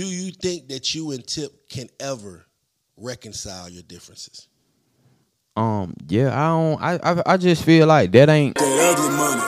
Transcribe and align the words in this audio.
Do 0.00 0.06
you 0.06 0.32
think 0.32 0.68
that 0.68 0.94
you 0.94 1.10
and 1.10 1.20
Tip 1.26 1.68
can 1.68 1.90
ever 2.00 2.46
reconcile 2.96 3.68
your 3.68 3.82
differences? 3.82 4.48
Um, 5.56 5.92
yeah, 6.08 6.32
I 6.32 6.48
don't. 6.48 6.80
I 6.80 6.92
I, 7.04 7.22
I 7.34 7.36
just 7.36 7.66
feel 7.66 7.86
like 7.86 8.10
that 8.12 8.30
ain't. 8.30 8.56
That 8.56 8.96
ugly 8.96 9.12
money. 9.12 9.44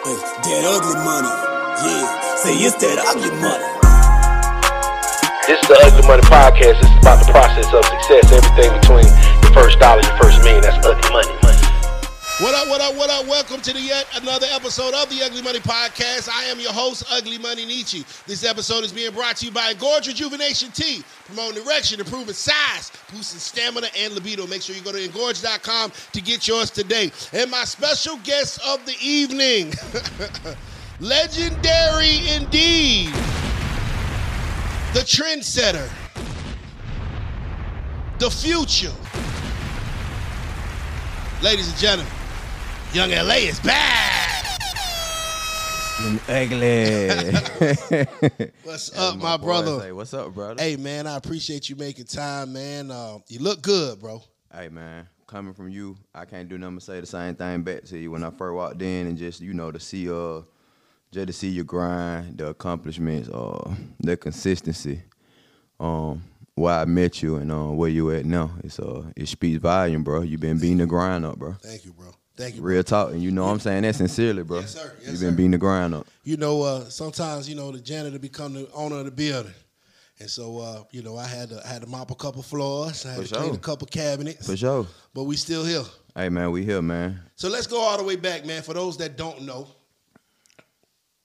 Hey, 0.00 0.16
that 0.48 0.64
ugly 0.64 0.96
money. 1.04 1.28
Yeah. 1.84 2.36
Say 2.40 2.56
it's 2.64 2.80
that 2.80 3.04
ugly 3.04 3.36
money. 3.36 3.68
This 5.46 5.60
is 5.60 5.68
the 5.68 5.76
Ugly 5.84 6.08
Money 6.08 6.22
Podcast. 6.22 6.80
It's 6.80 6.88
about 7.04 7.20
the 7.20 7.30
process 7.30 7.68
of 7.68 7.84
success. 7.84 8.32
Everything 8.32 8.72
between 8.80 9.04
your 9.44 9.52
first 9.52 9.78
dollar, 9.78 10.00
your 10.00 10.16
first 10.16 10.42
million. 10.42 10.62
That's 10.62 10.80
ugly 10.86 11.12
money. 11.12 11.43
What 12.40 12.52
up, 12.52 12.66
what 12.66 12.80
up, 12.80 12.96
what 12.96 13.10
up? 13.10 13.28
Welcome 13.28 13.60
to 13.60 13.72
the 13.72 13.80
yet 13.80 14.08
another 14.20 14.48
episode 14.50 14.92
of 14.92 15.08
the 15.08 15.22
Ugly 15.22 15.40
Money 15.42 15.60
Podcast. 15.60 16.28
I 16.28 16.42
am 16.46 16.58
your 16.58 16.72
host, 16.72 17.04
Ugly 17.08 17.38
Money 17.38 17.64
Niche. 17.64 18.04
This 18.26 18.44
episode 18.44 18.82
is 18.82 18.92
being 18.92 19.12
brought 19.12 19.36
to 19.36 19.46
you 19.46 19.52
by 19.52 19.72
Engorge 19.72 20.08
Rejuvenation 20.08 20.72
Tea, 20.72 21.04
promoting 21.26 21.62
erection, 21.62 22.00
improving 22.00 22.34
size, 22.34 22.90
boosting 23.12 23.38
stamina 23.38 23.86
and 23.96 24.14
libido. 24.14 24.48
Make 24.48 24.62
sure 24.62 24.74
you 24.74 24.82
go 24.82 24.90
to 24.90 24.98
engorge.com 24.98 25.92
to 26.12 26.20
get 26.20 26.48
yours 26.48 26.72
today. 26.72 27.12
And 27.32 27.52
my 27.52 27.62
special 27.62 28.16
guest 28.24 28.58
of 28.66 28.84
the 28.84 28.96
evening, 29.00 29.72
legendary 30.98 32.18
indeed, 32.34 33.14
the 34.92 35.04
trendsetter, 35.06 35.88
the 38.18 38.28
future. 38.28 38.92
Ladies 41.40 41.68
and 41.68 41.78
gentlemen, 41.78 42.12
Yung 42.94 43.10
LA 43.10 43.50
is 43.50 43.58
back. 43.58 44.56
ugly. 46.28 47.32
What's 48.62 48.96
up, 48.96 49.16
my, 49.16 49.36
brother? 49.36 49.80
Say, 49.80 49.90
What's 49.90 50.14
up, 50.14 50.32
brother? 50.32 50.62
Hey, 50.62 50.76
man, 50.76 51.08
I 51.08 51.16
appreciate 51.16 51.68
you 51.68 51.74
making 51.74 52.04
time, 52.04 52.52
man. 52.52 52.92
Uh, 52.92 53.18
you 53.26 53.40
look 53.40 53.62
good, 53.62 53.98
bro. 53.98 54.22
Hey 54.56 54.68
man, 54.68 55.08
coming 55.26 55.52
from 55.52 55.70
you, 55.70 55.96
I 56.14 56.24
can't 56.24 56.48
do 56.48 56.56
nothing 56.56 56.76
but 56.76 56.84
say 56.84 57.00
the 57.00 57.06
same 57.06 57.34
thing 57.34 57.62
back 57.62 57.82
to 57.86 57.98
you 57.98 58.12
when 58.12 58.22
I 58.22 58.30
first 58.30 58.54
walked 58.54 58.80
in 58.80 59.08
and 59.08 59.18
just 59.18 59.40
you 59.40 59.52
know 59.52 59.72
to 59.72 59.80
see 59.80 60.08
uh 60.08 60.42
just 61.10 61.26
to 61.26 61.32
see 61.32 61.48
your 61.48 61.64
grind, 61.64 62.38
the 62.38 62.50
accomplishments, 62.50 63.28
uh 63.28 63.74
the 63.98 64.16
consistency, 64.16 65.02
um 65.80 66.22
where 66.54 66.74
I 66.74 66.84
met 66.84 67.20
you 67.20 67.34
and 67.34 67.50
uh 67.50 67.72
where 67.72 67.90
you 67.90 68.12
at 68.12 68.24
now. 68.24 68.52
It's 68.62 68.78
uh 68.78 69.10
it 69.16 69.26
speaks 69.26 69.60
volume, 69.60 70.04
bro. 70.04 70.22
You 70.22 70.38
been 70.38 70.60
beating 70.60 70.78
the 70.78 70.86
grind 70.86 71.24
up, 71.24 71.36
bro. 71.36 71.54
Thank 71.54 71.84
you, 71.84 71.92
bro. 71.92 72.14
Thank 72.36 72.56
you. 72.56 72.60
bro. 72.62 72.70
Real 72.72 72.82
talk, 72.84 73.10
and 73.12 73.22
you 73.22 73.30
know 73.30 73.44
what 73.44 73.52
I'm 73.52 73.60
saying 73.60 73.82
that 73.82 73.94
sincerely, 73.94 74.42
bro. 74.42 74.60
Yes, 74.60 74.74
sir. 74.74 74.92
Yes, 75.00 75.10
you 75.12 75.16
sir. 75.16 75.26
been 75.26 75.36
beating 75.36 75.50
the 75.52 75.58
grind 75.58 75.94
up. 75.94 76.06
You 76.24 76.36
know, 76.36 76.62
uh, 76.62 76.80
sometimes 76.88 77.48
you 77.48 77.54
know 77.54 77.70
the 77.70 77.80
janitor 77.80 78.18
become 78.18 78.54
the 78.54 78.68
owner 78.72 78.96
of 78.96 79.04
the 79.04 79.10
building, 79.12 79.54
and 80.18 80.28
so 80.28 80.58
uh, 80.58 80.82
you 80.90 81.02
know 81.02 81.16
I 81.16 81.26
had 81.26 81.50
to 81.50 81.62
I 81.64 81.68
had 81.68 81.82
to 81.82 81.88
mop 81.88 82.10
a 82.10 82.14
couple 82.16 82.42
floors, 82.42 83.06
I 83.06 83.10
had 83.12 83.22
For 83.22 83.34
to 83.34 83.40
clean 83.40 83.54
a 83.54 83.58
couple 83.58 83.86
cabinets, 83.86 84.46
For 84.46 84.56
sure. 84.56 84.86
but 85.14 85.24
we 85.24 85.36
still 85.36 85.64
here. 85.64 85.84
Hey 86.16 86.28
man, 86.28 86.50
we 86.50 86.64
here, 86.64 86.82
man. 86.82 87.20
So 87.36 87.48
let's 87.48 87.66
go 87.68 87.80
all 87.80 87.96
the 87.98 88.04
way 88.04 88.16
back, 88.16 88.44
man. 88.44 88.62
For 88.62 88.74
those 88.74 88.96
that 88.98 89.16
don't 89.16 89.42
know, 89.42 89.68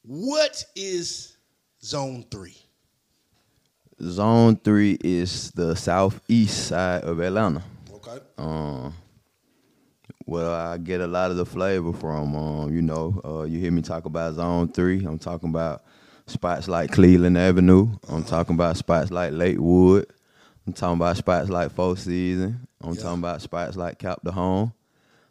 what 0.04 0.64
is 0.76 1.38
Zone 1.84 2.26
Three? 2.32 2.56
Zone 4.02 4.56
three 4.64 4.98
is 5.04 5.52
the 5.52 5.76
southeast 5.76 6.68
side 6.68 7.04
of 7.04 7.20
Atlanta. 7.20 7.62
Okay. 7.94 8.18
Um, 8.38 8.94
well, 10.30 10.52
I 10.54 10.78
get 10.78 11.02
a 11.02 11.08
lot 11.08 11.32
of 11.32 11.38
the 11.38 11.46
flavor 11.46 11.92
from. 11.94 12.36
Um, 12.36 12.74
you 12.74 12.82
know, 12.82 13.20
uh, 13.26 13.44
you 13.44 13.60
hear 13.60 13.72
me 13.72 13.82
talk 13.82 14.06
about 14.06 14.36
Zone 14.36 14.68
Three. 14.70 15.04
I'm 15.06 15.18
talking 15.20 15.50
about 15.50 15.84
spots 16.28 16.68
like 16.68 16.92
Cleveland 16.92 17.38
Avenue. 17.38 17.90
I'm 18.08 18.24
talking 18.24 18.56
about 18.56 18.78
spots 18.78 19.12
like 19.12 19.34
Lakewood. 19.34 20.06
I'm 20.68 20.74
talking 20.74 20.98
about 20.98 21.18
spots 21.18 21.50
like 21.50 21.72
Four 21.72 21.98
Season. 21.98 22.68
I'm 22.82 22.94
Yeah. 22.94 23.02
talking 23.02 23.20
about 23.20 23.42
spots 23.42 23.76
like 23.76 23.98
Capitol 23.98 24.34
Home. 24.34 24.74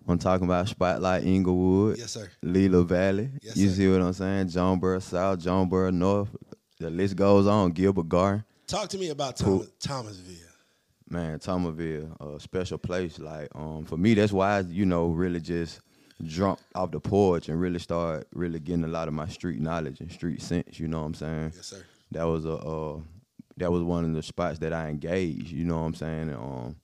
I'm 0.08 0.18
talking 0.18 0.46
about 0.46 0.66
spots 0.68 1.00
like 1.02 1.22
Inglewood, 1.24 1.98
Yes, 1.98 2.12
sir. 2.12 2.28
Leila 2.42 2.82
Valley. 2.82 3.28
Yes, 3.42 3.56
you 3.56 3.68
sir. 3.68 3.74
see 3.76 3.88
what 3.92 4.00
I'm 4.00 4.12
saying? 4.14 4.48
Jonesboro 4.48 4.98
South, 5.00 5.38
Jonesboro 5.38 5.90
North. 5.90 6.30
The 6.80 6.90
list 6.90 7.14
goes 7.14 7.46
on. 7.46 7.72
Gilbert 7.72 8.08
Garden. 8.08 8.44
Talk 8.66 8.88
to 8.90 8.98
me 8.98 9.10
about. 9.10 9.36
Thomas, 9.36 9.68
Thomasville. 9.80 10.47
Man, 11.10 11.38
Thomasville, 11.38 12.16
a 12.20 12.40
special 12.40 12.78
place. 12.78 13.18
Like, 13.18 13.48
um, 13.54 13.84
for 13.84 13.96
me, 13.96 14.14
that's 14.14 14.32
why 14.32 14.58
I, 14.58 14.60
you 14.60 14.84
know, 14.84 15.06
really 15.06 15.40
just 15.40 15.80
jumped 16.22 16.62
off 16.74 16.90
the 16.90 17.00
porch 17.00 17.48
and 17.48 17.60
really 17.60 17.78
start 17.78 18.26
really 18.34 18.58
getting 18.60 18.84
a 18.84 18.88
lot 18.88 19.08
of 19.08 19.14
my 19.14 19.28
street 19.28 19.60
knowledge 19.60 20.00
and 20.00 20.12
street 20.12 20.42
sense. 20.42 20.78
You 20.78 20.88
know 20.88 21.00
what 21.00 21.06
I'm 21.06 21.14
saying? 21.14 21.52
Yes, 21.54 21.66
sir. 21.66 21.82
That 22.10 22.24
was 22.24 22.44
a, 22.44 22.54
uh, 22.54 23.00
that 23.56 23.72
was 23.72 23.82
one 23.82 24.04
of 24.04 24.14
the 24.14 24.22
spots 24.22 24.58
that 24.60 24.72
I 24.72 24.88
engaged. 24.88 25.50
You 25.50 25.64
know 25.64 25.78
what 25.78 25.86
I'm 25.86 25.94
saying? 25.94 26.28
And, 26.30 26.36
um, 26.36 26.76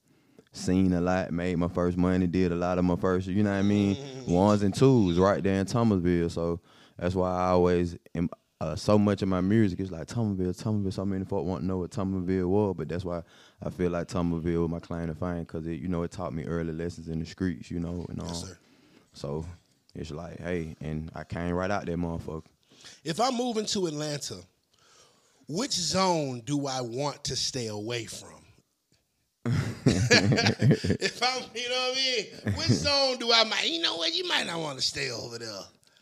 seen 0.52 0.92
a 0.92 1.00
lot, 1.00 1.32
made 1.32 1.58
my 1.58 1.68
first 1.68 1.96
money, 1.96 2.26
did 2.26 2.52
a 2.52 2.54
lot 2.54 2.78
of 2.78 2.84
my 2.84 2.96
first, 2.96 3.26
you 3.26 3.42
know 3.42 3.50
what 3.50 3.56
I 3.56 3.62
mean, 3.62 3.96
ones 4.26 4.62
and 4.62 4.72
twos 4.72 5.18
right 5.18 5.42
there 5.42 5.58
in 5.60 5.66
Thomasville. 5.66 6.30
So 6.30 6.60
that's 6.96 7.14
why 7.14 7.30
I 7.30 7.48
always 7.48 7.96
am. 8.14 8.30
Uh, 8.64 8.74
so 8.74 8.98
much 8.98 9.20
of 9.20 9.28
my 9.28 9.42
music 9.42 9.78
is 9.78 9.92
like 9.92 10.06
Thomasville, 10.06 10.54
Thomasville. 10.54 10.90
So 10.90 11.04
many 11.04 11.26
folk 11.26 11.44
want 11.44 11.60
to 11.60 11.66
know 11.66 11.78
what 11.78 11.90
Thomasville 11.90 12.48
was, 12.48 12.74
but 12.78 12.88
that's 12.88 13.04
why 13.04 13.20
I 13.62 13.68
feel 13.68 13.90
like 13.90 14.08
Thomasville 14.08 14.62
was 14.62 14.70
my 14.70 14.78
claim 14.78 15.08
to 15.08 15.14
fame 15.14 15.40
because 15.40 15.66
it, 15.66 15.80
you 15.80 15.88
know, 15.88 16.02
it 16.02 16.10
taught 16.10 16.32
me 16.32 16.44
early 16.44 16.72
lessons 16.72 17.08
in 17.08 17.20
the 17.20 17.26
streets, 17.26 17.70
you 17.70 17.78
know, 17.78 18.06
and 18.08 18.20
all. 18.20 18.28
Yes, 18.28 18.44
sir. 18.44 18.58
so 19.12 19.44
it's 19.94 20.10
like, 20.10 20.40
hey, 20.40 20.76
and 20.80 21.10
I 21.14 21.24
came 21.24 21.52
right 21.52 21.70
out 21.70 21.84
there, 21.84 21.98
motherfucker. 21.98 22.44
If 23.04 23.20
I'm 23.20 23.34
moving 23.36 23.66
to 23.66 23.86
Atlanta, 23.86 24.38
which 25.46 25.72
zone 25.72 26.40
do 26.46 26.66
I 26.66 26.80
want 26.80 27.22
to 27.24 27.36
stay 27.36 27.66
away 27.66 28.06
from? 28.06 28.30
if 29.84 31.22
I'm, 31.22 31.42
you 31.54 31.68
know 31.68 31.90
what 31.90 31.98
I 31.98 32.46
mean, 32.46 32.54
which 32.56 32.68
zone 32.68 33.18
do 33.18 33.30
I 33.30 33.44
might? 33.44 33.68
You 33.68 33.82
know 33.82 33.96
what? 33.96 34.14
You 34.14 34.26
might 34.26 34.46
not 34.46 34.58
want 34.58 34.78
to 34.78 34.82
stay 34.82 35.10
over 35.10 35.38
there. 35.38 35.50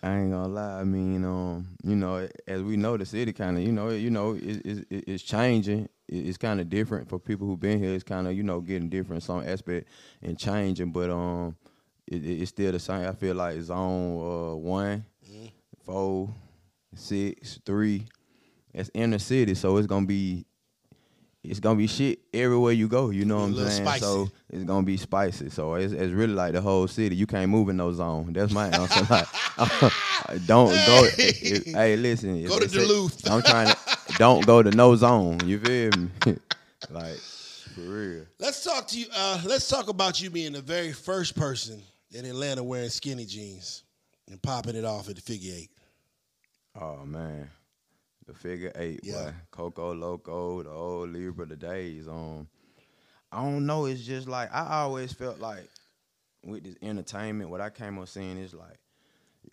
I 0.03 0.19
ain't 0.19 0.33
gonna 0.33 0.49
lie. 0.49 0.81
I 0.81 0.85
mean, 0.85 1.25
um, 1.25 1.69
you 1.85 1.95
know, 1.95 2.29
as 2.49 2.63
we 2.63 2.77
know, 2.77 2.97
the 2.97 3.07
city 3.07 3.33
kind 3.33 3.57
of, 3.57 3.63
you 3.63 3.71
know, 3.71 3.91
you 3.91 4.11
know, 4.11 4.33
it, 4.35 4.43
it, 4.67 4.87
it, 4.91 5.05
it's 5.09 5.23
changing. 5.23 5.89
It, 6.09 6.27
it's 6.27 6.39
kind 6.39 6.61
of 6.61 6.69
different 6.69 7.09
for 7.09 7.21
people 7.21 7.47
who've 7.47 7.61
been 7.61 7.79
here. 7.79 7.95
It's 7.95 8.03
kind 8.03 8.27
of, 8.27 8.35
you 8.37 8.43
know, 8.43 8.61
getting 8.61 8.89
different 8.89 9.23
in 9.23 9.27
some 9.27 9.45
aspect 9.47 9.89
and 10.21 10.37
changing, 10.37 10.91
but 10.91 11.09
um, 11.11 11.57
it, 12.09 12.25
it- 12.25 12.41
it's 12.43 12.51
still 12.51 12.73
the 12.73 12.81
same. 12.81 13.07
I 13.07 13.13
feel 13.13 13.37
like 13.37 13.61
zone 13.61 14.19
uh, 14.19 14.57
one, 14.57 15.05
four, 15.85 16.35
six, 16.95 17.61
three. 17.65 18.07
That's 18.75 18.91
inner 18.95 19.19
city, 19.19 19.55
so 19.55 19.77
it's 19.77 19.87
gonna 19.87 20.07
be. 20.07 20.47
It's 21.45 21.59
gonna 21.59 21.77
be 21.77 21.89
shit 21.89 22.21
everywhere 22.33 22.73
you 22.73 22.87
go. 22.87 23.11
You 23.11 23.25
know 23.25 23.39
what 23.39 23.45
I'm 23.47 23.55
saying? 23.69 23.83
spicy. 23.83 24.01
So 24.05 24.29
it's 24.49 24.63
gonna 24.65 24.87
be 24.87 24.97
spicy. 24.97 25.51
So 25.51 25.75
it's, 25.75 25.93
it's 25.93 26.13
really 26.13 26.35
like 26.35 26.53
the 26.53 26.61
whole 26.61 26.87
city. 26.87 27.17
You 27.17 27.27
can't 27.27 27.51
move 27.51 27.69
in 27.69 27.77
no 27.77 27.93
zone. 27.93 28.33
That's 28.33 28.53
my 28.53 28.69
answer. 28.69 29.07
like, 29.11 29.27
don't 30.47 30.71
go. 30.71 31.09
Hey. 31.17 31.33
if- 31.41 31.65
hey, 31.67 31.97
listen. 31.97 32.45
Go 32.47 32.61
to 32.61 32.69
Duluth. 32.69 33.29
I'm 33.29 33.43
trying 33.43 33.69
to. 33.69 33.77
Don't 34.19 34.47
go 34.47 34.63
to 34.63 34.71
no 34.71 34.95
zone. 34.95 35.41
You 35.45 35.59
feel 35.59 35.91
me? 35.97 36.11
like 36.91 37.17
for 37.75 37.81
real. 37.81 38.25
Let's 38.39 38.63
talk 38.63 38.87
to 38.89 38.99
you. 39.01 39.07
Uh, 39.15 39.41
let's 39.45 39.69
talk 39.69 39.89
about 39.89 40.21
you 40.21 40.31
being 40.31 40.53
the 40.53 40.61
very 40.63 40.93
first 40.93 41.35
person 41.35 41.83
in 42.13 42.25
Atlanta 42.25 42.63
wearing 42.63 42.89
skinny 42.91 43.25
jeans 43.25 43.83
and 44.31 44.41
popping 44.41 44.77
it 44.77 44.85
off 44.85 45.09
at 45.09 45.17
the 45.17 45.23
figure 45.23 45.55
eight. 45.57 45.71
Oh 46.81 47.05
man, 47.05 47.51
the 48.27 48.35
figure 48.35 48.73
eight, 48.77 49.01
Yeah. 49.03 49.25
boy. 49.25 49.35
Coco 49.51 49.93
Loco, 49.95 50.63
the 50.63 50.71
old 50.71 51.11
Libra, 51.11 51.47
the 51.47 51.57
days. 51.57 52.09
Um, 52.09 52.49
I 53.31 53.43
don't 53.43 53.67
know. 53.67 53.87
It's 53.87 54.03
just 54.03 54.29
like 54.29 54.53
I 54.55 54.83
always 54.83 55.13
felt 55.13 55.39
like 55.41 55.69
with 56.45 56.65
this 56.65 56.77
entertainment, 56.83 57.51
what 57.51 57.61
I 57.61 57.71
came 57.71 57.99
on 57.99 58.07
seeing 58.07 58.37
is 58.39 58.53
like 58.55 58.79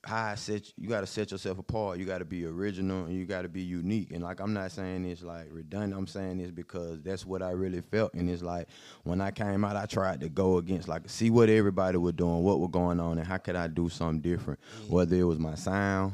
how 0.06 0.28
I 0.28 0.35
set 0.35 0.72
you 0.78 0.88
got 0.88 1.02
to 1.02 1.07
set 1.07 1.31
yourself 1.31 1.57
apart. 1.59 1.97
You 1.97 2.06
got 2.06 2.19
to 2.19 2.25
be 2.25 2.46
original 2.46 3.06
and 3.06 3.13
you 3.16 3.25
got 3.25 3.41
to 3.44 3.50
be 3.50 3.62
unique. 3.62 4.12
And 4.12 4.24
like 4.24 4.40
I'm 4.40 4.53
not 4.53 4.72
saying 4.72 5.03
this 5.03 5.24
like 5.24 5.47
redundant. 5.51 5.94
I'm 5.94 6.07
saying 6.07 6.38
this 6.38 6.51
because 6.51 7.01
that's 7.01 7.25
what 7.25 7.42
I 7.42 7.51
really 7.51 7.81
felt. 7.81 8.13
And 8.13 8.30
it's 8.30 8.44
like 8.44 8.68
when 9.04 9.19
I 9.22 9.31
came 9.31 9.63
out, 9.65 9.75
I 9.75 9.86
tried 9.86 10.19
to 10.22 10.30
go 10.30 10.57
against 10.57 10.88
like 10.88 11.10
see 11.10 11.30
what 11.30 11.50
everybody 11.50 11.98
was 11.98 12.13
doing, 12.13 12.44
what 12.44 12.60
was 12.60 12.69
going 12.72 13.00
on, 13.00 13.18
and 13.18 13.25
how 13.27 13.38
could 13.38 13.56
I 13.56 13.68
do 13.68 13.89
something 13.89 14.22
different. 14.22 14.60
Whether 14.89 15.15
it 15.15 15.24
was 15.24 15.39
my 15.39 15.56
sound, 15.56 16.13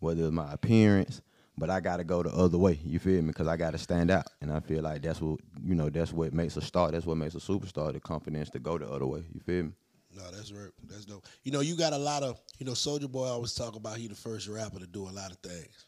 whether 0.00 0.20
it 0.22 0.24
was 0.26 0.32
my 0.32 0.52
appearance. 0.52 1.22
But 1.58 1.70
I 1.70 1.80
gotta 1.80 2.04
go 2.04 2.22
the 2.22 2.30
other 2.30 2.58
way. 2.58 2.78
You 2.84 2.98
feel 2.98 3.20
me? 3.22 3.28
Because 3.28 3.48
I 3.48 3.56
gotta 3.56 3.78
stand 3.78 4.10
out, 4.10 4.26
and 4.40 4.52
I 4.52 4.60
feel 4.60 4.82
like 4.82 5.02
that's 5.02 5.20
what 5.20 5.40
you 5.62 5.74
know. 5.74 5.90
That's 5.90 6.12
what 6.12 6.32
makes 6.32 6.56
a 6.56 6.60
star. 6.60 6.90
That's 6.90 7.06
what 7.06 7.16
makes 7.16 7.34
a 7.34 7.38
superstar. 7.38 7.92
The 7.92 8.00
confidence 8.00 8.50
to 8.50 8.58
go 8.58 8.78
the 8.78 8.88
other 8.88 9.06
way. 9.06 9.24
You 9.32 9.40
feel 9.40 9.64
me? 9.64 9.72
No, 10.16 10.22
that's 10.30 10.52
right. 10.52 10.70
That's 10.88 11.04
dope. 11.04 11.26
You 11.44 11.52
know, 11.52 11.60
you 11.60 11.76
got 11.76 11.92
a 11.92 11.98
lot 11.98 12.22
of, 12.22 12.40
you 12.58 12.66
know, 12.66 12.72
Soulja 12.72 13.10
Boy 13.10 13.26
always 13.26 13.54
talk 13.54 13.76
about 13.76 13.98
he 13.98 14.08
the 14.08 14.14
first 14.14 14.48
rapper 14.48 14.78
to 14.78 14.86
do 14.86 15.02
a 15.08 15.10
lot 15.10 15.30
of 15.30 15.36
things. 15.38 15.86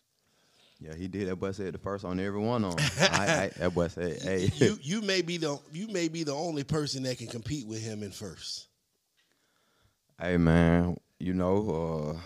Yeah, 0.80 0.94
he 0.94 1.08
did. 1.08 1.28
That 1.28 1.36
boy 1.36 1.52
said 1.52 1.74
the 1.74 1.78
first 1.78 2.04
on 2.06 2.18
every 2.18 2.40
one 2.40 2.64
on. 2.64 2.74
I, 3.00 3.04
I, 3.12 3.50
that 3.58 3.74
boy 3.74 3.88
said, 3.88 4.22
"Hey, 4.22 4.50
you 4.54 4.78
you 4.82 5.02
may 5.02 5.20
be 5.20 5.36
the 5.36 5.58
you 5.72 5.88
may 5.88 6.08
be 6.08 6.24
the 6.24 6.34
only 6.34 6.64
person 6.64 7.02
that 7.02 7.18
can 7.18 7.26
compete 7.26 7.66
with 7.66 7.82
him 7.82 8.02
in 8.02 8.10
first. 8.10 8.66
hey, 10.18 10.38
man. 10.38 10.96
You 11.18 11.34
know, 11.34 12.14
uh, 12.16 12.20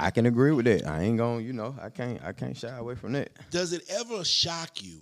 I 0.00 0.10
can 0.10 0.26
agree 0.26 0.52
with 0.52 0.64
that. 0.64 0.86
I 0.86 1.02
ain't 1.02 1.18
gonna, 1.18 1.42
you 1.42 1.52
know, 1.52 1.76
I 1.80 1.90
can't 1.90 2.22
I 2.24 2.32
can't 2.32 2.56
shy 2.56 2.74
away 2.76 2.94
from 2.94 3.12
that. 3.12 3.30
Does 3.50 3.72
it 3.72 3.82
ever 3.90 4.24
shock 4.24 4.82
you 4.82 5.00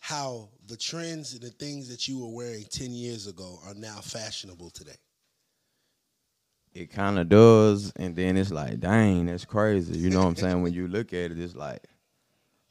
how 0.00 0.48
the 0.66 0.76
trends 0.76 1.32
and 1.32 1.42
the 1.42 1.50
things 1.50 1.88
that 1.88 2.08
you 2.08 2.18
were 2.20 2.34
wearing 2.34 2.64
10 2.68 2.90
years 2.90 3.28
ago 3.28 3.58
are 3.64 3.74
now 3.74 4.00
fashionable 4.00 4.70
today? 4.70 4.96
It 6.74 6.90
kind 6.90 7.18
of 7.18 7.28
does, 7.28 7.92
and 7.96 8.16
then 8.16 8.36
it's 8.36 8.50
like, 8.50 8.80
dang, 8.80 9.26
that's 9.26 9.44
crazy. 9.44 9.98
You 9.98 10.10
know 10.10 10.20
what 10.20 10.28
I'm 10.28 10.36
saying? 10.36 10.62
When 10.62 10.72
you 10.72 10.88
look 10.88 11.12
at 11.12 11.30
it, 11.30 11.38
it's 11.38 11.54
like, 11.54 11.84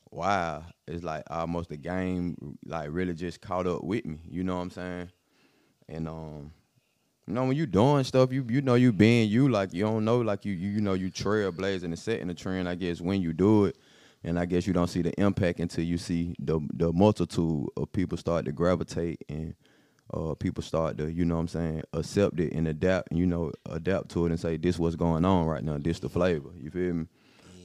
wow. 0.10 0.64
It's 0.88 1.04
like 1.04 1.24
almost 1.30 1.70
the 1.70 1.78
game, 1.78 2.58
like 2.66 2.90
really 2.92 3.14
just 3.14 3.42
caught 3.42 3.68
up 3.68 3.84
with 3.84 4.06
me. 4.06 4.18
You 4.28 4.44
know 4.44 4.56
what 4.56 4.64
I'm 4.64 4.72
saying? 4.72 5.12
And 5.88 6.08
um, 6.10 6.52
you 7.28 7.34
know 7.34 7.46
when 7.46 7.56
you 7.56 7.66
doing 7.66 8.04
stuff, 8.04 8.32
you 8.32 8.46
you 8.50 8.62
know 8.62 8.76
you 8.76 8.92
being 8.92 9.30
you. 9.30 9.50
Like 9.50 9.74
you 9.74 9.84
don't 9.84 10.06
know, 10.06 10.20
like 10.22 10.46
you 10.46 10.54
you, 10.54 10.70
you 10.70 10.82
know 10.82 10.94
you 10.94 11.12
trailblazing 11.12 11.84
and 11.84 12.00
setting 12.00 12.28
the 12.28 12.34
trend. 12.34 12.68
I 12.68 12.76
guess 12.76 13.02
when 13.02 13.22
you 13.22 13.34
do 13.34 13.66
it, 13.66 13.78
and 14.24 14.40
I 14.40 14.46
guess 14.46 14.68
you 14.68 14.74
don't 14.74 14.88
see 14.88 15.02
the 15.02 15.14
impact 15.20 15.60
until 15.60 15.84
you 15.84 15.98
see 15.98 16.36
the 16.40 16.60
the 16.74 16.92
multitude 16.92 17.68
of 17.78 17.92
people 17.92 18.18
start 18.18 18.46
to 18.46 18.52
gravitate 18.52 19.24
and 19.30 19.56
uh, 20.14 20.36
people 20.36 20.64
start 20.64 20.98
to, 20.98 21.10
you 21.12 21.26
know 21.26 21.36
what 21.36 21.42
I'm 21.42 21.48
saying, 21.48 21.84
accept 21.94 22.40
it 22.40 22.54
and 22.54 22.68
adapt, 22.68 23.12
you 23.12 23.26
know, 23.26 23.52
adapt 23.70 24.10
to 24.12 24.26
it 24.26 24.32
and 24.32 24.40
say, 24.40 24.58
this 24.58 24.78
what's 24.78 24.96
going 24.96 25.24
on 25.24 25.46
right 25.46 25.64
now, 25.64 25.78
this 25.78 26.00
the 26.00 26.10
flavor. 26.10 26.50
You 26.60 26.70
feel 26.70 26.94
me? 26.94 27.06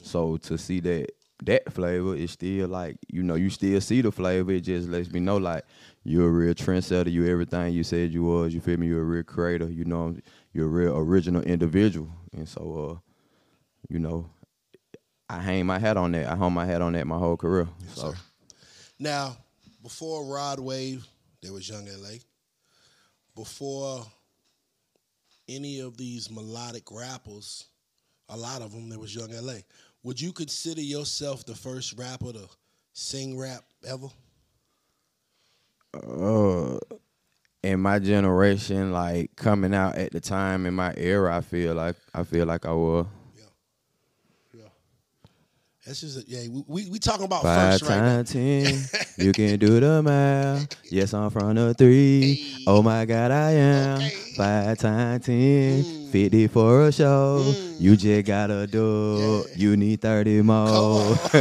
So 0.03 0.37
to 0.39 0.57
see 0.57 0.81
that 0.81 1.11
that 1.45 1.73
flavor 1.73 2.15
is 2.15 2.33
still 2.33 2.69
like, 2.69 2.97
you 3.09 3.23
know, 3.23 3.35
you 3.35 3.51
still 3.51 3.81
see 3.81 4.01
the 4.01 4.11
flavor, 4.11 4.53
it 4.53 4.61
just 4.61 4.89
lets 4.89 5.11
me 5.11 5.21
know 5.21 5.37
like 5.37 5.65
you're 6.05 6.29
a 6.29 6.31
real 6.31 6.55
trendsetter, 6.55 7.11
you 7.11 7.27
everything 7.27 7.75
you 7.75 7.85
said 7.85 8.13
you 8.13 8.25
was, 8.25 8.55
you 8.55 8.61
feel 8.61 8.79
me, 8.79 8.87
you're 8.87 9.03
a 9.03 9.05
real 9.05 9.23
creator, 9.23 9.71
you 9.71 9.85
know, 9.85 10.17
you're 10.53 10.67
a 10.67 10.69
real 10.69 10.97
original 10.97 11.43
individual. 11.43 12.11
And 12.33 12.49
so 12.49 13.01
uh, 13.01 13.11
you 13.89 13.99
know, 13.99 14.31
I 15.29 15.41
hang 15.41 15.67
my 15.67 15.79
hat 15.79 15.97
on 15.97 16.13
that. 16.13 16.27
I 16.27 16.37
hung 16.37 16.53
my 16.53 16.65
hat 16.65 16.83
on 16.83 16.93
that 16.95 17.07
my 17.07 17.19
whole 17.19 17.37
career. 17.37 17.69
so 17.95 18.13
sir. 18.13 18.19
Now, 18.99 19.37
before 19.83 20.25
Rod 20.25 20.59
Wave, 20.59 21.07
there 21.43 21.53
was 21.53 21.69
Yung 21.69 21.87
LA. 21.87 22.19
Before 23.35 24.05
any 25.49 25.81
of 25.81 25.97
these 25.97 26.31
melodic 26.31 26.91
rappers, 26.91 27.65
a 28.29 28.37
lot 28.37 28.63
of 28.63 28.73
them, 28.73 28.89
there 28.89 28.99
was 28.99 29.15
Yung 29.15 29.31
LA. 29.31 29.59
Would 30.07 30.21
you 30.21 30.33
consider 30.33 30.83
yourself 30.83 31.45
the 31.45 31.57
first 31.57 31.99
rapper 31.99 32.33
to 32.33 32.49
sing 32.93 33.37
rap 33.37 33.65
ever? 33.85 34.07
uh 35.95 36.79
in 37.65 37.81
my 37.81 37.99
generation, 37.99 38.93
like 38.93 39.35
coming 39.35 39.75
out 39.75 39.97
at 39.97 40.13
the 40.13 40.21
time 40.21 40.65
in 40.65 40.75
my 40.75 40.95
era, 40.97 41.37
I 41.37 41.41
feel 41.41 41.75
like 41.75 41.97
I 42.15 42.23
feel 42.23 42.47
like 42.47 42.67
I 42.67 42.71
was. 42.71 43.07
That's 45.87 46.01
just 46.01 46.19
a, 46.19 46.25
yeah. 46.27 46.49
We, 46.67 46.91
we 46.91 46.99
talking 46.99 47.25
about 47.27 47.43
five 47.45 47.75
first 47.79 47.89
right 47.89 47.99
times 47.99 48.33
ten. 48.33 49.05
you 49.25 49.33
can 49.33 49.57
do 49.59 49.79
the 49.79 50.03
math. 50.03 50.67
Yes, 50.91 51.15
I'm 51.15 51.31
from 51.31 51.55
the 51.55 51.75
three. 51.75 52.35
Hey. 52.35 52.65
Oh 52.67 52.83
my 52.83 53.05
God, 53.05 53.31
I 53.31 53.53
am 53.53 53.97
Okay. 53.99 54.11
five 54.37 54.79
times 54.79 55.27
ten. 55.27 55.83
Mm. 55.85 56.11
Fifty 56.11 56.49
for 56.49 56.87
a 56.89 56.93
show. 56.93 57.41
Mm. 57.45 57.81
You 57.81 57.97
just 57.97 58.27
gotta 58.27 58.67
do. 58.67 59.45
Yeah. 59.51 59.55
You 59.57 59.77
need 59.77 60.01
thirty 60.01 60.43
more. 60.43 60.99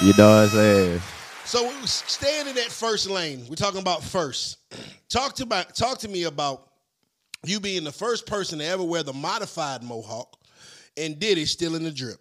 you 0.00 0.12
know 0.16 0.28
what 0.28 0.44
I'm 0.44 0.48
saying? 0.50 1.00
So 1.44 1.68
staying 1.86 2.46
in 2.46 2.54
that 2.54 2.70
first 2.70 3.10
lane. 3.10 3.44
We're 3.48 3.56
talking 3.56 3.80
about 3.80 4.04
first. 4.04 4.58
Talk 5.08 5.34
to 5.36 5.46
my, 5.46 5.62
talk 5.74 5.96
to 6.00 6.08
me 6.08 6.24
about 6.24 6.68
you 7.46 7.60
being 7.60 7.82
the 7.82 7.90
first 7.92 8.26
person 8.26 8.58
to 8.58 8.64
ever 8.66 8.84
wear 8.84 9.02
the 9.02 9.14
modified 9.14 9.82
mohawk, 9.82 10.36
and 10.98 11.18
Diddy 11.18 11.46
still 11.46 11.74
in 11.76 11.82
the 11.82 11.90
drip. 11.90 12.18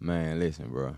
Man, 0.00 0.38
listen, 0.38 0.68
bro. 0.68 0.96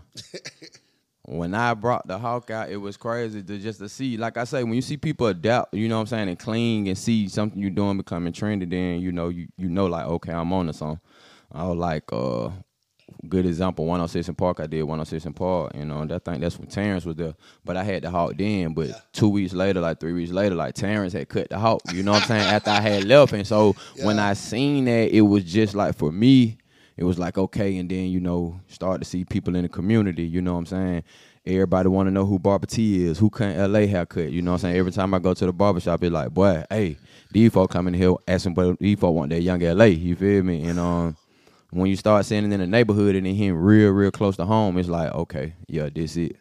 when 1.25 1.53
I 1.53 1.73
brought 1.73 2.07
the 2.07 2.17
hawk 2.17 2.49
out, 2.51 2.69
it 2.69 2.77
was 2.77 2.97
crazy 2.97 3.41
to 3.41 3.57
just 3.57 3.79
to 3.79 3.89
see. 3.89 4.17
Like 4.17 4.37
I 4.37 4.43
say, 4.43 4.63
when 4.63 4.73
you 4.73 4.81
see 4.81 4.97
people 4.97 5.27
adapt, 5.27 5.73
you 5.73 5.87
know 5.87 5.95
what 5.95 6.01
I'm 6.01 6.07
saying, 6.07 6.29
and 6.29 6.39
clean 6.39 6.87
and 6.87 6.97
see 6.97 7.27
something 7.27 7.59
you're 7.59 7.71
doing 7.71 7.97
becoming 7.97 8.33
trendy, 8.33 8.69
then 8.69 9.01
you 9.01 9.11
know 9.11 9.29
you 9.29 9.47
you 9.57 9.69
know 9.69 9.87
like 9.87 10.05
okay, 10.05 10.33
I'm 10.33 10.53
on 10.53 10.67
to 10.67 10.73
something. 10.73 10.99
I 11.51 11.67
was 11.67 11.77
like, 11.77 12.03
uh, 12.13 12.49
good 13.27 13.45
example, 13.45 13.85
106 13.85 14.29
& 14.33 14.37
Park. 14.37 14.61
I 14.61 14.67
did 14.67 14.83
106 14.83 15.25
& 15.33 15.35
Park. 15.35 15.75
You 15.75 15.85
know, 15.85 15.99
and 15.99 16.11
I 16.13 16.19
think 16.19 16.39
that's 16.39 16.57
when 16.57 16.69
Terrence 16.69 17.05
was 17.05 17.17
there. 17.17 17.35
But 17.65 17.75
I 17.75 17.83
had 17.83 18.03
the 18.03 18.09
hawk 18.09 18.33
then. 18.37 18.73
But 18.73 19.11
two 19.11 19.27
weeks 19.27 19.53
later, 19.53 19.81
like 19.81 19.99
three 19.99 20.13
weeks 20.13 20.31
later, 20.31 20.55
like 20.55 20.75
Terrence 20.75 21.11
had 21.11 21.27
cut 21.27 21.49
the 21.49 21.59
hawk. 21.59 21.81
You 21.93 22.03
know 22.03 22.13
what 22.13 22.21
I'm 22.23 22.27
saying? 22.27 22.53
After 22.53 22.69
I 22.69 22.79
had 22.79 23.03
left, 23.05 23.33
and 23.33 23.45
so 23.45 23.75
when 24.01 24.19
I 24.19 24.33
seen 24.33 24.85
that, 24.85 25.13
it 25.13 25.21
was 25.21 25.43
just 25.43 25.75
like 25.75 25.97
for 25.97 26.11
me 26.11 26.57
it 26.97 27.03
was 27.03 27.17
like 27.17 27.37
okay 27.37 27.77
and 27.77 27.89
then 27.89 28.05
you 28.07 28.19
know 28.19 28.59
start 28.67 29.01
to 29.01 29.05
see 29.05 29.25
people 29.25 29.55
in 29.55 29.63
the 29.63 29.69
community 29.69 30.23
you 30.23 30.41
know 30.41 30.53
what 30.53 30.59
i'm 30.59 30.65
saying 30.65 31.03
everybody 31.45 31.89
want 31.89 32.07
to 32.07 32.11
know 32.11 32.25
who 32.25 32.37
barber 32.37 32.67
t 32.67 33.03
is 33.03 33.17
who 33.17 33.29
can 33.29 33.71
la 33.71 33.79
haircut 33.79 34.31
you 34.31 34.41
know 34.41 34.51
what 34.51 34.55
i'm 34.55 34.61
saying 34.61 34.77
every 34.77 34.91
time 34.91 35.13
i 35.13 35.19
go 35.19 35.33
to 35.33 35.45
the 35.45 35.53
barbershop 35.53 36.03
it's 36.03 36.13
like 36.13 36.29
boy 36.31 36.63
hey 36.69 36.97
these 37.31 37.51
folk 37.51 37.71
coming 37.71 37.93
here 37.93 38.13
asking 38.27 38.53
but 38.53 38.77
these 38.79 38.99
folk 38.99 39.15
want 39.15 39.29
that 39.29 39.41
young 39.41 39.59
la 39.59 39.85
you 39.85 40.15
feel 40.15 40.43
me 40.43 40.63
and 40.65 40.79
um 40.79 41.15
when 41.71 41.89
you 41.89 41.95
start 41.95 42.25
seeing 42.25 42.43
it 42.43 42.51
in 42.51 42.59
the 42.59 42.67
neighborhood 42.67 43.15
and 43.15 43.25
then 43.25 43.33
hitting 43.33 43.55
real 43.55 43.91
real 43.91 44.11
close 44.11 44.35
to 44.35 44.45
home 44.45 44.77
it's 44.77 44.89
like 44.89 45.11
okay 45.13 45.53
yeah 45.67 45.89
this 45.93 46.17
it 46.17 46.35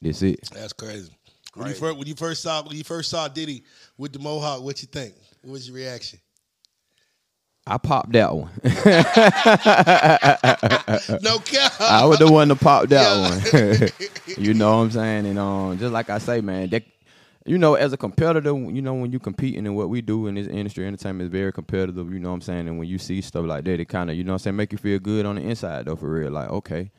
this 0.00 0.22
it 0.22 0.40
That's 0.54 0.72
crazy. 0.72 1.10
When 1.54 1.68
you 1.68 1.74
first 1.74 1.98
when 1.98 2.06
you 2.06 2.14
first 2.14 2.42
saw 2.42 2.62
when 2.62 2.76
you 2.76 2.84
first 2.84 3.10
saw 3.10 3.28
Diddy 3.28 3.64
with 3.98 4.12
the 4.12 4.18
mohawk, 4.18 4.62
what 4.62 4.80
you 4.82 4.88
think? 4.88 5.14
What 5.42 5.52
was 5.52 5.68
your 5.68 5.76
reaction? 5.76 6.20
I 7.66 7.76
popped 7.78 8.12
that 8.12 8.34
one 8.34 8.50
No 11.22 11.38
cap. 11.40 11.72
I 11.80 12.04
was 12.06 12.18
the 12.18 12.28
one 12.30 12.48
to 12.48 12.56
pop 12.56 12.88
that 12.88 13.52
Yeah. 13.52 13.88
one. 14.36 14.36
you 14.44 14.54
know 14.54 14.76
what 14.78 14.82
I'm 14.84 14.90
saying? 14.90 15.26
And 15.26 15.38
um, 15.38 15.78
just 15.78 15.92
like 15.92 16.10
I 16.10 16.18
say, 16.18 16.40
man, 16.40 16.70
that 16.70 16.84
you 17.46 17.56
know, 17.58 17.74
as 17.74 17.92
a 17.92 17.96
competitor, 17.96 18.50
you 18.50 18.82
know, 18.82 18.94
when 18.94 19.12
you 19.12 19.18
competing 19.18 19.66
in 19.66 19.74
what 19.74 19.88
we 19.88 20.02
do 20.02 20.26
in 20.26 20.34
this 20.34 20.46
industry, 20.46 20.86
entertainment 20.86 21.26
is 21.28 21.32
very 21.32 21.52
competitive. 21.52 22.12
You 22.12 22.18
know 22.20 22.28
what 22.28 22.34
I'm 22.36 22.40
saying? 22.42 22.68
And 22.68 22.78
when 22.78 22.86
you 22.88 22.98
see 22.98 23.20
stuff 23.22 23.46
like 23.46 23.64
that, 23.64 23.80
it 23.80 23.86
kind 23.86 24.10
of, 24.10 24.16
you 24.16 24.24
know 24.24 24.32
what 24.32 24.42
I'm 24.42 24.44
saying, 24.44 24.56
make 24.56 24.72
you 24.72 24.78
feel 24.78 24.98
good 24.98 25.24
on 25.26 25.36
the 25.36 25.42
inside 25.42 25.86
though, 25.86 25.96
for 25.96 26.10
real. 26.10 26.30
Like, 26.30 26.50
okay, 26.50 26.90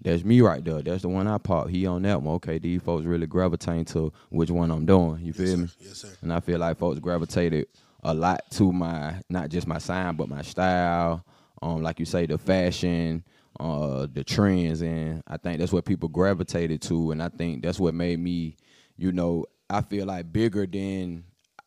that's 0.00 0.24
me 0.24 0.40
right 0.40 0.64
there. 0.64 0.82
That's 0.82 1.02
the 1.02 1.08
one 1.08 1.26
I 1.26 1.38
pop. 1.38 1.68
He 1.68 1.86
on 1.86 2.02
that 2.02 2.22
one. 2.22 2.36
Okay, 2.36 2.58
these 2.58 2.80
folks 2.82 3.04
really 3.06 3.26
gravitating 3.26 3.86
to 3.86 4.12
which 4.30 4.50
one 4.50 4.70
I'm 4.70 4.86
doing. 4.86 5.20
You 5.24 5.32
feel 5.32 5.56
me? 5.58 5.68
Yes, 5.80 5.98
sir. 5.98 6.08
And 6.22 6.32
I 6.32 6.40
feel 6.40 6.58
like 6.60 6.78
folks 6.78 7.00
gravitated 7.00 7.66
a 8.02 8.14
lot 8.14 8.50
to 8.52 8.72
my 8.72 9.20
not 9.28 9.48
just 9.48 9.66
my 9.66 9.78
sign 9.78 10.16
but 10.16 10.28
my 10.28 10.42
style. 10.42 11.24
Um, 11.60 11.82
like 11.82 11.98
you 11.98 12.06
say, 12.06 12.24
the 12.26 12.38
fashion, 12.38 13.24
uh, 13.58 14.06
the 14.12 14.22
trends, 14.22 14.80
and 14.80 15.22
I 15.26 15.38
think 15.38 15.58
that's 15.58 15.72
what 15.72 15.84
people 15.84 16.08
gravitated 16.08 16.80
to, 16.82 17.10
and 17.10 17.20
I 17.20 17.28
think 17.30 17.64
that's 17.64 17.80
what 17.80 17.94
made 17.94 18.20
me, 18.20 18.56
you 18.96 19.10
know, 19.10 19.46
I 19.68 19.80
feel 19.82 20.06
like 20.06 20.32
bigger 20.32 20.66
than 20.66 21.24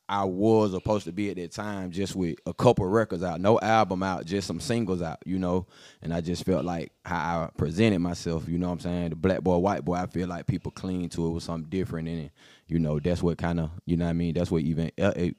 I 0.08 0.24
was 0.26 0.72
supposed 0.72 1.06
to 1.06 1.12
be 1.12 1.30
at 1.30 1.38
that 1.38 1.52
time, 1.52 1.92
just 1.92 2.16
with 2.16 2.36
a 2.46 2.54
couple 2.54 2.86
records 2.86 3.24
out, 3.24 3.40
no 3.42 3.60
album 3.60 4.02
out, 4.04 4.26
just 4.26 4.48
some 4.48 4.60
singles 4.60 5.02
out, 5.02 5.20
you 5.26 5.40
know. 5.40 5.68
And 6.02 6.14
I 6.14 6.22
just 6.22 6.46
felt 6.46 6.66
like 6.66 6.92
how 7.06 7.44
I 7.44 7.50
presented 7.58 8.00
myself, 8.00 8.48
you 8.48 8.58
know 8.58 8.68
what 8.68 8.74
I'm 8.74 8.80
saying? 8.80 9.10
The 9.10 9.16
black 9.18 9.42
boy, 9.42 9.58
white 9.58 9.86
boy, 9.86 9.96
I 9.96 10.08
feel 10.08 10.28
like 10.28 10.48
people 10.48 10.72
cling 10.72 11.10
to 11.10 11.28
it 11.28 11.30
with 11.32 11.44
something 11.44 11.70
different, 11.70 12.08
and 12.08 12.30
you 12.68 12.80
know 12.80 13.00
that's 13.00 13.22
what 13.22 13.38
kind 13.38 13.60
of, 13.60 13.72
you 13.86 13.98
know 13.98 14.06
what 14.06 14.12
I 14.12 14.14
mean? 14.14 14.34
That's 14.34 14.52
what 14.52 14.62
even 14.64 14.92
ele- 14.98 15.12
it 15.16 15.36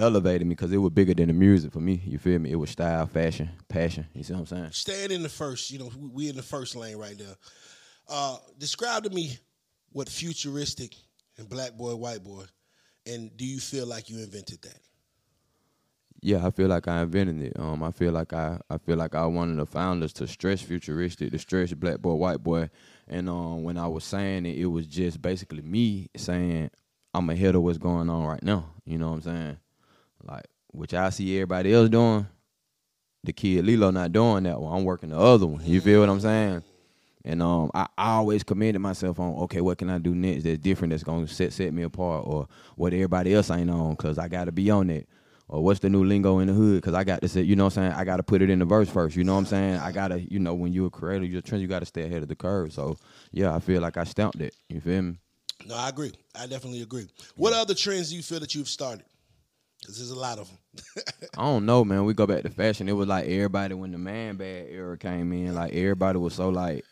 elevated 0.00 0.46
me 0.46 0.54
because 0.54 0.72
it 0.72 0.78
was 0.78 0.90
bigger 0.92 1.14
than 1.14 1.28
the 1.28 1.32
music 1.34 1.72
for 1.72 1.80
me. 1.80 2.00
You 2.04 2.18
feel 2.18 2.38
me? 2.38 2.50
It 2.50 2.56
was 2.56 2.70
style, 2.70 3.06
fashion, 3.06 3.50
passion. 3.68 4.06
You 4.14 4.22
see 4.22 4.32
what 4.32 4.40
I'm 4.40 4.46
saying? 4.46 4.68
Staying 4.72 5.10
in 5.10 5.22
the 5.22 5.28
first, 5.28 5.70
you 5.70 5.78
know, 5.78 5.90
we- 5.98 6.28
in 6.28 6.36
the 6.36 6.42
first 6.42 6.74
lane 6.76 6.96
right 6.96 7.18
now. 7.18 7.34
Uh, 8.08 8.38
describe 8.58 9.04
to 9.04 9.10
me 9.10 9.38
what 9.92 10.08
futuristic 10.08 10.94
and 11.36 11.48
black 11.48 11.76
boy, 11.76 11.94
white 11.94 12.24
boy, 12.24 12.44
and 13.06 13.36
do 13.36 13.44
you 13.44 13.60
feel 13.60 13.86
like 13.86 14.10
you 14.10 14.18
invented 14.18 14.60
that? 14.62 14.78
Yeah, 16.22 16.46
I 16.46 16.50
feel 16.50 16.68
like 16.68 16.86
I 16.86 17.00
invented 17.00 17.40
it. 17.40 17.58
Um, 17.58 17.82
I 17.82 17.90
feel 17.92 18.12
like 18.12 18.32
I, 18.34 18.58
I 18.68 18.76
feel 18.76 18.96
like 18.96 19.14
I 19.14 19.24
one 19.24 19.50
of 19.52 19.56
the 19.56 19.64
founders 19.64 20.12
to 20.14 20.26
stretch 20.26 20.64
futuristic, 20.64 21.32
to 21.32 21.38
stretch 21.38 21.74
black 21.78 21.98
boy, 22.00 22.14
white 22.14 22.42
boy. 22.42 22.68
And 23.08 23.28
um, 23.28 23.62
when 23.62 23.78
I 23.78 23.86
was 23.86 24.04
saying 24.04 24.44
it, 24.44 24.58
it 24.58 24.66
was 24.66 24.86
just 24.86 25.22
basically 25.22 25.62
me 25.62 26.08
saying 26.16 26.70
I'm 27.14 27.30
ahead 27.30 27.54
of 27.54 27.62
what's 27.62 27.78
going 27.78 28.10
on 28.10 28.24
right 28.26 28.42
now. 28.42 28.66
You 28.84 28.98
know 28.98 29.08
what 29.08 29.14
I'm 29.14 29.22
saying? 29.22 29.58
Like, 30.22 30.46
which 30.72 30.94
I 30.94 31.10
see 31.10 31.36
everybody 31.36 31.72
else 31.72 31.88
doing. 31.88 32.26
The 33.22 33.32
kid 33.32 33.66
Lilo 33.66 33.90
not 33.90 34.12
doing 34.12 34.44
that 34.44 34.60
one. 34.60 34.74
I'm 34.74 34.84
working 34.84 35.10
the 35.10 35.18
other 35.18 35.46
one. 35.46 35.62
You 35.64 35.80
feel 35.80 36.00
what 36.00 36.08
I'm 36.08 36.20
saying? 36.20 36.62
And 37.24 37.42
um, 37.42 37.70
I, 37.74 37.86
I 37.98 38.12
always 38.12 38.42
committed 38.42 38.80
myself 38.80 39.20
on, 39.20 39.34
okay, 39.42 39.60
what 39.60 39.76
can 39.76 39.90
I 39.90 39.98
do 39.98 40.14
next 40.14 40.44
that's 40.44 40.58
different 40.58 40.92
that's 40.92 41.04
gonna 41.04 41.28
set 41.28 41.52
set 41.52 41.74
me 41.74 41.82
apart, 41.82 42.24
or 42.26 42.48
what 42.76 42.94
everybody 42.94 43.34
else 43.34 43.50
ain't 43.50 43.70
on, 43.70 43.94
cause 43.96 44.16
I 44.18 44.28
gotta 44.28 44.52
be 44.52 44.70
on 44.70 44.88
it. 44.88 45.06
Or 45.48 45.62
what's 45.64 45.80
the 45.80 45.90
new 45.90 46.04
lingo 46.04 46.38
in 46.38 46.46
the 46.46 46.54
hood? 46.54 46.80
Cause 46.82 46.94
I 46.94 47.02
got 47.02 47.20
to 47.22 47.28
say, 47.28 47.42
you 47.42 47.56
know 47.56 47.64
what 47.64 47.76
I'm 47.76 47.90
saying? 47.90 48.00
I 48.00 48.04
gotta 48.04 48.22
put 48.22 48.40
it 48.40 48.48
in 48.50 48.60
the 48.60 48.64
verse 48.64 48.88
first. 48.88 49.16
You 49.16 49.24
know 49.24 49.34
what 49.34 49.40
I'm 49.40 49.46
saying? 49.46 49.76
I 49.80 49.92
gotta, 49.92 50.20
you 50.20 50.38
know, 50.38 50.54
when 50.54 50.72
you're 50.72 50.86
a 50.86 50.90
creator, 50.90 51.24
you're 51.24 51.40
a 51.40 51.42
trend, 51.42 51.60
you 51.60 51.68
gotta 51.68 51.84
stay 51.84 52.04
ahead 52.04 52.22
of 52.22 52.28
the 52.28 52.36
curve. 52.36 52.72
So 52.72 52.96
yeah, 53.32 53.54
I 53.54 53.58
feel 53.58 53.82
like 53.82 53.96
I 53.96 54.04
stamped 54.04 54.40
it. 54.40 54.54
You 54.68 54.80
feel 54.80 55.02
me? 55.02 55.18
No, 55.66 55.74
I 55.74 55.90
agree. 55.90 56.12
I 56.34 56.46
definitely 56.46 56.80
agree. 56.82 57.08
What 57.36 57.52
other 57.52 57.74
trends 57.74 58.10
do 58.10 58.16
you 58.16 58.22
feel 58.22 58.40
that 58.40 58.54
you've 58.54 58.68
started? 58.68 59.04
Cause 59.90 59.98
there's 59.98 60.10
a 60.10 60.18
lot 60.20 60.38
of 60.38 60.48
them. 60.48 61.04
I 61.36 61.42
don't 61.42 61.66
know, 61.66 61.84
man. 61.84 62.04
We 62.04 62.14
go 62.14 62.24
back 62.24 62.44
to 62.44 62.48
fashion. 62.48 62.88
It 62.88 62.92
was 62.92 63.08
like 63.08 63.26
everybody 63.26 63.74
when 63.74 63.90
the 63.90 63.98
man 63.98 64.36
bag 64.36 64.68
era 64.70 64.96
came 64.96 65.32
in, 65.32 65.52
like 65.52 65.72
everybody 65.72 66.16
was 66.16 66.32
so 66.32 66.48
like 66.48 66.84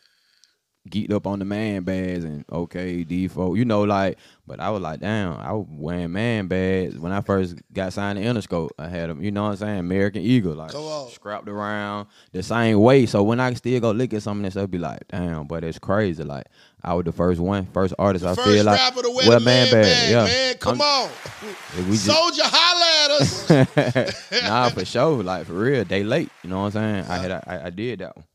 geeked 0.89 1.13
up 1.13 1.25
on 1.25 1.39
the 1.39 1.45
man 1.45 1.83
bags 1.83 2.25
and 2.25 2.43
okay, 2.51 3.05
default, 3.05 3.57
you 3.57 3.63
know, 3.63 3.83
like. 3.83 4.17
But 4.45 4.59
I 4.59 4.69
was 4.69 4.81
like, 4.81 4.99
damn, 4.99 5.39
I 5.39 5.53
was 5.53 5.65
wearing 5.69 6.11
man 6.11 6.47
bags 6.47 6.99
when 6.99 7.13
I 7.13 7.21
first 7.21 7.55
got 7.71 7.93
signed 7.93 8.19
to 8.19 8.25
Interscope. 8.25 8.71
I 8.77 8.89
had 8.89 9.09
them, 9.09 9.23
you 9.23 9.31
know 9.31 9.43
what 9.43 9.51
I'm 9.51 9.57
saying, 9.57 9.79
American 9.79 10.21
Eagle, 10.21 10.55
like 10.55 10.71
scrapped 11.13 11.47
around 11.47 12.07
the 12.33 12.43
same 12.43 12.81
way. 12.81 13.05
So 13.05 13.23
when 13.23 13.39
I 13.39 13.53
still 13.53 13.79
go 13.79 13.91
look 13.91 14.13
at 14.13 14.23
some 14.23 14.39
of 14.39 14.43
this, 14.43 14.57
I'll 14.57 14.67
be 14.67 14.77
like, 14.77 15.07
damn, 15.07 15.47
but 15.47 15.63
it's 15.63 15.79
crazy. 15.79 16.25
Like 16.25 16.47
I 16.81 16.93
was 16.93 17.03
the 17.05 17.11
first 17.11 17.39
one, 17.41 17.65
first 17.73 17.93
artist. 17.99 18.23
I 18.25 18.35
First 18.35 18.47
feel 18.47 18.63
like 18.63 18.93
to 18.95 19.09
wear 19.11 19.25
the 19.31 19.39
man, 19.41 19.71
bag, 19.71 20.09
yeah. 20.11 20.23
man. 20.23 20.55
Come 20.57 20.81
I'm- 20.81 21.09
on. 21.09 21.85
we 21.89 21.97
just- 21.97 22.07
Soulja, 22.07 22.41
holla 22.43 23.05
at 23.05 23.21
us. 23.21 24.31
nah, 24.43 24.69
for 24.69 24.85
sure. 24.85 25.21
Like 25.23 25.45
for 25.45 25.53
real, 25.53 25.83
they 25.83 26.03
late. 26.03 26.29
You 26.43 26.49
know 26.49 26.61
what 26.61 26.75
I'm 26.77 27.03
saying? 27.03 27.05
I 27.11 27.17
had 27.17 27.31
I, 27.31 27.61
I 27.65 27.69
did 27.69 27.99
that 27.99 28.15
one. 28.15 28.25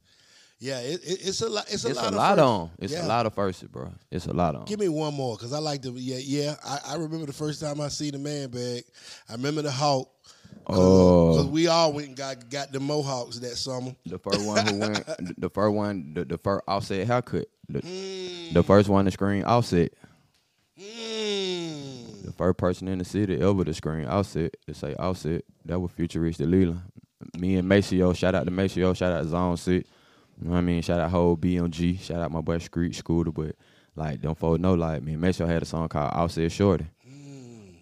yeah, 0.60 0.78
it, 0.80 1.00
it, 1.04 1.26
it's 1.28 1.40
a 1.40 1.48
lot. 1.48 1.64
It's 1.70 1.84
a 1.84 1.88
It's 1.88 1.96
lot. 1.96 2.04
a 2.04 2.08
of 2.08 2.14
lot 2.14 2.38
on. 2.38 2.70
It's 2.78 2.92
Yeah. 2.92 3.06
a 3.06 3.08
lot 3.08 3.24
of 3.26 3.34
firsts, 3.34 3.62
bro. 3.62 3.90
It's 4.10 4.26
a 4.26 4.32
lot 4.34 4.54
on. 4.54 4.66
Give 4.66 4.78
me 4.78 4.88
one 4.88 5.14
more, 5.14 5.36
cause 5.38 5.52
I 5.54 5.58
like 5.58 5.80
the 5.82 5.92
yeah 5.92 6.18
yeah. 6.18 6.54
I, 6.64 6.78
I 6.88 6.94
remember 6.96 7.24
the 7.26 7.32
first 7.32 7.60
time 7.62 7.80
I 7.80 7.88
see 7.88 8.10
the 8.10 8.18
man 8.18 8.50
bag. 8.50 8.84
I 9.28 9.32
remember 9.32 9.62
the 9.62 9.70
Hawk. 9.70 10.10
Oh. 10.66 11.34
Cause 11.36 11.46
we 11.46 11.66
all 11.66 11.92
went 11.92 12.08
and 12.08 12.16
got 12.16 12.48
got 12.50 12.72
the 12.72 12.80
Mohawks 12.80 13.38
that 13.40 13.56
summer. 13.56 13.94
The 14.06 14.18
first 14.18 14.46
one 14.46 14.66
who 14.66 14.78
went, 14.80 15.06
the- 15.38 15.50
first 15.50 15.74
one, 15.74 16.14
the, 16.14 16.24
the 16.24 16.38
first 16.38 16.64
offset 16.66 17.06
haircut. 17.06 17.46
The, 17.68 17.80
Mm. 17.80 18.52
the 18.52 18.62
first 18.62 18.88
one 18.88 19.04
to 19.06 19.10
screen 19.10 19.44
offset. 19.44 19.92
Mm. 20.78 22.24
The 22.24 22.32
first 22.32 22.56
person 22.58 22.88
in 22.88 22.98
the 22.98 23.04
city 23.04 23.40
ever 23.40 23.64
to 23.64 23.74
screen 23.74 24.06
offset 24.06 24.54
to 24.66 24.74
say 24.74 24.94
offset. 24.94 25.44
That 25.64 25.78
was 25.80 25.90
futuristic 25.92 26.46
Leland. 26.46 26.80
Me 27.38 27.56
and 27.56 27.66
Maceo, 27.68 28.12
shout 28.12 28.34
out 28.34 28.44
to 28.44 28.50
Maceo, 28.50 28.92
shout 28.92 29.12
out 29.12 29.22
to 29.22 29.28
Zone 29.28 29.56
Six. 29.56 29.88
You 30.38 30.46
know 30.46 30.52
what 30.52 30.58
I 30.58 30.62
mean? 30.62 30.82
Shout 30.82 31.00
out 31.00 31.10
whole 31.10 31.36
BMG, 31.36 32.00
shout 32.00 32.20
out 32.20 32.30
my 32.30 32.40
boy 32.42 32.58
Street 32.58 32.94
Scooter, 32.94 33.30
but 33.30 33.54
like 33.96 34.20
them 34.20 34.34
folks 34.34 34.60
know 34.60 34.74
like 34.74 35.02
me 35.02 35.12
and 35.12 35.20
Maceo 35.22 35.46
had 35.46 35.62
a 35.62 35.66
song 35.66 35.88
called 35.88 36.12
Offset 36.12 36.50
Shorty. 36.52 36.86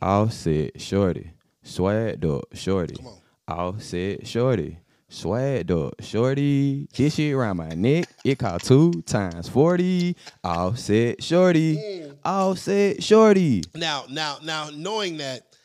Offset 0.00 0.80
Shorty. 0.80 1.31
Swag 1.62 2.24
up 2.24 2.44
Shorty. 2.54 2.96
Come 2.96 3.06
on. 3.06 3.18
Offset 3.48 4.26
Shorty. 4.26 4.78
Swag 5.08 5.70
up 5.70 5.94
Shorty. 6.00 6.88
This 6.94 7.14
shit 7.14 7.34
around 7.34 7.58
my 7.58 7.68
neck. 7.68 8.08
It 8.24 8.38
called 8.38 8.62
two 8.62 8.92
times 9.02 9.48
40. 9.48 10.16
Offset 10.42 11.22
Shorty. 11.22 12.10
Offset 12.24 13.02
Shorty. 13.02 13.62
Now 13.74 14.04
now 14.10 14.38
now 14.42 14.70
knowing 14.72 15.18
that, 15.18 15.56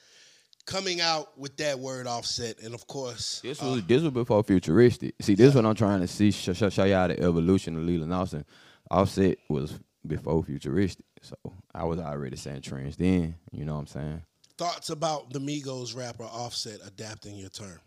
coming 0.65 1.01
out 1.01 1.37
with 1.39 1.57
that 1.57 1.79
word 1.79 2.05
offset, 2.07 2.59
and 2.61 2.75
of 2.75 2.85
course 2.87 3.39
This 3.41 3.63
uh, 3.63 3.67
was 3.67 3.83
this 3.85 4.03
was 4.03 4.11
before 4.11 4.43
futuristic. 4.43 5.15
See, 5.21 5.33
this 5.33 5.55
what 5.55 5.65
I'm 5.65 5.75
trying 5.75 6.01
to 6.01 6.07
see 6.07 6.31
show, 6.31 6.53
show, 6.53 6.69
show 6.69 6.83
y'all 6.83 7.07
the 7.07 7.19
evolution 7.19 7.75
of 7.77 7.83
Leland 7.83 8.13
Austin. 8.13 8.45
Offset 8.91 9.37
was 9.49 9.79
before 10.05 10.43
futuristic, 10.43 11.05
so 11.21 11.35
I 11.73 11.85
was 11.85 11.99
already 11.99 12.35
saying 12.35 12.61
trends 12.61 12.97
then. 12.97 13.35
You 13.51 13.65
know 13.65 13.73
what 13.73 13.79
I'm 13.79 13.87
saying? 13.87 14.21
Thoughts 14.57 14.89
about 14.89 15.31
the 15.31 15.39
Migos 15.39 15.95
rapper 15.95 16.23
Offset 16.23 16.79
adapting 16.85 17.35
your 17.35 17.49
term. 17.49 17.79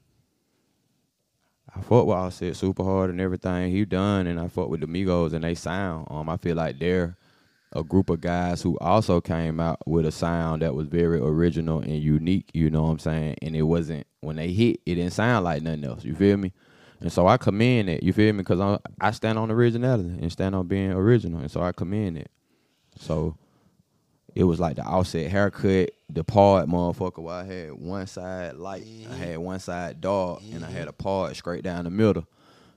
I 1.74 1.80
fought 1.82 2.06
with 2.06 2.16
Offset 2.16 2.56
super 2.56 2.82
hard 2.82 3.10
and 3.10 3.20
everything 3.20 3.70
he 3.70 3.84
done, 3.84 4.26
and 4.26 4.40
I 4.40 4.48
fought 4.48 4.70
with 4.70 4.80
the 4.80 4.86
Migos 4.86 5.32
and 5.32 5.44
they 5.44 5.54
sound. 5.54 6.06
Um, 6.10 6.28
I 6.28 6.36
feel 6.36 6.56
like 6.56 6.78
they're 6.78 7.16
a 7.72 7.84
group 7.84 8.10
of 8.10 8.20
guys 8.20 8.62
who 8.62 8.76
also 8.78 9.20
came 9.20 9.60
out 9.60 9.86
with 9.86 10.04
a 10.04 10.10
sound 10.10 10.62
that 10.62 10.74
was 10.74 10.88
very 10.88 11.18
original 11.20 11.80
and 11.80 12.02
unique. 12.02 12.50
You 12.52 12.70
know 12.70 12.82
what 12.82 12.90
I'm 12.90 12.98
saying? 12.98 13.36
And 13.42 13.54
it 13.54 13.62
wasn't 13.62 14.06
when 14.20 14.36
they 14.36 14.50
hit, 14.50 14.80
it 14.86 14.96
didn't 14.96 15.12
sound 15.12 15.44
like 15.44 15.62
nothing 15.62 15.84
else. 15.84 16.04
You 16.04 16.14
feel 16.14 16.36
me? 16.36 16.52
And 17.00 17.12
so 17.12 17.26
I 17.26 17.36
commend 17.36 17.88
it. 17.88 18.02
You 18.02 18.12
feel 18.12 18.32
me? 18.32 18.38
Because 18.38 18.60
I 18.60 18.78
I 19.00 19.10
stand 19.12 19.38
on 19.38 19.50
originality 19.50 20.18
and 20.20 20.30
stand 20.30 20.54
on 20.54 20.66
being 20.66 20.92
original, 20.92 21.40
and 21.40 21.50
so 21.50 21.62
I 21.62 21.72
commend 21.72 22.18
it. 22.18 22.30
So 22.98 23.36
it 24.34 24.44
was 24.44 24.60
like 24.60 24.76
the 24.76 24.82
offset 24.82 25.30
haircut, 25.30 25.90
the 26.08 26.24
part 26.24 26.68
motherfucker 26.68 27.18
where 27.18 27.34
I 27.34 27.44
had 27.44 27.72
one 27.72 28.06
side 28.06 28.56
light, 28.56 28.84
I 29.10 29.14
had 29.14 29.38
one 29.38 29.60
side 29.60 30.00
dark, 30.00 30.42
and 30.52 30.64
I 30.64 30.70
had 30.70 30.88
a 30.88 30.92
part 30.92 31.36
straight 31.36 31.62
down 31.62 31.84
the 31.84 31.90
middle. 31.90 32.26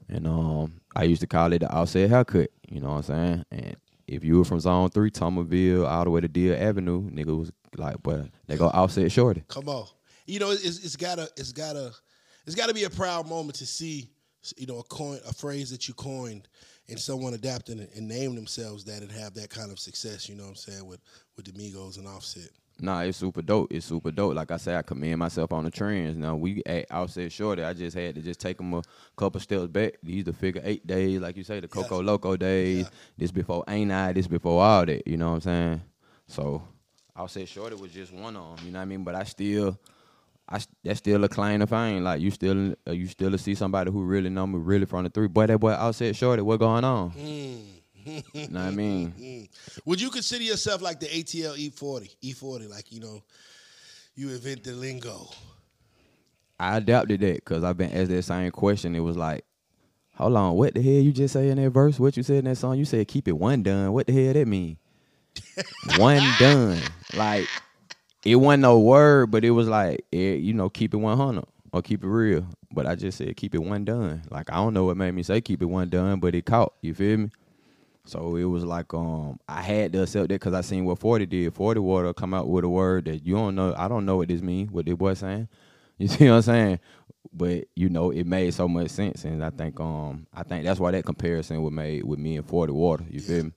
And 0.09 0.27
um 0.27 0.81
I 0.95 1.03
used 1.03 1.21
to 1.21 1.27
call 1.27 1.53
it 1.53 1.59
the 1.59 1.71
offset 1.71 2.09
haircut, 2.09 2.51
you 2.69 2.79
know 2.79 2.89
what 2.89 2.95
I'm 2.97 3.03
saying? 3.03 3.45
And 3.51 3.75
if 4.07 4.23
you 4.23 4.37
were 4.37 4.45
from 4.45 4.59
zone 4.59 4.89
three, 4.89 5.09
Thomasville, 5.09 5.85
all 5.85 6.03
the 6.03 6.09
way 6.09 6.21
to 6.21 6.27
Deer 6.27 6.57
Avenue, 6.57 7.09
nigga 7.09 7.37
was 7.37 7.51
like, 7.77 7.95
but 8.03 8.27
they 8.47 8.57
go 8.57 8.67
offset 8.67 9.11
shorty. 9.11 9.43
Come 9.47 9.69
on, 9.69 9.87
you 10.25 10.39
know 10.39 10.51
it's, 10.51 10.63
it's 10.83 10.95
gotta 10.95 11.29
it's 11.37 11.51
gotta 11.51 11.91
it's 12.45 12.55
gotta 12.55 12.73
be 12.73 12.83
a 12.83 12.89
proud 12.89 13.27
moment 13.27 13.55
to 13.55 13.65
see 13.65 14.09
you 14.57 14.67
know 14.67 14.79
a 14.79 14.83
coin 14.83 15.19
a 15.27 15.33
phrase 15.33 15.71
that 15.71 15.87
you 15.87 15.93
coined 15.93 16.47
and 16.89 16.99
someone 16.99 17.33
adapting 17.33 17.79
it 17.79 17.91
and 17.95 18.07
name 18.07 18.35
themselves 18.35 18.83
that 18.85 19.01
and 19.01 19.11
have 19.11 19.33
that 19.35 19.49
kind 19.49 19.71
of 19.71 19.79
success. 19.79 20.27
You 20.27 20.35
know 20.35 20.43
what 20.43 20.49
I'm 20.49 20.55
saying 20.55 20.85
with 20.85 20.99
with 21.35 21.45
the 21.45 21.51
Migos 21.51 21.97
and 21.97 22.07
Offset. 22.07 22.49
Nah, 22.79 23.01
it's 23.01 23.19
super 23.19 23.41
dope. 23.41 23.71
It's 23.71 23.85
super 23.85 24.11
dope. 24.11 24.33
Like 24.33 24.51
I 24.51 24.57
said, 24.57 24.75
I 24.75 24.81
commend 24.81 25.19
myself 25.19 25.53
on 25.53 25.63
the 25.63 25.71
trends. 25.71 26.17
Now 26.17 26.35
we 26.35 26.63
at 26.65 26.91
Offset 26.91 27.31
Shorty. 27.31 27.63
I 27.63 27.73
just 27.73 27.95
had 27.95 28.15
to 28.15 28.21
just 28.21 28.39
take 28.39 28.57
them 28.57 28.73
a 28.73 28.81
couple 29.15 29.39
steps 29.39 29.67
back. 29.67 29.93
These 30.01 30.25
the 30.25 30.33
figure 30.33 30.61
eight 30.65 30.85
days, 30.85 31.19
like 31.19 31.37
you 31.37 31.43
say, 31.43 31.59
the 31.59 31.67
Coco 31.67 32.01
Loco 32.01 32.35
days. 32.35 32.83
Yeah. 32.83 32.89
This 33.17 33.31
before 33.31 33.63
Ain't 33.67 33.91
I? 33.91 34.11
This 34.13 34.27
before 34.27 34.63
all 34.63 34.85
that. 34.85 35.07
You 35.07 35.17
know 35.17 35.29
what 35.29 35.35
I'm 35.35 35.41
saying? 35.41 35.81
So 36.27 36.63
Offset 37.15 37.47
Shorty 37.47 37.75
was 37.75 37.91
just 37.91 38.11
one 38.11 38.35
of 38.35 38.57
them. 38.57 38.65
You 38.65 38.71
know 38.71 38.79
what 38.79 38.83
I 38.83 38.85
mean? 38.85 39.03
But 39.03 39.15
I 39.15 39.23
still, 39.23 39.77
I 40.53 40.59
that's 40.83 40.99
still 40.99 41.23
a 41.23 41.29
claim 41.29 41.61
to 41.61 41.67
fame. 41.67 42.03
Like 42.03 42.21
you 42.21 42.29
still, 42.29 42.75
uh, 42.87 42.91
you 42.91 43.07
still 43.07 43.31
to 43.31 43.39
see 43.39 43.55
somebody 43.55 43.89
who 43.91 44.03
really 44.03 44.29
know 44.29 44.45
me, 44.45 44.59
really 44.59 44.85
from 44.85 45.03
the 45.03 45.09
three. 45.09 45.27
Boy, 45.27 45.47
that 45.47 45.57
boy 45.57 45.71
Offset 45.71 46.15
Shorty, 46.15 46.43
what 46.43 46.59
going 46.59 46.83
on? 46.83 47.11
you 47.17 48.49
know 48.49 48.59
what 48.59 48.67
I 48.67 48.69
mean? 48.69 49.49
Would 49.85 49.99
you 49.99 50.11
consider 50.11 50.43
yourself 50.43 50.83
like 50.83 50.99
the 50.99 51.07
ATL 51.07 51.57
E40? 51.57 52.15
E40, 52.21 52.69
like 52.69 52.91
you 52.91 52.99
know, 52.99 53.23
you 54.15 54.29
invent 54.29 54.63
the 54.63 54.73
lingo. 54.73 55.27
I 56.59 56.77
adapted 56.77 57.21
that 57.21 57.35
because 57.35 57.63
I've 57.63 57.77
been 57.77 57.91
asked 57.91 58.11
that 58.11 58.21
same 58.21 58.51
question. 58.51 58.95
It 58.95 58.99
was 58.99 59.17
like, 59.17 59.43
hold 60.13 60.35
on, 60.35 60.53
what 60.53 60.75
the 60.75 60.83
hell 60.83 61.01
you 61.01 61.11
just 61.11 61.33
say 61.33 61.49
in 61.49 61.57
that 61.57 61.71
verse? 61.71 61.99
What 61.99 62.15
you 62.15 62.21
said 62.21 62.37
in 62.37 62.45
that 62.45 62.57
song? 62.57 62.77
You 62.77 62.85
said 62.85 63.07
keep 63.07 63.27
it 63.27 63.31
one 63.31 63.63
done. 63.63 63.91
What 63.91 64.05
the 64.05 64.13
hell 64.13 64.33
that 64.33 64.47
mean? 64.47 64.77
one 65.97 66.21
done. 66.37 66.79
Like 67.15 67.47
it 68.25 68.35
wasn't 68.37 68.61
no 68.63 68.79
word, 68.79 69.31
but 69.31 69.45
it 69.45 69.51
was 69.51 69.67
like, 69.67 70.05
eh, 70.13 70.35
you 70.35 70.53
know, 70.53 70.69
keep 70.69 70.93
it 70.93 70.97
one 70.97 71.17
hundred 71.17 71.45
or 71.73 71.81
keep 71.81 72.03
it 72.03 72.07
real. 72.09 72.47
But 72.71 72.87
I 72.87 72.95
just 72.95 73.17
said 73.19 73.35
keep 73.37 73.55
it 73.55 73.63
one 73.63 73.85
done. 73.85 74.23
Like 74.31 74.51
I 74.51 74.55
don't 74.55 74.73
know 74.73 74.85
what 74.85 74.97
made 74.97 75.13
me 75.13 75.23
say 75.23 75.41
keep 75.41 75.61
it 75.61 75.65
one 75.65 75.89
done, 75.89 76.19
but 76.19 76.35
it 76.35 76.45
caught. 76.45 76.73
You 76.81 76.93
feel 76.93 77.17
me? 77.17 77.29
So 78.05 78.35
it 78.35 78.45
was 78.45 78.65
like 78.65 78.93
um 78.93 79.39
I 79.47 79.61
had 79.61 79.93
to 79.93 80.03
accept 80.03 80.29
that 80.29 80.35
because 80.35 80.53
I 80.53 80.61
seen 80.61 80.85
what 80.85 80.99
Forty 80.99 81.25
did. 81.25 81.53
Forty 81.53 81.79
Water 81.79 82.13
come 82.13 82.33
out 82.33 82.49
with 82.49 82.65
a 82.65 82.69
word 82.69 83.05
that 83.05 83.25
you 83.25 83.35
don't 83.35 83.55
know. 83.55 83.75
I 83.77 83.87
don't 83.87 84.05
know 84.05 84.17
what 84.17 84.29
this 84.29 84.41
mean. 84.41 84.67
What 84.69 84.85
this 84.85 84.95
boy 84.95 85.13
saying? 85.15 85.47
You 85.99 86.07
see 86.09 86.27
what 86.29 86.37
I'm 86.37 86.41
saying? 86.43 86.79
But 87.33 87.65
you 87.75 87.89
know 87.89 88.11
it 88.11 88.25
made 88.27 88.53
so 88.53 88.67
much 88.67 88.89
sense, 88.91 89.25
and 89.25 89.45
I 89.45 89.51
think 89.51 89.79
um 89.79 90.27
I 90.33 90.43
think 90.43 90.65
that's 90.65 90.79
why 90.79 90.91
that 90.91 91.05
comparison 91.05 91.61
was 91.61 91.73
made 91.73 92.03
with 92.03 92.19
me 92.19 92.37
and 92.37 92.47
Forty 92.47 92.73
Water. 92.73 93.05
You 93.09 93.21
feel 93.21 93.43
me? 93.45 93.51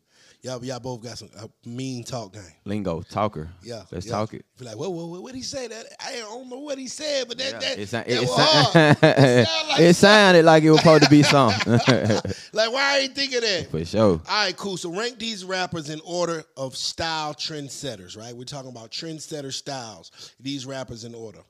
Y'all, 0.46 0.64
y'all 0.64 0.78
both 0.78 1.02
got 1.02 1.18
some 1.18 1.28
uh, 1.36 1.48
mean 1.64 2.04
talk 2.04 2.32
game. 2.32 2.42
Lingo 2.64 3.02
talker. 3.02 3.50
Yeah, 3.64 3.82
let's 3.90 4.06
yeah. 4.06 4.12
talk 4.12 4.32
it. 4.32 4.44
Be 4.56 4.64
like, 4.64 4.76
whoa, 4.76 4.90
whoa, 4.90 5.06
whoa, 5.06 5.20
what 5.20 5.34
he 5.34 5.42
say? 5.42 5.66
That 5.66 5.86
I 5.98 6.18
don't 6.18 6.48
know 6.48 6.60
what 6.60 6.78
he 6.78 6.86
said, 6.86 7.26
but 7.26 7.36
that 7.38 7.54
Yeah, 7.54 7.58
that, 7.58 7.78
it, 7.80 7.88
that 7.88 8.08
it, 8.08 8.28
hard. 8.30 8.96
It 9.02 9.48
sound 9.48 9.68
like 9.68 9.80
it 9.80 9.96
sounded 9.96 10.44
like 10.44 10.62
it 10.62 10.70
was 10.70 10.78
supposed 10.78 11.02
to 11.02 11.10
be 11.10 11.24
something. 11.24 11.72
like 12.52 12.72
why 12.72 12.80
I 12.80 12.98
ain't 13.00 13.16
think 13.16 13.34
of 13.34 13.40
that? 13.40 13.66
For 13.72 13.84
sure. 13.84 14.00
All 14.00 14.20
right, 14.28 14.56
cool. 14.56 14.76
So 14.76 14.96
rank 14.96 15.18
these 15.18 15.44
rappers 15.44 15.90
in 15.90 16.00
order 16.04 16.44
of 16.56 16.76
style 16.76 17.34
trendsetters, 17.34 18.16
right? 18.16 18.32
We're 18.32 18.44
talking 18.44 18.70
about 18.70 18.92
trendsetter 18.92 19.52
styles. 19.52 20.32
These 20.38 20.64
rappers 20.64 21.02
in 21.02 21.16
order. 21.16 21.40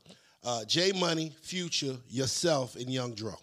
Uh, 0.42 0.64
J 0.64 0.92
Money, 0.92 1.32
Future, 1.42 1.98
yourself, 2.08 2.76
and 2.76 2.88
Young 2.88 3.12
Dro. 3.12 3.34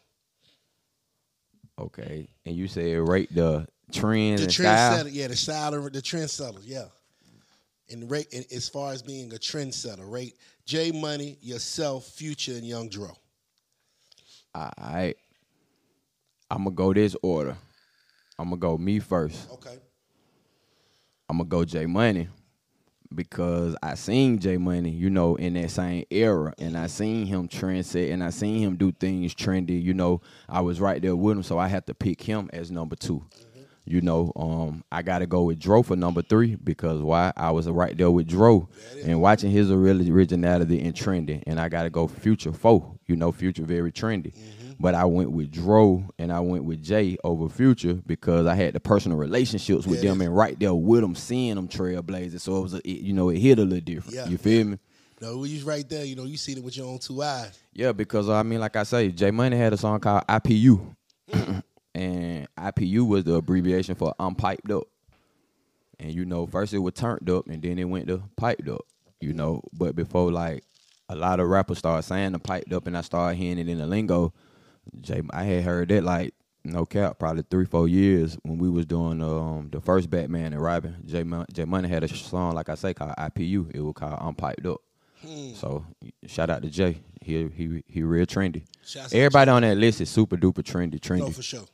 Okay. 1.77 2.27
And 2.43 2.55
you 2.55 2.67
said 2.67 3.07
rate 3.07 3.33
the 3.33 3.67
trends 3.91 4.41
The 4.41 4.47
trendsetter, 4.47 5.09
yeah, 5.11 5.27
the 5.27 5.35
style 5.35 5.73
of 5.73 5.91
the 5.91 6.01
trendsetters, 6.01 6.63
yeah. 6.63 6.85
And 7.89 8.09
rate 8.09 8.27
and 8.33 8.45
as 8.51 8.69
far 8.69 8.93
as 8.93 9.01
being 9.01 9.31
a 9.33 9.37
trendsetter, 9.37 10.09
rate 10.09 10.35
J 10.65 10.91
Money, 10.91 11.37
yourself, 11.41 12.05
Future, 12.05 12.53
and 12.53 12.65
Young 12.65 12.89
Dro. 12.89 13.11
All 14.55 14.71
right. 14.79 15.15
I'm 16.49 16.63
gonna 16.63 16.75
go 16.75 16.93
this 16.93 17.15
order. 17.21 17.57
I'm 18.39 18.49
gonna 18.49 18.57
go 18.57 18.77
me 18.77 18.99
first. 18.99 19.49
Okay. 19.51 19.77
I'm 21.29 21.37
gonna 21.37 21.49
go 21.49 21.65
J 21.65 21.85
Money 21.85 22.29
because 23.13 23.75
I 23.83 23.95
seen 23.95 24.39
J 24.39 24.57
Money, 24.57 24.89
you 24.89 25.09
know, 25.09 25.35
in 25.35 25.53
that 25.55 25.71
same 25.71 26.05
era, 26.09 26.53
and 26.57 26.77
I 26.77 26.87
seen 26.87 27.25
him 27.25 27.47
trendset, 27.47 28.11
and 28.11 28.23
I 28.23 28.29
seen 28.29 28.59
him 28.59 28.75
do 28.75 28.91
things 28.91 29.35
trendy. 29.35 29.81
You 29.81 29.93
know, 29.93 30.21
I 30.47 30.61
was 30.61 30.79
right 30.79 31.01
there 31.01 31.15
with 31.15 31.37
him, 31.37 31.43
so 31.43 31.59
I 31.59 31.67
had 31.67 31.85
to 31.87 31.93
pick 31.93 32.21
him 32.21 32.49
as 32.53 32.71
number 32.71 32.95
2 32.95 33.23
You 33.85 33.99
know, 33.99 34.31
um, 34.37 34.83
I 34.91 35.01
got 35.01 35.19
to 35.19 35.27
go 35.27 35.43
with 35.43 35.59
Dro 35.59 35.83
for 35.83 35.95
number 35.97 36.21
three 36.21 36.55
because 36.55 37.01
why? 37.01 37.33
I 37.35 37.51
was 37.51 37.67
right 37.67 37.97
there 37.97 38.09
with 38.11 38.27
Dro 38.27 38.69
and 39.03 39.21
watching 39.21 39.51
his 39.51 39.69
originality 39.71 40.81
and 40.81 40.95
trending, 40.95 41.43
and 41.45 41.59
I 41.59 41.67
got 41.69 41.83
to 41.83 41.89
go 41.89 42.07
Future 42.07 42.53
four. 42.53 42.95
You 43.07 43.17
know, 43.17 43.31
Future 43.33 43.63
very 43.63 43.91
trendy, 43.91 44.33
but 44.79 44.95
I 44.95 45.03
went 45.03 45.31
with 45.31 45.51
Dro 45.51 46.05
and 46.17 46.31
I 46.31 46.39
went 46.39 46.63
with 46.63 46.81
Jay 46.81 47.17
over 47.23 47.49
Future 47.49 47.95
because 47.95 48.45
I 48.47 48.55
had 48.55 48.73
the 48.73 48.79
personal 48.79 49.17
relationships 49.17 49.85
with 49.85 50.01
Yeah, 50.01 50.11
them 50.11 50.21
and 50.21 50.35
right 50.35 50.57
there 50.57 50.73
with 50.73 51.01
them, 51.01 51.15
seeing 51.15 51.55
them 51.55 51.67
trailblazing. 51.67 52.39
So 52.39 52.57
it 52.57 52.61
was, 52.61 52.73
a, 52.75 52.77
it, 52.89 53.01
you 53.01 53.13
know, 53.13 53.29
it 53.29 53.39
hit 53.39 53.59
a 53.59 53.63
little 53.63 53.81
different. 53.81 54.15
Yeah. 54.15 54.27
You 54.27 54.37
feel 54.37 54.65
me? 54.65 54.79
No, 55.21 55.37
was 55.37 55.63
right 55.63 55.87
there. 55.87 56.03
You 56.03 56.15
know, 56.17 56.23
you 56.23 56.35
seen 56.35 56.57
it 56.57 56.63
with 56.63 56.75
your 56.75 56.87
own 56.87 56.99
two 56.99 57.21
eyes. 57.21 57.57
Yeah, 57.73 57.93
because 57.93 58.29
I 58.29 58.43
mean, 58.43 58.59
like 58.59 58.75
I 58.75 58.83
say, 58.83 59.09
J 59.09 59.31
Money 59.31 59.55
had 59.57 59.71
a 59.71 59.77
song 59.77 59.99
called 59.99 60.23
IPU, 60.27 60.95
and 61.95 62.47
IPU 62.57 63.07
was 63.07 63.23
the 63.23 63.35
abbreviation 63.35 63.95
for 63.95 64.13
I'm 64.19 64.35
piped 64.35 64.71
up. 64.71 64.83
And 65.99 66.11
you 66.11 66.25
know, 66.25 66.45
first 66.47 66.73
it 66.73 66.79
was 66.79 66.93
turned 66.93 67.29
up, 67.29 67.47
and 67.47 67.61
then 67.61 67.77
it 67.79 67.85
went 67.85 68.07
to 68.07 68.23
piped 68.35 68.67
up. 68.67 68.81
You 69.21 69.33
know, 69.33 69.61
but 69.77 69.95
before 69.95 70.31
like 70.31 70.63
a 71.09 71.15
lot 71.15 71.39
of 71.39 71.47
rappers 71.47 71.77
started 71.77 72.03
saying 72.03 72.33
the 72.33 72.39
piped 72.39 72.73
up, 72.73 72.87
and 72.87 72.97
I 72.97 73.01
started 73.01 73.37
hearing 73.37 73.59
it 73.59 73.69
in 73.69 73.77
the 73.77 73.85
lingo. 73.85 74.33
Jay, 74.99 75.21
I 75.31 75.43
had 75.45 75.63
heard 75.63 75.89
that 75.89 76.03
like 76.03 76.33
no 76.65 76.85
cap, 76.85 77.19
probably 77.19 77.43
three, 77.49 77.65
four 77.65 77.87
years 77.87 78.37
when 78.43 78.57
we 78.57 78.69
was 78.69 78.85
doing 78.85 79.21
um 79.21 79.69
the 79.71 79.79
first 79.79 80.09
Batman 80.09 80.53
and 80.53 80.61
Robin. 80.61 80.95
Jay, 81.05 81.23
Mon- 81.23 81.45
J 81.53 81.65
Money 81.65 81.87
had 81.87 82.03
a 82.03 82.07
song 82.07 82.55
like 82.55 82.69
I 82.69 82.75
say 82.75 82.93
called 82.93 83.13
IPU. 83.17 83.73
It 83.73 83.79
was 83.81 83.93
called 83.95 84.17
I'm 84.19 84.35
piped 84.35 84.65
up. 84.65 84.81
So 85.55 85.85
shout 86.27 86.49
out 86.49 86.63
to 86.63 86.69
Jay. 86.69 87.01
He 87.21 87.47
he 87.47 87.83
he 87.87 88.03
real 88.03 88.25
trendy. 88.25 88.63
Shouts 88.85 89.13
Everybody 89.13 89.51
on 89.51 89.61
that 89.61 89.77
list 89.77 90.01
is 90.01 90.09
super 90.09 90.35
duper 90.35 90.63
trendy. 90.63 90.99
Trendy. 90.99 91.19
No, 91.19 91.29
for 91.29 91.41
sure. 91.41 91.65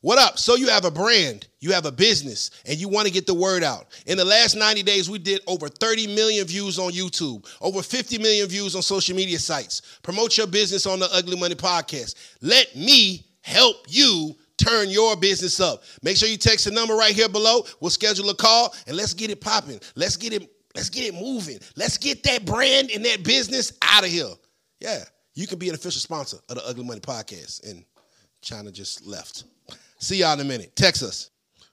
What 0.00 0.18
up? 0.18 0.38
So 0.38 0.54
you 0.54 0.68
have 0.68 0.84
a 0.84 0.92
brand, 0.92 1.48
you 1.58 1.72
have 1.72 1.84
a 1.84 1.90
business, 1.90 2.52
and 2.64 2.78
you 2.78 2.88
want 2.88 3.08
to 3.08 3.12
get 3.12 3.26
the 3.26 3.34
word 3.34 3.64
out. 3.64 3.86
In 4.06 4.16
the 4.16 4.24
last 4.24 4.54
90 4.54 4.84
days, 4.84 5.10
we 5.10 5.18
did 5.18 5.40
over 5.48 5.68
30 5.68 6.14
million 6.14 6.46
views 6.46 6.78
on 6.78 6.92
YouTube, 6.92 7.44
over 7.60 7.82
50 7.82 8.18
million 8.18 8.46
views 8.46 8.76
on 8.76 8.82
social 8.82 9.16
media 9.16 9.40
sites. 9.40 9.98
Promote 10.02 10.36
your 10.36 10.46
business 10.46 10.86
on 10.86 11.00
the 11.00 11.08
Ugly 11.12 11.36
Money 11.36 11.56
Podcast. 11.56 12.14
Let 12.40 12.76
me 12.76 13.26
help 13.40 13.86
you 13.88 14.36
turn 14.56 14.88
your 14.88 15.16
business 15.16 15.58
up. 15.58 15.82
Make 16.04 16.16
sure 16.16 16.28
you 16.28 16.36
text 16.36 16.66
the 16.66 16.70
number 16.70 16.94
right 16.94 17.14
here 17.14 17.28
below. 17.28 17.64
We'll 17.80 17.90
schedule 17.90 18.30
a 18.30 18.36
call 18.36 18.76
and 18.86 18.96
let's 18.96 19.14
get 19.14 19.30
it 19.30 19.40
popping. 19.40 19.80
Let's 19.96 20.16
get 20.16 20.32
it, 20.32 20.48
let's 20.76 20.90
get 20.90 21.12
it 21.12 21.14
moving. 21.14 21.58
Let's 21.76 21.98
get 21.98 22.22
that 22.22 22.44
brand 22.44 22.92
and 22.94 23.04
that 23.04 23.24
business 23.24 23.72
out 23.82 24.04
of 24.04 24.10
here. 24.10 24.30
Yeah. 24.78 25.02
You 25.34 25.48
can 25.48 25.58
be 25.58 25.68
an 25.68 25.74
official 25.74 26.00
sponsor 26.00 26.36
of 26.48 26.54
the 26.54 26.66
Ugly 26.68 26.84
Money 26.84 27.00
Podcast. 27.00 27.68
And 27.68 27.84
China 28.42 28.70
just 28.70 29.04
left. 29.04 29.42
See 29.98 30.16
y'all 30.18 30.32
in 30.34 30.40
a 30.40 30.44
minute. 30.44 30.74
Text 30.76 31.02
us 31.02 31.30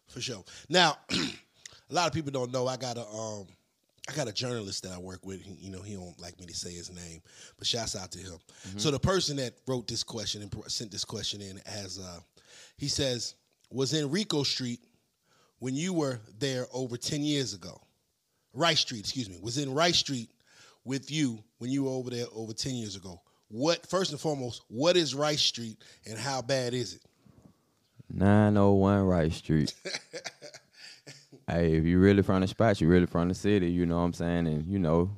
for 0.08 0.22
sure. 0.22 0.44
Now, 0.70 0.98
a 1.12 1.94
lot 1.94 2.08
of 2.08 2.14
people 2.14 2.32
don't 2.32 2.52
know 2.52 2.68
I 2.68 2.78
got 2.78 2.98
a 2.98 3.06
um 3.08 3.48
I 4.10 4.14
got 4.14 4.28
a 4.28 4.34
journalist 4.34 4.84
that 4.84 4.92
I 4.92 4.98
work 5.00 5.26
with. 5.26 5.42
He- 5.42 5.54
You 5.66 5.72
know, 5.72 5.82
he 5.82 5.96
don't 5.96 6.20
like 6.20 6.40
me 6.40 6.46
to 6.48 6.54
say 6.56 6.72
his 6.74 6.92
name, 6.92 7.22
but 7.58 7.66
shouts 7.68 7.96
out 7.96 8.12
to 8.12 8.20
him. 8.20 8.38
So 8.78 8.92
the 8.92 9.00
person 9.00 9.36
that 9.38 9.54
wrote 9.68 9.88
this 9.88 10.04
question 10.04 10.42
and 10.42 10.54
sent 10.72 10.92
this 10.92 11.06
question 11.06 11.42
in 11.42 11.60
as 11.66 12.00
uh 12.00 12.20
he 12.78 12.88
says 12.88 13.36
was 13.72 13.94
Enrico 13.94 14.44
Street 14.44 14.80
when 15.60 15.76
you 15.76 15.94
were 15.94 16.20
there 16.40 16.68
over 16.74 16.98
10 16.98 17.22
years 17.24 17.54
ago. 17.54 17.80
Rice 18.54 18.80
Street, 18.82 19.00
excuse 19.02 19.30
me, 19.30 19.38
was 19.42 19.58
in 19.58 19.74
Rice 19.74 19.98
Street 19.98 20.30
with 20.84 21.10
you 21.12 21.44
when 21.58 21.70
you 21.72 21.84
were 21.86 21.92
over 21.92 22.10
there 22.10 22.26
over 22.34 22.54
10 22.54 22.74
years 22.76 22.96
ago. 22.96 23.22
What 23.50 23.86
first 23.88 24.12
and 24.12 24.20
foremost, 24.20 24.62
what 24.68 24.96
is 24.98 25.14
Rice 25.16 25.42
Street 25.42 25.78
and 26.06 26.18
how 26.18 26.42
bad 26.42 26.74
is 26.74 26.94
it? 26.94 27.02
901 28.12 29.02
Rice 29.04 29.36
Street. 29.38 29.74
hey, 31.48 31.74
if 31.76 31.86
you 31.86 32.00
really 32.00 32.22
from 32.24 32.42
the 32.42 32.48
spot, 32.48 32.80
you 32.82 32.88
really 32.88 33.06
from 33.06 33.28
the 33.30 33.36
city, 33.36 33.70
you 33.72 33.86
know 33.86 33.98
what 33.98 34.04
I'm 34.04 34.14
saying? 34.14 34.48
And 34.48 34.68
you 34.68 34.80
know, 34.80 35.12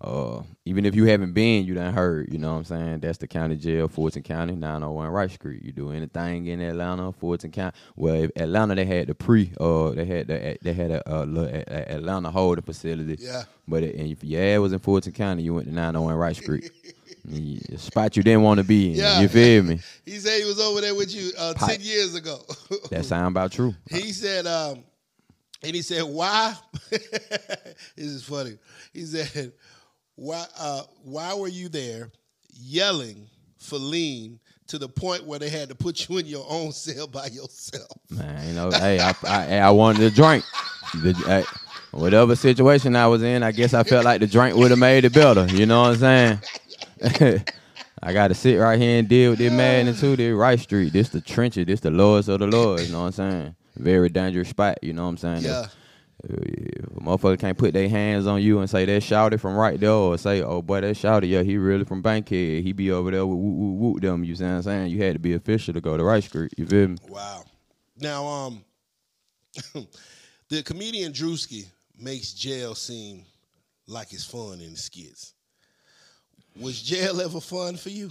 uh, 0.00 0.42
even 0.66 0.84
if 0.84 0.94
you 0.94 1.06
haven't 1.06 1.32
been, 1.32 1.64
you 1.64 1.74
done 1.74 1.94
heard, 1.94 2.30
you 2.30 2.38
know 2.38 2.52
what 2.52 2.58
I'm 2.58 2.64
saying? 2.64 3.00
That's 3.00 3.18
the 3.18 3.26
county 3.26 3.56
jail, 3.56 3.88
Fulton 3.88 4.22
County, 4.22 4.54
901 4.54 5.08
Rice 5.08 5.32
Street. 5.34 5.62
You 5.62 5.72
do 5.72 5.92
anything 5.92 6.46
in 6.46 6.60
Atlanta, 6.60 7.10
Fulton 7.12 7.50
County. 7.50 7.74
Well, 7.96 8.14
if 8.24 8.30
Atlanta 8.36 8.74
they 8.74 8.84
had 8.84 9.06
the 9.06 9.14
pre, 9.14 9.52
uh, 9.58 9.90
they 9.90 10.04
had 10.04 10.26
the 10.28 10.58
they 10.60 10.72
had 10.74 10.90
a, 10.90 11.10
uh 11.10 11.24
little 11.24 11.48
a- 11.54 11.64
a- 11.68 11.94
Atlanta 11.96 12.30
holding 12.30 12.64
facility. 12.64 13.16
Yeah. 13.20 13.44
But 13.66 13.82
it, 13.82 13.94
and 13.96 14.08
if 14.10 14.22
your 14.22 14.42
ass 14.42 14.58
was 14.58 14.72
in 14.74 14.78
Fulton 14.80 15.12
County, 15.12 15.42
you 15.42 15.54
went 15.54 15.68
to 15.68 15.74
901 15.74 16.14
Rice 16.14 16.38
Street. 16.38 16.70
the 17.24 17.58
spot 17.78 18.16
you 18.16 18.22
didn't 18.22 18.42
want 18.42 18.58
to 18.58 18.64
be 18.64 18.90
in. 18.90 18.96
Yeah. 18.96 19.20
You 19.20 19.28
feel 19.28 19.62
me? 19.62 19.80
He 20.04 20.18
said 20.18 20.38
he 20.40 20.44
was 20.44 20.60
over 20.60 20.80
there 20.80 20.94
with 20.94 21.14
you 21.14 21.32
uh, 21.38 21.54
10 21.54 21.80
years 21.80 22.14
ago. 22.14 22.40
That 22.90 23.04
sound 23.04 23.28
about 23.28 23.52
true. 23.52 23.74
he 23.90 24.12
said, 24.12 24.46
um, 24.46 24.84
and 25.62 25.74
he 25.74 25.80
said, 25.80 26.02
why? 26.02 26.54
this 26.90 27.74
is 27.96 28.22
funny. 28.22 28.58
He 28.92 29.04
said, 29.04 29.52
why, 30.14 30.44
uh, 30.58 30.82
why 31.02 31.34
were 31.34 31.48
you 31.48 31.68
there 31.68 32.10
yelling 32.52 33.26
for 33.58 33.78
lean 33.78 34.38
to 34.66 34.78
the 34.78 34.88
point 34.88 35.24
where 35.24 35.38
they 35.38 35.48
had 35.48 35.70
to 35.70 35.74
put 35.74 36.08
you 36.08 36.18
in 36.18 36.26
your 36.26 36.44
own 36.48 36.72
cell 36.72 37.06
by 37.06 37.26
yourself? 37.26 37.90
Man, 38.10 38.46
you 38.48 38.54
know, 38.54 38.70
hey, 38.70 39.00
I, 39.00 39.14
I 39.26 39.58
I 39.58 39.70
wanted 39.70 40.00
to 40.00 40.10
drink. 40.14 40.44
The, 41.02 41.12
hey, 41.26 41.44
whatever 41.90 42.36
situation 42.36 42.94
I 42.96 43.06
was 43.06 43.22
in, 43.22 43.42
I 43.42 43.52
guess 43.52 43.74
I 43.74 43.82
felt 43.82 44.04
like 44.04 44.20
the 44.20 44.26
drink 44.26 44.56
would 44.56 44.70
have 44.70 44.78
made 44.78 45.04
it 45.04 45.12
better. 45.14 45.46
You 45.46 45.66
know 45.66 45.82
what 45.82 45.90
I'm 45.92 45.96
saying? 45.96 46.38
I 48.02 48.12
got 48.12 48.28
to 48.28 48.34
sit 48.34 48.56
right 48.56 48.78
here 48.78 48.98
and 48.98 49.08
deal 49.08 49.30
with 49.30 49.38
this 49.38 49.52
madness 49.52 50.00
too. 50.00 50.16
This 50.16 50.32
Rice 50.34 50.62
Street, 50.62 50.92
this 50.92 51.08
the 51.10 51.20
trenches, 51.20 51.66
this 51.66 51.80
the 51.80 51.90
lords 51.90 52.28
of 52.28 52.40
the 52.40 52.46
lords. 52.46 52.86
You 52.86 52.92
know 52.92 53.00
what 53.00 53.18
I'm 53.18 53.30
saying? 53.30 53.56
Very 53.76 54.08
dangerous 54.08 54.48
spot. 54.48 54.78
You 54.82 54.92
know 54.92 55.04
what 55.04 55.10
I'm 55.10 55.16
saying? 55.16 55.42
Yeah. 55.42 55.66
If 56.22 56.86
a 56.86 57.00
motherfucker 57.00 57.38
can't 57.38 57.58
put 57.58 57.74
their 57.74 57.88
hands 57.88 58.26
on 58.26 58.40
you 58.40 58.60
and 58.60 58.70
say 58.70 58.84
that 58.86 59.02
shouted 59.02 59.40
from 59.40 59.54
right 59.54 59.78
there, 59.78 59.90
or 59.90 60.16
say, 60.16 60.40
oh 60.42 60.62
boy, 60.62 60.80
that 60.80 60.96
shouted, 60.96 61.26
yeah, 61.26 61.42
he 61.42 61.58
really 61.58 61.84
from 61.84 62.00
Bankhead. 62.00 62.62
He 62.62 62.72
be 62.72 62.90
over 62.90 63.10
there 63.10 63.26
with 63.26 63.38
whoop, 63.38 63.56
whoop, 63.56 63.76
whoop 63.76 64.02
them. 64.02 64.24
You 64.24 64.34
see 64.34 64.44
what 64.44 64.50
I'm 64.50 64.62
saying? 64.62 64.90
You 64.90 65.02
had 65.02 65.14
to 65.14 65.18
be 65.18 65.34
official 65.34 65.74
to 65.74 65.80
go 65.80 65.96
to 65.96 66.04
Rice 66.04 66.24
Street. 66.24 66.52
You 66.56 66.66
feel 66.66 66.88
me? 66.88 66.96
Wow. 67.08 67.44
Now, 67.98 68.26
um, 68.26 68.64
the 70.48 70.62
comedian 70.62 71.12
Drewski 71.12 71.66
makes 71.98 72.32
jail 72.32 72.74
seem 72.74 73.24
like 73.86 74.12
it's 74.12 74.24
fun 74.24 74.60
in 74.60 74.72
the 74.72 74.78
skits. 74.78 75.33
Was 76.58 76.80
jail 76.80 77.20
ever 77.20 77.40
fun 77.40 77.76
for 77.76 77.90
you? 77.90 78.06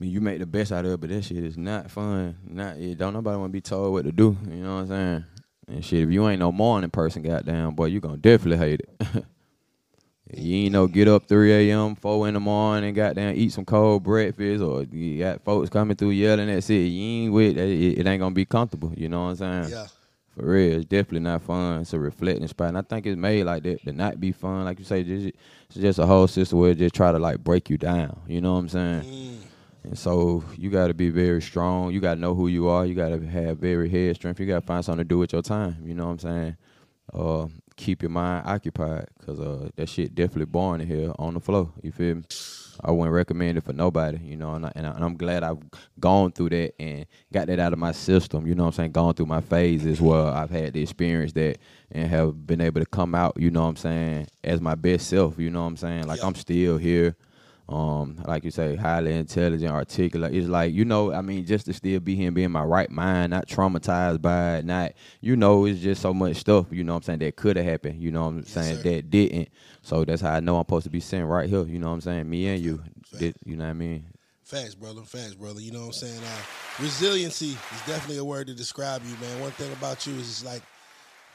I 0.00 0.04
mean, 0.04 0.12
you 0.12 0.20
make 0.20 0.38
the 0.38 0.46
best 0.46 0.72
out 0.72 0.84
of 0.84 0.92
it, 0.92 1.00
but 1.00 1.10
that 1.10 1.24
shit 1.24 1.44
is 1.44 1.58
not 1.58 1.90
fun. 1.90 2.36
Not 2.44 2.76
it 2.76 2.96
don't 2.96 3.12
nobody 3.12 3.36
want 3.36 3.50
to 3.50 3.52
be 3.52 3.60
told 3.60 3.92
what 3.92 4.04
to 4.04 4.12
do. 4.12 4.36
You 4.48 4.56
know 4.56 4.76
what 4.76 4.80
I'm 4.82 4.88
saying? 4.88 5.24
And 5.68 5.84
shit, 5.84 6.02
if 6.02 6.10
you 6.10 6.26
ain't 6.28 6.40
no 6.40 6.50
morning 6.50 6.90
person, 6.90 7.22
goddamn 7.22 7.74
boy, 7.74 7.86
you 7.86 8.00
gonna 8.00 8.16
definitely 8.16 8.56
hate 8.66 8.80
it. 8.80 9.24
you 10.36 10.64
ain't 10.64 10.72
no 10.72 10.86
get 10.86 11.06
up 11.06 11.28
3 11.28 11.70
a.m., 11.70 11.96
4 11.96 12.28
in 12.28 12.34
the 12.34 12.40
morning, 12.40 12.88
and 12.88 12.96
goddamn 12.96 13.36
eat 13.36 13.52
some 13.52 13.64
cold 13.64 14.02
breakfast, 14.02 14.62
or 14.62 14.82
you 14.84 15.18
got 15.18 15.44
folks 15.44 15.68
coming 15.70 15.96
through 15.96 16.10
yelling 16.10 16.50
at 16.50 16.64
shit. 16.64 16.86
You 16.86 17.24
ain't 17.24 17.32
with 17.32 17.58
it, 17.58 17.98
it 17.98 18.06
ain't 18.06 18.20
gonna 18.20 18.34
be 18.34 18.46
comfortable. 18.46 18.92
You 18.96 19.08
know 19.08 19.24
what 19.24 19.40
I'm 19.42 19.64
saying? 19.64 19.72
Yeah. 19.72 19.86
For 20.36 20.44
real, 20.46 20.76
it's 20.76 20.84
definitely 20.86 21.20
not 21.20 21.42
fun. 21.42 21.80
It's 21.80 21.92
a 21.92 21.98
reflecting 21.98 22.46
spot, 22.46 22.68
and 22.68 22.78
I 22.78 22.82
think 22.82 23.04
it's 23.06 23.16
made 23.18 23.44
like 23.44 23.64
that 23.64 23.82
to 23.84 23.92
not 23.92 24.20
be 24.20 24.30
fun. 24.32 24.64
Like 24.64 24.78
you 24.78 24.84
say, 24.84 25.02
just, 25.02 25.26
it's 25.26 25.76
just 25.76 25.98
a 25.98 26.06
whole 26.06 26.28
system 26.28 26.58
where 26.60 26.70
it 26.70 26.78
just 26.78 26.94
try 26.94 27.10
to 27.10 27.18
like 27.18 27.42
break 27.42 27.68
you 27.68 27.76
down. 27.76 28.20
You 28.28 28.40
know 28.40 28.52
what 28.54 28.60
I'm 28.60 28.68
saying? 28.68 29.40
And 29.82 29.98
so 29.98 30.44
you 30.56 30.70
got 30.70 30.88
to 30.88 30.94
be 30.94 31.10
very 31.10 31.42
strong. 31.42 31.92
You 31.92 32.00
got 32.00 32.14
to 32.14 32.20
know 32.20 32.34
who 32.34 32.48
you 32.48 32.68
are. 32.68 32.86
You 32.86 32.94
got 32.94 33.08
to 33.08 33.26
have 33.26 33.58
very 33.58 33.88
head 33.88 34.16
strength. 34.16 34.38
You 34.38 34.46
got 34.46 34.60
to 34.60 34.66
find 34.66 34.84
something 34.84 35.04
to 35.04 35.08
do 35.08 35.18
with 35.18 35.32
your 35.32 35.42
time. 35.42 35.76
You 35.84 35.94
know 35.94 36.06
what 36.06 36.12
I'm 36.12 36.18
saying? 36.18 36.56
Uh, 37.12 37.46
keep 37.76 38.02
your 38.02 38.10
mind 38.10 38.44
occupied 38.46 39.08
because 39.18 39.40
uh, 39.40 39.70
that 39.74 39.88
shit 39.88 40.14
definitely 40.14 40.44
boring 40.44 40.82
in 40.82 40.86
here 40.86 41.12
on 41.18 41.34
the 41.34 41.40
floor. 41.40 41.72
You 41.82 41.92
feel 41.92 42.16
me? 42.16 42.22
I 42.84 42.90
wouldn't 42.90 43.14
recommend 43.14 43.58
it 43.58 43.64
for 43.64 43.72
nobody, 43.72 44.18
you 44.18 44.36
know, 44.36 44.54
and, 44.54 44.66
I, 44.66 44.72
and, 44.74 44.86
I, 44.86 44.90
and 44.90 45.04
I'm 45.04 45.16
glad 45.16 45.42
I've 45.42 45.58
gone 45.98 46.32
through 46.32 46.50
that 46.50 46.74
and 46.80 47.06
got 47.32 47.46
that 47.48 47.58
out 47.58 47.72
of 47.72 47.78
my 47.78 47.92
system. 47.92 48.46
You 48.46 48.54
know 48.54 48.64
what 48.64 48.68
I'm 48.68 48.74
saying? 48.74 48.92
Gone 48.92 49.14
through 49.14 49.26
my 49.26 49.40
phases 49.40 50.00
where 50.00 50.26
I've 50.26 50.50
had 50.50 50.72
the 50.72 50.82
experience 50.82 51.32
that 51.34 51.58
and 51.92 52.08
have 52.08 52.46
been 52.46 52.60
able 52.60 52.80
to 52.80 52.86
come 52.86 53.14
out, 53.14 53.34
you 53.38 53.50
know 53.50 53.62
what 53.62 53.68
I'm 53.68 53.76
saying, 53.76 54.28
as 54.44 54.60
my 54.60 54.74
best 54.74 55.08
self. 55.08 55.38
You 55.38 55.50
know 55.50 55.62
what 55.62 55.68
I'm 55.68 55.76
saying? 55.76 56.06
Like 56.06 56.20
Yeah. 56.20 56.26
I'm 56.26 56.34
still 56.34 56.78
here 56.78 57.16
um, 57.70 58.16
like 58.26 58.44
you 58.44 58.50
say, 58.50 58.74
highly 58.74 59.14
intelligent, 59.14 59.70
articulate. 59.70 60.34
It's 60.34 60.48
like, 60.48 60.74
you 60.74 60.84
know, 60.84 61.12
I 61.12 61.20
mean, 61.20 61.46
just 61.46 61.66
to 61.66 61.72
still 61.72 62.00
be 62.00 62.16
here 62.16 62.26
and 62.26 62.34
be 62.34 62.42
in 62.42 62.50
my 62.50 62.64
right 62.64 62.90
mind, 62.90 63.30
not 63.30 63.46
traumatized 63.46 64.20
by 64.20 64.56
it, 64.56 64.64
not, 64.64 64.92
you 65.20 65.36
know, 65.36 65.64
it's 65.66 65.80
just 65.80 66.02
so 66.02 66.12
much 66.12 66.36
stuff, 66.36 66.66
you 66.70 66.82
know 66.82 66.94
what 66.94 66.98
I'm 66.98 67.02
saying, 67.04 67.18
that 67.20 67.36
could 67.36 67.56
have 67.56 67.64
happened, 67.64 68.02
you 68.02 68.10
know 68.10 68.22
what 68.22 68.28
I'm 68.28 68.44
saying, 68.44 68.82
that 68.82 69.10
didn't. 69.10 69.50
So 69.82 70.04
that's 70.04 70.20
how 70.20 70.32
I 70.32 70.40
know 70.40 70.56
I'm 70.56 70.62
supposed 70.62 70.84
to 70.84 70.90
be 70.90 70.98
sitting 70.98 71.26
right 71.26 71.48
here, 71.48 71.64
you 71.64 71.78
know 71.78 71.86
what 71.86 71.94
I'm 71.94 72.00
saying, 72.00 72.28
me 72.28 72.48
and 72.48 72.60
you, 72.60 72.82
did, 73.16 73.36
you 73.44 73.56
know 73.56 73.64
what 73.64 73.70
I 73.70 73.74
mean? 73.74 74.04
Facts, 74.42 74.74
brother. 74.74 75.02
Facts, 75.02 75.34
brother. 75.34 75.60
You 75.60 75.70
know 75.70 75.78
what 75.78 75.86
I'm 75.86 75.92
saying? 75.92 76.18
Uh, 76.18 76.82
resiliency 76.82 77.50
is 77.50 77.80
definitely 77.86 78.18
a 78.18 78.24
word 78.24 78.48
to 78.48 78.54
describe 78.54 79.00
you, 79.04 79.14
man. 79.20 79.40
One 79.40 79.52
thing 79.52 79.72
about 79.72 80.04
you 80.08 80.14
is 80.14 80.28
it's 80.28 80.44
like 80.44 80.62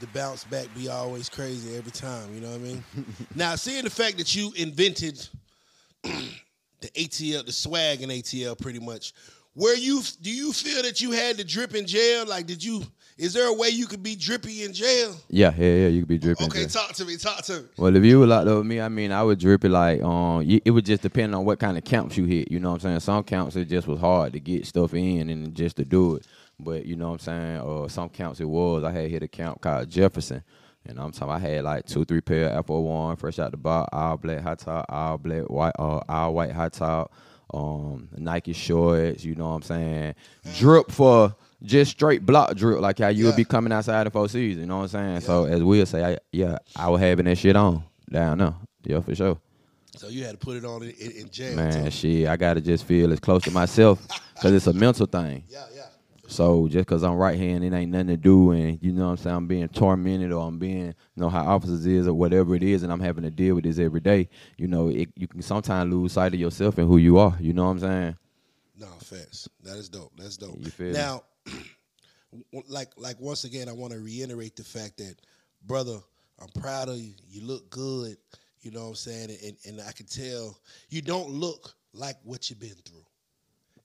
the 0.01 0.07
bounce 0.07 0.43
back 0.43 0.67
be 0.75 0.89
always 0.89 1.29
crazy 1.29 1.77
every 1.77 1.93
time. 1.93 2.35
You 2.35 2.41
know 2.41 2.49
what 2.49 2.55
I 2.55 2.63
mean? 2.63 2.83
now, 3.35 3.55
seeing 3.55 3.85
the 3.85 3.89
fact 3.89 4.17
that 4.17 4.35
you 4.35 4.51
invented 4.57 5.29
the 6.81 6.87
ATL, 6.89 7.45
the 7.45 7.51
swag 7.51 8.01
in 8.01 8.09
ATL, 8.09 8.59
pretty 8.59 8.79
much. 8.79 9.13
where 9.53 9.75
you 9.77 10.01
do 10.21 10.29
you 10.29 10.51
feel 10.53 10.83
that 10.83 11.01
you 11.01 11.11
had 11.11 11.37
to 11.37 11.43
drip 11.43 11.73
in 11.75 11.85
jail? 11.87 12.25
Like, 12.27 12.45
did 12.45 12.63
you? 12.63 12.83
Is 13.17 13.31
there 13.33 13.47
a 13.47 13.53
way 13.53 13.69
you 13.69 13.87
could 13.87 14.03
be 14.03 14.15
drippy 14.17 14.65
in 14.65 14.73
jail? 14.73 15.15
Yeah, 15.29 15.53
yeah, 15.57 15.65
yeah. 15.65 15.87
You 15.87 16.01
could 16.01 16.09
be 16.09 16.17
drippy. 16.17 16.43
Okay, 16.43 16.59
Jail. 16.65 16.67
talk 16.67 16.93
to 16.95 17.05
me. 17.05 17.15
Talk 17.15 17.43
to 17.43 17.61
me. 17.61 17.67
Well, 17.77 17.95
if 17.95 18.03
you 18.03 18.19
were 18.19 18.27
locked 18.27 18.49
up 18.49 18.57
with 18.57 18.65
me, 18.65 18.81
I 18.81 18.89
mean, 18.89 19.13
I 19.13 19.23
would 19.23 19.39
drip 19.39 19.63
it 19.63 19.69
like 19.69 20.03
um, 20.03 20.43
it 20.45 20.69
would 20.69 20.85
just 20.85 21.01
depend 21.01 21.33
on 21.33 21.45
what 21.45 21.57
kind 21.57 21.77
of 21.77 21.85
counts 21.85 22.17
you 22.17 22.25
hit. 22.25 22.51
You 22.51 22.59
know 22.59 22.71
what 22.71 22.75
I'm 22.75 22.81
saying? 22.81 22.99
Some 22.99 23.23
counts 23.23 23.55
it 23.55 23.69
just 23.69 23.87
was 23.87 24.01
hard 24.01 24.33
to 24.33 24.41
get 24.41 24.65
stuff 24.67 24.93
in 24.93 25.29
and 25.29 25.55
just 25.55 25.77
to 25.77 25.85
do 25.85 26.15
it. 26.15 26.27
But 26.59 26.85
you 26.85 26.97
know 26.97 27.07
what 27.07 27.13
I'm 27.13 27.19
saying? 27.19 27.59
Or 27.61 27.89
some 27.89 28.09
counts 28.09 28.41
it 28.41 28.49
was. 28.49 28.83
I 28.83 28.91
had 28.91 29.09
hit 29.09 29.23
a 29.23 29.29
count 29.29 29.61
called 29.61 29.89
Jefferson. 29.89 30.43
And 30.87 30.99
I'm 30.99 31.11
talking, 31.11 31.33
I 31.33 31.39
had 31.39 31.63
like 31.63 31.85
two, 31.85 32.05
three 32.05 32.21
pair 32.21 32.47
of 32.49 32.57
Apple 32.59 32.83
One, 32.83 33.15
fresh 33.15 33.39
out 33.39 33.51
the 33.51 33.57
box, 33.57 33.89
all 33.91 34.17
black 34.17 34.41
high 34.41 34.55
top, 34.55 34.85
all 34.89 35.17
black 35.17 35.43
white, 35.49 35.73
uh, 35.79 36.01
all 36.07 36.33
white 36.33 36.51
high 36.51 36.69
top, 36.69 37.11
um, 37.53 38.07
Nike 38.15 38.53
shorts. 38.53 39.23
You 39.23 39.35
know 39.35 39.49
what 39.49 39.55
I'm 39.55 39.61
saying? 39.63 40.15
Drip 40.57 40.91
for 40.91 41.35
just 41.63 41.91
straight 41.91 42.25
block 42.25 42.55
drip, 42.55 42.81
like 42.81 42.99
how 42.99 43.07
you 43.07 43.25
would 43.25 43.31
Yeah. 43.31 43.37
be 43.37 43.45
coming 43.45 43.73
outside 43.73 44.05
the 44.05 44.11
four 44.11 44.29
seasons. 44.29 44.61
You 44.61 44.67
know 44.67 44.77
what 44.77 44.83
I'm 44.83 44.89
saying? 44.89 45.21
So 45.21 45.45
as 45.45 45.63
we'll 45.63 45.85
say, 45.87 46.03
I, 46.13 46.17
yeah, 46.31 46.57
I 46.75 46.89
was 46.89 47.01
having 47.01 47.25
that 47.25 47.37
shit 47.37 47.55
on 47.55 47.83
down 48.09 48.37
there. 48.37 48.53
Yeah, 48.83 48.99
for 48.99 49.15
sure. 49.15 49.39
So 49.97 50.09
you 50.09 50.23
had 50.25 50.31
to 50.33 50.37
put 50.37 50.57
it 50.57 50.65
on 50.65 50.83
in, 50.83 50.89
in, 50.91 51.11
in 51.11 51.29
jail. 51.31 51.55
Man, 51.55 51.89
shit, 51.89 52.27
I 52.27 52.35
gotta 52.35 52.61
just 52.61 52.83
feel 52.83 53.11
as 53.13 53.19
close 53.19 53.43
to 53.45 53.51
myself 53.51 53.99
because 54.35 54.53
it's 54.53 54.67
a 54.67 54.73
mental 54.73 55.05
thing. 55.07 55.43
Yeah, 55.49 55.63
yeah. 55.73 55.74
So 56.27 56.67
just 56.67 56.88
because 56.88 57.03
I'm 57.03 57.15
right 57.15 57.38
hand, 57.38 57.63
it 57.63 57.73
ain't 57.73 57.91
nothing 57.91 58.07
to 58.07 58.17
do, 58.17 58.51
and 58.51 58.79
you 58.81 58.91
know 58.91 59.05
what 59.05 59.11
I'm 59.11 59.17
saying, 59.17 59.35
I'm 59.35 59.47
being 59.47 59.67
tormented 59.69 60.31
or 60.31 60.47
I'm 60.47 60.57
being, 60.57 60.88
you 60.88 60.93
know, 61.15 61.29
how 61.29 61.45
officers 61.45 61.85
is 61.85 62.07
or 62.07 62.13
whatever 62.13 62.55
it 62.55 62.63
is, 62.63 62.83
and 62.83 62.91
I'm 62.91 62.99
having 62.99 63.23
to 63.23 63.29
deal 63.29 63.55
with 63.55 63.63
this 63.63 63.79
every 63.79 63.99
day. 63.99 64.29
You 64.57 64.67
know, 64.67 64.89
it, 64.89 65.09
you 65.15 65.27
can 65.27 65.41
sometimes 65.41 65.93
lose 65.93 66.13
sight 66.13 66.33
of 66.33 66.39
yourself 66.39 66.77
and 66.77 66.88
who 66.88 66.97
you 66.97 67.17
are. 67.19 67.35
You 67.39 67.53
know 67.53 67.65
what 67.65 67.71
I'm 67.71 67.79
saying? 67.79 68.17
No, 68.77 68.88
facts. 69.01 69.47
That 69.63 69.77
is 69.77 69.89
dope. 69.89 70.11
That's 70.17 70.38
dope. 70.38 70.57
You 70.59 70.71
feel 70.71 70.93
now, 70.93 71.23
like 72.67 72.89
like 72.97 73.19
once 73.19 73.43
again, 73.43 73.69
I 73.69 73.73
want 73.73 73.93
to 73.93 73.99
reiterate 73.99 74.55
the 74.55 74.63
fact 74.63 74.97
that, 74.97 75.15
brother, 75.65 75.99
I'm 76.41 76.61
proud 76.61 76.89
of 76.89 76.97
you. 76.97 77.13
You 77.29 77.45
look 77.45 77.69
good. 77.69 78.17
You 78.61 78.71
know 78.71 78.81
what 78.81 78.89
I'm 78.89 78.95
saying, 78.95 79.29
and 79.45 79.55
and 79.65 79.81
I 79.88 79.91
can 79.91 80.07
tell 80.07 80.57
you 80.89 81.01
don't 81.01 81.29
look 81.29 81.75
like 81.93 82.17
what 82.23 82.49
you've 82.49 82.59
been 82.59 82.75
through. 82.83 83.05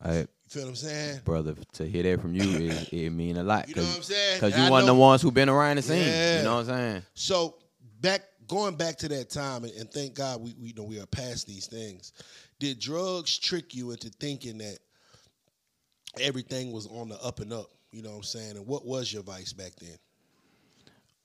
I, 0.02 0.18
You 0.18 0.26
feel 0.48 0.62
what 0.62 0.68
I'm 0.70 0.76
saying? 0.76 1.20
brother, 1.24 1.54
to 1.74 1.86
hear 1.86 2.02
that 2.04 2.20
from 2.20 2.34
you, 2.34 2.70
it, 2.70 2.92
it 2.92 3.10
mean 3.10 3.36
a 3.36 3.42
lot. 3.42 3.68
You 3.68 3.74
know 3.76 3.82
what 3.82 3.96
I'm 3.96 4.02
saying? 4.02 4.36
Because 4.36 4.56
you 4.56 4.64
I 4.64 4.70
one 4.70 4.80
of 4.82 4.86
the 4.86 4.94
ones 4.94 5.22
who 5.22 5.30
been 5.30 5.48
around 5.48 5.76
the 5.76 5.82
scene. 5.82 6.06
Yeah. 6.06 6.38
You 6.38 6.44
know 6.44 6.56
what 6.56 6.60
I'm 6.60 6.66
saying? 6.66 7.02
So 7.14 7.56
back 8.00 8.22
going 8.48 8.76
back 8.76 8.96
to 8.98 9.08
that 9.08 9.30
time, 9.30 9.64
and, 9.64 9.72
and 9.74 9.90
thank 9.90 10.14
God 10.14 10.40
we, 10.40 10.54
we 10.60 10.68
you 10.68 10.74
know 10.74 10.84
we 10.84 11.00
are 11.00 11.06
past 11.06 11.46
these 11.46 11.66
things. 11.66 12.12
Did 12.58 12.78
drugs 12.78 13.38
trick 13.38 13.74
you 13.74 13.90
into 13.90 14.08
thinking 14.08 14.58
that 14.58 14.78
everything 16.20 16.72
was 16.72 16.86
on 16.86 17.08
the 17.08 17.22
up 17.22 17.40
and 17.40 17.52
up? 17.52 17.70
You 17.92 18.02
know 18.02 18.10
what 18.10 18.16
I'm 18.16 18.22
saying? 18.22 18.56
And 18.56 18.66
what 18.66 18.86
was 18.86 19.12
your 19.12 19.22
vice 19.22 19.52
back 19.52 19.72
then? 19.80 19.96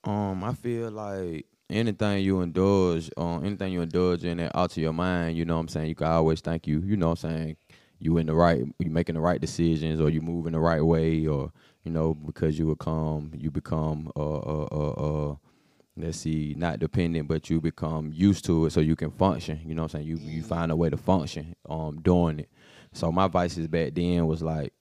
Um, 0.04 0.44
I 0.44 0.54
feel 0.54 0.92
like 0.92 1.46
anything 1.70 2.24
you 2.24 2.42
indulge, 2.42 3.10
um, 3.18 3.44
anything 3.44 3.74
you 3.74 3.82
indulge 3.82 4.24
in 4.24 4.38
that 4.38 4.56
alter 4.56 4.80
your 4.80 4.94
mind, 4.94 5.38
you 5.38 5.46
know 5.46 5.56
what 5.56 5.62
I'm 5.62 5.68
saying, 5.68 5.90
you 5.90 5.96
can 5.96 6.08
always 6.08 6.42
thank 6.42 6.68
you, 6.68 6.80
you 6.80 6.96
know 6.96 7.10
what 7.10 7.24
I'm 7.24 7.32
saying, 7.32 7.58
you 8.00 8.18
in 8.18 8.28
the 8.28 8.34
right 8.36 8.64
you 8.80 8.90
making 8.90 9.16
the 9.16 9.22
right 9.22 9.40
decisions 9.42 10.00
or 10.00 10.10
you 10.10 10.22
moving 10.22 10.54
the 10.54 10.60
right 10.60 10.82
way 10.82 11.26
or, 11.26 11.52
you 11.84 11.92
know, 11.92 12.14
because 12.14 12.58
you 12.58 12.68
become 12.68 13.32
you 13.36 13.52
become 13.52 14.12
uh 14.16 14.36
uh 14.36 14.68
uh, 14.72 14.92
uh 14.92 15.36
let's 15.98 16.18
see, 16.18 16.54
not 16.58 16.80
dependent, 16.80 17.28
but 17.28 17.50
you 17.50 17.62
become 17.62 18.12
used 18.14 18.46
to 18.46 18.66
it 18.66 18.72
so 18.72 18.80
you 18.82 18.96
can 18.96 19.12
function. 19.12 19.62
You 19.66 19.76
know 19.76 19.84
what 19.84 19.96
I'm 19.96 20.04
saying? 20.04 20.08
You 20.08 20.18
you 20.18 20.44
find 20.44 20.72
a 20.72 20.76
way 20.76 20.90
to 20.90 20.98
function 20.98 21.56
um 21.70 22.02
doing 22.02 22.40
it. 22.40 22.50
So 22.94 23.12
my 23.12 23.28
vices 23.28 23.68
back 23.68 23.94
then 23.94 24.26
was 24.28 24.42
like 24.42 24.74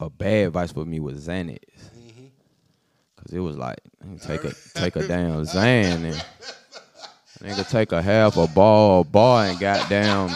a 0.00 0.10
bad 0.10 0.52
vice 0.52 0.72
for 0.72 0.84
me 0.84 1.00
was 1.00 1.26
Xanax. 1.26 1.58
Cause 3.16 3.32
it 3.32 3.40
was 3.40 3.56
like 3.56 3.78
take 4.22 4.44
a 4.44 4.52
take 4.74 4.96
a 4.96 5.06
damn 5.06 5.42
Xan 5.42 6.04
and 6.04 6.24
nigga 7.40 7.68
take 7.68 7.92
a 7.92 8.02
half 8.02 8.36
a 8.36 8.46
ball 8.46 9.04
bar 9.04 9.46
and 9.46 9.58
got 9.58 9.88
down. 9.88 10.30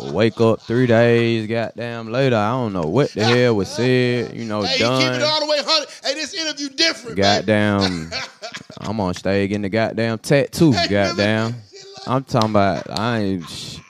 Wake 0.00 0.40
up 0.40 0.60
three 0.62 0.86
days 0.86 1.46
goddamn 1.46 2.10
later. 2.10 2.36
I 2.36 2.50
don't 2.50 2.72
know 2.72 2.82
what 2.82 3.10
the 3.12 3.24
hell 3.24 3.56
was 3.56 3.68
said. 3.68 4.34
You 4.34 4.44
know, 4.44 4.62
Hey, 4.62 4.72
you 4.78 4.78
keep 4.78 5.12
it 5.12 5.22
all 5.22 5.40
the 5.40 5.46
way 5.46 5.58
hundred. 5.62 5.88
Hey, 6.04 6.14
this 6.14 6.34
interview 6.34 6.68
different. 6.70 7.16
Goddamn, 7.16 8.10
I'm 8.80 9.00
on 9.00 9.14
stage 9.14 9.48
getting 9.48 9.62
the 9.62 9.68
goddamn 9.68 10.18
tattoo. 10.18 10.72
Hey, 10.72 10.88
Goddamn, 10.88 11.54
I'm 12.06 12.24
talking 12.24 12.50
about 12.50 12.88
I 12.90 13.18
ain't. 13.18 13.80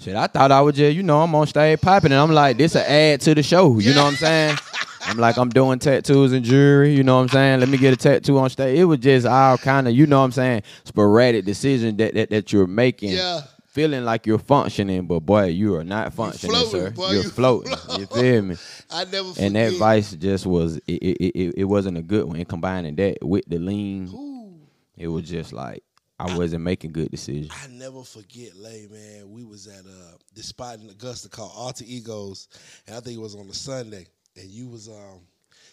Shit, 0.00 0.16
I 0.16 0.28
thought 0.28 0.50
I 0.50 0.62
was 0.62 0.76
just, 0.76 0.96
you 0.96 1.02
know, 1.02 1.20
I'm 1.20 1.34
on 1.34 1.46
stage 1.46 1.78
popping, 1.80 2.12
and 2.12 2.20
I'm 2.20 2.32
like, 2.32 2.56
this 2.56 2.74
a 2.74 2.90
add 2.90 3.20
to 3.20 3.34
the 3.34 3.42
show. 3.42 3.78
You 3.78 3.92
know 3.92 4.04
what 4.04 4.12
I'm 4.12 4.16
saying? 4.16 4.56
I'm 5.02 5.18
like, 5.18 5.36
I'm 5.36 5.50
doing 5.50 5.78
tattoos 5.78 6.32
and 6.32 6.42
jewelry. 6.44 6.94
You 6.94 7.02
know 7.02 7.16
what 7.16 7.22
I'm 7.22 7.28
saying? 7.28 7.60
Let 7.60 7.68
me 7.68 7.76
get 7.76 7.92
a 7.92 7.96
tattoo 7.96 8.38
on 8.38 8.48
stage. 8.48 8.78
It 8.78 8.84
was 8.84 8.98
just 8.98 9.26
all 9.26 9.58
kind 9.58 9.86
of, 9.88 9.94
you 9.94 10.06
know 10.06 10.18
what 10.20 10.24
I'm 10.24 10.32
saying, 10.32 10.62
sporadic 10.84 11.44
decision 11.44 11.96
that 11.98 12.14
that, 12.14 12.30
that 12.30 12.52
you're 12.52 12.66
making. 12.66 13.10
Yeah. 13.10 13.42
Feeling 13.80 14.04
like 14.04 14.26
you're 14.26 14.38
functioning, 14.38 15.06
but 15.06 15.20
boy, 15.20 15.46
you 15.46 15.74
are 15.76 15.84
not 15.84 16.12
functioning, 16.12 16.54
floating, 16.54 16.80
sir. 16.80 16.90
boy, 16.90 17.12
you're 17.12 17.22
you 17.22 17.30
floating. 17.30 17.72
You 17.98 18.06
feel 18.06 18.42
me? 18.42 18.56
I 18.90 19.04
never 19.04 19.28
forget. 19.30 19.44
And 19.46 19.56
that 19.56 19.72
vice 19.74 20.12
just 20.12 20.44
was 20.46 20.76
it, 20.78 20.82
it, 20.88 21.38
it, 21.38 21.54
it 21.58 21.64
wasn't 21.64 21.96
a 21.96 22.02
good 22.02 22.26
one. 22.26 22.36
And 22.36 22.48
combining 22.48 22.94
that 22.96 23.18
with 23.22 23.44
the 23.46 23.58
lean, 23.58 24.08
Ooh, 24.12 24.58
it 24.96 25.08
was 25.08 25.28
just 25.28 25.52
like 25.52 25.82
I 26.18 26.36
wasn't 26.36 26.62
making 26.62 26.92
good 26.92 27.10
decisions. 27.10 27.50
I 27.64 27.68
never 27.68 28.02
forget, 28.02 28.54
Lay 28.54 28.86
man. 28.90 29.30
We 29.30 29.44
was 29.44 29.66
at 29.66 29.86
uh 29.86 30.16
this 30.34 30.46
spot 30.46 30.78
in 30.78 30.90
Augusta 30.90 31.30
called 31.30 31.52
Alter 31.54 31.84
Egos, 31.86 32.48
and 32.86 32.96
I 32.96 33.00
think 33.00 33.16
it 33.16 33.22
was 33.22 33.34
on 33.34 33.48
a 33.48 33.54
Sunday. 33.54 34.06
And 34.36 34.50
you 34.50 34.68
was 34.68 34.88
um 34.88 35.20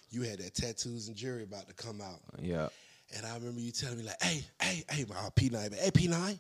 you 0.10 0.22
had 0.22 0.40
that 0.40 0.56
tattoos 0.56 1.10
and 1.10 1.18
jewelry 1.18 1.44
about 1.44 1.68
to 1.68 1.74
come 1.74 2.00
out. 2.00 2.20
Yeah. 2.42 2.70
And 3.16 3.26
I 3.26 3.34
remember 3.36 3.60
you 3.60 3.72
telling 3.72 3.98
me 3.98 4.04
like, 4.04 4.22
hey, 4.22 4.46
hey, 4.62 4.84
hey, 4.90 5.06
my 5.08 5.16
P9, 5.36 5.74
hey 5.76 5.92
P9, 5.92 6.40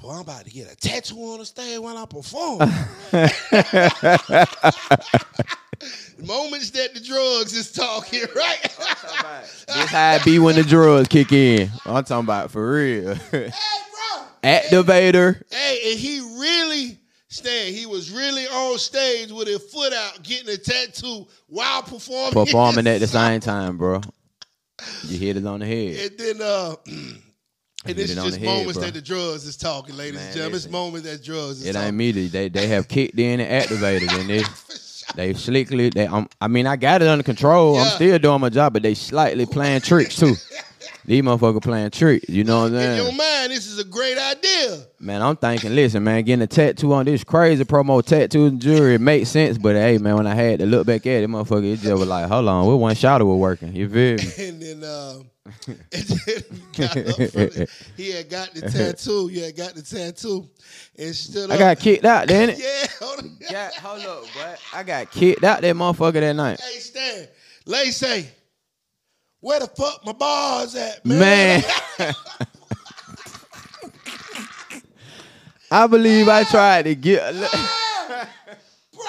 boy, 0.00 0.12
I'm 0.12 0.20
about 0.20 0.44
to 0.44 0.50
get 0.50 0.72
a 0.72 0.76
tattoo 0.76 1.16
on 1.16 1.38
the 1.38 1.44
stage 1.44 1.78
when 1.78 1.96
I 1.96 2.06
perform. 2.06 2.58
Moments 6.18 6.70
that 6.70 6.94
the 6.94 7.00
drugs 7.00 7.54
is 7.54 7.72
talking, 7.72 8.22
right? 8.36 8.62
This 9.66 9.68
how 9.90 10.14
it 10.14 10.24
be 10.24 10.38
when 10.38 10.56
the 10.56 10.62
drugs 10.62 11.08
kick 11.08 11.32
in. 11.32 11.70
I'm 11.86 12.04
talking 12.04 12.26
about 12.26 12.50
for 12.50 12.72
real. 12.72 13.14
hey, 13.14 13.50
bro. 13.50 14.22
Activator. 14.42 15.42
Hey, 15.50 15.90
and 15.90 15.98
he 15.98 16.20
really, 16.20 16.98
Stan, 17.28 17.72
he 17.72 17.86
was 17.86 18.10
really 18.10 18.46
on 18.46 18.78
stage 18.78 19.32
with 19.32 19.48
his 19.48 19.62
foot 19.72 19.92
out, 19.92 20.22
getting 20.22 20.50
a 20.50 20.58
tattoo 20.58 21.26
while 21.46 21.82
performing. 21.82 22.32
Performing 22.32 22.86
at 22.86 23.00
the 23.00 23.06
same 23.06 23.40
time, 23.40 23.78
bro. 23.78 24.02
You 25.04 25.18
hit 25.18 25.36
it 25.38 25.46
on 25.46 25.60
the 25.60 25.66
head. 25.66 26.10
And 26.10 26.18
then, 26.18 26.42
uh, 26.42 26.74
and 27.86 27.98
it's 27.98 28.14
just 28.14 28.36
head, 28.36 28.44
moments 28.46 28.74
bro. 28.74 28.84
that 28.86 28.94
the 28.94 29.00
drugs 29.02 29.46
is 29.46 29.56
talking, 29.56 29.96
ladies 29.96 30.16
Man, 30.20 30.26
and 30.26 30.34
gentlemen. 30.34 30.56
It's 30.56 30.68
moments 30.68 31.08
that 31.08 31.22
drugs 31.24 31.62
is 31.62 31.64
talking. 31.64 31.68
It 31.70 31.72
talking. 31.72 31.86
ain't 31.88 31.96
me. 31.96 32.26
They 32.28 32.48
they 32.48 32.66
have 32.68 32.88
kicked 32.88 33.18
in 33.18 33.40
and 33.40 33.50
activated, 33.50 34.10
and 34.12 34.28
they 34.28 34.42
they 35.14 35.34
slickly. 35.34 35.90
They 35.90 36.06
um, 36.06 36.28
I 36.40 36.48
mean, 36.48 36.66
I 36.66 36.76
got 36.76 37.02
it 37.02 37.08
under 37.08 37.24
control. 37.24 37.78
I'm 37.78 37.88
still 37.90 38.18
doing 38.18 38.40
my 38.40 38.48
job, 38.50 38.72
but 38.74 38.82
they 38.82 38.94
slightly 38.94 39.46
playing 39.46 39.80
tricks 39.80 40.16
too. 40.16 40.34
These 41.06 41.22
motherfuckers 41.22 41.62
playing 41.62 41.90
tricks. 41.90 42.28
You 42.28 42.44
know 42.44 42.62
what 42.62 42.72
I'm 42.72 42.74
In 42.74 42.96
your 42.96 43.06
saying? 43.06 43.16
mind, 43.16 43.52
this 43.52 43.66
is 43.66 43.78
a 43.78 43.84
great 43.84 44.18
idea. 44.18 44.84
Man, 45.00 45.22
I'm 45.22 45.34
thinking, 45.34 45.74
listen, 45.74 46.04
man, 46.04 46.22
getting 46.24 46.42
a 46.42 46.46
tattoo 46.46 46.92
on 46.92 47.06
this 47.06 47.24
crazy 47.24 47.64
promo 47.64 48.04
tattoo 48.04 48.46
and 48.46 48.60
jewelry, 48.60 48.94
it 48.94 49.00
makes 49.00 49.30
sense. 49.30 49.56
But 49.56 49.76
hey, 49.76 49.96
man, 49.98 50.16
when 50.16 50.26
I 50.26 50.34
had 50.34 50.58
to 50.60 50.66
look 50.66 50.86
back 50.86 51.06
at 51.06 51.22
it, 51.22 51.28
motherfucker, 51.28 51.72
it 51.72 51.80
just 51.80 51.98
was 51.98 52.06
like, 52.06 52.28
hold 52.28 52.46
on, 52.48 52.66
what 52.66 52.74
one 52.78 52.94
shot 52.94 53.24
was 53.24 53.36
working? 53.38 53.74
You 53.74 53.88
feel 53.88 54.16
me? 54.18 54.32
And 54.48 54.62
then, 54.62 54.84
um, 54.90 55.30
and 55.66 55.76
then 55.92 56.42
he, 56.72 56.82
got 56.82 56.96
up 56.96 57.30
from 57.30 57.42
it. 57.42 57.70
he 57.96 58.10
had 58.12 58.30
got 58.30 58.52
the 58.54 58.70
tattoo. 58.70 59.26
He 59.28 59.40
had 59.40 59.56
got 59.56 59.74
the 59.74 59.82
tattoo, 59.82 60.48
and 60.98 61.14
stood 61.14 61.50
I 61.50 61.54
up. 61.54 61.60
got 61.60 61.78
kicked 61.78 62.04
out, 62.04 62.28
didn't 62.28 62.58
it? 62.58 62.64
Yeah, 62.70 62.86
hold 63.00 63.18
on. 63.20 63.38
Got, 63.50 63.74
hold 63.74 64.06
up, 64.06 64.34
boy. 64.34 64.54
I 64.74 64.82
got 64.82 65.10
kicked 65.10 65.44
out 65.44 65.62
that 65.62 65.76
motherfucker 65.76 66.20
that 66.20 66.34
night. 66.34 66.60
Hey, 66.60 66.78
Stan, 66.78 67.28
Lay 67.66 67.90
say, 67.90 68.28
where 69.40 69.60
the 69.60 69.66
fuck 69.66 70.04
my 70.04 70.12
bars 70.12 70.74
at, 70.76 71.04
man? 71.04 71.62
Man. 71.98 72.14
I 75.70 75.86
believe 75.86 76.28
I 76.28 76.42
ah. 76.42 76.50
tried 76.50 76.82
to 76.82 76.94
get. 76.94 77.22
Ah. 77.24 78.28
bro, 78.92 79.04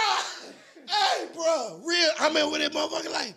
hey, 0.88 1.28
bro, 1.34 1.82
real. 1.84 2.10
I 2.20 2.32
mean, 2.32 2.52
with 2.52 2.62
that 2.62 2.72
motherfucker, 2.72 3.12
like, 3.12 3.34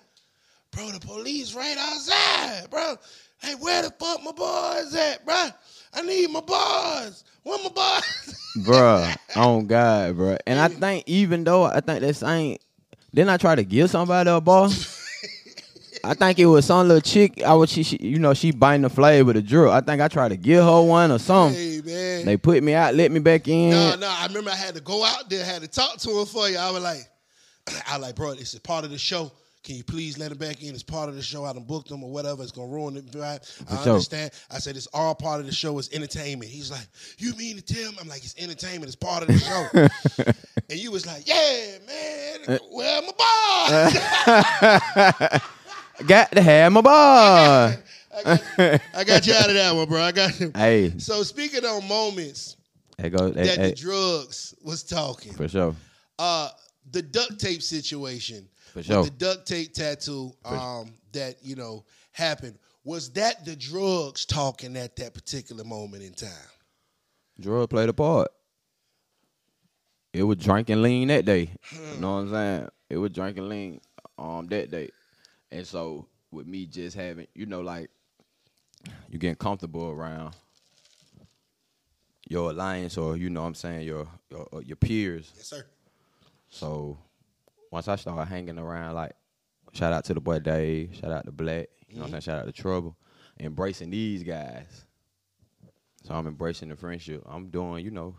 bro, 0.74 0.90
the 0.90 1.00
police 1.00 1.54
right 1.54 1.76
outside, 1.78 2.70
bro. 2.70 2.96
Hey, 3.38 3.54
where 3.54 3.82
the 3.82 3.90
fuck 3.90 4.22
my 4.24 4.32
bars 4.32 4.94
at, 4.94 5.24
bro? 5.24 5.48
I 5.92 6.02
need 6.02 6.30
my 6.30 6.40
bars. 6.40 7.24
Where 7.42 7.62
my 7.62 7.68
bars? 7.70 8.52
Bruh, 8.58 9.16
on 9.36 9.66
God, 9.66 10.16
bruh. 10.16 10.38
And 10.46 10.60
I 10.60 10.68
think 10.68 11.04
even 11.08 11.42
though 11.42 11.64
I 11.64 11.80
think 11.80 12.00
that 12.00 12.14
same, 12.14 12.56
didn't 13.12 13.30
I 13.30 13.36
try 13.36 13.56
to 13.56 13.64
give 13.64 13.90
somebody 13.90 14.30
a 14.30 14.40
ball? 14.40 14.70
I 16.04 16.14
think 16.14 16.38
it 16.38 16.46
was 16.46 16.66
some 16.66 16.86
little 16.86 17.00
chick. 17.00 17.42
I 17.42 17.54
was 17.54 17.70
she, 17.70 17.82
she 17.82 17.96
you 17.96 18.18
know, 18.18 18.32
she 18.34 18.52
biting 18.52 18.82
the 18.82 18.90
flag 18.90 19.24
with 19.24 19.36
a 19.36 19.42
drill. 19.42 19.72
I 19.72 19.80
think 19.80 20.00
I 20.00 20.08
tried 20.08 20.28
to 20.28 20.36
give 20.36 20.62
her 20.62 20.82
one 20.82 21.10
or 21.10 21.18
something. 21.18 21.58
hey, 21.58 21.80
man. 21.84 22.26
They 22.26 22.36
put 22.36 22.62
me 22.62 22.74
out, 22.74 22.94
let 22.94 23.10
me 23.10 23.20
back 23.20 23.48
in. 23.48 23.70
No, 23.70 23.96
no, 23.96 24.08
I 24.08 24.26
remember 24.26 24.50
I 24.50 24.56
had 24.56 24.74
to 24.74 24.80
go 24.80 25.04
out 25.04 25.28
there, 25.28 25.44
had 25.44 25.62
to 25.62 25.68
talk 25.68 25.98
to 25.98 26.10
him 26.20 26.26
for 26.26 26.48
you. 26.48 26.58
I 26.58 26.70
was 26.70 26.82
like, 26.82 27.08
I 27.88 27.96
like, 27.96 28.14
bro, 28.14 28.34
this 28.34 28.54
is 28.54 28.60
part 28.60 28.84
of 28.84 28.90
the 28.90 28.98
show. 28.98 29.32
Can 29.64 29.76
you 29.76 29.84
please 29.84 30.18
let 30.18 30.30
him 30.30 30.36
back 30.38 30.62
in? 30.62 30.74
It's 30.74 30.82
part 30.82 31.08
of 31.08 31.14
the 31.16 31.22
show. 31.22 31.44
I 31.44 31.52
done 31.54 31.64
booked 31.64 31.90
him 31.90 32.04
or 32.04 32.10
whatever. 32.10 32.42
It's 32.42 32.52
gonna 32.52 32.68
ruin 32.68 32.98
it. 32.98 33.04
Right? 33.14 33.40
I 33.70 33.82
sure. 33.82 33.94
understand. 33.94 34.30
I 34.50 34.58
said 34.58 34.76
it's 34.76 34.88
all 34.92 35.14
part 35.14 35.40
of 35.40 35.46
the 35.46 35.52
show. 35.52 35.78
It's 35.78 35.90
entertainment. 35.92 36.50
He's 36.50 36.70
like, 36.70 36.86
you 37.18 37.34
mean 37.36 37.56
to 37.56 37.62
tell 37.62 37.90
me? 37.92 37.98
I'm 38.00 38.08
like, 38.08 38.22
it's 38.22 38.34
entertainment. 38.38 38.84
It's 38.84 38.96
part 38.96 39.22
of 39.22 39.28
the 39.28 39.38
show. 39.38 39.66
and 40.70 40.78
you 40.78 40.90
was 40.92 41.06
like, 41.06 41.26
yeah, 41.26 41.78
man. 41.86 42.58
Where 42.70 43.02
my 43.02 43.12
boy? 45.30 45.38
Got 46.06 46.32
to 46.32 46.42
have 46.42 46.72
my 46.72 46.80
boy. 46.80 46.90
I 46.90 48.22
got, 48.24 48.80
I 48.94 49.04
got 49.04 49.26
you 49.26 49.34
out 49.38 49.48
of 49.48 49.54
that 49.54 49.74
one, 49.74 49.88
bro. 49.88 50.02
I 50.02 50.12
got 50.12 50.38
you. 50.38 50.52
hey, 50.54 50.92
So 50.98 51.22
speaking 51.22 51.64
on 51.64 51.88
moments 51.88 52.56
there 52.98 53.10
go. 53.10 53.32
Hey, 53.32 53.46
that 53.46 53.58
hey, 53.58 53.70
the 53.70 53.76
drugs 53.76 54.54
was 54.62 54.82
talking, 54.82 55.32
for 55.32 55.48
sure. 55.48 55.74
uh, 56.18 56.50
the 56.92 57.02
duct 57.02 57.40
tape 57.40 57.62
situation, 57.62 58.48
For 58.74 58.80
with 58.80 59.04
the 59.04 59.10
duct 59.16 59.46
tape 59.46 59.72
tattoo, 59.72 60.34
um, 60.44 60.94
that 61.12 61.36
you 61.42 61.54
know 61.54 61.84
happened. 62.10 62.58
Was 62.82 63.10
that 63.12 63.44
the 63.44 63.54
drugs 63.54 64.26
talking 64.26 64.76
at 64.76 64.96
that 64.96 65.14
particular 65.14 65.62
moment 65.62 66.02
in 66.02 66.12
time? 66.12 66.28
Drug 67.40 67.70
played 67.70 67.88
a 67.88 67.92
part. 67.92 68.28
It 70.12 70.24
was 70.24 70.38
drinking 70.38 70.82
lean 70.82 71.08
that 71.08 71.24
day. 71.24 71.50
You 71.72 72.00
know 72.00 72.14
what 72.14 72.20
I'm 72.20 72.30
saying? 72.30 72.68
It 72.90 72.98
was 72.98 73.12
drinking 73.12 73.48
lean 73.48 73.80
um 74.18 74.48
that 74.48 74.72
day. 74.72 74.90
And 75.52 75.64
so 75.64 76.08
with 76.32 76.48
me 76.48 76.66
just 76.66 76.96
having, 76.96 77.28
you 77.32 77.46
know, 77.46 77.60
like 77.60 77.90
you 79.08 79.20
getting 79.20 79.36
comfortable 79.36 79.88
around 79.88 80.34
your 82.28 82.50
alliance 82.50 82.98
or 82.98 83.16
you 83.16 83.30
know 83.30 83.42
what 83.42 83.48
I'm 83.48 83.54
saying, 83.54 83.86
your 83.86 84.08
your, 84.30 84.48
uh, 84.52 84.58
your 84.58 84.76
peers. 84.76 85.32
Yes, 85.36 85.46
sir. 85.46 85.64
So 86.48 86.98
once 87.74 87.88
I 87.88 87.96
started 87.96 88.26
hanging 88.26 88.56
around, 88.56 88.94
like 88.94 89.16
shout 89.72 89.92
out 89.92 90.04
to 90.04 90.14
the 90.14 90.20
boy 90.20 90.38
Dave, 90.38 90.94
shout 90.94 91.10
out 91.10 91.24
to 91.24 91.32
Black, 91.32 91.66
you 91.88 91.96
know 91.96 92.02
what 92.02 92.06
I'm 92.06 92.10
saying, 92.12 92.20
shout 92.20 92.38
out 92.38 92.46
to 92.46 92.52
Trouble, 92.52 92.96
embracing 93.40 93.90
these 93.90 94.22
guys. 94.22 94.86
So 96.04 96.14
I'm 96.14 96.28
embracing 96.28 96.68
the 96.68 96.76
friendship. 96.76 97.24
I'm 97.26 97.48
doing, 97.50 97.84
you 97.84 97.90
know, 97.90 98.14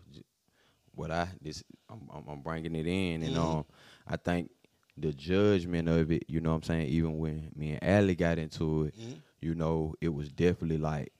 what 0.93 1.09
I 1.09 1.29
this 1.41 1.63
I'm, 1.89 2.25
I'm, 2.27 2.41
bringing 2.41 2.75
it 2.75 2.85
in, 2.85 3.23
and 3.23 3.37
um, 3.37 3.65
I 4.05 4.17
think 4.17 4.51
the 4.97 5.13
judgment 5.13 5.87
of 5.87 6.11
it, 6.11 6.25
you 6.27 6.41
know 6.41 6.49
what 6.49 6.57
I'm 6.57 6.63
saying, 6.63 6.87
even 6.87 7.17
when 7.17 7.49
me 7.55 7.71
and 7.71 7.83
Alley 7.83 8.15
got 8.15 8.37
into 8.37 8.83
it, 8.83 8.95
you 9.39 9.55
know, 9.55 9.95
it 10.01 10.13
was 10.13 10.33
definitely 10.33 10.79
like, 10.79 11.13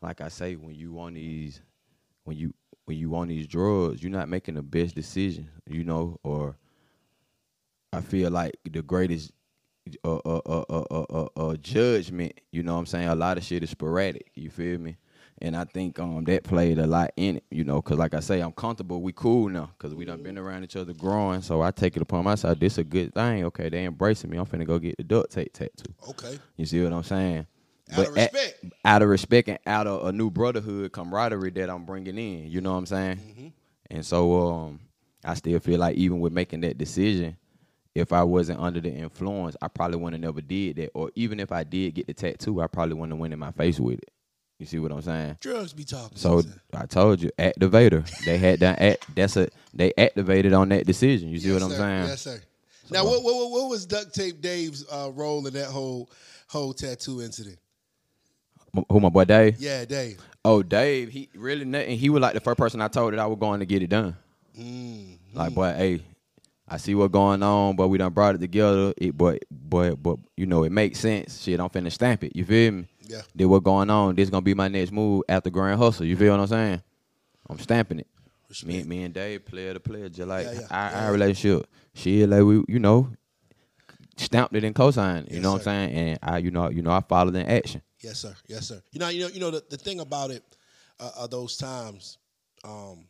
like 0.00 0.22
I 0.22 0.28
say, 0.28 0.54
when 0.56 0.74
you 0.74 0.98
on 0.98 1.12
these, 1.12 1.60
when 2.24 2.38
you 2.38 2.54
when 2.86 2.96
you 2.96 3.14
on 3.16 3.28
these 3.28 3.46
drugs, 3.46 4.02
you're 4.02 4.10
not 4.10 4.30
making 4.30 4.54
the 4.54 4.62
best 4.62 4.94
decision, 4.94 5.50
you 5.68 5.84
know, 5.84 6.18
or 6.22 6.56
I 7.94 8.00
feel 8.00 8.30
like 8.30 8.56
the 8.70 8.82
greatest 8.82 9.32
uh, 10.02 10.14
uh, 10.14 10.40
uh, 10.46 10.64
uh, 10.68 10.84
uh, 10.90 11.04
uh, 11.10 11.28
uh, 11.36 11.56
judgment, 11.56 12.40
you 12.50 12.62
know 12.62 12.72
what 12.74 12.80
I'm 12.80 12.86
saying? 12.86 13.08
A 13.08 13.14
lot 13.14 13.36
of 13.36 13.44
shit 13.44 13.62
is 13.62 13.70
sporadic, 13.70 14.30
you 14.34 14.50
feel 14.50 14.78
me? 14.78 14.96
And 15.42 15.56
I 15.56 15.64
think 15.64 15.98
um 15.98 16.24
that 16.24 16.44
played 16.44 16.78
a 16.78 16.86
lot 16.86 17.12
in 17.16 17.36
it, 17.38 17.44
you 17.50 17.64
know, 17.64 17.82
because 17.82 17.98
like 17.98 18.14
I 18.14 18.20
say, 18.20 18.40
I'm 18.40 18.52
comfortable, 18.52 19.02
we 19.02 19.12
cool 19.12 19.48
now, 19.48 19.70
because 19.76 19.94
we 19.94 20.04
done 20.04 20.22
been 20.22 20.38
around 20.38 20.64
each 20.64 20.76
other 20.76 20.94
growing, 20.94 21.42
so 21.42 21.60
I 21.60 21.70
take 21.70 21.96
it 21.96 22.02
upon 22.02 22.24
myself, 22.24 22.58
this 22.58 22.78
a 22.78 22.84
good 22.84 23.12
thing, 23.12 23.44
okay, 23.44 23.68
they 23.68 23.84
embracing 23.84 24.30
me, 24.30 24.38
I'm 24.38 24.46
finna 24.46 24.66
go 24.66 24.78
get 24.78 24.96
the 24.96 25.04
duct 25.04 25.32
tape 25.32 25.52
tattoo. 25.52 25.92
Okay. 26.10 26.38
You 26.56 26.66
see 26.66 26.82
what 26.82 26.92
I'm 26.92 27.02
saying? 27.02 27.46
Out 27.92 27.98
of 28.08 28.16
at- 28.16 28.32
respect. 28.32 28.64
out 28.84 29.02
of 29.02 29.08
respect 29.08 29.48
and 29.48 29.58
out 29.66 29.86
of 29.86 30.06
a 30.06 30.12
new 30.12 30.30
brotherhood 30.30 30.92
camaraderie 30.92 31.50
that 31.50 31.68
I'm 31.68 31.84
bringing 31.84 32.16
in. 32.16 32.50
You 32.50 32.60
know 32.62 32.72
what 32.72 32.78
I'm 32.78 32.86
saying? 32.86 33.16
Mm-hmm. 33.16 33.48
And 33.90 34.06
so 34.06 34.48
um, 34.48 34.80
I 35.22 35.34
still 35.34 35.58
feel 35.60 35.78
like 35.80 35.96
even 35.96 36.20
with 36.20 36.32
making 36.32 36.62
that 36.62 36.78
decision, 36.78 37.36
if 37.94 38.12
I 38.12 38.22
wasn't 38.24 38.60
under 38.60 38.80
the 38.80 38.90
influence, 38.90 39.56
I 39.62 39.68
probably 39.68 39.96
wouldn't 39.98 40.22
have 40.22 40.34
never 40.34 40.40
did 40.40 40.76
that. 40.76 40.90
Or 40.94 41.10
even 41.14 41.40
if 41.40 41.52
I 41.52 41.64
did 41.64 41.94
get 41.94 42.06
the 42.06 42.14
tattoo, 42.14 42.60
I 42.60 42.66
probably 42.66 42.94
wouldn't 42.94 43.12
have 43.12 43.20
went 43.20 43.32
in 43.32 43.38
my 43.38 43.52
face 43.52 43.78
with 43.78 43.98
it. 43.98 44.10
You 44.58 44.66
see 44.66 44.78
what 44.78 44.92
I'm 44.92 45.02
saying? 45.02 45.38
Drugs 45.40 45.72
be 45.72 45.84
talking. 45.84 46.16
So. 46.16 46.42
I 46.72 46.86
told 46.86 47.20
you, 47.20 47.30
activator. 47.38 48.08
They 48.24 48.38
had 48.38 48.60
that. 48.60 48.80
Act, 48.80 49.14
that's 49.14 49.36
a. 49.36 49.48
They 49.72 49.92
activated 49.98 50.52
on 50.52 50.68
that 50.70 50.86
decision. 50.86 51.28
You 51.28 51.38
see 51.38 51.48
Yes, 51.48 51.54
what 51.54 51.62
I'm 51.64 51.70
sir. 51.70 51.76
saying? 51.76 52.04
Yes, 52.06 52.20
sir. 52.22 52.40
Now, 52.90 53.04
what, 53.04 53.22
what 53.24 53.50
what 53.50 53.70
was 53.70 53.86
duct 53.86 54.14
tape 54.14 54.40
Dave's 54.40 54.84
uh, 54.90 55.10
role 55.12 55.46
in 55.46 55.54
that 55.54 55.66
whole 55.66 56.10
whole 56.48 56.72
tattoo 56.72 57.22
incident? 57.22 57.58
Who 58.90 59.00
my 59.00 59.08
boy 59.08 59.24
Dave? 59.24 59.60
Yeah, 59.60 59.84
Dave. 59.84 60.20
Oh, 60.44 60.62
Dave, 60.62 61.08
he 61.08 61.28
really 61.34 61.64
nothing. 61.64 61.96
He 61.96 62.10
was 62.10 62.20
like 62.20 62.34
the 62.34 62.40
first 62.40 62.58
person 62.58 62.80
I 62.80 62.88
told 62.88 63.12
that 63.12 63.20
I 63.20 63.26
was 63.26 63.38
going 63.38 63.60
to 63.60 63.66
get 63.66 63.82
it 63.82 63.88
done. 63.88 64.16
Mm. 64.58 65.18
Like, 65.32 65.54
boy, 65.54 65.72
hey, 65.72 66.00
I 66.66 66.78
see 66.78 66.94
what's 66.94 67.12
going 67.12 67.42
on, 67.42 67.76
but 67.76 67.88
we 67.88 67.98
done 67.98 68.12
brought 68.12 68.34
it 68.36 68.38
together. 68.38 68.94
It, 68.96 69.16
but, 69.16 69.44
but, 69.50 70.02
but, 70.02 70.16
you 70.36 70.46
know, 70.46 70.64
it 70.64 70.72
makes 70.72 70.98
sense. 70.98 71.42
Shit, 71.42 71.60
I'm 71.60 71.68
finna 71.68 71.92
stamp 71.92 72.24
it. 72.24 72.34
You 72.34 72.44
feel 72.44 72.72
me? 72.72 72.86
Yeah. 73.06 73.20
Then 73.34 73.50
what 73.50 73.62
going 73.62 73.90
on? 73.90 74.14
This 74.14 74.30
gonna 74.30 74.40
be 74.42 74.54
my 74.54 74.68
next 74.68 74.90
move 74.90 75.24
after 75.28 75.50
Grand 75.50 75.78
Hustle. 75.78 76.06
You 76.06 76.16
feel 76.16 76.32
what 76.32 76.40
I'm 76.40 76.46
saying? 76.46 76.82
I'm 77.50 77.58
stamping 77.58 77.98
it. 78.00 78.06
Me, 78.64 78.82
me 78.84 79.02
and 79.02 79.12
Dave, 79.12 79.44
player 79.44 79.74
to 79.74 79.80
player, 79.80 80.08
just 80.08 80.28
like 80.28 80.46
Yeah, 80.46 80.52
yeah, 80.52 80.66
our, 80.70 80.90
yeah. 80.90 81.06
our 81.06 81.12
relationship. 81.12 81.66
She 81.92 82.24
like 82.24 82.44
we, 82.44 82.62
you 82.68 82.78
know, 82.78 83.10
stamped 84.16 84.54
it 84.54 84.62
and 84.64 84.74
co-signed. 84.74 85.26
You 85.28 85.34
Yes, 85.36 85.42
know 85.42 85.52
what 85.54 85.62
sir. 85.64 85.70
I'm 85.70 85.88
saying? 85.88 86.08
And 86.10 86.18
I, 86.22 86.38
you 86.38 86.50
know, 86.52 86.70
you 86.70 86.80
know, 86.80 86.92
I 86.92 87.00
followed 87.00 87.34
in 87.34 87.46
action. 87.46 87.82
Yes, 88.00 88.20
sir. 88.20 88.34
Yes, 88.46 88.68
sir. 88.68 88.80
You 88.92 89.00
know, 89.00 89.08
you 89.08 89.20
know, 89.24 89.28
you 89.28 89.40
know. 89.40 89.50
The, 89.50 89.64
the 89.70 89.76
thing 89.76 89.98
about 90.00 90.30
it, 90.30 90.44
uh, 91.00 91.10
are 91.18 91.28
those 91.28 91.56
times, 91.56 92.18
um, 92.62 93.06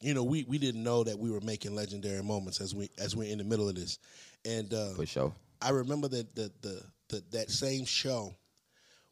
you 0.00 0.14
know, 0.14 0.22
we 0.22 0.44
we 0.44 0.58
didn't 0.58 0.82
know 0.82 1.04
that 1.04 1.18
we 1.18 1.30
were 1.30 1.40
making 1.40 1.74
legendary 1.74 2.22
moments 2.22 2.60
as 2.60 2.74
we 2.74 2.90
as 2.98 3.16
we're 3.16 3.30
in 3.30 3.38
the 3.38 3.44
middle 3.44 3.68
of 3.68 3.74
this, 3.74 3.98
and 4.44 4.72
uh, 4.72 4.94
For 4.94 5.06
sure. 5.06 5.34
I 5.60 5.70
remember 5.70 6.08
that 6.08 6.34
the, 6.34 6.52
the 6.62 6.82
the 7.08 7.24
that 7.32 7.50
same 7.50 7.84
show 7.84 8.34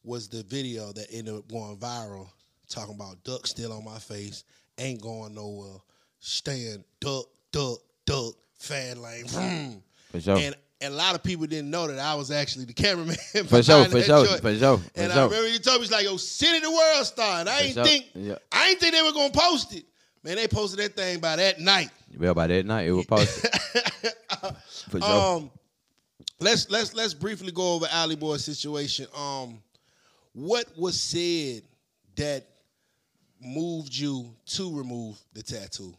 was 0.04 0.28
the 0.28 0.44
video 0.44 0.92
that 0.92 1.06
ended 1.10 1.34
up 1.34 1.48
going 1.48 1.76
viral, 1.76 2.28
talking 2.68 2.94
about 2.94 3.22
duck 3.24 3.46
still 3.46 3.72
on 3.72 3.84
my 3.84 3.98
face, 3.98 4.44
ain't 4.78 5.00
going 5.00 5.34
nowhere, 5.34 5.78
staying 6.20 6.84
duck, 7.00 7.26
duck, 7.50 7.78
duck, 8.04 8.34
fan 8.58 9.02
lane, 9.02 9.26
vroom. 9.26 9.82
For 10.12 10.20
sure. 10.20 10.36
and 10.36 10.54
and 10.80 10.92
a 10.92 10.96
lot 10.96 11.14
of 11.14 11.22
people 11.22 11.46
didn't 11.46 11.70
know 11.70 11.88
that 11.88 11.98
I 11.98 12.14
was 12.14 12.30
actually 12.30 12.66
the 12.66 12.74
cameraman. 12.74 13.16
For 13.46 13.62
sure, 13.62 13.86
for 13.86 14.02
sure, 14.02 14.26
for 14.26 14.54
sure, 14.54 14.78
for 14.78 14.90
And 14.94 15.10
I 15.10 15.24
remember 15.24 15.48
you 15.48 15.58
told 15.58 15.78
me, 15.78 15.84
it's 15.84 15.92
like, 15.92 16.04
yo, 16.04 16.18
City 16.18 16.60
the 16.60 16.70
World 16.70 17.06
Star. 17.06 17.40
And 17.40 17.48
I 17.48 17.60
ain't 17.60 17.74
think. 17.74 18.06
I 18.52 18.68
ain't 18.68 18.78
think 18.78 18.94
they 18.94 19.02
were 19.02 19.12
gonna 19.12 19.30
post 19.30 19.74
it. 19.74 19.86
Man, 20.26 20.34
they 20.34 20.48
posted 20.48 20.80
that 20.80 20.96
thing 20.96 21.20
by 21.20 21.36
that 21.36 21.60
night. 21.60 21.88
Well, 22.18 22.34
by 22.34 22.48
that 22.48 22.66
night, 22.66 22.88
it 22.88 22.90
was 22.90 23.06
posted. 23.06 23.48
For 24.90 25.00
sure. 25.00 25.36
Um, 25.36 25.52
let's 26.40 26.68
let's 26.68 26.94
let's 26.94 27.14
briefly 27.14 27.52
go 27.52 27.74
over 27.74 27.86
Alley 27.92 28.16
Boy's 28.16 28.44
situation. 28.44 29.06
Um, 29.16 29.62
what 30.32 30.66
was 30.76 31.00
said 31.00 31.62
that 32.16 32.44
moved 33.40 33.96
you 33.96 34.34
to 34.46 34.76
remove 34.76 35.16
the 35.32 35.44
tattoo? 35.44 35.94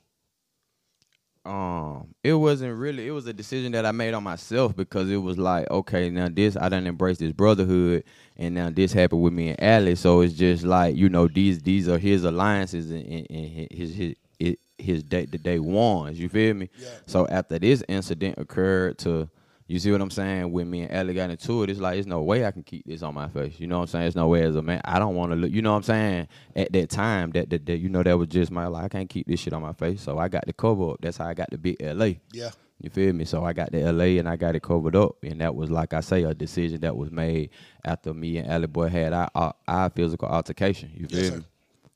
Um 1.48 2.14
it 2.24 2.34
wasn't 2.34 2.76
really 2.78 3.08
it 3.08 3.12
was 3.12 3.26
a 3.26 3.34
decision 3.34 3.72
that 3.72 3.86
I 3.86 3.92
made 3.92 4.14
on 4.14 4.24
myself 4.24 4.76
because 4.76 5.10
it 5.10 5.18
was 5.18 5.38
like 5.38 5.70
okay 5.72 6.10
now 6.10 6.28
this 6.30 6.58
I 6.58 6.70
done 6.70 6.86
embrace 6.86 7.18
this 7.18 7.32
brotherhood 7.32 8.04
and 8.36 8.54
now 8.54 8.70
this 8.70 8.92
happened 8.94 9.22
with 9.22 9.34
me 9.34 9.50
and 9.50 9.64
Alex 9.64 10.02
so 10.02 10.22
it's 10.22 10.34
just 10.34 10.64
like 10.64 10.96
you 10.96 11.10
know 11.10 11.28
these 11.28 11.62
these 11.62 11.88
are 11.88 11.98
his 11.98 12.24
alliances 12.24 12.92
and, 12.92 13.06
and, 13.06 13.28
and 13.30 13.68
his 13.72 13.96
his 13.96 14.16
his, 14.40 14.56
his 14.78 15.04
day 15.04 15.26
the 15.26 15.38
day 15.38 15.60
ones. 15.60 16.20
You 16.20 16.30
feel 16.30 16.54
me? 16.54 16.70
Yeah. 16.78 16.90
so 17.06 17.28
after 17.28 17.58
this 17.60 17.84
incident 17.88 18.38
occurred 18.38 18.98
to 19.00 19.30
you 19.68 19.80
see 19.80 19.92
what 19.92 20.02
I'm 20.02 20.10
saying 20.10 20.52
when 20.52 20.70
me 20.70 20.82
and 20.84 20.92
Alley 20.92 21.14
got 21.14 21.30
into 21.30 21.64
it 21.64 21.70
it's 21.70 21.80
like 21.80 21.96
there's 21.96 22.08
no 22.08 22.22
way 22.24 22.46
I 22.46 22.52
can 22.52 22.64
keep 22.64 22.86
this 22.86 23.02
on 23.04 23.14
my 23.14 23.28
face 23.28 23.60
you 23.60 23.68
know 23.68 23.78
what 23.78 23.84
I'm 23.84 23.88
saying 23.88 24.04
there's 24.04 24.16
no 24.16 24.28
way 24.28 24.44
as 24.44 24.56
a 24.56 24.62
man 24.62 24.82
I 24.86 24.98
don't 25.00 25.16
want 25.16 25.32
to 25.32 25.36
look 25.36 25.52
you 25.52 25.62
know 25.62 25.72
what 25.72 25.78
I'm 25.78 25.84
saying 25.84 26.28
at 26.56 26.72
that 26.74 26.90
time 26.90 27.32
that, 27.32 27.50
that, 27.50 27.66
that 27.66 27.78
you 27.78 27.90
know 27.90 28.04
that 28.04 28.18
was 28.18 28.28
just 28.30 28.52
my 28.52 28.68
like 28.68 28.86
I 28.86 28.90
can't 28.90 29.10
keep 29.10 29.28
this 29.28 29.40
shit 29.42 29.54
on 29.54 29.62
my 29.62 29.74
face 29.74 30.02
so 30.02 30.18
I 30.18 30.28
got 30.30 30.46
the 30.46 30.54
cover 30.54 30.92
up 30.92 30.98
that's 31.02 31.18
how 31.18 31.28
I 31.28 31.34
got 31.34 31.50
the 31.52 31.58
big 31.58 31.78
LA 31.82 32.14
Yeah. 32.32 32.52
you 32.82 32.90
feel 32.90 33.12
me? 33.14 33.26
So 33.26 33.44
I 33.44 33.54
got 33.54 33.72
the 33.72 33.80
LA 33.92 34.20
and 34.20 34.30
I 34.30 34.36
got 34.36 34.56
it 34.56 34.62
covered 34.62 34.96
up, 34.96 35.16
and 35.24 35.42
that 35.42 35.56
was 35.56 35.70
like 35.72 35.94
I 35.94 36.00
say, 36.02 36.24
a 36.24 36.34
decision 36.36 36.82
that 36.82 36.96
was 36.96 37.10
made 37.12 37.50
after 37.84 38.14
me 38.14 38.38
and 38.38 38.48
Alley 38.48 38.68
Boy 38.68 38.88
had 38.90 39.14
our, 39.14 39.30
our, 39.34 39.54
our 39.68 39.90
physical 39.90 40.28
altercation. 40.30 40.92
You 40.96 41.08
feel 41.08 41.20
Yes, 41.20 41.32
me? 41.32 41.38
sir. 41.40 41.46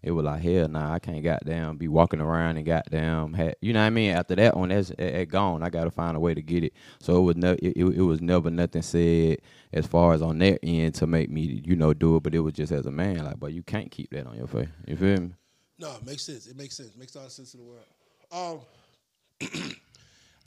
It 0.03 0.11
was 0.11 0.25
like 0.25 0.41
hell, 0.41 0.67
nah, 0.67 0.93
I 0.93 0.99
can't 0.99 1.23
goddamn 1.23 1.77
be 1.77 1.87
walking 1.87 2.21
around 2.21 2.57
and 2.57 2.65
goddamn, 2.65 3.33
had, 3.33 3.55
you 3.61 3.71
know 3.71 3.81
what 3.81 3.85
I 3.85 3.89
mean? 3.91 4.11
After 4.11 4.35
that 4.35 4.57
one, 4.57 4.69
that's 4.69 4.89
it, 4.91 4.99
it 4.99 5.29
gone. 5.29 5.61
I 5.61 5.69
got 5.69 5.83
to 5.83 5.91
find 5.91 6.17
a 6.17 6.19
way 6.19 6.33
to 6.33 6.41
get 6.41 6.63
it. 6.63 6.73
So 6.99 7.17
it 7.17 7.21
was 7.21 7.35
no, 7.35 7.51
it, 7.61 7.77
it, 7.77 8.01
was 8.01 8.19
never 8.19 8.49
nothing 8.49 8.81
said 8.81 9.37
as 9.71 9.85
far 9.85 10.13
as 10.13 10.23
on 10.23 10.39
their 10.39 10.57
end 10.63 10.95
to 10.95 11.05
make 11.05 11.29
me, 11.29 11.61
you 11.63 11.75
know, 11.75 11.93
do 11.93 12.15
it. 12.15 12.23
But 12.23 12.33
it 12.33 12.39
was 12.39 12.53
just 12.53 12.71
as 12.71 12.87
a 12.87 12.91
man, 12.91 13.23
like, 13.25 13.39
but 13.39 13.53
you 13.53 13.61
can't 13.61 13.91
keep 13.91 14.09
that 14.09 14.25
on 14.25 14.37
your 14.37 14.47
face. 14.47 14.69
You 14.87 14.97
feel 14.97 15.21
me? 15.21 15.31
No, 15.77 15.95
it 15.95 16.05
makes 16.05 16.23
sense. 16.23 16.47
It 16.47 16.57
makes 16.57 16.77
sense. 16.77 16.89
it 16.89 16.97
makes 16.97 17.15
all 17.15 17.23
the 17.23 17.29
sense 17.29 17.53
in 17.53 17.59
the 17.59 17.65
world. 17.67 18.61
Um, 19.41 19.51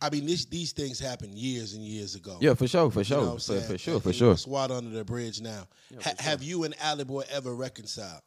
I 0.01 0.11
mean, 0.11 0.27
this, 0.27 0.45
these 0.47 0.73
things 0.73 0.99
happened 0.99 1.39
years 1.39 1.75
and 1.75 1.83
years 1.83 2.15
ago. 2.17 2.39
Yeah, 2.41 2.55
for 2.55 2.67
sure, 2.67 2.91
for 2.91 3.01
You 3.01 3.05
sure, 3.05 3.19
know 3.19 3.35
what 3.35 3.49
I'm 3.49 3.61
for, 3.61 3.73
for 3.73 3.79
sure, 3.79 4.01
for 4.01 4.13
sure. 4.13 4.33
It's 4.33 4.47
water 4.47 4.75
under 4.75 4.91
the 4.91 5.05
bridge 5.05 5.41
now. 5.41 5.67
Ha- 6.03 6.15
Have 6.19 6.43
you 6.43 6.65
and 6.65 6.75
Alley 6.81 7.05
Boy 7.05 7.23
ever 7.31 7.55
reconciled? 7.55 8.21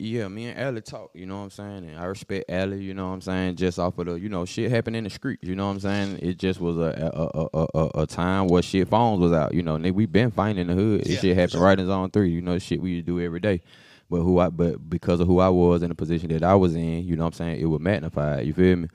Yeah, 0.00 0.28
me 0.28 0.46
and 0.46 0.58
Alley 0.58 0.80
talk, 0.80 1.10
you 1.14 1.26
know 1.26 1.36
what 1.36 1.42
I'm 1.44 1.50
saying? 1.50 1.84
And 1.90 1.98
I 1.98 2.04
respect 2.04 2.50
Alley, 2.50 2.82
you 2.82 2.94
know 2.94 3.08
what 3.08 3.14
I'm 3.14 3.20
saying? 3.20 3.56
Just 3.56 3.78
off 3.78 3.98
of 3.98 4.06
the, 4.06 4.14
you 4.14 4.30
know, 4.30 4.46
shit 4.46 4.70
happened 4.70 4.96
in 4.96 5.04
the 5.04 5.10
streets, 5.10 5.44
you 5.46 5.54
know 5.54 5.66
what 5.66 5.72
I'm 5.72 5.80
saying? 5.80 6.18
It 6.22 6.38
just 6.38 6.58
was 6.60 6.78
a 6.78 7.12
a, 7.14 7.58
a, 7.58 7.66
a, 7.74 8.02
a 8.02 8.06
time 8.06 8.48
where 8.48 8.62
shit 8.62 8.88
phones 8.88 9.20
was 9.20 9.32
out, 9.32 9.52
you 9.52 9.62
know, 9.62 9.76
nigga, 9.76 9.92
we 9.92 10.06
been 10.06 10.30
fighting 10.30 10.58
in 10.58 10.68
the 10.68 10.74
hood. 10.74 11.02
This 11.04 11.10
Yeah, 11.16 11.20
shit 11.20 11.36
happened 11.36 11.52
sure. 11.52 11.60
right 11.62 11.78
in 11.78 11.86
zone 11.86 12.10
three, 12.10 12.30
you 12.30 12.40
know, 12.40 12.58
shit 12.58 12.80
we 12.80 12.92
used 12.92 13.06
to 13.06 13.12
do 13.12 13.20
every 13.24 13.40
day. 13.40 13.60
But 14.08 14.22
who 14.22 14.38
I 14.40 14.48
but 14.48 14.88
because 14.88 15.20
of 15.20 15.26
who 15.28 15.38
I 15.38 15.50
was 15.50 15.82
in 15.82 15.90
the 15.90 15.94
position 15.94 16.30
that 16.30 16.42
I 16.42 16.54
was 16.54 16.74
in, 16.74 17.04
you 17.04 17.14
know 17.16 17.24
what 17.24 17.34
I'm 17.34 17.46
saying, 17.46 17.60
it 17.60 17.66
would 17.66 17.82
magnify, 17.82 18.40
you 18.40 18.54
feel 18.54 18.76
me? 18.76 18.88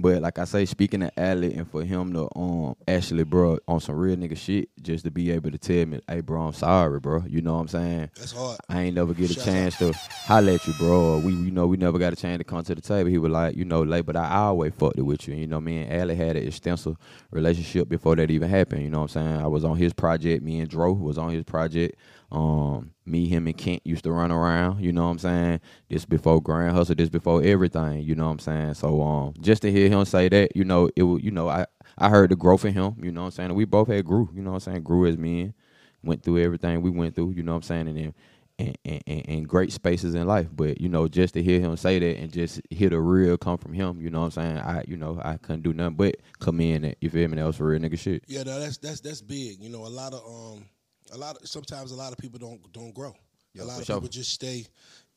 But 0.00 0.22
like 0.22 0.38
I 0.38 0.44
say, 0.44 0.64
speaking 0.64 1.00
to 1.00 1.20
Alley 1.20 1.54
and 1.54 1.70
for 1.70 1.84
him 1.84 2.12
to 2.14 2.28
um 2.36 2.74
actually 2.88 3.24
bro 3.24 3.58
on 3.68 3.80
some 3.80 3.96
real 3.96 4.16
nigga 4.16 4.36
shit, 4.36 4.68
just 4.82 5.04
to 5.04 5.10
be 5.10 5.30
able 5.30 5.50
to 5.50 5.58
tell 5.58 5.86
me, 5.86 6.00
hey 6.08 6.20
bro, 6.20 6.42
I'm 6.42 6.52
sorry, 6.52 7.00
bro. 7.00 7.24
You 7.26 7.42
know 7.42 7.54
what 7.54 7.60
I'm 7.60 7.68
saying? 7.68 8.10
That's 8.16 8.32
hard. 8.32 8.58
I 8.68 8.82
ain't 8.82 8.94
never 8.96 9.14
get 9.14 9.30
a 9.30 9.34
Shout 9.34 9.44
chance 9.44 9.78
to 9.78 9.92
holler 9.92 10.52
at 10.52 10.66
you, 10.66 10.72
bro. 10.74 11.18
We, 11.18 11.32
you 11.32 11.50
know, 11.50 11.66
we 11.66 11.76
never 11.76 11.98
got 11.98 12.12
a 12.12 12.16
chance 12.16 12.38
to 12.38 12.44
come 12.44 12.62
to 12.62 12.74
the 12.74 12.80
table. 12.80 13.10
He 13.10 13.18
was 13.18 13.32
like, 13.32 13.56
you 13.56 13.64
know, 13.64 13.82
like, 13.82 14.06
but 14.06 14.16
I 14.16 14.36
always 14.36 14.72
fucked 14.74 14.98
it 14.98 15.02
with 15.02 15.26
you. 15.28 15.34
You 15.34 15.46
know, 15.46 15.60
me 15.60 15.78
and 15.82 15.92
Alley 15.92 16.14
had 16.14 16.36
an 16.36 16.46
extensive 16.46 16.96
relationship 17.30 17.88
before 17.88 18.16
that 18.16 18.30
even 18.30 18.48
happened. 18.48 18.82
You 18.82 18.90
know 18.90 19.00
what 19.00 19.16
I'm 19.16 19.26
saying? 19.26 19.40
I 19.40 19.46
was 19.46 19.64
on 19.64 19.76
his 19.76 19.92
project. 19.92 20.42
Me 20.42 20.60
and 20.60 20.68
Dro 20.68 20.92
was 20.92 21.18
on 21.18 21.30
his 21.30 21.44
project. 21.44 21.96
Um, 22.32 22.92
me, 23.04 23.26
him, 23.26 23.46
and 23.46 23.56
Kent 23.56 23.82
used 23.84 24.04
to 24.04 24.12
run 24.12 24.30
around. 24.30 24.82
You 24.82 24.92
know 24.92 25.04
what 25.04 25.10
I'm 25.10 25.18
saying? 25.18 25.60
This 25.88 26.04
before 26.04 26.40
Grand 26.40 26.76
Hustle. 26.76 26.94
This 26.94 27.08
before 27.08 27.42
everything. 27.42 28.02
You 28.02 28.14
know 28.14 28.26
what 28.26 28.32
I'm 28.32 28.38
saying? 28.38 28.74
So, 28.74 29.02
um, 29.02 29.34
just 29.40 29.62
to 29.62 29.72
hear 29.72 29.88
him 29.88 30.04
say 30.04 30.28
that, 30.28 30.54
you 30.56 30.64
know, 30.64 30.90
it 30.94 31.02
was, 31.02 31.22
you 31.22 31.30
know, 31.30 31.48
I, 31.48 31.66
I 31.98 32.08
heard 32.08 32.30
the 32.30 32.36
growth 32.36 32.64
in 32.64 32.74
him. 32.74 32.96
You 33.02 33.10
know 33.10 33.22
what 33.22 33.26
I'm 33.26 33.32
saying? 33.32 33.54
We 33.54 33.64
both 33.64 33.88
had 33.88 34.04
grew. 34.04 34.28
You 34.32 34.42
know 34.42 34.50
what 34.50 34.66
I'm 34.66 34.72
saying? 34.72 34.82
Grew 34.84 35.06
as 35.06 35.18
men 35.18 35.54
went 36.02 36.22
through 36.22 36.42
everything 36.42 36.82
we 36.82 36.90
went 36.90 37.14
through, 37.14 37.32
you 37.32 37.42
know 37.42 37.52
what 37.52 37.56
I'm 37.56 37.62
saying, 37.62 37.88
and 37.88 37.96
then 37.96 38.14
and, 38.58 38.76
and, 38.84 39.02
and, 39.06 39.48
great 39.48 39.72
spaces 39.72 40.14
in 40.14 40.26
life. 40.26 40.48
But, 40.52 40.82
you 40.82 40.90
know, 40.90 41.08
just 41.08 41.32
to 41.32 41.42
hear 41.42 41.60
him 41.60 41.78
say 41.78 41.98
that 41.98 42.18
and 42.18 42.30
just 42.30 42.60
hear 42.68 42.90
the 42.90 43.00
real 43.00 43.38
come 43.38 43.56
from 43.56 43.72
him, 43.72 44.02
you 44.02 44.10
know 44.10 44.20
what 44.20 44.36
I'm 44.36 44.42
saying? 44.42 44.58
I 44.58 44.84
you 44.86 44.98
know, 44.98 45.18
I 45.24 45.38
couldn't 45.38 45.62
do 45.62 45.72
nothing 45.72 45.94
but 45.94 46.16
come 46.40 46.60
in 46.60 46.84
and 46.84 46.96
you 47.00 47.08
feel 47.08 47.26
me, 47.28 47.36
that 47.36 47.46
was 47.46 47.58
real 47.58 47.80
nigga 47.80 47.98
shit. 47.98 48.22
Yeah, 48.26 48.42
no, 48.42 48.60
that's 48.60 48.76
that's 48.76 49.00
that's 49.00 49.22
big. 49.22 49.60
You 49.60 49.70
know, 49.70 49.86
a 49.86 49.88
lot 49.88 50.12
of 50.12 50.20
um, 50.26 50.66
a 51.12 51.18
lot 51.18 51.36
of 51.36 51.48
sometimes 51.48 51.92
a 51.92 51.96
lot 51.96 52.12
of 52.12 52.18
people 52.18 52.38
don't 52.38 52.72
don't 52.72 52.94
grow. 52.94 53.14
a 53.58 53.64
lot 53.64 53.80
of 53.80 53.86
sure. 53.86 53.96
people 53.96 54.08
just 54.08 54.32
stay 54.32 54.66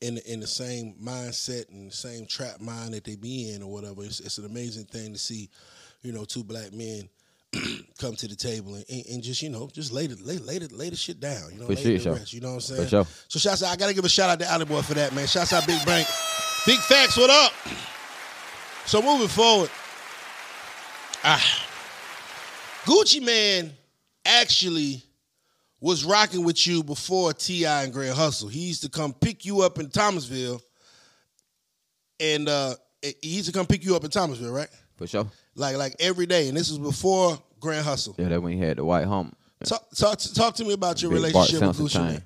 in 0.00 0.16
the, 0.16 0.32
in 0.32 0.40
the 0.40 0.46
same 0.46 0.94
mindset 1.02 1.68
and 1.70 1.90
the 1.90 1.94
same 1.94 2.26
trap 2.26 2.60
mind 2.60 2.94
that 2.94 3.04
they 3.04 3.16
be 3.16 3.52
in 3.52 3.62
or 3.62 3.70
whatever. 3.72 4.04
It's, 4.04 4.20
it's 4.20 4.38
an 4.38 4.44
amazing 4.44 4.84
thing 4.84 5.12
to 5.12 5.18
see, 5.18 5.48
you 6.02 6.12
know, 6.12 6.24
two 6.24 6.44
black 6.44 6.72
men 6.72 7.08
come 7.98 8.14
to 8.16 8.28
the 8.28 8.34
table 8.34 8.74
and, 8.74 8.84
and, 8.90 9.06
and 9.06 9.22
just 9.22 9.40
you 9.40 9.48
know 9.48 9.68
just 9.72 9.92
lay 9.92 10.06
the 10.06 10.16
lay, 10.24 10.38
lay 10.38 10.58
the 10.58 10.74
lay 10.74 10.90
the 10.90 10.96
shit 10.96 11.20
down. 11.20 11.52
You 11.52 11.60
know, 11.60 11.66
For 11.66 11.74
lay 11.74 11.98
sure, 11.98 12.14
rest. 12.14 12.32
You 12.32 12.40
know 12.40 12.48
what 12.48 12.54
I'm 12.54 12.60
saying? 12.60 12.82
For 12.82 12.88
sure. 12.88 13.06
So 13.28 13.38
shouts 13.38 13.62
out. 13.62 13.72
I 13.72 13.76
gotta 13.76 13.94
give 13.94 14.04
a 14.04 14.08
shout 14.08 14.30
out 14.30 14.40
to 14.40 14.50
Alley 14.50 14.64
Boy 14.64 14.82
for 14.82 14.94
that 14.94 15.14
man. 15.14 15.26
Shouts 15.26 15.52
out 15.52 15.66
Big 15.66 15.84
Bank, 15.86 16.06
Big 16.66 16.78
Facts. 16.80 17.16
What 17.16 17.30
up? 17.30 17.52
So 18.86 19.00
moving 19.00 19.28
forward, 19.28 19.70
ah, 21.24 21.42
Gucci 22.84 23.22
Mane 23.22 23.72
actually 24.26 25.02
was 25.84 26.02
rocking 26.02 26.42
with 26.42 26.66
you 26.66 26.82
before 26.82 27.34
T.I. 27.34 27.82
and 27.84 27.92
Grand 27.92 28.16
Hustle. 28.16 28.48
He 28.48 28.60
used 28.60 28.82
to 28.84 28.88
come 28.88 29.12
pick 29.12 29.44
you 29.44 29.60
up 29.60 29.78
in 29.78 29.90
Thomasville, 29.90 30.62
and 32.18 32.48
uh, 32.48 32.74
he 33.02 33.28
used 33.28 33.48
to 33.48 33.52
come 33.52 33.66
pick 33.66 33.84
you 33.84 33.94
up 33.94 34.02
in 34.02 34.10
Thomasville, 34.10 34.50
right? 34.50 34.70
For 34.96 35.06
sure. 35.06 35.26
Like 35.54 35.76
like 35.76 35.94
every 36.00 36.24
day, 36.24 36.48
and 36.48 36.56
this 36.56 36.70
was 36.70 36.78
before 36.78 37.38
Grand 37.60 37.84
Hustle. 37.84 38.14
Yeah, 38.18 38.28
that 38.28 38.42
when 38.42 38.54
he 38.54 38.58
had 38.60 38.78
the 38.78 38.84
white 38.84 39.04
hump. 39.04 39.36
Talk, 39.62 39.90
talk, 39.94 40.18
talk 40.18 40.54
to 40.56 40.64
me 40.64 40.72
about 40.72 41.02
your 41.02 41.10
Big 41.10 41.22
relationship 41.22 41.60
with 41.60 41.78
Gucci. 41.78 42.22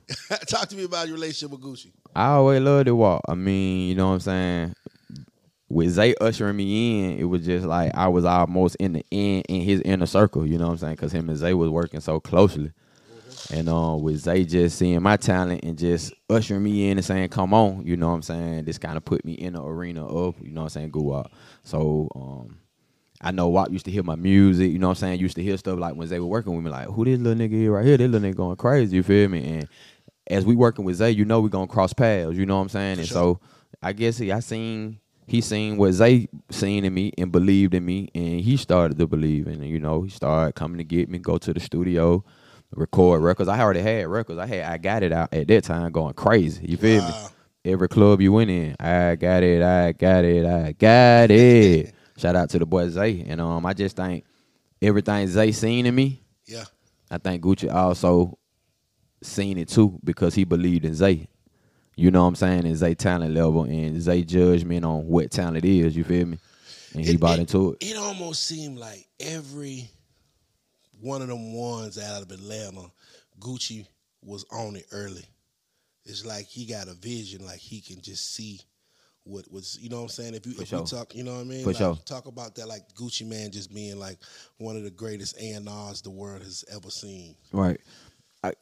Talk 0.49 0.69
to 0.71 0.77
me 0.77 0.85
about 0.85 1.07
your 1.07 1.15
relationship 1.15 1.51
with 1.53 1.61
Gucci. 1.61 1.93
I 2.17 2.31
always 2.31 2.61
loved 2.61 2.89
the 2.89 2.97
walk. 2.97 3.23
I 3.29 3.35
mean, 3.35 3.89
you 3.89 3.95
know 3.95 4.09
what 4.09 4.15
I'm 4.15 4.21
saying? 4.21 4.75
With 5.69 5.91
Zay 5.91 6.17
ushering 6.21 6.57
me 6.57 7.05
in, 7.13 7.19
it 7.21 7.25
was 7.25 7.45
just 7.47 7.65
like 7.65 7.95
I 7.95 8.09
was 8.09 8.25
almost 8.25 8.75
in 8.77 8.95
the 8.95 9.05
in 9.13 9.43
in 9.43 9.61
his 9.61 9.81
inner 9.83 10.07
circle. 10.07 10.47
You 10.47 10.59
know 10.59 10.67
what 10.67 10.73
I'm 10.73 10.79
saying? 10.79 10.95
Because 10.95 11.13
him 11.13 11.29
and 11.29 11.39
Zay 11.39 11.55
was 11.55 11.71
working 11.71 12.01
so 12.01 12.19
closely, 12.19 12.73
and 13.51 13.69
um, 13.69 14.03
with 14.03 14.19
Zay 14.19 14.45
just 14.45 14.79
seeing 14.79 15.03
my 15.03 15.17
talent 15.17 15.65
and 15.65 15.79
just 15.79 16.13
ushering 16.29 16.63
me 16.63 16.91
in 16.91 16.99
and 16.99 17.05
saying, 17.05 17.29
"Come 17.31 17.55
on," 17.55 17.87
you 17.87 17.97
know 17.97 18.09
what 18.09 18.15
I'm 18.15 18.23
saying? 18.23 18.65
This 18.65 18.79
kind 18.79 18.97
of 18.97 19.05
put 19.05 19.25
me 19.25 19.33
in 19.33 19.55
the 19.55 19.63
arena 19.63 20.07
of 20.07 20.37
you 20.43 20.51
know 20.51 20.63
what 20.63 20.67
I'm 20.67 20.71
saying, 20.71 20.91
go 20.91 21.15
out. 21.15 21.33
So 21.63 22.09
um, 22.15 22.59
I 23.21 23.31
know 23.31 23.49
Wop 23.49 23.71
used 23.71 23.87
to 23.87 23.91
hear 23.91 24.03
my 24.03 24.17
music, 24.17 24.71
you 24.71 24.79
know 24.79 24.89
what 24.89 24.99
I'm 24.99 25.01
saying? 25.01 25.21
Used 25.21 25.37
to 25.37 25.43
hear 25.43 25.57
stuff 25.57 25.79
like 25.79 25.95
when 25.95 26.09
they 26.09 26.21
were 26.21 26.27
working 26.27 26.55
with 26.55 26.65
me, 26.65 26.71
like, 26.71 26.89
who 26.89 27.05
this 27.05 27.19
little 27.19 27.43
nigga 27.43 27.53
here 27.53 27.73
right 27.73 27.85
here? 27.85 27.97
This 27.97 28.11
little 28.11 28.29
nigga 28.29 28.37
going 28.37 28.57
crazy, 28.57 28.97
you 28.97 29.03
feel 29.03 29.29
me? 29.29 29.45
And 29.45 29.69
as 30.29 30.45
we 30.45 30.55
working 30.55 30.85
with 30.85 30.97
Zay, 30.97 31.11
you 31.11 31.25
know 31.25 31.41
we 31.41 31.49
gonna 31.49 31.67
cross 31.67 31.93
paths, 31.93 32.37
you 32.37 32.47
know 32.47 32.57
what 32.57 32.63
I'm 32.63 32.69
saying? 32.69 32.99
and 32.99 33.09
sure. 33.09 33.15
so 33.15 33.41
I 33.83 33.93
guess 33.93 34.19
he, 34.19 34.31
I 34.31 34.41
seen 34.41 35.01
he 35.27 35.41
seen 35.41 35.77
what 35.77 35.93
Zay 35.93 36.29
seen 36.51 36.85
in 36.85 36.95
me 36.95 37.13
and 37.19 37.31
believed 37.31 37.75
in 37.75 37.85
me, 37.85 38.09
and 38.15 38.41
he 38.41 38.57
started 38.57 38.99
to 38.99 39.07
believe, 39.07 39.47
and 39.47 39.65
you 39.65 39.79
know 39.79 40.03
he 40.03 40.11
started 40.11 40.55
coming 40.55 40.79
to 40.79 40.85
get 40.85 41.09
me, 41.09 41.19
go 41.19 41.39
to 41.39 41.53
the 41.53 41.61
studio, 41.61 42.25
record 42.75 43.23
records. 43.23 43.49
I 43.49 43.61
already 43.61 43.81
had 43.81 44.07
records. 44.09 44.39
I 44.39 44.47
had 44.47 44.65
I 44.65 44.77
got 44.79 45.03
it 45.03 45.13
out 45.13 45.33
at 45.33 45.49
that 45.49 45.65
time, 45.65 45.91
going 45.93 46.15
crazy. 46.15 46.67
You 46.67 46.77
feel 46.77 47.03
me? 47.05 47.11
Every 47.65 47.89
club 47.89 48.21
you 48.21 48.33
went 48.33 48.51
in, 48.51 48.77
I 48.81 49.17
got 49.17 49.43
it, 49.43 49.63
I 49.63 49.93
got 49.93 50.25
it, 50.25 50.47
I 50.47 50.73
got 50.73 51.31
it. 51.31 51.93
Shout 52.17 52.35
out 52.37 52.51
to 52.51 52.59
the 52.59 52.67
boy 52.67 52.89
Zay, 52.89 53.25
and 53.29 53.41
um, 53.41 53.65
I 53.67 53.75
just 53.75 53.97
think 53.97 54.25
everything 54.81 55.27
Zay 55.29 55.53
seen 55.53 55.87
in 55.87 55.95
me, 55.95 56.23
Yeah. 56.47 56.65
I 57.11 57.19
think 57.19 57.43
Gucci 57.43 57.73
also 57.73 58.39
seen 59.23 59.59
it 59.59 59.69
too 59.69 59.99
because 60.05 60.35
he 60.35 60.45
believed 60.45 60.85
in 60.85 60.95
Zay. 60.95 61.29
You 61.97 62.11
know 62.13 62.23
what 62.23 62.29
I'm 62.29 62.37
saying? 62.37 62.65
And 62.67 62.77
Zay 62.77 62.95
talent 62.95 63.35
level 63.35 63.65
and 63.65 64.01
Zay 64.01 64.23
judgment 64.23 64.85
on 64.85 65.07
what 65.07 65.31
talent 65.33 65.65
is. 65.65 65.97
You 65.97 66.05
feel 66.05 66.27
me? 66.27 66.39
And 66.95 67.05
he 67.05 67.13
It- 67.15 67.21
bought 67.21 67.39
it- 67.39 67.43
into 67.43 67.73
it. 67.73 67.79
It 67.85 67.97
almost 67.97 68.45
seemed 68.45 68.79
like 68.79 69.07
every 69.21 69.91
one 71.01 71.23
of 71.23 71.29
them 71.29 71.55
ones 71.55 71.99
out 71.99 72.23
of 72.23 72.31
Atlanta, 72.31 72.91
Gucci 73.41 73.87
was 74.23 74.45
on 74.51 74.77
it 74.77 74.87
early. 74.93 75.25
It's 76.05 76.25
like 76.25 76.47
he 76.47 76.67
got 76.67 76.89
a 76.89 76.95
vision, 76.95 77.45
like 77.45 77.59
he 77.59 77.81
can 77.81 78.01
just 78.01 78.35
see 78.35 78.61
what 79.25 79.45
was, 79.53 79.79
you 79.81 79.91
know 79.91 79.97
what 79.97 80.03
I'm 80.03 80.09
saying? 80.09 80.35
If 80.35 80.47
you 80.47 80.53
For 80.53 80.63
if 80.63 80.69
sure. 80.69 80.81
we 80.81 80.87
talk, 80.87 81.15
you 81.15 81.23
know 81.23 81.35
what 81.35 81.41
I 81.41 81.45
mean? 81.45 81.63
For 81.63 81.71
like, 81.71 81.77
sure. 81.77 81.99
Talk 82.07 82.27
about 82.27 82.55
that, 82.55 82.67
like 82.67 82.83
Gucci 82.95 83.27
Mane 83.27 83.51
just 83.51 83.73
being 83.75 83.99
like 83.99 84.19
one 84.57 84.77
of 84.77 84.85
the 84.85 84.91
greatest 84.91 85.37
A&Rs 85.39 86.03
the 86.03 86.11
world 86.11 86.43
has 86.43 86.65
ever 86.75 86.91
seen. 86.91 87.37
Right. 87.53 87.79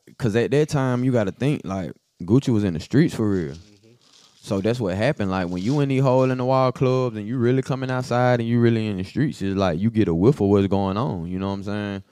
Because 0.07 0.35
at 0.35 0.51
that 0.51 0.68
time, 0.68 1.05
you 1.05 1.12
got 1.12 1.25
to 1.25 1.33
think 1.33 1.62
like 1.64 1.92
Gucci 2.22 2.49
was 2.49 2.64
in 2.64 2.75
the 2.75 2.81
streets 2.81 3.14
for 3.14 3.31
real. 3.31 3.55
Mm-hmm. 3.55 3.92
So 4.40 4.61
that's 4.61 4.81
what 4.81 4.96
happened. 4.96 5.31
Like 5.31 5.49
when 5.49 5.62
you 5.62 5.81
in 5.81 5.88
these 5.88 6.03
hole 6.03 6.31
in 6.31 6.38
the 6.38 6.44
wall 6.44 6.72
clubs 6.72 7.16
and 7.16 7.29
you 7.29 7.38
really 7.38 7.62
coming 7.62 7.90
outside 7.90 8.40
and 8.40 8.49
you 8.49 8.59
really 8.59 8.87
in 8.87 8.96
the 8.96 9.05
streets, 9.05 9.42
it's 9.42 9.57
like 9.57 9.79
you 9.79 9.90
get 9.90 10.09
a 10.09 10.14
whiff 10.14 10.40
of 10.40 10.49
what's 10.49 10.66
going 10.66 10.96
on. 10.96 11.29
You 11.29 11.38
know 11.38 11.49
what 11.49 11.55
I'm 11.55 11.62
saying? 11.62 12.03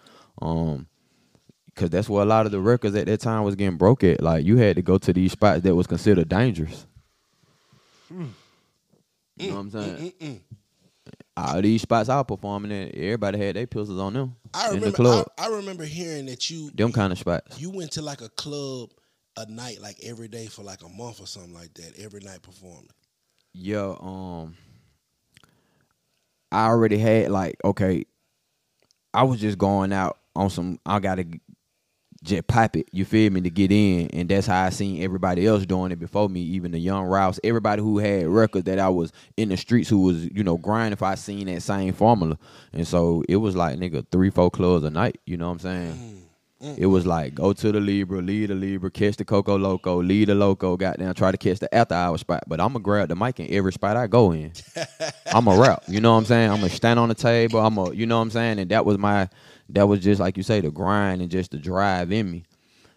Um, 0.45 0.87
because 1.67 1.91
that's 1.91 2.09
where 2.09 2.23
a 2.23 2.27
lot 2.27 2.47
of 2.47 2.53
the 2.53 2.61
records 2.61 2.95
at 2.95 3.07
that 3.07 3.19
time 3.21 3.43
was 3.43 3.57
getting 3.57 3.77
broke 3.77 4.05
at. 4.05 4.23
Like 4.23 4.45
you 4.45 4.57
had 4.59 4.77
to 4.77 4.83
go 4.83 4.97
to 4.99 5.13
these 5.13 5.33
spots 5.33 5.63
that 5.63 5.75
was 5.75 5.89
considered 5.89 6.29
dangerous. 6.29 6.87
Mm. 8.13 8.29
You 9.37 9.49
know 9.49 9.55
what 9.55 9.61
I'm 9.61 9.71
saying? 9.71 9.97
Mm, 9.97 10.19
mm, 10.29 10.41
All 11.37 11.61
these 11.61 11.83
spots 11.83 12.09
I 12.09 12.17
was 12.19 12.27
performing 12.29 12.71
at, 12.71 12.95
everybody 12.95 13.39
had 13.39 13.57
their 13.57 13.67
pistols 13.67 13.99
on 13.99 14.13
them 14.13 14.37
I 14.55 14.69
in 14.69 14.75
remember 14.77 14.91
the 14.91 14.97
club. 14.97 15.27
I, 15.37 15.47
I 15.47 15.49
remember 15.49 15.85
hearing 15.85 16.27
that 16.27 16.49
you 16.49 16.71
them 16.71 16.93
kind 16.93 17.13
of 17.13 17.19
spots. 17.19 17.61
you 17.61 17.71
went 17.71 17.91
to 17.93 18.03
like 18.03 18.21
a 18.21 18.29
club 18.29 18.91
a 19.37 19.51
night 19.51 19.81
like 19.81 19.97
every 20.05 20.29
day 20.29 20.47
for 20.47 20.63
like 20.63 20.83
a 20.85 20.89
month 20.89 21.21
or 21.21 21.27
something 21.27 21.53
like 21.55 21.75
that, 21.75 21.99
every 21.99 22.21
night 22.21 22.43
performing. 22.43 22.91
Yeah, 23.53 23.97
um 24.01 24.55
I 26.53 26.67
already 26.67 26.99
had 26.99 27.33
like 27.33 27.57
okay, 27.65 28.05
I 29.13 29.25
was 29.25 29.41
just 29.41 29.59
going 29.59 29.93
out 29.93 30.19
on 30.37 30.51
some 30.51 30.79
I 30.85 30.99
gotta 30.99 31.27
just 32.25 32.47
pop 32.47 32.75
it, 32.77 32.89
you 32.91 33.05
feel 33.05 33.31
me, 33.31 33.41
to 33.43 33.51
get 33.51 33.71
in. 33.71 34.09
And 34.09 34.29
that's 34.29 34.47
how 34.47 34.65
I 34.65 34.71
seen 34.71 35.03
everybody 35.03 35.47
else 35.47 35.67
doing 35.67 35.93
it 35.93 36.01
before 36.01 36.29
me, 36.29 36.41
even 36.41 36.73
the 36.73 36.79
young 36.79 37.05
Rouse, 37.05 37.39
everybody 37.45 37.83
who 37.83 37.99
had 37.99 38.27
records 38.27 38.65
that 38.65 38.79
I 38.79 38.89
was 38.89 39.13
in 39.37 39.51
the 39.51 39.57
streets 39.57 39.89
who 39.89 40.01
was, 40.01 40.25
you 40.33 40.43
know, 40.43 40.57
grinding 40.57 40.95
if 40.95 41.03
I 41.03 41.15
seen 41.15 41.47
that 41.47 41.63
same 41.63 41.93
formula. 41.93 42.39
And 42.73 42.89
so 42.89 43.23
it 43.29 43.37
was 43.37 43.55
like 43.55 43.79
nigga 43.79 44.07
three, 44.11 44.31
four 44.31 44.51
clubs 44.51 44.85
a 44.85 44.91
night, 44.91 45.21
you 45.27 45.37
know 45.37 45.47
what 45.47 45.53
I'm 45.53 45.59
saying? 45.59 45.93
Mm, 46.63 46.67
mm, 46.67 46.79
it 46.79 46.87
was 46.87 47.05
mm. 47.05 47.09
like 47.09 47.35
go 47.35 47.53
to 47.53 47.73
the 47.73 47.81
Libra, 47.81 48.23
lead 48.23 48.49
the 48.49 48.55
Libra, 48.55 48.91
catch 48.91 49.17
the 49.17 49.25
Coco 49.25 49.59
Loco, 49.59 50.03
lead 50.03 50.29
the 50.29 50.35
Loco, 50.35 50.79
goddamn, 50.79 51.13
try 51.13 51.31
to 51.31 51.37
catch 51.37 51.59
the 51.59 51.73
after 51.75 51.95
hour 51.95 52.17
spot. 52.17 52.45
But 52.47 52.59
I'm 52.59 52.69
gonna 52.73 52.83
grab 52.83 53.11
the 53.11 53.17
mic 53.17 53.39
in 53.39 53.53
every 53.53 53.73
spot 53.73 53.99
I 53.99 54.07
go 54.07 54.33
in. 54.33 54.53
I'm 55.27 55.47
a 55.47 55.59
rap, 55.59 55.85
you 55.89 56.01
know 56.01 56.13
what 56.13 56.19
I'm 56.19 56.25
saying? 56.25 56.51
I'm 56.51 56.61
gonna 56.61 56.71
stand 56.71 56.99
on 56.99 57.11
the 57.11 57.15
table. 57.15 57.61
I'm 57.61 57.77
a, 57.77 57.93
you 57.93 58.07
know 58.07 58.17
what 58.17 58.23
I'm 58.23 58.31
saying? 58.31 58.59
And 58.61 58.71
that 58.71 58.87
was 58.87 58.97
my, 58.97 59.29
that 59.75 59.87
was 59.87 60.01
just 60.01 60.21
like 60.21 60.37
you 60.37 60.43
say, 60.43 60.61
the 60.61 60.71
grind 60.71 61.21
and 61.23 61.31
just 61.31 61.51
the 61.51 61.59
drive 61.59 62.11
in 62.13 62.31
me. 62.31 62.45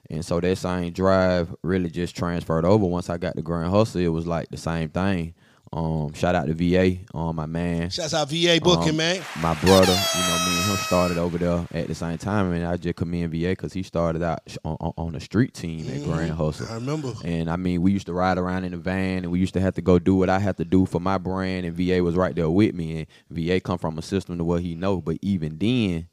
And 0.09 0.23
so 0.23 0.39
that 0.39 0.57
same 0.57 0.93
drive 0.93 1.53
really 1.63 1.89
just 1.89 2.15
transferred 2.15 2.63
over. 2.65 2.85
Once 2.85 3.09
I 3.09 3.17
got 3.17 3.35
the 3.35 3.41
Grand 3.41 3.71
Hustle, 3.71 3.99
it 4.01 4.07
was 4.07 4.25
like 4.25 4.49
the 4.49 4.57
same 4.57 4.89
thing. 4.89 5.33
Um, 5.73 6.13
shout 6.13 6.33
out 6.33 6.47
to 6.47 6.53
VA, 6.53 6.99
um, 7.13 7.35
my 7.35 7.45
man. 7.45 7.89
Shouts 7.89 8.13
out 8.13 8.29
VA 8.29 8.57
booking, 8.63 8.91
Um, 8.91 8.97
man. 8.97 9.21
My 9.41 9.53
brother, 9.55 9.91
you 9.91 10.21
know, 10.21 10.45
me 10.47 10.55
and 10.61 10.71
him 10.71 10.77
started 10.77 11.17
over 11.17 11.37
there 11.37 11.67
at 11.73 11.87
the 11.89 11.93
same 11.93 12.17
time, 12.17 12.53
and 12.53 12.65
I 12.65 12.77
just 12.77 12.95
commend 12.95 13.31
VA 13.33 13.49
because 13.49 13.73
he 13.73 13.83
started 13.83 14.23
out 14.23 14.39
sh- 14.47 14.55
on, 14.63 14.77
on, 14.79 14.93
on 14.97 15.11
the 15.11 15.19
street 15.19 15.53
team 15.53 15.85
at 15.89 16.05
Grand 16.05 16.31
Hustle. 16.31 16.67
I 16.69 16.75
remember. 16.75 17.11
And 17.25 17.49
I 17.49 17.57
mean, 17.57 17.81
we 17.81 17.91
used 17.91 18.05
to 18.05 18.13
ride 18.13 18.37
around 18.37 18.63
in 18.63 18.71
the 18.71 18.77
van, 18.77 19.23
and 19.23 19.29
we 19.31 19.39
used 19.41 19.55
to 19.55 19.59
have 19.59 19.75
to 19.75 19.81
go 19.81 19.99
do 19.99 20.15
what 20.15 20.29
I 20.29 20.39
had 20.39 20.55
to 20.55 20.63
do 20.63 20.85
for 20.85 21.01
my 21.01 21.17
brand. 21.17 21.65
And 21.65 21.75
VA 21.75 22.01
was 22.01 22.15
right 22.15 22.33
there 22.33 22.49
with 22.49 22.73
me. 22.73 22.99
And 22.99 23.07
VA 23.29 23.59
come 23.59 23.77
from 23.77 23.97
a 23.97 24.01
system 24.01 24.37
to 24.37 24.45
what 24.45 24.61
he 24.61 24.73
know, 24.73 25.01
but 25.01 25.17
even 25.21 25.57
then, 25.57 26.07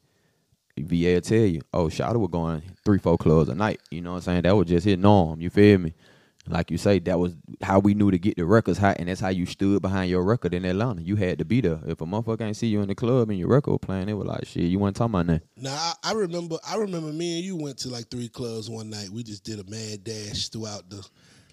VA 0.79 1.15
will 1.15 1.21
tell 1.21 1.39
you, 1.39 1.61
oh, 1.73 1.87
Shada 1.87 2.17
was 2.17 2.31
going 2.31 2.63
three, 2.85 2.99
four 2.99 3.17
clubs 3.17 3.49
a 3.49 3.55
night. 3.55 3.81
You 3.91 4.01
know 4.03 4.11
what 4.13 4.17
I'm 4.19 4.23
saying? 4.23 4.43
That 4.43 4.57
was 4.57 4.67
just 4.67 4.85
his 4.85 4.99
norm. 4.99 5.41
You 5.41 5.51
feel 5.51 5.79
me? 5.79 5.95
Like 6.47 6.71
you 6.71 6.77
say, 6.77 6.99
that 6.99 7.19
was 7.19 7.35
how 7.63 7.79
we 7.79 7.95
knew 7.95 8.11
to 8.11 8.19
get 8.19 8.37
the 8.37 8.45
records 8.45 8.77
hot, 8.77 8.97
and 8.99 9.09
that's 9.09 9.21
how 9.21 9.29
you 9.31 9.47
stood 9.47 9.81
behind 9.81 10.11
your 10.11 10.23
record 10.23 10.53
in 10.53 10.67
Atlanta. 10.67 11.01
You 11.01 11.17
had 11.17 11.39
to 11.39 11.45
be 11.47 11.63
there. 11.63 11.79
If 11.87 12.03
a 12.03 12.05
motherfucker 12.05 12.43
ain't 12.43 12.57
see 12.59 12.67
you 12.67 12.83
in 12.83 12.89
the 12.89 12.95
club 12.95 13.31
and 13.31 13.39
your 13.39 13.49
record 13.49 13.71
was 13.71 13.79
playing, 13.81 14.11
it 14.11 14.13
was 14.13 14.27
like 14.27 14.45
shit. 14.47 14.65
You 14.65 14.79
wasn't 14.79 14.97
talking 14.97 15.15
about 15.15 15.27
that. 15.29 15.43
Now 15.57 15.73
I, 15.75 16.11
I 16.11 16.13
remember. 16.13 16.59
I 16.69 16.77
remember 16.77 17.11
me 17.15 17.37
and 17.37 17.45
you 17.47 17.57
went 17.57 17.79
to 17.79 17.89
like 17.89 18.11
three 18.11 18.29
clubs 18.29 18.69
one 18.69 18.91
night. 18.91 19.09
We 19.09 19.23
just 19.23 19.43
did 19.43 19.59
a 19.59 19.65
mad 19.71 20.05
dash 20.05 20.51
throughout 20.51 20.91
the, 20.91 21.07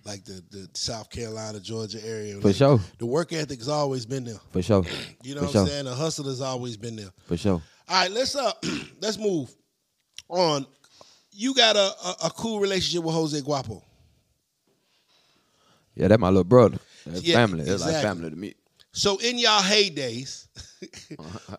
like 0.03 0.25
the 0.25 0.43
the 0.51 0.67
South 0.73 1.09
Carolina, 1.09 1.61
Georgia 1.61 2.05
area. 2.05 2.37
For 2.41 2.47
Like, 2.47 2.57
sure. 2.57 2.81
The 2.97 3.05
work 3.05 3.31
ethic's 3.31 3.69
always 3.69 4.05
been 4.05 4.25
there. 4.25 4.41
For 4.51 4.61
sure. 4.61 4.83
You 5.23 5.35
know 5.35 5.41
For 5.41 5.45
what 5.45 5.51
sure. 5.53 5.61
I'm 5.61 5.67
saying? 5.67 5.85
The 5.85 5.95
hustle 5.95 6.25
has 6.25 6.41
always 6.41 6.75
been 6.75 6.97
there. 6.97 7.11
For 7.27 7.37
sure. 7.37 7.61
All 7.91 7.97
right, 7.97 8.11
let's 8.11 8.37
uh 8.37 8.53
let's 9.01 9.17
move 9.17 9.53
on. 10.29 10.65
You 11.33 11.53
got 11.53 11.75
a, 11.75 11.79
a, 12.05 12.15
a 12.25 12.29
cool 12.29 12.61
relationship 12.61 13.03
with 13.03 13.13
Jose 13.13 13.41
Guapo. 13.41 13.83
Yeah, 15.95 16.07
that 16.07 16.17
my 16.17 16.29
little 16.29 16.45
brother. 16.45 16.79
That's 17.05 17.21
Yeah, 17.21 17.35
family. 17.35 17.65
That's 17.65 17.81
like 17.81 18.01
family 18.01 18.29
to 18.29 18.35
me. 18.37 18.53
So 18.93 19.17
in 19.17 19.37
y'all 19.37 19.61
heydays, 19.61 20.47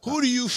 who 0.05 0.23
do 0.23 0.27
you 0.27 0.49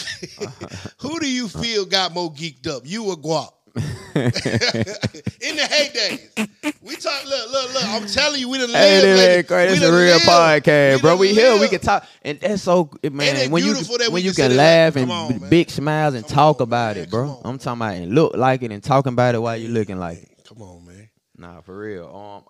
who 1.00 1.20
do 1.20 1.30
you 1.30 1.50
feel 1.50 1.84
got 1.86 2.14
more 2.14 2.32
geeked 2.32 2.68
up? 2.68 2.84
You 2.86 3.10
or 3.10 3.18
Guap? 3.18 3.52
in 5.60 5.68
the 5.68 5.74
heydays. 5.76 6.74
We 6.82 6.96
talk 6.96 7.26
look, 7.26 7.52
look, 7.52 7.74
look. 7.74 7.84
I'm 7.86 8.06
telling 8.08 8.40
you, 8.40 8.50
we 8.50 8.58
done 8.58 8.70
Hey, 8.70 9.02
live. 9.02 9.48
baby. 9.48 9.62
ain't 9.64 9.72
It's 9.72 9.82
a 9.84 9.92
real 9.92 10.14
live. 10.16 10.64
podcast, 10.64 11.02
bro. 11.02 11.12
done 11.12 11.20
We 11.20 11.34
here. 11.34 11.58
We 11.60 11.68
can 11.70 11.80
talk, 11.80 12.06
and 12.24 12.40
that's 12.40 12.64
so 12.64 12.90
man. 13.12 13.52
when 13.52 13.64
you 13.64 13.76
when 14.10 14.24
you 14.24 14.32
can 14.34 14.50
can 14.50 14.58
laugh 14.58 14.96
and 14.96 15.12
on, 15.12 15.50
big 15.50 15.70
smiles 15.70 16.14
and 16.16 16.26
Come 16.26 16.36
talk 16.36 16.62
on, 16.62 16.64
about 16.64 16.96
man. 16.96 17.06
it, 17.06 17.10
bro. 17.10 17.30
On. 17.30 17.42
I'm 17.46 17.58
talking 17.58 17.82
about 17.82 17.96
and 17.96 18.14
look 18.16 18.36
like 18.36 18.64
it 18.64 18.72
and 18.72 18.84
talking 18.84 19.14
about 19.14 19.36
it 19.36 19.40
while 19.40 19.56
you're 19.58 19.72
looking 19.72 19.98
like 20.00 20.24
it. 20.24 20.30
Come 20.48 20.62
on, 20.62 20.86
man. 20.86 21.10
Nah, 21.38 21.62
for 21.62 21.78
real. 21.78 22.44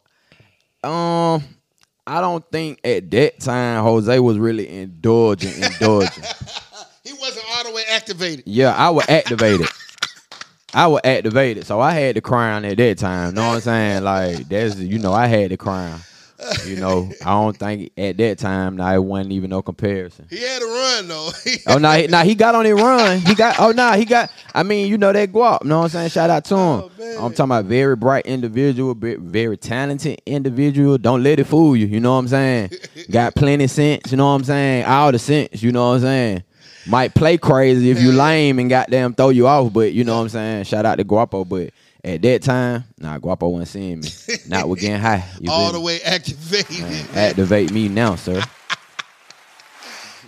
Um, 0.84 0.92
um, 0.92 1.44
I 2.08 2.22
don't 2.22 2.46
think 2.52 2.80
at 2.84 3.10
that 3.12 3.40
time 3.40 3.84
Jose 3.84 4.20
was 4.20 4.38
really 4.38 4.68
indulging, 4.70 5.54
indulging. 5.62 6.24
He 7.04 7.14
wasn't 7.14 7.46
all 7.56 7.64
the 7.66 7.72
way 7.72 7.84
activated. 7.92 8.46
Yeah, 8.48 8.74
I 8.74 8.90
was 8.90 9.06
activated. 9.08 9.68
I 10.76 10.88
was 10.88 11.00
activated, 11.06 11.66
so 11.66 11.80
I 11.80 11.92
had 11.94 12.18
the 12.18 12.22
crown 12.22 12.66
at 12.66 12.76
that 12.76 12.98
time. 12.98 13.34
Know 13.34 13.48
what 13.48 13.54
I'm 13.56 13.62
saying? 13.62 14.04
Like 14.04 14.50
that's 14.50 14.76
you 14.76 15.00
know 15.00 15.14
I 15.14 15.28
had 15.28 15.52
the 15.52 15.58
crown. 15.58 16.02
You 16.66 16.76
know 16.76 17.10
I 17.22 17.32
don't 17.32 17.56
think 17.56 17.94
at 17.98 18.18
that 18.18 18.40
time 18.40 18.76
now 18.76 18.94
it 18.94 19.02
wasn't 19.02 19.32
even 19.32 19.52
no 19.52 19.62
comparison. 19.62 20.28
He 20.30 20.44
had 20.44 20.62
a 20.62 20.66
run 20.66 21.08
though. 21.08 21.30
Oh 21.68 21.78
no, 21.78 21.80
nah, 21.80 22.06
nah, 22.08 22.24
he 22.24 22.36
got 22.36 22.56
on 22.56 22.66
it 22.66 22.74
run. 22.74 23.20
He 23.20 23.36
got 23.36 23.56
oh 23.58 23.72
nah, 23.72 23.96
he 23.96 24.04
got. 24.04 24.30
I 24.54 24.64
mean 24.64 24.90
you 24.90 24.98
know 24.98 25.14
that 25.14 25.32
guap. 25.32 25.64
Know 25.64 25.78
what 25.78 25.84
I'm 25.86 25.90
saying? 25.92 26.10
Shout 26.10 26.30
out 26.30 26.44
to 26.46 26.56
him. 26.56 26.60
Oh. 26.60 27.26
I'm 27.26 27.34
talking 27.34 27.46
about 27.46 27.66
very 27.66 27.96
bright 27.96 28.26
individual, 28.26 28.96
very 28.96 29.56
talented 29.56 30.22
individual. 30.26 30.98
Don't 30.98 31.24
let 31.24 31.40
it 31.40 31.46
fool 31.46 31.78
you. 31.78 31.86
You 31.88 32.02
know 32.02 32.12
what 32.12 32.20
I'm 32.20 32.28
saying? 32.28 32.72
got 33.10 33.34
plenty 33.34 33.68
sense. 33.68 34.12
You 34.12 34.18
know 34.18 34.26
what 34.26 34.36
I'm 34.36 34.44
saying? 34.44 34.84
All 34.84 35.14
the 35.14 35.20
sense. 35.20 35.64
You 35.64 35.72
know 35.72 35.88
what 35.88 35.96
I'm 35.96 36.02
saying? 36.02 36.44
Might 36.88 37.16
play 37.16 37.38
crazy 37.38 37.90
if 37.90 38.00
you 38.00 38.12
lame 38.12 38.60
and 38.60 38.70
goddamn 38.70 39.16
throw 39.16 39.30
you 39.30 39.48
off, 39.48 39.74
but 39.74 39.94
you 39.94 40.04
know 40.04 40.16
what 40.16 40.24
I'm 40.24 40.30
saying? 40.30 40.64
Shout 40.66 40.86
out 40.86 40.96
to 40.96 41.04
Guapo, 41.04 41.44
but 41.44 41.72
at 42.04 42.22
that 42.22 42.44
time, 42.44 42.84
nah, 43.00 43.18
Guapo 43.18 43.48
wasn't 43.50 43.70
seeing 43.70 44.00
me. 44.02 44.10
Not 44.48 44.70
with 44.70 44.80
getting 44.80 45.02
high. 45.02 45.24
You 45.42 45.50
all 45.52 45.72
the 45.72 45.80
me? 45.80 45.86
way 45.86 46.02
activated. 46.02 46.80
Man, 46.80 47.08
activate 47.16 47.72
me 47.72 47.88
now, 47.88 48.16
sir. 48.16 48.42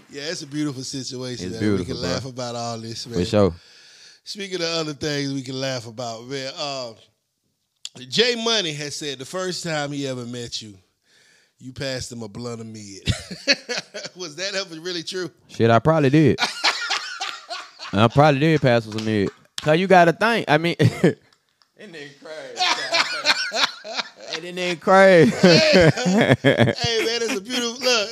Yeah, 0.10 0.32
it's 0.32 0.42
a 0.42 0.48
beautiful 0.48 0.84
situation. 0.84 1.48
It's 1.52 1.62
man. 1.62 1.78
we 1.78 1.86
can 1.86 1.94
bro. 1.94 2.04
laugh 2.04 2.26
about 2.26 2.56
all 2.56 2.80
this, 2.80 3.06
man. 3.06 3.20
For 3.20 3.26
sure. 3.26 3.54
Speaking 4.24 4.62
of 4.62 4.68
other 4.68 4.94
things 4.94 5.32
we 5.32 5.44
can 5.44 5.60
laugh 5.60 5.86
about, 5.86 6.26
man. 6.26 6.52
Uh, 6.58 6.94
Jay 8.10 8.36
Money 8.44 8.74
has 8.74 8.96
said 8.96 9.20
the 9.20 9.26
first 9.26 9.64
time 9.64 9.92
he 9.92 10.08
ever 10.08 10.26
met 10.26 10.62
you, 10.62 10.76
you 11.60 11.74
passed 11.74 12.12
him 12.12 12.22
a 12.22 12.28
blunt 12.28 12.62
of 12.62 12.68
mid. 12.68 13.04
Was 14.16 14.36
that 14.36 14.54
ever 14.56 14.80
really 14.80 15.04
true? 15.04 15.32
Shit, 15.48 15.72
I 15.72 15.80
probably 15.80 16.10
did. 16.10 16.40
I 17.94 18.08
probably 18.08 18.40
did 18.40 18.62
pass 18.62 18.86
with 18.86 18.98
some 18.98 19.06
mid. 19.06 19.30
Cause 19.62 19.80
you 19.80 19.88
gotta 19.88 20.14
think. 20.14 20.46
I 20.48 20.58
mean, 20.60 20.76
that 20.80 21.18
nigga 21.80 22.10
crazy. 22.22 22.60
hey, 24.30 24.40
that 24.40 24.56
nigga 24.56 24.80
crazy. 24.80 25.32
hey 25.32 27.06
man, 27.06 27.22
it's 27.24 27.36
a 27.36 27.42
beautiful 27.42 27.84
look. 27.84 28.10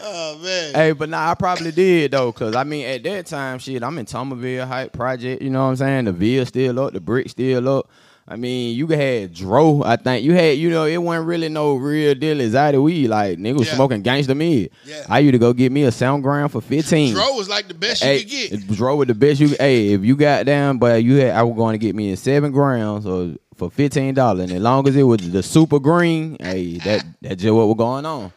oh 0.00 0.38
man. 0.42 0.74
hey, 0.74 0.92
but 0.92 1.08
nah, 1.08 1.30
I 1.30 1.34
probably 1.34 1.70
did 1.70 2.10
though. 2.10 2.32
Cause 2.32 2.56
I 2.56 2.64
mean, 2.64 2.84
at 2.86 3.04
that 3.04 3.26
time, 3.26 3.60
shit, 3.60 3.84
I'm 3.84 3.96
in 3.98 4.06
Thomasville 4.06 4.66
Hype 4.66 4.92
Project. 4.92 5.40
You 5.40 5.50
know 5.50 5.62
what 5.62 5.70
I'm 5.70 5.76
saying? 5.76 6.06
The 6.06 6.12
Ville 6.12 6.46
still 6.46 6.80
up, 6.80 6.92
the 6.94 7.00
brick 7.00 7.30
still 7.30 7.68
up. 7.68 7.88
I 8.26 8.36
mean, 8.36 8.74
you 8.74 8.86
had 8.86 9.34
Dro. 9.34 9.82
I 9.84 9.96
think 9.96 10.24
you 10.24 10.32
had, 10.32 10.56
you 10.56 10.70
know, 10.70 10.86
it 10.86 10.96
wasn't 10.96 11.26
really 11.26 11.50
no 11.50 11.74
real 11.74 12.14
deal 12.14 12.40
exotic 12.40 12.80
weed. 12.80 13.08
Like 13.08 13.38
nigga 13.38 13.58
was 13.58 13.68
Yeah. 13.68 13.74
smoking 13.74 14.00
gangster 14.00 14.34
mid. 14.34 14.70
Yeah. 14.86 15.04
I 15.10 15.18
used 15.18 15.32
to 15.34 15.38
go 15.38 15.52
get 15.52 15.70
me 15.70 15.82
a 15.84 15.92
sound 15.92 16.22
ground 16.22 16.50
for 16.50 16.62
15. 16.62 17.12
Dro 17.14 17.34
was 17.34 17.50
like 17.50 17.68
the 17.68 17.74
best 17.74 18.02
Hey, 18.02 18.18
you 18.20 18.48
could 18.48 18.66
get. 18.66 18.76
Dro 18.76 18.96
was 18.96 19.08
the 19.08 19.14
best 19.14 19.40
you. 19.40 19.48
Hey, 19.48 19.88
if 19.92 20.02
you 20.04 20.16
got 20.16 20.46
down, 20.46 20.78
but 20.78 21.04
you 21.04 21.16
had, 21.16 21.32
I 21.36 21.42
was 21.42 21.54
going 21.54 21.74
to 21.74 21.78
get 21.78 21.94
me 21.94 22.10
in 22.10 22.16
seven 22.16 22.50
grams 22.50 23.04
or 23.06 23.34
for 23.56 23.70
fifteen 23.70 24.14
dollars, 24.14 24.44
and 24.44 24.52
as 24.52 24.60
long 24.62 24.88
as 24.88 24.96
it 24.96 25.02
was 25.04 25.30
the 25.30 25.42
super 25.42 25.78
green, 25.78 26.36
hey, 26.40 26.78
that 26.78 27.04
that's 27.20 27.42
just 27.42 27.54
what 27.54 27.68
was 27.68 27.76
going 27.76 28.06
on. 28.06 28.32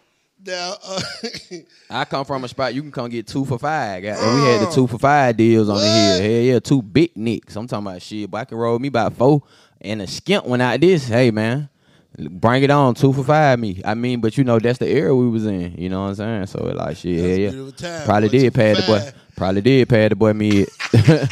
Now, 0.46 0.76
uh, 0.86 1.02
I 1.90 2.06
come 2.06 2.24
from 2.24 2.44
a 2.44 2.48
spot 2.48 2.74
you 2.74 2.82
can 2.82 2.92
come 2.92 3.10
get 3.10 3.26
two 3.28 3.44
for 3.44 3.58
five. 3.58 4.04
And 4.04 4.36
we 4.42 4.48
had 4.48 4.62
the 4.62 4.72
two 4.72 4.86
for 4.88 4.98
five 5.00 5.36
deals 5.36 5.68
on 5.70 5.78
the 5.78 5.84
hill. 5.84 6.22
Hell 6.22 6.42
yeah, 6.42 6.60
two 6.60 6.82
big 6.82 7.18
nicks. 7.18 7.56
I'm 7.56 7.68
talking 7.68 7.88
about 7.88 8.02
shit, 8.02 8.30
but 8.30 8.38
I 8.38 8.46
can 8.46 8.58
roll 8.58 8.78
me 8.80 8.88
about 8.90 9.14
four 9.14 9.42
and 9.82 10.02
a 10.02 10.08
skimp 10.08 10.46
went 10.46 10.62
out 10.62 10.80
this. 10.80 11.08
Hey 11.08 11.32
man. 11.32 11.70
Bring 12.18 12.64
it 12.64 12.72
on, 12.72 12.96
two 12.96 13.14
for 13.14 13.24
five 13.24 13.60
me. 13.60 13.80
I 13.86 13.94
mean, 13.94 14.22
but 14.22 14.38
you 14.40 14.44
know, 14.44 14.58
that's 14.58 14.80
the 14.80 14.88
era 14.88 15.16
we 15.16 15.30
was 15.30 15.46
in. 15.46 15.76
You 15.78 15.90
know 15.90 16.02
what 16.02 16.10
I'm 16.10 16.16
saying? 16.16 16.46
So 16.48 16.66
it 16.66 16.76
like 16.76 16.98
shit, 16.98 17.20
a 17.20 17.40
yeah. 17.40 17.72
time, 17.78 18.06
Probably 18.06 18.30
boy, 18.30 18.40
did 18.40 18.54
pad 18.56 18.78
the 18.78 18.82
boy. 18.84 19.12
Probably 19.36 19.62
did 19.62 19.90
pad 19.90 20.12
the 20.12 20.16
boy 20.16 20.34
mid. 20.34 20.68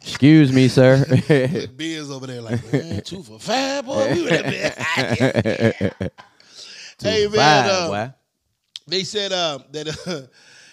Excuse 0.00 0.52
me, 0.52 0.68
sir. 0.68 1.04
Biz 1.76 2.12
over 2.12 2.28
there 2.28 2.40
like, 2.40 2.72
man, 2.72 3.02
two 3.04 3.24
for 3.24 3.40
five, 3.40 3.84
boy. 3.84 4.14
We 4.14 4.22
would 4.22 4.32
have 4.32 4.44
been 4.44 4.72
hot. 4.78 5.20
yeah. 5.20 6.08
Hey 6.98 7.26
man, 7.26 7.32
Five, 7.34 7.92
uh, 7.92 8.08
they 8.86 9.02
said 9.02 9.32
uh, 9.32 9.58
that 9.72 9.88
uh, 10.06 10.32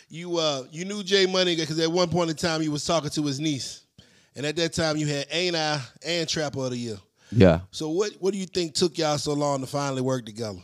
you 0.09 0.37
uh, 0.37 0.63
you 0.71 0.85
knew 0.85 1.03
Jay 1.03 1.25
Money 1.25 1.55
because 1.55 1.79
at 1.79 1.91
one 1.91 2.09
point 2.09 2.29
in 2.29 2.35
time 2.35 2.61
you 2.61 2.71
was 2.71 2.85
talking 2.85 3.09
to 3.09 3.23
his 3.23 3.39
niece, 3.39 3.82
and 4.35 4.45
at 4.45 4.55
that 4.55 4.73
time 4.73 4.97
you 4.97 5.07
had 5.07 5.27
Ain't 5.31 5.55
I 5.55 5.81
and 6.05 6.27
Trapper 6.27 6.59
of 6.65 6.71
the 6.71 6.77
Year. 6.77 6.97
Yeah. 7.31 7.61
So 7.71 7.89
what 7.89 8.11
what 8.19 8.33
do 8.33 8.39
you 8.39 8.45
think 8.45 8.73
took 8.73 8.97
y'all 8.97 9.17
so 9.17 9.33
long 9.33 9.61
to 9.61 9.67
finally 9.67 10.01
work 10.01 10.25
together? 10.25 10.59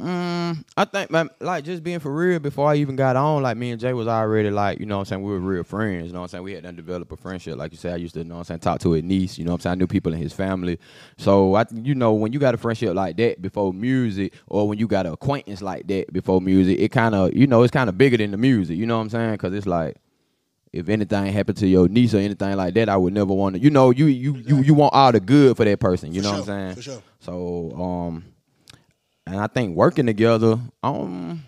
Mm, 0.00 0.64
I 0.76 0.84
think, 0.84 1.10
like 1.40 1.64
just 1.64 1.82
being 1.82 1.98
for 1.98 2.14
real 2.14 2.38
before 2.38 2.70
I 2.70 2.76
even 2.76 2.94
got 2.94 3.16
on, 3.16 3.42
like 3.42 3.56
me 3.56 3.72
and 3.72 3.80
Jay 3.80 3.92
was 3.92 4.06
already 4.06 4.48
like, 4.48 4.78
you 4.78 4.86
know 4.86 4.98
what 4.98 5.00
I'm 5.00 5.04
saying, 5.06 5.22
we 5.24 5.32
were 5.32 5.40
real 5.40 5.64
friends, 5.64 6.06
you 6.06 6.12
know 6.12 6.20
what 6.20 6.26
I'm 6.26 6.28
saying? 6.28 6.44
We 6.44 6.52
had 6.52 6.62
done 6.62 6.76
develop 6.76 7.10
a 7.10 7.16
friendship. 7.16 7.56
Like 7.56 7.72
you 7.72 7.78
said, 7.78 7.94
I 7.94 7.96
used 7.96 8.14
to, 8.14 8.20
you 8.20 8.26
know 8.26 8.36
what 8.36 8.42
I'm 8.42 8.44
saying, 8.44 8.60
talk 8.60 8.78
to 8.82 8.92
his 8.92 9.02
niece, 9.02 9.38
you 9.38 9.44
know 9.44 9.50
what 9.50 9.56
I'm 9.56 9.60
saying? 9.62 9.72
I 9.72 9.74
knew 9.74 9.88
people 9.88 10.12
in 10.12 10.20
his 10.20 10.32
family. 10.32 10.78
So 11.16 11.56
I 11.56 11.64
you 11.74 11.96
know, 11.96 12.12
when 12.12 12.32
you 12.32 12.38
got 12.38 12.54
a 12.54 12.58
friendship 12.58 12.94
like 12.94 13.16
that 13.16 13.42
before 13.42 13.72
music, 13.72 14.34
or 14.46 14.68
when 14.68 14.78
you 14.78 14.86
got 14.86 15.06
an 15.06 15.14
acquaintance 15.14 15.62
like 15.62 15.88
that 15.88 16.12
before 16.12 16.40
music, 16.40 16.78
it 16.78 16.90
kind 16.92 17.16
of, 17.16 17.34
you 17.34 17.48
know, 17.48 17.64
it's 17.64 17.72
kind 17.72 17.88
of 17.88 17.98
bigger 17.98 18.18
than 18.18 18.30
the 18.30 18.36
music, 18.36 18.78
you 18.78 18.86
know 18.86 18.98
what 18.98 19.02
I'm 19.02 19.10
saying? 19.10 19.36
Cause 19.38 19.52
it's 19.52 19.66
like 19.66 19.96
if 20.72 20.88
anything 20.88 21.26
happened 21.32 21.58
to 21.58 21.66
your 21.66 21.88
niece 21.88 22.14
or 22.14 22.18
anything 22.18 22.56
like 22.56 22.74
that, 22.74 22.88
I 22.88 22.96
would 22.96 23.12
never 23.14 23.32
want 23.32 23.56
to. 23.56 23.60
You 23.62 23.70
know, 23.70 23.90
you 23.90 24.06
you 24.06 24.36
you 24.36 24.62
you 24.62 24.74
want 24.74 24.94
all 24.94 25.12
the 25.12 25.20
good 25.20 25.56
for 25.56 25.64
that 25.64 25.80
person. 25.80 26.12
You 26.12 26.20
For 26.22 26.28
know 26.28 26.30
sure, 26.36 26.40
what 26.40 26.48
I'm 26.50 26.60
saying? 26.66 26.74
for 26.76 26.82
sure. 26.82 27.02
So 27.20 27.72
um, 27.80 28.24
and 29.26 29.36
I 29.40 29.46
think 29.46 29.76
working 29.76 30.06
together, 30.06 30.58
um, 30.82 31.42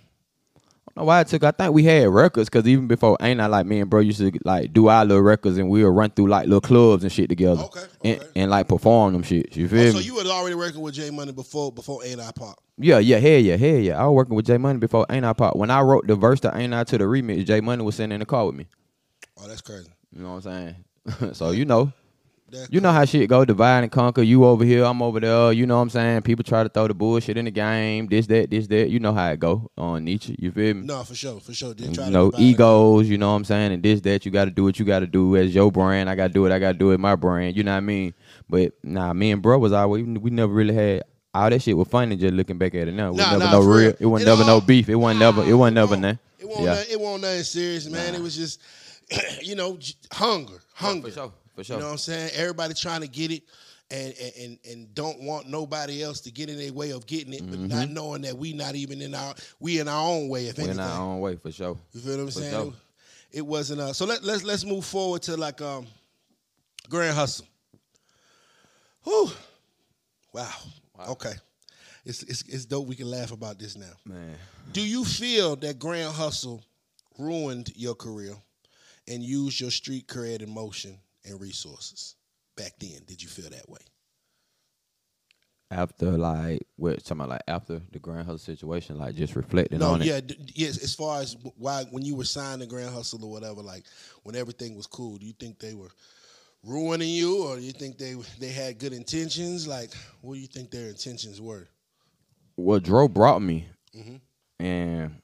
I 0.89 0.93
don't 0.97 0.97
know 0.97 1.05
why 1.05 1.21
it 1.21 1.29
took. 1.29 1.45
I 1.45 1.51
think 1.53 1.73
we 1.73 1.85
had 1.85 2.09
records 2.09 2.49
because 2.51 2.67
even 2.67 2.87
before 2.89 3.17
ain't 3.21 3.41
I 3.41 3.47
like 3.47 3.65
me 3.67 3.81
and 3.81 3.89
bro 3.89 4.01
used 4.01 4.19
to 4.19 4.33
like 4.45 4.73
do 4.73 4.89
our 4.89 5.05
little 5.05 5.23
records 5.23 5.57
and 5.57 5.71
we 5.71 5.85
would 5.85 5.91
run 5.91 6.11
through 6.11 6.27
like 6.29 6.47
little 6.47 6.61
clubs 6.61 7.05
and 7.05 7.13
shit 7.13 7.29
together. 7.29 7.63
Okay, 7.63 7.85
And, 8.05 8.21
okay. 8.21 8.29
and 8.37 8.51
like 8.51 8.69
perform 8.69 9.13
them 9.13 9.23
shit. 9.23 9.57
You 9.57 9.69
feel 9.69 9.89
Oh, 9.89 9.91
so 9.93 9.99
you 10.01 10.15
was 10.15 10.29
already 10.29 10.57
working 10.57 10.81
with 10.81 10.95
Jay 10.95 11.11
Money 11.11 11.33
before 11.33 11.71
before 11.73 12.05
Ain't 12.05 12.21
I 12.21 12.33
Pop. 12.33 12.59
Yeah, 12.77 12.99
yeah, 12.99 13.19
hell 13.19 13.39
yeah, 13.39 13.57
hell 13.57 13.77
yeah. 13.77 14.03
I 14.03 14.07
was 14.07 14.15
working 14.17 14.35
with 14.35 14.47
Jay 14.47 14.59
Money 14.59 14.79
before 14.79 15.07
Ain't 15.11 15.25
I 15.25 15.33
Pop. 15.33 15.55
When 15.57 15.71
I 15.71 15.81
wrote 15.81 16.07
the 16.07 16.17
verse 16.17 16.41
to 16.41 16.57
Ain't 16.57 16.75
I 16.75 16.85
to 16.85 16.99
the 16.99 17.05
remix, 17.05 17.45
Jay 17.47 17.61
Money 17.61 17.83
was 17.85 17.95
sitting 17.95 18.13
in 18.13 18.21
the 18.21 18.27
car 18.27 18.47
with 18.47 18.57
me. 18.57 18.67
Oh, 19.43 19.49
that's 19.49 19.61
crazy. 19.61 19.89
You 20.13 20.23
know 20.23 20.35
what 20.35 20.47
I'm 20.47 20.75
saying? 21.23 21.33
so 21.35 21.51
you 21.53 21.65
know, 21.65 21.93
That 22.51 22.69
You 22.73 22.81
know 22.81 22.91
how 22.93 23.05
shit 23.05 23.29
go, 23.29 23.45
divide 23.45 23.85
and 23.85 23.93
conquer. 23.93 24.23
You 24.23 24.45
over 24.45 24.65
here, 24.65 24.85
I'm 24.85 25.01
over 25.03 25.21
there. 25.21 25.53
You 25.53 25.67
know 25.67 25.77
what 25.77 25.83
I'm 25.83 25.91
saying? 25.91 26.23
People 26.23 26.43
try 26.45 26.63
to 26.63 26.69
throw 26.69 26.89
the 26.89 26.95
bullshit 26.95 27.37
in 27.37 27.45
the 27.45 27.51
game. 27.51 28.07
This, 28.09 28.27
that, 28.27 28.51
this, 28.51 28.67
that. 28.67 28.91
You 28.91 28.99
know 28.99 29.15
how 29.15 29.31
it 29.31 29.39
go 29.41 29.71
on 29.79 30.05
Niche. 30.05 30.33
You 30.39 30.51
feel 30.51 30.75
me? 30.75 30.83
No, 30.87 31.03
for 31.05 31.15
sure, 31.15 31.39
for 31.41 31.55
sure. 31.55 31.75
They 31.75 31.93
try 31.93 32.07
you 32.07 32.11
to 32.11 32.17
know, 32.19 32.33
egos, 32.39 33.09
you 33.09 33.19
know 33.19 33.31
what 33.31 33.37
I'm 33.37 33.45
saying? 33.45 33.73
And 33.73 33.83
this, 33.83 34.01
that, 34.03 34.27
you 34.27 34.33
got 34.33 34.47
to 34.47 34.51
do 34.51 34.65
what 34.65 34.79
you 34.79 34.85
got 34.85 34.99
to 35.01 35.07
do 35.07 35.37
as 35.37 35.55
your 35.55 35.71
brand. 35.71 36.11
I 36.11 36.17
got 36.17 36.27
to 36.29 36.33
do 36.33 36.45
it, 36.47 36.53
I 36.53 36.59
got 36.59 36.73
to 36.73 36.79
do 36.79 36.91
it 36.91 36.99
my 36.99 37.15
brand. 37.15 37.57
You 37.57 37.63
know 37.63 37.71
what 37.73 37.77
I 37.79 37.81
mean? 37.81 38.15
But 38.49 38.73
nah, 38.83 39.13
me 39.13 39.31
and 39.31 39.41
bro 39.41 39.59
was 39.59 39.73
always, 39.73 40.05
we 40.05 40.31
never 40.31 40.53
really 40.53 40.75
had, 40.75 41.05
all 41.33 41.49
that 41.49 41.63
shit 41.63 41.77
was 41.77 41.87
funny 41.87 42.17
just 42.17 42.35
looking 42.35 42.59
back 42.59 42.75
at 42.75 42.89
it 42.89 42.93
now. 42.95 43.09
It 43.09 43.13
was 43.13 43.19
Nah, 43.19 43.31
never 43.39 43.45
nah, 43.45 43.53
no 43.53 43.61
real, 43.61 43.95
it 43.99 44.07
wasn't 44.07 44.29
never 44.29 44.43
all- 44.43 44.59
no 44.59 44.61
beef. 44.61 44.89
It 44.89 44.97
wasn't 44.97 45.21
never, 45.21 45.45
it 45.45 45.55
wasn't 45.55 45.77
never 45.77 45.95
Nah, 45.97 46.01
nothing. 46.01 46.19
It 46.41 46.49
wasn't, 46.49 46.65
Yeah. 46.65 46.71
nothing, 46.75 46.93
it 46.93 47.01
wasn't 47.01 47.23
nothing 47.23 47.43
serious, 47.45 47.89
man. 47.89 48.15
It 48.17 48.21
was 48.21 48.35
just, 48.37 48.61
you 49.43 49.55
know, 49.55 49.77
j- 49.77 49.95
hunger, 50.13 50.61
hunger. 50.75 51.09
For 51.09 51.15
sure, 51.15 51.33
for 51.55 51.65
sure. 51.65 51.77
You 51.77 51.81
know 51.81 51.87
what 51.87 51.93
I'm 51.93 51.99
saying? 51.99 52.31
Everybody 52.35 52.75
trying 52.75 53.01
to 53.03 53.09
get 53.09 53.31
it 53.31 53.43
and 53.91 54.15
and 54.39 54.59
and, 54.71 54.95
don't 54.95 55.21
want 55.21 55.49
nobody 55.49 56.03
else 56.03 56.21
to 56.21 56.31
get 56.31 56.49
in 56.49 56.57
their 56.57 56.73
way 56.73 56.91
of 56.91 57.07
getting 57.07 57.35
it, 57.35 57.49
but 57.51 57.59
not 57.59 57.89
knowing 57.89 58.23
that 58.23 58.37
we 58.37 58.53
not 58.53 58.75
even 58.77 59.03
in 59.03 59.15
our 59.15 59.35
we 59.59 59.81
in 59.81 59.89
our 59.89 60.07
own 60.07 60.29
way, 60.29 60.47
if 60.47 60.59
we 60.59 60.69
in 60.69 60.79
our 60.79 61.01
own 61.01 61.21
way, 61.21 61.37
for 61.37 61.51
sure. 61.51 61.77
You 61.93 62.01
feel 62.01 62.13
what 62.13 62.21
I'm 62.21 62.27
For 62.27 62.33
saying? 62.33 62.53
sure. 62.53 62.73
It, 63.33 63.39
it 63.39 63.47
wasn't 63.47 63.81
uh 63.81 63.93
so 63.93 64.07
let, 64.07 64.23
let's 64.23 64.45
let's 64.45 64.65
move 64.65 64.85
forward 64.85 65.23
to 65.23 65.37
like 65.37 65.61
um 65.61 65.87
Grand 66.89 67.15
Hustle. 67.15 67.47
Whew. 69.05 69.31
Wow. 70.33 70.53
Okay. 71.09 71.33
It's, 72.05 72.23
it's 72.23 72.43
it's 72.43 72.65
dope 72.65 72.87
we 72.87 72.95
can 72.95 73.11
laugh 73.11 73.33
about 73.33 73.59
this 73.59 73.77
now. 73.77 73.93
Man. 74.05 74.37
Do 74.73 74.87
you 74.87 75.05
feel 75.05 75.57
that 75.57 75.79
Grand 75.79 76.13
Hustle 76.15 76.63
ruined 77.19 77.73
your 77.75 77.95
career 77.95 78.35
and 79.11 79.23
use 79.23 79.61
your 79.61 79.71
street 79.71 80.07
cred 80.07 80.41
in 80.41 80.51
motion 80.51 80.99
and 81.25 81.41
resources 81.41 82.15
back 82.57 82.73
then? 82.79 83.01
Did 83.07 83.23
you 83.23 83.29
feel 83.29 83.51
that 83.51 83.69
way? 83.69 83.81
After 85.73 86.11
like, 86.19 86.67
what, 86.77 86.99
talking 87.05 87.19
about 87.19 87.29
like 87.29 87.43
after 87.47 87.81
the 87.93 88.01
Grand 88.01 88.27
Hustle 88.27 88.39
situation, 88.39 88.99
like 88.99 89.15
just 89.15 89.37
reflecting 89.37 89.79
No, 89.79 89.93
on 89.93 90.03
it. 90.03 90.07
yeah, 90.07 90.21
d- 90.21 90.37
yes. 90.55 90.83
As 90.83 90.95
far 90.97 91.21
as 91.21 91.37
why 91.57 91.85
when 91.93 92.05
you 92.05 92.17
were 92.17 92.25
signed 92.25 92.61
to 92.61 92.67
Grand 92.67 92.93
Hustle 92.93 93.25
or 93.25 93.31
whatever, 93.31 93.63
like 93.63 93.85
when 94.25 94.35
everything 94.35 94.75
was 94.75 94.89
cool, 94.89 95.17
do 95.19 95.27
you 95.27 95.33
think 95.33 95.61
they 95.61 95.75
were 95.75 95.91
ruining 96.65 97.09
you, 97.11 97.45
or 97.45 97.57
do 97.57 97.63
you 97.63 97.71
think 97.71 97.99
they 97.99 98.15
they 98.41 98.49
had 98.49 98.79
good 98.81 98.93
intentions? 98.93 99.69
Like, 99.69 99.93
what 100.23 100.35
do 100.35 100.41
you 100.41 100.49
think 100.49 100.73
their 100.73 100.89
intentions 100.89 101.41
were? 101.41 101.69
Well, 102.57 102.81
Dro 102.81 103.07
brought 103.07 103.41
me, 103.41 103.69
Mm-hmm. 103.97 104.17
and 104.65 105.23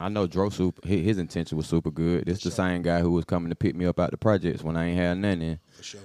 I 0.00 0.08
know 0.08 0.26
Dro 0.26 0.48
super. 0.48 0.86
His, 0.86 1.18
intention 1.18 1.56
was 1.56 1.66
super 1.66 1.90
good. 1.90 2.26
This 2.26 2.42
the 2.42 2.50
same 2.50 2.82
guy 2.82 3.00
who 3.00 3.10
was 3.10 3.24
coming 3.24 3.50
to 3.50 3.56
pick 3.56 3.74
me 3.74 3.84
up 3.86 3.98
out 3.98 4.12
the 4.12 4.16
projects 4.16 4.62
when 4.62 4.76
I 4.76 4.86
ain't 4.86 4.98
had 4.98 5.18
nothing. 5.18 5.58
For 5.72 5.82
sure. 5.82 6.00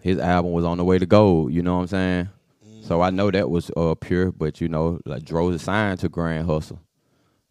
his 0.00 0.18
album 0.18 0.52
was 0.52 0.64
on 0.64 0.78
the 0.78 0.84
way 0.84 0.98
to 0.98 1.06
gold. 1.06 1.52
You 1.52 1.62
know 1.62 1.76
what 1.76 1.82
I'm 1.82 1.86
saying? 1.88 2.28
So 2.82 3.00
I 3.00 3.10
know 3.10 3.30
that 3.30 3.48
was 3.48 3.70
uh, 3.76 3.94
pure, 3.94 4.30
but 4.30 4.60
you 4.60 4.68
know, 4.68 5.00
like 5.06 5.24
Dro's 5.24 5.54
assigned 5.54 6.00
to 6.00 6.08
Grand 6.10 6.46
Hustle, 6.46 6.80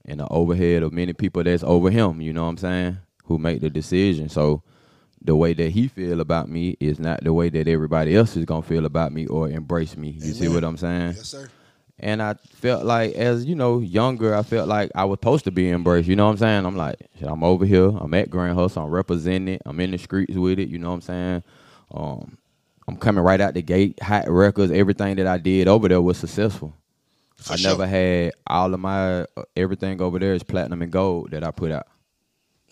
and 0.06 0.20
the 0.20 0.28
overhead 0.28 0.84
of 0.84 0.94
many 0.94 1.14
people 1.14 1.44
that's 1.44 1.64
over 1.64 1.89
him. 1.89 2.22
You 2.22 2.34
know 2.34 2.44
what 2.44 2.50
I'm 2.50 2.58
saying? 2.58 2.98
Who 3.26 3.39
make 3.39 3.62
the 3.62 3.70
decision. 3.72 4.30
So 4.30 4.62
the 5.24 5.36
way 5.36 5.54
that 5.54 5.72
he 5.72 5.88
feel 5.88 6.22
about 6.22 6.50
me 6.50 6.78
is 6.80 7.00
not 7.00 7.24
the 7.24 7.34
way 7.34 7.50
that 7.50 7.68
everybody 7.68 8.16
else 8.16 8.38
is 8.38 8.46
gonna 8.46 8.62
feel 8.62 8.86
about 8.86 9.12
me 9.12 9.26
or 9.26 9.50
embrace 9.50 9.98
me. 9.98 10.10
You 10.10 10.34
see 10.34 10.48
what 10.48 10.64
I'm 10.64 10.78
saying? 10.78 11.14
Yes, 11.16 11.30
sir. 11.30 11.50
And 12.00 12.22
I 12.22 12.34
felt 12.34 12.86
like, 12.86 13.14
as 13.14 13.46
you 13.46 13.56
know, 13.56 13.80
younger, 13.80 14.36
I 14.36 14.44
felt 14.44 14.68
like 14.68 14.91
I 14.96 15.06
was 15.06 15.18
supposed 15.18 15.46
to 15.46 15.52
be 15.52 15.70
embraced. 15.70 16.08
You 16.08 16.16
know 16.16 16.26
what 16.26 16.32
I'm 16.32 16.38
saying? 16.38 16.66
I'm 16.66 16.76
like, 16.76 16.98
shit, 17.20 17.28
I'm 17.28 17.44
over 17.44 17.66
here. 17.66 17.88
I'm 17.88 18.14
at 18.14 18.30
Grand 18.30 18.58
Hustle. 18.58 18.84
I'm 18.84 18.89
representing 18.89 19.56
it. 19.56 19.62
I'm 19.66 19.80
in 19.80 19.91
the 19.91 19.98
streets 19.98 20.36
with 20.36 20.60
it. 20.60 20.70
You 20.70 20.80
know 20.80 20.89
what 20.89 20.96
I'm 20.96 21.02
saying? 21.02 21.44
Um, 21.91 22.38
I'm 22.88 22.98
coming 22.98 23.24
right 23.24 23.39
out 23.39 23.54
the 23.54 23.62
gate. 23.62 24.02
Hot 24.02 24.28
records. 24.28 24.72
Everything 24.72 25.16
that 25.18 25.28
I 25.28 25.38
did 25.38 25.68
over 25.68 25.88
there 25.88 26.02
was 26.02 26.18
successful. 26.18 26.74
For 27.36 27.54
I 27.54 27.56
sure. 27.58 27.72
never 27.72 27.86
had 27.86 28.34
all 28.48 28.74
of 28.74 28.80
my 28.80 29.22
uh, 29.22 29.44
everything 29.56 30.02
over 30.02 30.18
there 30.18 30.34
is 30.34 30.44
platinum 30.44 30.82
and 30.82 30.91
gold 30.91 31.32
that 31.32 31.44
I 31.44 31.52
put 31.52 31.72
out. 31.72 31.88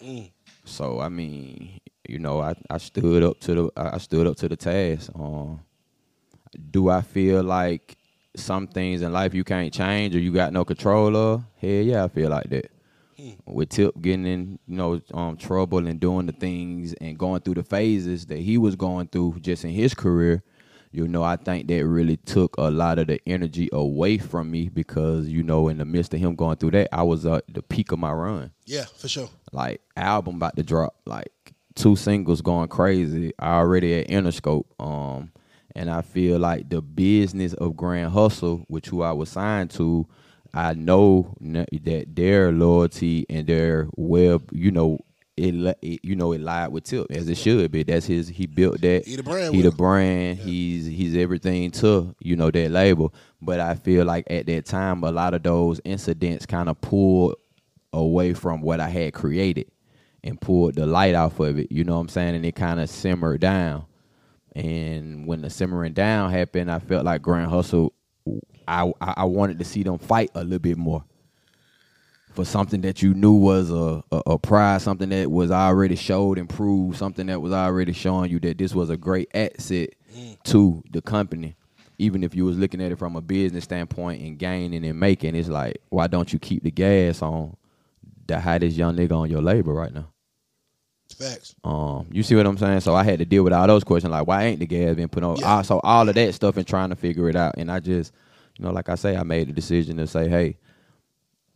Mm. 0.03 0.32
So 0.65 0.99
I 0.99 1.09
mean, 1.09 1.80
you 2.07 2.19
know, 2.19 2.41
I, 2.41 2.55
I 2.69 2.78
stood 2.78 3.24
up 3.24 3.39
to 3.41 3.53
the 3.55 3.72
I 3.76 3.97
stood 3.97 4.28
up 4.28 4.38
to 4.38 4.49
the 4.49 4.55
task. 4.55 5.11
Um, 5.13 5.61
do 6.69 6.89
I 6.89 7.01
feel 7.01 7.43
like 7.43 7.97
some 8.36 8.67
things 8.67 9.01
in 9.01 9.11
life 9.11 9.34
you 9.34 9.43
can't 9.43 9.73
change 9.73 10.15
or 10.15 10.19
you 10.19 10.32
got 10.32 10.53
no 10.53 10.63
control 10.65 11.15
of? 11.15 11.43
Hell 11.59 11.69
yeah, 11.69 12.03
I 12.03 12.07
feel 12.07 12.29
like 12.29 12.49
that. 12.49 12.71
With 13.45 13.69
Tip 13.69 14.01
getting 14.01 14.25
in, 14.25 14.59
you 14.67 14.77
know, 14.77 14.99
um, 15.13 15.38
trouble 15.38 15.86
and 15.86 15.99
doing 15.99 16.25
the 16.25 16.32
things 16.32 16.93
and 16.99 17.17
going 17.19 17.41
through 17.41 17.53
the 17.53 17.63
phases 17.63 18.25
that 18.27 18.39
he 18.39 18.57
was 18.57 18.75
going 18.75 19.09
through 19.09 19.36
just 19.41 19.63
in 19.63 19.69
his 19.69 19.93
career, 19.93 20.41
you 20.91 21.07
know, 21.07 21.21
I 21.23 21.36
think 21.36 21.67
that 21.67 21.86
really 21.86 22.17
took 22.17 22.57
a 22.57 22.71
lot 22.71 22.97
of 22.97 23.07
the 23.07 23.21
energy 23.27 23.69
away 23.71 24.17
from 24.17 24.49
me 24.49 24.69
because, 24.69 25.27
you 25.27 25.43
know, 25.43 25.67
in 25.67 25.77
the 25.77 25.86
midst 25.86 26.13
of 26.15 26.19
him 26.19 26.34
going 26.36 26.57
through 26.57 26.71
that, 26.71 26.89
I 26.91 27.03
was 27.03 27.23
at 27.27 27.43
the 27.47 27.61
peak 27.61 27.91
of 27.91 27.99
my 27.99 28.11
run 28.11 28.51
Yeah, 28.65 28.86
for 28.97 29.07
sure. 29.07 29.29
like 29.51 29.82
album 29.95 30.38
about 30.38 30.55
to 30.55 30.63
drop, 30.63 30.95
like 31.05 31.32
two 31.75 31.95
singles 31.95 32.41
going 32.41 32.69
crazy. 32.69 33.34
I 33.38 33.53
already 33.57 33.99
at 33.99 34.07
Interscope. 34.07 34.65
Um, 34.79 35.32
and 35.76 35.89
I 35.89 36.01
feel 36.01 36.39
like 36.39 36.69
the 36.69 36.82
business 36.82 37.53
of 37.53 37.76
Grand 37.76 38.11
Hustle, 38.11 38.65
which 38.67 38.88
who 38.88 39.01
I 39.01 39.11
was 39.11 39.30
signed 39.30 39.72
to, 39.72 40.07
I 40.53 40.74
know 40.74 41.36
that 41.39 42.15
their 42.15 42.51
loyalty 42.51 43.26
and 43.30 43.47
their 43.47 43.88
web, 43.95 44.49
you 44.51 44.72
know, 44.72 44.99
it, 45.38 45.78
it 45.82 45.99
you 46.03 46.15
know 46.15 46.34
it 46.34 46.41
lied 46.41 46.72
with 46.72 46.84
Tip 46.84 47.07
as 47.09 47.30
it 47.30 47.38
should 47.38 47.72
be. 47.72 47.84
That's 47.84 48.05
his. 48.05 48.28
He 48.28 48.45
built 48.47 48.82
that. 48.82 49.05
He 49.05 49.15
the 49.15 49.24
brand 49.24 49.55
He 49.55 49.61
the 49.61 49.72
brand. 49.72 50.39
He's 50.39 50.86
he's 50.86 51.15
everything 51.15 51.72
to 51.72 52.13
you 52.19 52.36
know 52.36 52.51
that 52.51 52.69
label. 52.69 53.13
But 53.41 53.59
I 53.59 53.76
feel 53.76 54.05
like 54.05 54.26
at 54.30 54.45
that 54.47 54.65
time, 54.65 55.03
a 55.03 55.11
lot 55.11 55.34
of 55.34 55.43
those 55.43 55.80
incidents 55.84 56.45
kind 56.45 56.69
of 56.69 56.80
pulled 56.82 57.36
away 57.93 58.34
from 58.34 58.61
what 58.61 58.80
I 58.80 58.89
had 58.89 59.13
created 59.13 59.72
and 60.24 60.39
pulled 60.39 60.76
the 60.76 60.86
light 60.86 61.15
off 61.15 61.39
of 61.39 61.57
it. 61.57 61.72
You 61.72 61.84
know 61.84 61.95
what 61.95 62.01
I'm 62.01 62.09
saying? 62.09 62.36
And 62.36 62.45
it 62.45 62.55
kind 62.55 62.80
of 62.80 62.89
simmered 62.89 63.41
down. 63.41 63.86
And 64.56 65.26
when 65.28 65.41
the 65.41 65.49
simmering 65.49 65.93
down 65.93 66.32
happened, 66.32 66.72
I 66.72 66.80
felt 66.80 67.06
like 67.06 67.22
Grand 67.22 67.49
Hustle. 67.49 67.93
I, 68.68 68.91
I 69.02 69.14
I 69.18 69.24
wanted 69.26 69.60
to 69.60 69.66
see 69.66 69.84
them 69.84 69.97
fight 69.97 70.32
a 70.36 70.43
little 70.43 70.60
bit 70.60 70.78
more 70.78 71.04
for 72.34 72.45
something 72.45 72.82
that 72.82 73.02
you 73.02 73.14
knew 73.14 73.34
was 73.34 73.70
a, 73.70 74.04
a 74.12 74.22
a 74.28 74.39
prize, 74.39 74.84
something 74.84 75.10
that 75.10 75.30
was 75.30 75.52
already 75.52 75.95
showed 75.95 76.38
and 76.38 76.49
proved, 76.49 76.97
something 76.97 77.28
that 77.28 77.41
was 77.41 77.52
already 77.52 77.93
showing 77.93 78.32
you 78.32 78.39
that 78.39 78.58
this 78.58 78.74
was 78.74 78.89
a 78.89 78.97
great 78.97 79.30
asset 79.34 79.89
mm. 80.14 80.43
to 80.43 80.84
the 80.91 81.02
company. 81.02 81.56
Even 81.97 82.24
if 82.24 82.34
you 82.34 82.45
was 82.45 82.58
looking 82.58 82.82
at 82.82 82.91
it 82.91 82.97
from 82.97 83.16
a 83.16 83.22
business 83.22 83.66
standpoint 83.66 84.22
and 84.22 84.39
gaining 84.39 84.84
and 84.86 84.99
making, 84.99 85.36
it's 85.36 85.49
like, 85.49 85.78
why 85.89 86.08
don't 86.08 86.34
you 86.34 86.39
keep 86.39 86.64
the 86.64 86.72
gas 86.72 87.22
on 87.22 87.56
the 88.28 88.39
hottest 88.39 88.76
young 88.76 88.95
nigga 88.95 89.16
on 89.16 89.30
your 89.30 89.41
label 89.41 89.74
right 89.74 89.93
now? 89.93 90.08
Facts. 91.22 91.55
Um, 91.63 92.07
you 92.11 92.24
see 92.24 92.36
what 92.36 92.45
I'm 92.45 92.57
saying? 92.57 92.82
So 92.82 92.95
I 92.95 93.03
had 93.03 93.19
to 93.19 93.26
deal 93.26 93.43
with 93.43 93.53
all 93.53 93.67
those 93.67 93.84
questions, 93.84 94.11
like 94.11 94.28
why 94.28 94.43
ain't 94.43 94.59
the 94.59 94.65
gas 94.65 94.95
been 94.95 95.09
put 95.09 95.24
on? 95.24 95.38
Yeah. 95.38 95.47
Ah, 95.47 95.61
so 95.61 95.80
all 95.84 96.07
of 96.07 96.15
that 96.15 96.34
stuff 96.34 96.57
and 96.57 96.67
trying 96.67 96.89
to 96.89 96.95
figure 96.95 97.30
it 97.30 97.36
out. 97.36 97.55
And 97.57 97.72
I 97.72 97.80
just, 97.80 98.13
you 98.57 98.65
know, 98.65 98.72
like 98.72 98.89
I 98.89 98.95
say, 98.95 99.15
I 99.15 99.24
made 99.24 99.47
the 99.47 99.53
decision 99.53 99.97
to 99.97 100.07
say, 100.07 100.28
hey, 100.28 100.57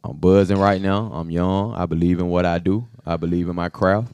I'm 0.03 0.17
buzzing 0.17 0.57
right 0.57 0.81
now. 0.81 1.11
I'm 1.13 1.31
young. 1.31 1.73
I 1.73 1.85
believe 1.87 2.19
in 2.19 2.27
what 2.27 2.45
I 2.45 2.59
do. 2.59 2.87
I 3.05 3.17
believe 3.17 3.49
in 3.49 3.55
my 3.55 3.69
craft. 3.69 4.13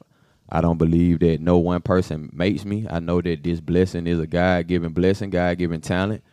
I 0.50 0.60
don't 0.62 0.78
believe 0.78 1.20
that 1.20 1.40
no 1.40 1.58
one 1.58 1.82
person 1.82 2.30
makes 2.34 2.66
me. 2.66 2.86
I 2.90 3.00
know 3.00 3.22
that 3.22 3.44
this 3.44 3.62
blessing 3.62 4.06
is 4.06 4.20
a 4.20 4.28
God 4.28 4.68
given 4.68 4.92
blessing, 4.92 5.30
God 5.30 5.58
given 5.58 5.80
talent, 5.80 6.24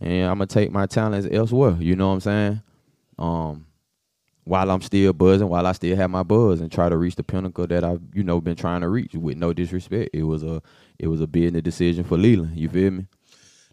and 0.00 0.26
I'm 0.30 0.38
gonna 0.38 0.46
take 0.46 0.70
my 0.70 0.86
talents 0.86 1.28
elsewhere. 1.30 1.76
You 1.78 1.94
know 1.94 2.08
what 2.08 2.14
I'm 2.14 2.20
saying? 2.20 2.62
Um, 3.18 3.66
while 4.46 4.70
I'm 4.70 4.80
still 4.80 5.12
buzzing, 5.12 5.48
while 5.48 5.66
I 5.66 5.72
still 5.72 5.96
have 5.96 6.08
my 6.08 6.22
buzz, 6.22 6.60
and 6.60 6.70
try 6.70 6.88
to 6.88 6.96
reach 6.96 7.16
the 7.16 7.24
pinnacle 7.24 7.66
that 7.66 7.82
I've 7.82 8.00
you 8.14 8.22
know 8.22 8.40
been 8.40 8.54
trying 8.54 8.80
to 8.82 8.88
reach. 8.88 9.12
With 9.14 9.36
no 9.36 9.52
disrespect, 9.52 10.10
it 10.12 10.22
was 10.22 10.44
a 10.44 10.62
it 10.98 11.08
was 11.08 11.20
a 11.20 11.26
business 11.26 11.62
decision 11.62 12.04
for 12.04 12.16
Leland. 12.16 12.56
You 12.56 12.68
feel 12.68 12.92
me? 12.92 13.06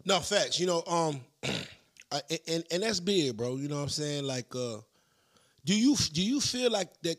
No 0.03 0.19
facts. 0.19 0.59
You 0.59 0.65
know, 0.65 0.84
um, 0.88 1.21
I, 2.11 2.21
and 2.47 2.63
and 2.71 2.84
that's 2.84 2.99
big, 2.99 3.38
bro. 3.38 3.55
You 3.55 3.67
know 3.67 3.76
what 3.76 3.84
I'm 3.84 3.89
saying? 3.89 4.24
Like, 4.24 4.53
uh, 4.55 4.78
do 5.63 5.80
you 5.80 5.95
do 6.11 6.24
you 6.24 6.41
feel 6.41 6.71
like 6.71 6.89
that 7.03 7.17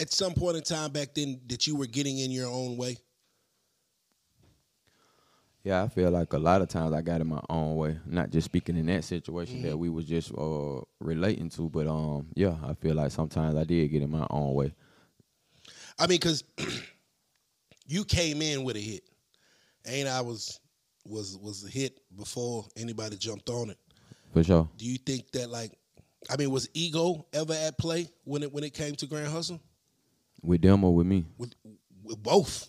at 0.00 0.10
some 0.10 0.32
point 0.32 0.56
in 0.56 0.62
time 0.62 0.90
back 0.90 1.14
then 1.14 1.40
that 1.48 1.66
you 1.66 1.76
were 1.76 1.86
getting 1.86 2.18
in 2.18 2.30
your 2.30 2.48
own 2.48 2.78
way? 2.78 2.96
Yeah, 5.64 5.82
I 5.82 5.88
feel 5.88 6.10
like 6.10 6.32
a 6.32 6.38
lot 6.38 6.62
of 6.62 6.68
times 6.68 6.92
I 6.94 7.02
got 7.02 7.20
in 7.20 7.26
my 7.26 7.42
own 7.50 7.76
way. 7.76 7.98
Not 8.06 8.30
just 8.30 8.46
speaking 8.46 8.76
in 8.76 8.86
that 8.86 9.04
situation 9.04 9.56
Mm-hmm. 9.58 9.68
that 9.68 9.76
we 9.76 9.88
was 9.90 10.06
just 10.06 10.32
uh, 10.36 10.80
relating 11.00 11.50
to, 11.50 11.68
but 11.68 11.86
um, 11.86 12.28
yeah, 12.34 12.54
I 12.64 12.74
feel 12.74 12.94
like 12.94 13.10
sometimes 13.10 13.56
I 13.56 13.64
did 13.64 13.88
get 13.90 14.02
in 14.02 14.10
my 14.10 14.26
own 14.30 14.54
way. 14.54 14.72
I 15.98 16.06
mean, 16.06 16.18
because 16.20 16.44
you 17.86 18.04
came 18.04 18.40
in 18.40 18.62
with 18.64 18.76
a 18.76 18.80
hit, 18.80 19.02
ain't 19.86 20.08
I 20.08 20.20
was 20.20 20.60
was 21.04 21.36
was 21.38 21.64
a 21.64 21.68
hit 21.68 22.00
before 22.16 22.66
anybody 22.76 23.16
jumped 23.16 23.48
on 23.50 23.70
it. 23.70 23.78
For 24.32 24.44
sure. 24.44 24.68
Do 24.76 24.84
you 24.84 24.98
think 24.98 25.30
that 25.32 25.50
like, 25.50 25.72
I 26.30 26.36
mean, 26.36 26.50
was 26.50 26.68
ego 26.74 27.26
ever 27.32 27.54
at 27.54 27.78
play 27.78 28.08
when 28.24 28.42
it 28.42 28.52
when 28.52 28.62
it 28.64 28.74
came 28.74 28.94
to 28.96 29.06
Grand 29.06 29.28
Hustle 29.28 29.60
With 30.42 30.62
them 30.62 30.84
or 30.84 30.94
with 30.94 31.06
me? 31.06 31.24
with 31.36 31.52
with 32.04 32.22
both? 32.22 32.68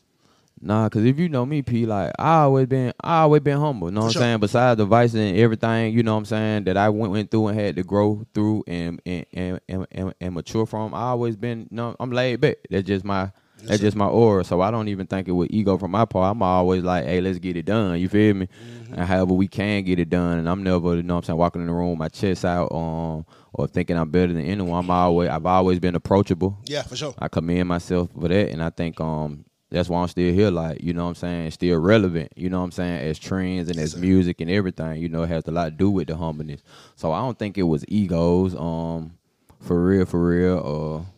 Nah, 0.62 0.89
cause 0.89 1.03
if 1.05 1.18
you 1.18 1.30
know 1.30 1.45
me, 1.45 1.62
P, 1.62 1.86
like 1.86 2.12
I 2.20 2.41
always 2.41 2.68
been, 2.68 2.93
I 3.01 3.22
always 3.22 3.41
been 3.41 3.57
humble. 3.60 3.88
You 3.88 3.95
Know 3.95 4.01
what 4.01 4.16
I'm 4.16 4.22
saying? 4.22 4.39
Besides 4.39 4.78
the 4.78 4.86
vice 4.86 5.14
and 5.14 5.38
everything, 5.38 5.93
you 5.93 6.03
know 6.03 6.14
what 6.14 6.20
I'm 6.20 6.26
saying 6.26 6.64
that 6.66 6.76
I 6.78 6.89
went 6.89 7.12
went 7.12 7.32
through 7.32 7.47
and 7.47 7.60
had 7.60 7.76
to 7.78 7.84
grow 7.84 8.26
through 8.34 8.64
and 8.68 9.01
and 9.05 9.26
and 9.34 9.60
and, 9.70 9.88
and, 9.91 10.14
and 10.20 10.34
mature 10.36 10.66
from. 10.66 10.93
I 10.93 11.03
always 11.10 11.36
been, 11.38 11.68
no, 11.72 11.95
I'm 11.99 12.12
laid 12.12 12.41
back. 12.41 12.57
That's 12.70 12.86
just 12.88 13.05
my. 13.05 13.32
That's 13.66 13.82
just 13.82 13.97
my 13.97 14.05
aura, 14.05 14.45
so 14.45 14.62
I 14.62 14.72
don't 14.72 14.88
even 14.88 15.05
think 15.05 15.28
it 15.28 15.34
was 15.34 15.49
ego 15.51 15.78
from 15.78 15.91
my 15.91 16.05
part. 16.05 16.32
I'm 16.32 16.41
always 16.41 16.82
like, 16.82 17.03
"Hey, 17.03 17.20
let's 17.20 17.39
get 17.39 17.57
it 17.57 17.66
done." 17.66 17.99
You 17.99 18.07
feel 18.07 18.34
me? 18.34 18.47
And 18.93 19.01
however 19.01 19.34
we 19.34 19.49
can 19.49 19.84
get 19.84 19.99
it 19.99 20.10
done, 20.10 20.39
and 20.39 20.47
I'm 20.47 20.64
never, 20.64 20.95
you 20.95 21.03
know, 21.03 21.16
what 21.16 21.26
I'm 21.26 21.26
saying, 21.26 21.38
walking 21.38 21.62
in 21.62 21.68
the 21.68 21.74
room, 21.74 21.89
with 21.89 21.99
my 21.99 22.07
chest 22.07 22.45
out, 22.45 22.72
um, 22.72 23.26
or 23.53 23.68
thinking 23.68 23.97
I'm 23.97 24.10
better 24.12 24.32
than 24.32 24.45
anyone. 24.45 24.80
I'm 24.80 24.89
always, 24.89 25.28
I've 25.28 25.45
always 25.45 25.78
been 25.82 25.93
approachable. 25.95 26.57
Yeah, 26.68 26.84
for 26.84 26.95
sure. 26.95 27.14
I 27.20 27.28
commend 27.28 27.68
myself 27.68 28.10
for 28.18 28.30
that, 28.30 28.49
and 28.49 28.64
I 28.64 28.70
think 28.70 29.01
um 29.01 29.43
that's 29.72 29.89
why 29.89 30.01
I'm 30.01 30.07
still 30.07 30.34
here. 30.34 30.49
Like 30.51 30.82
you 30.84 30.93
know 30.93 31.03
what 31.03 31.09
I'm 31.09 31.15
saying, 31.15 31.51
still 31.51 31.80
relevant. 31.80 32.32
You 32.36 32.49
know 32.49 32.59
what 32.59 32.65
I'm 32.65 32.72
saying 32.72 33.07
as 33.07 33.20
trends 33.20 33.70
and 33.70 33.80
as 33.80 33.95
music 33.95 34.41
and 34.41 34.49
everything. 34.49 35.01
You 35.01 35.09
know, 35.09 35.24
it 35.24 35.28
has 35.30 35.47
a 35.47 35.51
lot 35.51 35.65
to 35.65 35.72
do 35.72 35.89
with 35.91 36.07
the 36.07 36.15
humbleness. 36.15 36.61
So 36.95 37.11
I 37.11 37.20
don't 37.20 37.38
think 37.38 37.57
it 37.57 37.63
was 37.63 37.86
egos. 37.88 38.55
Um, 38.55 39.13
for 39.61 39.84
real, 39.86 40.05
for 40.05 40.26
real. 40.26 41.05
Uh, 41.05 41.11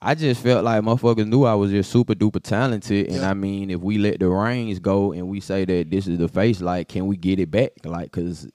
I 0.00 0.14
just 0.14 0.42
felt 0.42 0.64
like 0.64 0.80
motherfuckers 0.82 1.26
knew 1.26 1.44
I 1.44 1.54
was 1.54 1.72
just 1.72 1.90
super 1.90 2.14
duper 2.14 2.40
talented, 2.40 3.08
and 3.08 3.16
Yeah. 3.16 3.30
I 3.30 3.34
mean, 3.34 3.70
if 3.70 3.80
we 3.80 3.98
let 3.98 4.20
the 4.20 4.28
reins 4.28 4.78
go 4.78 5.12
and 5.12 5.28
we 5.28 5.40
say 5.40 5.64
that 5.64 5.90
this 5.90 6.06
is 6.06 6.18
the 6.18 6.28
face, 6.28 6.60
like, 6.60 6.88
can 6.88 7.08
we 7.08 7.16
get 7.16 7.40
it 7.40 7.50
back? 7.50 7.72
Like, 7.84 8.12
cause 8.12 8.46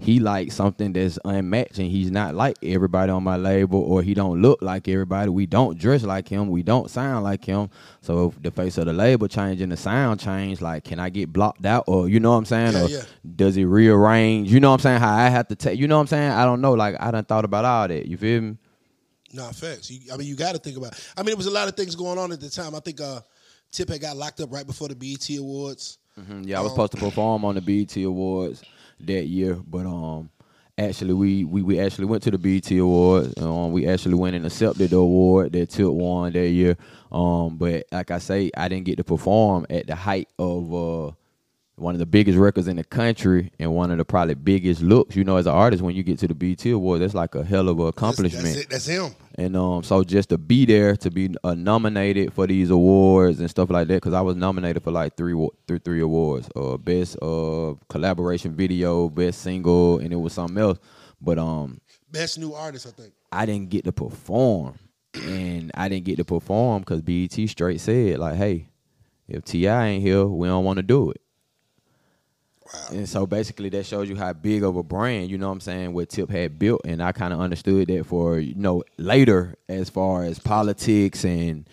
he 0.00 0.18
likes 0.18 0.54
something 0.54 0.92
that's 0.92 1.18
unmatched, 1.24 1.78
and 1.78 1.90
he's 1.90 2.10
not 2.10 2.34
like 2.34 2.56
everybody 2.62 3.12
on 3.12 3.22
my 3.22 3.36
label, 3.36 3.80
or 3.80 4.02
he 4.02 4.14
don't 4.14 4.40
look 4.42 4.62
like 4.62 4.88
everybody. 4.88 5.28
We 5.30 5.46
don't 5.46 5.78
dress 5.78 6.02
like 6.02 6.28
him. 6.28 6.48
We 6.48 6.62
don't 6.62 6.90
sound 6.90 7.24
like 7.24 7.44
him. 7.44 7.70
So 8.00 8.28
if 8.28 8.42
the 8.42 8.50
face 8.50 8.78
of 8.78 8.86
the 8.86 8.92
label 8.92 9.28
change 9.28 9.60
and 9.60 9.70
the 9.70 9.76
sound 9.76 10.20
change, 10.20 10.60
like, 10.60 10.84
can 10.84 10.98
I 10.98 11.10
get 11.10 11.32
blocked 11.32 11.66
out, 11.66 11.84
or 11.86 12.08
you 12.08 12.18
know 12.20 12.30
what 12.32 12.38
I'm 12.38 12.44
saying, 12.46 12.72
Yeah, 12.72 12.84
or 12.84 12.88
yeah. 12.88 13.02
does 13.36 13.56
it 13.56 13.64
rearrange? 13.64 14.50
You 14.50 14.60
know 14.60 14.70
what 14.70 14.74
I'm 14.74 14.80
saying? 14.80 15.00
How 15.00 15.14
I 15.14 15.28
have 15.28 15.48
to 15.48 15.54
take, 15.56 15.78
you 15.78 15.86
know 15.86 15.96
what 15.96 16.02
I'm 16.02 16.06
saying? 16.08 16.30
I 16.32 16.44
don't 16.44 16.60
know. 16.60 16.72
Like, 16.72 16.96
I 16.98 17.10
done 17.10 17.24
thought 17.24 17.44
about 17.44 17.64
all 17.64 17.88
that. 17.88 18.06
You 18.06 18.16
feel 18.16 18.40
me? 18.40 18.56
Nah, 19.32 19.50
facts. 19.52 19.90
You, 19.90 20.12
I 20.12 20.16
mean, 20.16 20.26
you 20.26 20.34
got 20.34 20.52
to 20.52 20.58
think 20.58 20.76
about. 20.76 20.92
I 21.16 21.22
mean, 21.22 21.30
it 21.30 21.36
was 21.36 21.46
a 21.46 21.50
lot 21.52 21.68
of 21.68 21.76
things 21.76 21.94
going 21.94 22.18
on 22.18 22.32
at 22.32 22.40
the 22.40 22.50
time. 22.50 22.74
I 22.74 22.80
think 22.80 23.00
uh, 23.00 23.20
Tip 23.70 23.88
had 23.88 24.00
got 24.00 24.16
locked 24.16 24.40
up 24.40 24.52
right 24.52 24.66
before 24.66 24.88
the 24.88 24.96
BET 24.96 25.28
Awards. 25.38 25.98
Mhm, 26.18 26.46
Yeah, 26.48 26.58
I 26.58 26.62
was 26.62 26.70
Um, 26.72 26.74
supposed 26.74 26.92
to 26.92 26.98
perform 26.98 27.44
on 27.44 27.54
the 27.54 27.60
BET 27.60 27.96
Awards 28.02 28.62
that 29.06 29.26
year, 29.26 29.54
but 29.54 29.86
um, 29.86 30.30
actually 30.78 31.14
we 31.14 31.44
we, 31.44 31.62
we 31.62 31.80
actually 31.80 32.06
went 32.06 32.22
to 32.24 32.30
the 32.30 32.38
BET 32.38 32.70
Awards. 32.72 33.34
Um, 33.40 33.72
we 33.72 33.86
actually 33.86 34.14
went 34.14 34.36
and 34.36 34.46
accepted 34.46 34.90
the 34.90 34.96
award 34.96 35.52
that 35.52 35.70
Tip 35.70 35.88
won 35.88 36.32
that 36.32 36.48
year. 36.48 36.76
Um, 37.12 37.56
but 37.56 37.86
like 37.92 38.10
I 38.10 38.18
say, 38.18 38.50
I 38.56 38.68
didn't 38.68 38.86
get 38.86 38.96
to 38.96 39.04
perform 39.04 39.66
at 39.70 39.86
the 39.86 39.94
height 39.94 40.28
of 40.38 40.74
uh 40.74 41.12
one 41.80 41.94
of 41.94 41.98
the 41.98 42.06
biggest 42.06 42.38
records 42.38 42.68
in 42.68 42.76
the 42.76 42.84
country 42.84 43.50
and 43.58 43.74
one 43.74 43.90
of 43.90 43.98
the 43.98 44.04
probably 44.04 44.34
biggest 44.34 44.82
looks. 44.82 45.16
You 45.16 45.24
know, 45.24 45.36
as 45.36 45.46
an 45.46 45.54
artist, 45.54 45.82
when 45.82 45.96
you 45.96 46.02
get 46.02 46.18
to 46.20 46.28
the 46.28 46.34
BET 46.34 46.64
Awards, 46.66 47.00
that's 47.00 47.14
like 47.14 47.34
a 47.34 47.42
hell 47.42 47.68
of 47.68 47.78
a 47.80 47.84
accomplishment. 47.84 48.44
that's, 48.44 48.56
it. 48.56 48.70
that's 48.70 48.86
him. 48.86 49.14
And 49.36 49.56
um, 49.56 49.82
so 49.82 50.04
just 50.04 50.28
to 50.28 50.38
be 50.38 50.66
there, 50.66 50.96
to 50.96 51.10
be 51.10 51.34
uh, 51.42 51.54
nominated 51.54 52.32
for 52.34 52.46
these 52.46 52.70
awards 52.70 53.40
and 53.40 53.48
stuff 53.48 53.70
like 53.70 53.88
that, 53.88 53.94
because 53.94 54.12
I 54.12 54.20
was 54.20 54.36
nominated 54.36 54.82
for 54.82 54.90
like 54.90 55.16
three, 55.16 55.34
three, 55.66 55.78
three 55.78 56.00
awards: 56.00 56.48
uh, 56.54 56.76
best 56.76 57.16
uh 57.22 57.74
collaboration 57.88 58.54
video, 58.54 59.08
best 59.08 59.40
single, 59.40 59.98
and 59.98 60.12
it 60.12 60.16
was 60.16 60.34
something 60.34 60.58
else. 60.58 60.78
But 61.20 61.38
um, 61.38 61.80
Best 62.10 62.38
new 62.38 62.52
artist, 62.54 62.86
I 62.86 62.90
think. 62.90 63.14
I 63.30 63.46
didn't 63.46 63.70
get 63.70 63.84
to 63.84 63.92
perform, 63.92 64.78
and 65.14 65.70
I 65.74 65.88
didn't 65.88 66.04
get 66.04 66.16
to 66.16 66.24
perform 66.24 66.80
because 66.80 67.02
BET 67.02 67.32
straight 67.48 67.80
said 67.80 68.18
like, 68.18 68.34
"Hey, 68.34 68.68
if 69.28 69.44
T.I. 69.44 69.86
ain't 69.86 70.02
here, 70.02 70.26
we 70.26 70.48
don't 70.48 70.64
want 70.64 70.78
to 70.78 70.82
do 70.82 71.10
it." 71.10 71.20
And 72.92 73.08
so 73.08 73.26
basically 73.26 73.68
that 73.70 73.86
shows 73.86 74.08
you 74.08 74.16
how 74.16 74.32
big 74.32 74.62
of 74.62 74.76
a 74.76 74.82
brand, 74.82 75.30
you 75.30 75.38
know 75.38 75.46
what 75.48 75.54
I'm 75.54 75.60
saying, 75.60 75.92
what 75.92 76.08
Tip 76.08 76.30
had 76.30 76.58
built. 76.58 76.80
And 76.84 77.02
I 77.02 77.12
kind 77.12 77.32
of 77.32 77.40
understood 77.40 77.88
that 77.88 78.04
for, 78.06 78.38
you 78.38 78.54
know, 78.54 78.82
later 78.96 79.56
as 79.68 79.90
far 79.90 80.24
as 80.24 80.38
politics 80.38 81.24
and 81.24 81.68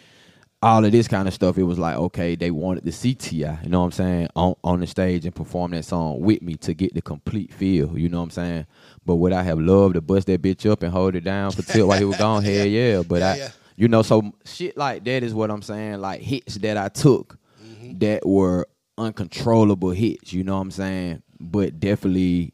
all 0.62 0.84
of 0.84 0.92
this 0.92 1.08
kind 1.08 1.28
of 1.28 1.34
stuff, 1.36 1.58
it 1.58 1.64
was 1.64 1.78
like, 1.78 1.96
okay, 1.98 2.36
they 2.36 2.50
wanted 2.50 2.84
the 2.84 2.90
CTI, 2.92 3.64
you 3.64 3.70
know 3.70 3.80
what 3.82 3.86
I'm 3.86 3.92
saying, 3.92 4.28
on, 4.36 4.56
on 4.64 4.80
the 4.80 4.88
stage 4.88 5.26
and 5.26 5.36
perform 5.36 5.72
that 5.72 5.86
song 5.86 6.20
with 6.20 6.42
me 6.42 6.56
to 6.58 6.74
get 6.74 6.96
the 6.96 7.02
complete 7.02 7.54
feel, 7.54 7.98
you 7.98 8.10
know 8.10 8.18
what 8.18 8.24
I'm 8.26 8.30
saying? 8.32 8.66
But 9.06 9.18
would 9.18 9.34
I 9.34 9.44
have 9.44 9.60
loved 9.60 9.94
to 9.96 10.02
bust 10.02 10.26
that 10.28 10.42
bitch 10.42 10.70
up 10.70 10.82
and 10.82 10.92
hold 10.92 11.16
it 11.16 11.24
down 11.24 11.52
for 11.52 11.62
Tip 11.62 11.86
while 11.86 12.00
he 12.00 12.06
was 12.06 12.18
gone? 12.18 12.44
Hell 12.44 12.66
yeah. 12.66 13.04
But 13.08 13.20
Yeah, 13.20 13.32
I, 13.32 13.36
yeah. 13.38 13.50
you 13.76 13.88
know, 13.88 14.02
so 14.02 14.34
shit 14.46 14.76
like 14.78 15.04
that 15.04 15.22
is 15.24 15.34
what 15.34 15.52
I'm 15.52 15.62
saying, 15.62 16.02
like 16.02 16.22
hits 16.22 16.56
that 16.56 16.78
I 16.78 16.90
took 16.90 17.38
Mm-hmm. 17.64 17.98
that 18.00 18.26
were 18.26 18.68
uncontrollable 18.98 19.92
hits, 19.92 20.34
you 20.34 20.44
know 20.44 20.56
what 20.56 20.62
I'm 20.62 20.72
saying? 20.72 21.24
But 21.40 21.80
definitely 21.80 22.54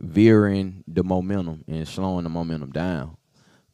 veering 0.00 0.84
the 0.86 1.02
momentum 1.04 1.64
and 1.66 1.86
slowing 1.86 2.24
the 2.24 2.30
momentum 2.30 2.70
down. 2.70 3.16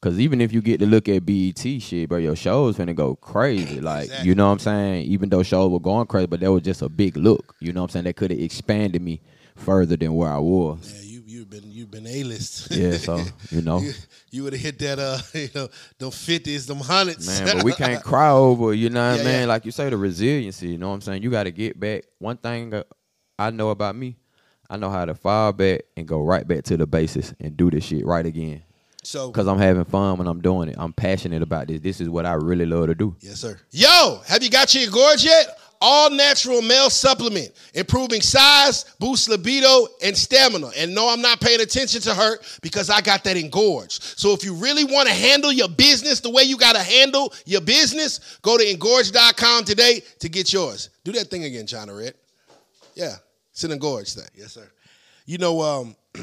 Cause 0.01 0.19
even 0.19 0.43
if 0.43 0.53
you 0.53 0.61
get 0.61 0.81
to 0.81 0.87
look 0.87 1.09
at 1.09 1.25
BET 1.25 1.59
shit, 1.59 2.11
bro, 2.11 2.19
your 2.19 2.37
shows 2.37 2.77
finna 2.77 2.95
go 2.95 3.17
crazy. 3.17 3.81
Like, 3.81 4.05
Exactly. 4.05 4.29
you 4.29 4.35
know 4.35 4.47
what 4.47 4.53
I'm 4.53 4.59
saying? 4.59 5.05
Even 5.07 5.31
though 5.31 5.43
shows 5.43 5.71
were 5.71 5.81
going 5.81 6.07
crazy, 6.07 6.27
but 6.27 6.41
that 6.41 6.53
was 6.53 6.63
just 6.63 6.83
a 6.83 6.91
big 6.91 7.17
look. 7.17 7.55
You 7.61 7.73
know 7.73 7.81
what 7.81 7.91
I'm 7.91 7.93
saying? 7.93 8.05
That 8.05 8.17
could 8.17 8.31
have 8.31 8.39
expanded 8.41 9.01
me 9.01 9.23
further 9.57 9.97
than 9.97 10.13
where 10.15 10.31
I 10.31 10.39
was. 10.39 10.93
Yeah, 11.07 11.14
you've 11.35 11.51
been 11.51 11.71
you've 11.71 11.91
been 11.91 12.07
a 12.07 12.23
list. 12.25 12.71
Yeah, 12.71 12.93
so 12.97 13.21
you 13.51 13.63
know. 13.69 13.81
you, 13.81 13.93
you 14.31 14.45
would 14.45 14.53
have 14.53 14.63
hit 14.63 14.79
that 14.79 14.99
uh 14.99 15.19
you 15.39 15.49
know 15.55 15.69
them 15.99 16.11
fifties, 16.11 16.67
them 16.67 16.79
hundreds. 16.79 17.27
Man, 17.27 17.57
but 17.57 17.65
we 17.65 17.73
can't 17.85 18.03
cry 18.03 18.31
over, 18.31 18.73
you 18.73 18.91
know 18.91 19.11
what 19.11 19.17
Yeah, 19.19 19.23
I 19.23 19.25
mean? 19.33 19.41
yeah. 19.41 19.47
Like 19.47 19.65
you 19.65 19.73
say, 19.73 19.91
the 19.91 19.97
resiliency, 19.97 20.69
you 20.69 20.79
know 20.79 20.89
what 20.89 20.95
I'm 20.95 21.01
saying? 21.01 21.23
You 21.23 21.31
got 21.31 21.45
to 21.45 21.51
get 21.53 21.79
back. 21.79 22.05
One 22.19 22.37
thing 22.37 22.73
I 23.39 23.51
know 23.51 23.71
about 23.71 23.97
me, 23.97 24.17
I 24.71 24.77
know 24.77 24.91
how 24.91 25.05
to 25.05 25.15
fall 25.15 25.53
back 25.53 25.83
and 25.97 26.07
go 26.07 26.23
right 26.23 26.47
back 26.47 26.63
to 26.65 26.77
the 26.77 26.87
basis 26.87 27.35
and 27.41 27.57
do 27.57 27.71
this 27.71 27.85
shit 27.85 28.07
right 28.07 28.25
again. 28.25 28.63
so 29.03 29.29
Because 29.31 29.49
I'm 29.49 29.59
having 29.59 29.85
fun 29.85 30.19
when 30.19 30.27
I'm 30.29 30.41
doing 30.41 30.69
it. 30.69 30.77
I'm 30.79 30.93
passionate 30.93 31.43
about 31.43 31.67
this. 31.69 31.81
This 31.81 32.01
is 32.01 32.09
what 32.09 32.27
I 32.27 32.35
really 32.35 32.65
love 32.65 32.87
to 32.87 32.95
do. 32.95 33.17
Yes, 33.21 33.41
sir. 33.41 33.59
Yo, 33.73 34.21
have 34.27 34.43
you 34.43 34.51
got 34.51 34.73
your 34.75 34.89
EnGorge 34.91 35.25
yet? 35.25 35.59
All 35.81 36.11
natural 36.11 36.63
male 36.63 36.91
supplement, 36.91 37.53
improving 37.75 38.21
size, 38.21 38.85
boosts 38.99 39.29
libido 39.29 39.87
and 40.03 40.17
stamina. 40.17 40.71
And 40.77 40.95
no, 40.95 41.09
I'm 41.09 41.21
not 41.21 41.41
paying 41.41 41.61
attention 41.61 42.01
to 42.03 42.15
her 42.15 42.39
because 42.63 42.91
I 42.91 43.01
got 43.01 43.25
that 43.25 43.37
EnGorge. 43.37 44.19
So 44.19 44.33
if 44.33 44.45
you 44.45 44.55
really 44.55 44.85
want 44.85 45.09
to 45.09 45.15
handle 45.15 45.53
your 45.53 45.69
business 45.69 46.21
the 46.21 46.31
way 46.31 46.43
you 46.45 46.57
got 46.57 46.75
to 46.75 46.83
handle 46.83 47.33
your 47.45 47.61
business, 47.61 48.39
go 48.43 48.57
to 48.57 48.65
engorge.com 48.65 49.65
today 49.65 50.03
to 50.21 50.29
get 50.29 50.53
yours. 50.53 50.91
Do 51.05 51.13
that 51.13 51.29
thing 51.29 51.45
again, 51.45 51.67
China 51.67 51.95
Red. 51.95 52.15
Yeah, 52.95 53.17
it's 53.51 53.65
an 53.65 53.71
EnGorge 53.71 54.15
thing. 54.15 54.29
Yes, 54.35 54.53
sir. 54.53 54.71
You 55.27 55.39
know, 55.39 55.61
um, 55.63 55.97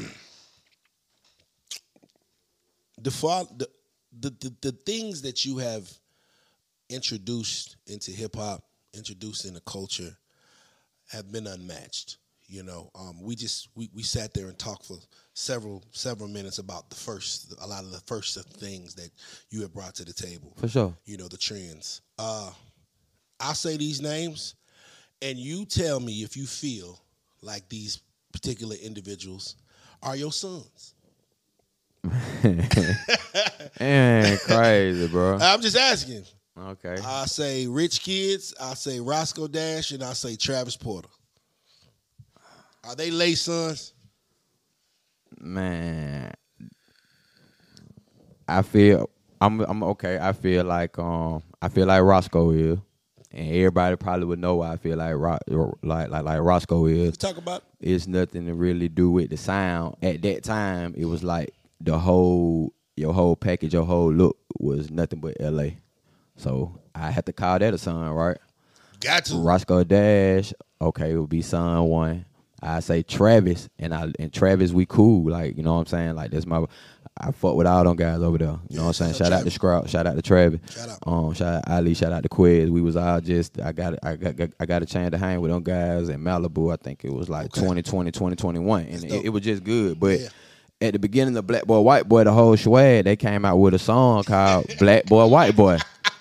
the, 3.02 3.68
the, 4.18 4.30
the, 4.30 4.54
the 4.60 4.72
things 4.72 5.22
that 5.22 5.44
you 5.44 5.58
have 5.58 5.90
introduced 6.88 7.76
into 7.86 8.10
hip 8.10 8.36
hop, 8.36 8.62
introduced 8.94 9.44
in 9.44 9.54
the 9.54 9.60
culture, 9.60 10.16
have 11.10 11.30
been 11.30 11.46
unmatched. 11.46 12.18
You 12.46 12.62
know, 12.62 12.90
um, 12.94 13.22
we 13.22 13.34
just 13.34 13.68
we, 13.74 13.88
we 13.94 14.02
sat 14.02 14.34
there 14.34 14.48
and 14.48 14.58
talked 14.58 14.84
for 14.84 14.98
several 15.32 15.82
several 15.92 16.28
minutes 16.28 16.58
about 16.58 16.90
the 16.90 16.96
first 16.96 17.54
a 17.62 17.66
lot 17.66 17.84
of 17.84 17.92
the 17.92 18.00
first 18.00 18.38
things 18.58 18.94
that 18.96 19.10
you 19.50 19.62
have 19.62 19.72
brought 19.72 19.94
to 19.94 20.04
the 20.04 20.12
table. 20.12 20.52
For 20.58 20.68
sure. 20.68 20.94
You 21.06 21.16
know, 21.16 21.28
the 21.28 21.38
trends. 21.38 22.02
Uh, 22.18 22.50
I'll 23.40 23.54
say 23.54 23.76
these 23.76 24.02
names, 24.02 24.54
and 25.22 25.38
you 25.38 25.64
tell 25.64 25.98
me 25.98 26.22
if 26.22 26.36
you 26.36 26.46
feel 26.46 27.00
like 27.40 27.68
these 27.68 28.00
particular 28.32 28.76
individuals 28.82 29.56
are 30.02 30.16
your 30.16 30.32
sons. 30.32 30.94
Man, 33.80 34.38
crazy, 34.38 35.08
bro. 35.08 35.38
I'm 35.40 35.60
just 35.60 35.76
asking. 35.76 36.24
Okay. 36.58 36.96
I 37.04 37.24
say 37.26 37.66
Rich 37.66 38.02
Kids, 38.02 38.54
I 38.60 38.74
say 38.74 39.00
Roscoe 39.00 39.48
Dash, 39.48 39.90
and 39.92 40.02
I 40.02 40.12
say 40.12 40.36
Travis 40.36 40.76
Porter. 40.76 41.08
Are 42.84 42.94
they 42.94 43.10
lay 43.10 43.34
sons? 43.34 43.94
Man. 45.40 46.32
I 48.48 48.62
feel 48.62 49.08
I'm 49.40 49.60
I'm 49.60 49.82
okay. 49.82 50.18
I 50.20 50.32
feel 50.32 50.64
like 50.64 50.98
um 50.98 51.42
I 51.60 51.68
feel 51.68 51.86
like 51.86 52.02
Roscoe 52.02 52.50
is. 52.50 52.78
And 53.34 53.48
everybody 53.48 53.96
probably 53.96 54.26
would 54.26 54.40
know 54.40 54.56
why 54.56 54.72
I 54.72 54.76
feel 54.76 54.98
like 54.98 55.14
Ro- 55.14 55.78
like 55.82 56.10
like 56.10 56.24
like 56.24 56.40
Roscoe 56.40 56.86
is. 56.86 57.16
Talk 57.16 57.38
about 57.38 57.62
it's 57.80 58.06
nothing 58.06 58.46
to 58.46 58.54
really 58.54 58.88
do 58.88 59.10
with 59.10 59.30
the 59.30 59.38
sound. 59.38 59.96
At 60.02 60.20
that 60.22 60.44
time, 60.44 60.94
it 60.96 61.06
was 61.06 61.22
like 61.24 61.54
the 61.80 61.98
whole 61.98 62.74
your 62.96 63.14
whole 63.14 63.36
package, 63.36 63.72
your 63.72 63.86
whole 63.86 64.12
look 64.12 64.36
was 64.58 64.90
nothing 64.90 65.20
but 65.20 65.36
LA. 65.40 65.70
So 66.42 66.78
I 66.94 67.10
had 67.10 67.26
to 67.26 67.32
call 67.32 67.58
that 67.58 67.72
a 67.74 67.78
son, 67.78 68.08
right? 68.10 68.36
got 69.00 69.24
to. 69.26 69.36
Roscoe 69.36 69.84
Dash, 69.84 70.52
okay, 70.80 71.12
it 71.12 71.16
would 71.16 71.30
be 71.30 71.42
son 71.42 71.84
one. 71.84 72.24
I 72.64 72.78
say 72.80 73.02
Travis, 73.02 73.68
and 73.78 73.92
I 73.92 74.12
and 74.20 74.32
Travis, 74.32 74.70
we 74.72 74.86
cool, 74.86 75.30
like 75.30 75.56
you 75.56 75.62
know 75.62 75.74
what 75.74 75.80
I'm 75.80 75.86
saying. 75.86 76.14
Like 76.14 76.30
that's 76.30 76.46
my, 76.46 76.64
I 77.18 77.32
fuck 77.32 77.56
with 77.56 77.66
all 77.66 77.82
them 77.82 77.96
guys 77.96 78.20
over 78.20 78.38
there. 78.38 78.58
You 78.68 78.76
know 78.76 78.82
what 78.84 78.88
I'm 78.88 78.92
saying? 78.92 79.12
shout 79.14 79.28
Shout 79.28 79.32
out 79.32 79.44
to 79.44 79.50
Strap, 79.50 79.88
shout 79.88 80.06
out 80.06 80.14
to 80.14 80.22
Travis. 80.22 80.60
Shout 80.72 80.88
out. 80.90 80.98
Um, 81.04 81.34
shout 81.34 81.54
out 81.54 81.64
Ali, 81.68 81.94
shout 81.94 82.12
out 82.12 82.22
to 82.22 82.28
Quez. 82.28 82.70
We 82.70 82.80
was 82.80 82.94
all 82.96 83.20
just 83.20 83.60
I 83.60 83.72
got 83.72 83.94
I 84.04 84.14
got 84.14 84.50
I 84.60 84.66
got 84.66 84.82
a 84.82 84.86
chance 84.86 85.10
to 85.10 85.18
hang 85.18 85.40
with 85.40 85.50
them 85.50 85.62
guys 85.64 86.08
in 86.08 86.20
Malibu. 86.20 86.72
I 86.72 86.76
think 86.76 87.04
it 87.04 87.12
was 87.12 87.28
like 87.28 87.46
Okay. 87.46 87.60
2020, 87.62 88.12
2021. 88.12 88.82
And 88.84 89.04
it, 89.04 89.24
it 89.24 89.28
was 89.30 89.42
just 89.42 89.64
good. 89.64 89.98
But 89.98 90.20
Yeah. 90.20 90.28
at 90.80 90.92
the 90.92 91.00
beginning 91.00 91.36
of 91.36 91.44
Black 91.48 91.64
Boy 91.66 91.80
White 91.80 92.08
Boy, 92.08 92.22
the 92.22 92.32
whole 92.32 92.56
swag, 92.56 93.04
they 93.06 93.16
came 93.16 93.44
out 93.44 93.56
with 93.56 93.74
a 93.74 93.78
song 93.80 94.22
called 94.22 94.66
Black 94.78 95.06
Boy 95.06 95.26
White 95.26 95.56
Boy. 95.56 95.78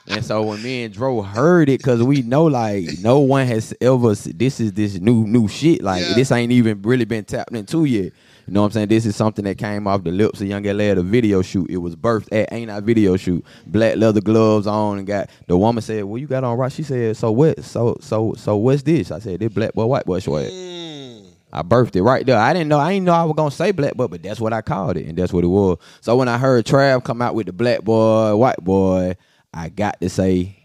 And 0.08 0.26
so 0.26 0.42
when 0.44 0.62
me 0.64 0.84
and 0.84 0.94
Dro 0.94 1.22
heard 1.22 1.70
it, 1.70 1.82
cause 1.84 2.02
we 2.02 2.22
know 2.24 2.46
like 2.46 2.86
no 3.02 3.20
one 3.20 3.46
has 3.48 3.74
ever 3.82 4.14
this 4.16 4.60
is 4.60 4.74
this 4.74 5.00
new 5.00 5.26
new 5.26 5.48
shit. 5.48 5.82
Like 5.82 6.02
Yeah. 6.02 6.14
this 6.16 6.32
ain't 6.32 6.52
even 6.52 6.82
really 6.82 7.06
been 7.06 7.24
tapped 7.24 7.54
into 7.54 7.86
yet. 7.86 8.12
You 8.48 8.54
know 8.54 8.62
what 8.62 8.68
I'm 8.68 8.72
saying? 8.72 8.88
This 8.88 9.06
is 9.06 9.16
something 9.16 9.46
that 9.46 9.58
came 9.60 9.88
off 9.88 10.04
the 10.04 10.12
lips 10.12 10.42
of 10.42 10.48
Yung 10.48 10.64
LA 10.64 10.86
at 10.86 10.98
a 10.98 11.04
video 11.04 11.42
shoot. 11.44 11.70
It 11.70 11.78
was 11.78 11.96
birthed 11.96 12.28
at 12.32 12.52
Ain't 12.52 12.72
I 12.72 12.80
video 12.80 13.16
shoot. 13.16 13.46
Black 13.68 13.96
leather 13.96 14.22
gloves 14.22 14.66
on 14.68 14.98
and 14.98 15.08
got 15.08 15.30
the 15.48 15.56
woman 15.58 15.82
said, 15.82 16.04
Well, 16.04 16.18
you 16.18 16.28
got 16.28 16.44
on 16.44 16.58
right. 16.58 16.72
She 16.72 16.84
said, 16.84 17.16
So 17.16 17.32
what? 17.32 17.64
So 17.64 17.98
so 18.02 18.34
so 18.36 18.58
what's 18.58 18.82
this? 18.84 19.12
I 19.12 19.20
said, 19.20 19.40
This 19.40 19.54
black 19.54 19.74
boy, 19.74 19.86
white 19.86 20.06
boy 20.06 20.20
swag. 20.20 20.52
Mm. 20.52 21.26
I 21.54 21.64
birthed 21.64 21.96
it 21.96 22.02
right 22.04 22.26
there. 22.26 22.38
I 22.38 22.54
didn't 22.54 22.70
know. 22.70 22.80
I 22.80 22.94
didn't 22.94 23.06
know 23.06 23.14
I 23.14 23.24
was 23.26 23.36
gonna 23.36 23.52
say 23.52 23.72
black 23.72 23.94
boy, 23.96 24.08
but 24.08 24.24
that's 24.24 24.40
what 24.40 24.54
I 24.54 24.62
called 24.62 24.98
it, 24.98 25.06
and 25.06 25.18
that's 25.18 25.34
what 25.34 25.44
it 25.44 25.48
was. 25.48 25.78
So 26.00 26.16
when 26.16 26.28
I 26.28 26.38
heard 26.38 26.66
Trav 26.66 27.04
come 27.04 27.22
out 27.22 27.36
with 27.36 27.46
the 27.48 27.54
black 27.54 27.82
boy, 27.82 28.36
white 28.36 28.64
boy, 28.64 29.16
I 29.54 29.70
got 29.70 30.00
to 30.02 30.10
say, 30.10 30.58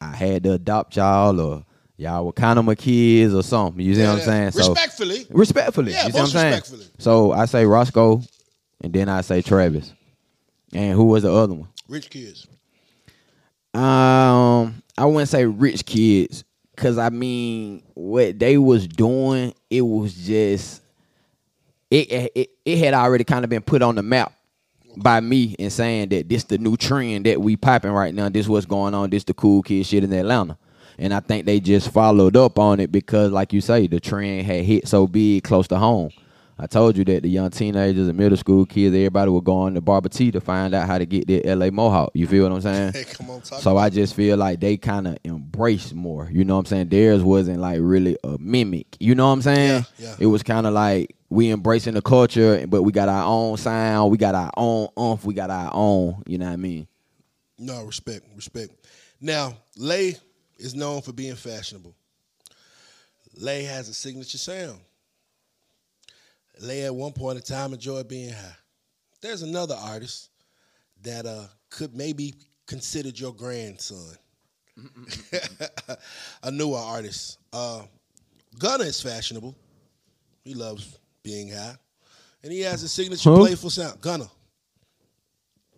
I 0.00 0.14
had 0.14 0.44
to 0.44 0.52
adopt 0.52 0.96
y'all, 0.96 1.40
or 1.40 1.64
y'all 1.96 2.26
were 2.26 2.32
kind 2.32 2.58
of 2.58 2.64
my 2.64 2.74
kids, 2.74 3.34
or 3.34 3.42
something. 3.42 3.84
You 3.84 3.94
see 3.94 4.02
what 4.02 4.10
I'm 4.10 4.18
Yeah, 4.18 4.24
saying? 4.24 4.50
So 4.52 4.58
Respectfully. 4.58 5.26
respectfully. 5.30 5.92
Yeah, 5.92 6.06
you 6.06 6.12
see 6.12 6.18
what 6.18 6.24
I'm 6.24 6.30
saying? 6.30 6.52
respectfully. 6.52 6.86
So 6.98 7.32
I 7.32 7.46
say 7.46 7.64
Roscoe, 7.64 8.20
and 8.82 8.92
then 8.92 9.08
I 9.08 9.22
say 9.22 9.40
Travis, 9.42 9.92
and 10.72 10.94
who 10.94 11.04
was 11.06 11.22
the 11.22 11.32
other 11.32 11.54
one? 11.54 11.68
Rich 11.88 12.10
kids. 12.10 12.46
Um, 13.74 14.82
I 14.96 15.04
wouldn't 15.04 15.28
say 15.28 15.44
rich 15.44 15.84
kids, 15.84 16.44
cause 16.76 16.96
I 16.98 17.10
mean 17.10 17.82
what 17.94 18.38
they 18.38 18.56
was 18.58 18.86
doing, 18.86 19.52
it 19.68 19.82
was 19.82 20.14
just 20.14 20.80
it 21.90 22.30
it, 22.34 22.50
it 22.64 22.78
had 22.78 22.94
already 22.94 23.24
kind 23.24 23.44
of 23.44 23.50
been 23.50 23.62
put 23.62 23.82
on 23.82 23.94
the 23.94 24.02
map 24.02 24.32
by 24.96 25.20
me 25.20 25.56
and 25.58 25.72
saying 25.72 26.08
that 26.10 26.28
this 26.28 26.44
the 26.44 26.58
new 26.58 26.76
trend 26.76 27.26
that 27.26 27.40
we 27.40 27.56
popping 27.56 27.92
right 27.92 28.14
now. 28.14 28.28
This 28.28 28.48
what's 28.48 28.66
going 28.66 28.94
on. 28.94 29.10
This 29.10 29.24
the 29.24 29.34
cool 29.34 29.62
kid 29.62 29.86
shit 29.86 30.04
in 30.04 30.12
Atlanta. 30.12 30.56
And 30.98 31.12
I 31.12 31.20
think 31.20 31.44
they 31.44 31.60
just 31.60 31.90
followed 31.90 32.36
up 32.36 32.58
on 32.58 32.80
it 32.80 32.90
because, 32.90 33.30
like 33.30 33.52
you 33.52 33.60
say, 33.60 33.86
the 33.86 34.00
trend 34.00 34.46
had 34.46 34.64
hit 34.64 34.88
so 34.88 35.06
big 35.06 35.44
close 35.44 35.68
to 35.68 35.78
home. 35.78 36.10
I 36.58 36.66
told 36.66 36.96
you 36.96 37.04
that 37.04 37.22
the 37.22 37.28
young 37.28 37.50
teenagers 37.50 38.08
and 38.08 38.16
middle 38.16 38.38
school 38.38 38.64
kids, 38.64 38.94
everybody 38.94 39.30
would 39.30 39.44
go 39.44 39.58
on 39.58 39.74
to 39.74 39.82
Barber 39.82 40.08
T 40.08 40.30
to 40.30 40.40
find 40.40 40.74
out 40.74 40.86
how 40.86 40.96
to 40.96 41.04
get 41.04 41.26
their 41.26 41.54
LA 41.54 41.68
Mohawk. 41.68 42.12
You 42.14 42.26
feel 42.26 42.44
what 42.44 42.52
I'm 42.52 42.62
saying? 42.62 42.92
Hey, 42.94 43.04
come 43.12 43.28
on. 43.28 43.44
So 43.44 43.76
I 43.76 43.90
just 43.90 44.14
feel 44.14 44.38
like 44.38 44.60
they 44.60 44.78
kind 44.78 45.06
of 45.06 45.18
embraced 45.22 45.94
more. 45.94 46.30
You 46.32 46.44
know 46.44 46.54
what 46.54 46.60
I'm 46.60 46.66
saying? 46.66 46.88
Theirs 46.88 47.22
wasn't 47.22 47.60
like 47.60 47.78
really 47.82 48.16
a 48.24 48.38
mimic. 48.38 48.96
You 48.98 49.14
know 49.14 49.26
what 49.26 49.32
I'm 49.32 49.42
saying? 49.42 49.84
Yeah, 49.98 50.08
yeah. 50.08 50.16
It 50.18 50.26
was 50.26 50.42
kind 50.42 50.66
of 50.66 50.72
like 50.72 51.14
we 51.28 51.50
embracing 51.50 51.94
the 51.94 52.02
culture, 52.02 52.66
but 52.66 52.82
we 52.82 52.92
got 52.92 53.08
our 53.08 53.24
own 53.24 53.56
sound, 53.56 54.10
we 54.10 54.18
got 54.18 54.34
our 54.34 54.50
own 54.56 54.88
umph, 54.96 55.24
we 55.24 55.34
got 55.34 55.50
our 55.50 55.70
own. 55.72 56.22
You 56.26 56.38
know 56.38 56.46
what 56.46 56.52
I 56.52 56.56
mean? 56.56 56.86
No, 57.58 57.82
respect, 57.84 58.26
respect. 58.34 58.72
Now, 59.20 59.56
Lay 59.76 60.16
is 60.58 60.74
known 60.74 61.02
for 61.02 61.12
being 61.12 61.34
fashionable. 61.34 61.94
Lay 63.36 63.64
has 63.64 63.88
a 63.88 63.94
signature 63.94 64.38
sound. 64.38 64.78
Lay 66.60 66.84
at 66.84 66.94
one 66.94 67.12
point 67.12 67.36
in 67.36 67.42
time 67.42 67.72
enjoyed 67.72 68.08
being 68.08 68.32
high. 68.32 68.56
There's 69.20 69.42
another 69.42 69.74
artist 69.74 70.30
that 71.02 71.26
uh, 71.26 71.44
could 71.70 71.94
maybe 71.94 72.34
considered 72.66 73.18
your 73.18 73.34
grandson. 73.34 74.16
a 76.42 76.50
newer 76.50 76.78
artist. 76.78 77.38
Uh, 77.52 77.82
Gunna 78.58 78.84
is 78.84 79.00
fashionable. 79.00 79.54
He 80.44 80.54
loves 80.54 80.98
being 81.26 81.50
high. 81.50 81.74
And 82.44 82.52
he 82.52 82.60
has 82.60 82.84
a 82.84 82.88
signature 82.88 83.30
Who? 83.30 83.38
playful 83.38 83.70
sound. 83.70 84.00
Gunna. 84.00 84.30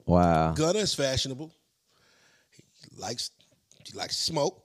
Wow. 0.04 0.52
Gunna 0.52 0.80
is 0.80 0.94
fashionable. 0.94 1.50
He 2.50 3.00
likes 3.00 3.30
he 3.84 3.96
likes 3.96 4.18
smoke. 4.18 4.62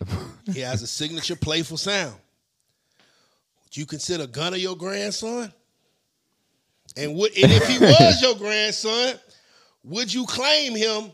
he 0.52 0.60
has 0.60 0.82
a 0.82 0.86
signature 0.86 1.36
playful 1.36 1.78
sound. 1.78 2.14
Would 3.64 3.76
you 3.76 3.86
consider 3.86 4.26
Gunna 4.26 4.58
your 4.58 4.76
grandson? 4.76 5.52
And 6.96 7.14
would 7.14 7.32
and 7.32 7.50
if 7.50 7.66
he 7.66 7.78
was 7.80 8.20
your 8.20 8.36
grandson, 8.36 9.14
would 9.84 10.12
you 10.12 10.26
claim 10.26 10.74
him 10.74 11.10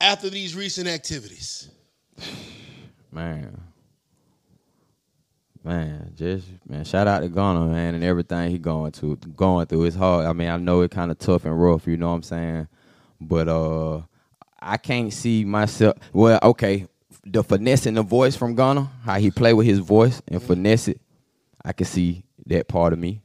after 0.00 0.30
these 0.30 0.54
recent 0.54 0.86
activities? 0.86 1.68
Man. 3.10 3.60
Man, 5.62 6.12
just 6.16 6.46
man, 6.66 6.84
shout 6.84 7.06
out 7.06 7.20
to 7.20 7.28
Gunna, 7.28 7.66
man, 7.66 7.94
and 7.94 8.02
everything 8.02 8.50
he 8.50 8.58
going 8.58 8.92
to 8.92 9.16
going 9.16 9.66
through. 9.66 9.84
It's 9.84 9.96
hard. 9.96 10.24
I 10.24 10.32
mean, 10.32 10.48
I 10.48 10.56
know 10.56 10.80
it's 10.80 10.94
kind 10.94 11.10
of 11.10 11.18
tough 11.18 11.44
and 11.44 11.60
rough, 11.60 11.86
you 11.86 11.98
know 11.98 12.08
what 12.08 12.14
I'm 12.16 12.22
saying? 12.22 12.68
But 13.20 13.48
uh 13.48 14.02
I 14.62 14.76
can't 14.78 15.12
see 15.12 15.44
myself 15.44 15.96
well, 16.12 16.38
okay, 16.42 16.86
the 17.24 17.44
finesse 17.44 17.86
in 17.86 17.94
the 17.94 18.02
voice 18.02 18.36
from 18.36 18.54
Gunna, 18.54 18.90
how 19.04 19.18
he 19.18 19.30
play 19.30 19.52
with 19.52 19.66
his 19.66 19.80
voice 19.80 20.22
and 20.28 20.42
finesse 20.42 20.88
it, 20.88 21.00
I 21.62 21.72
can 21.72 21.86
see 21.86 22.24
that 22.46 22.66
part 22.66 22.92
of 22.92 22.98
me. 22.98 23.22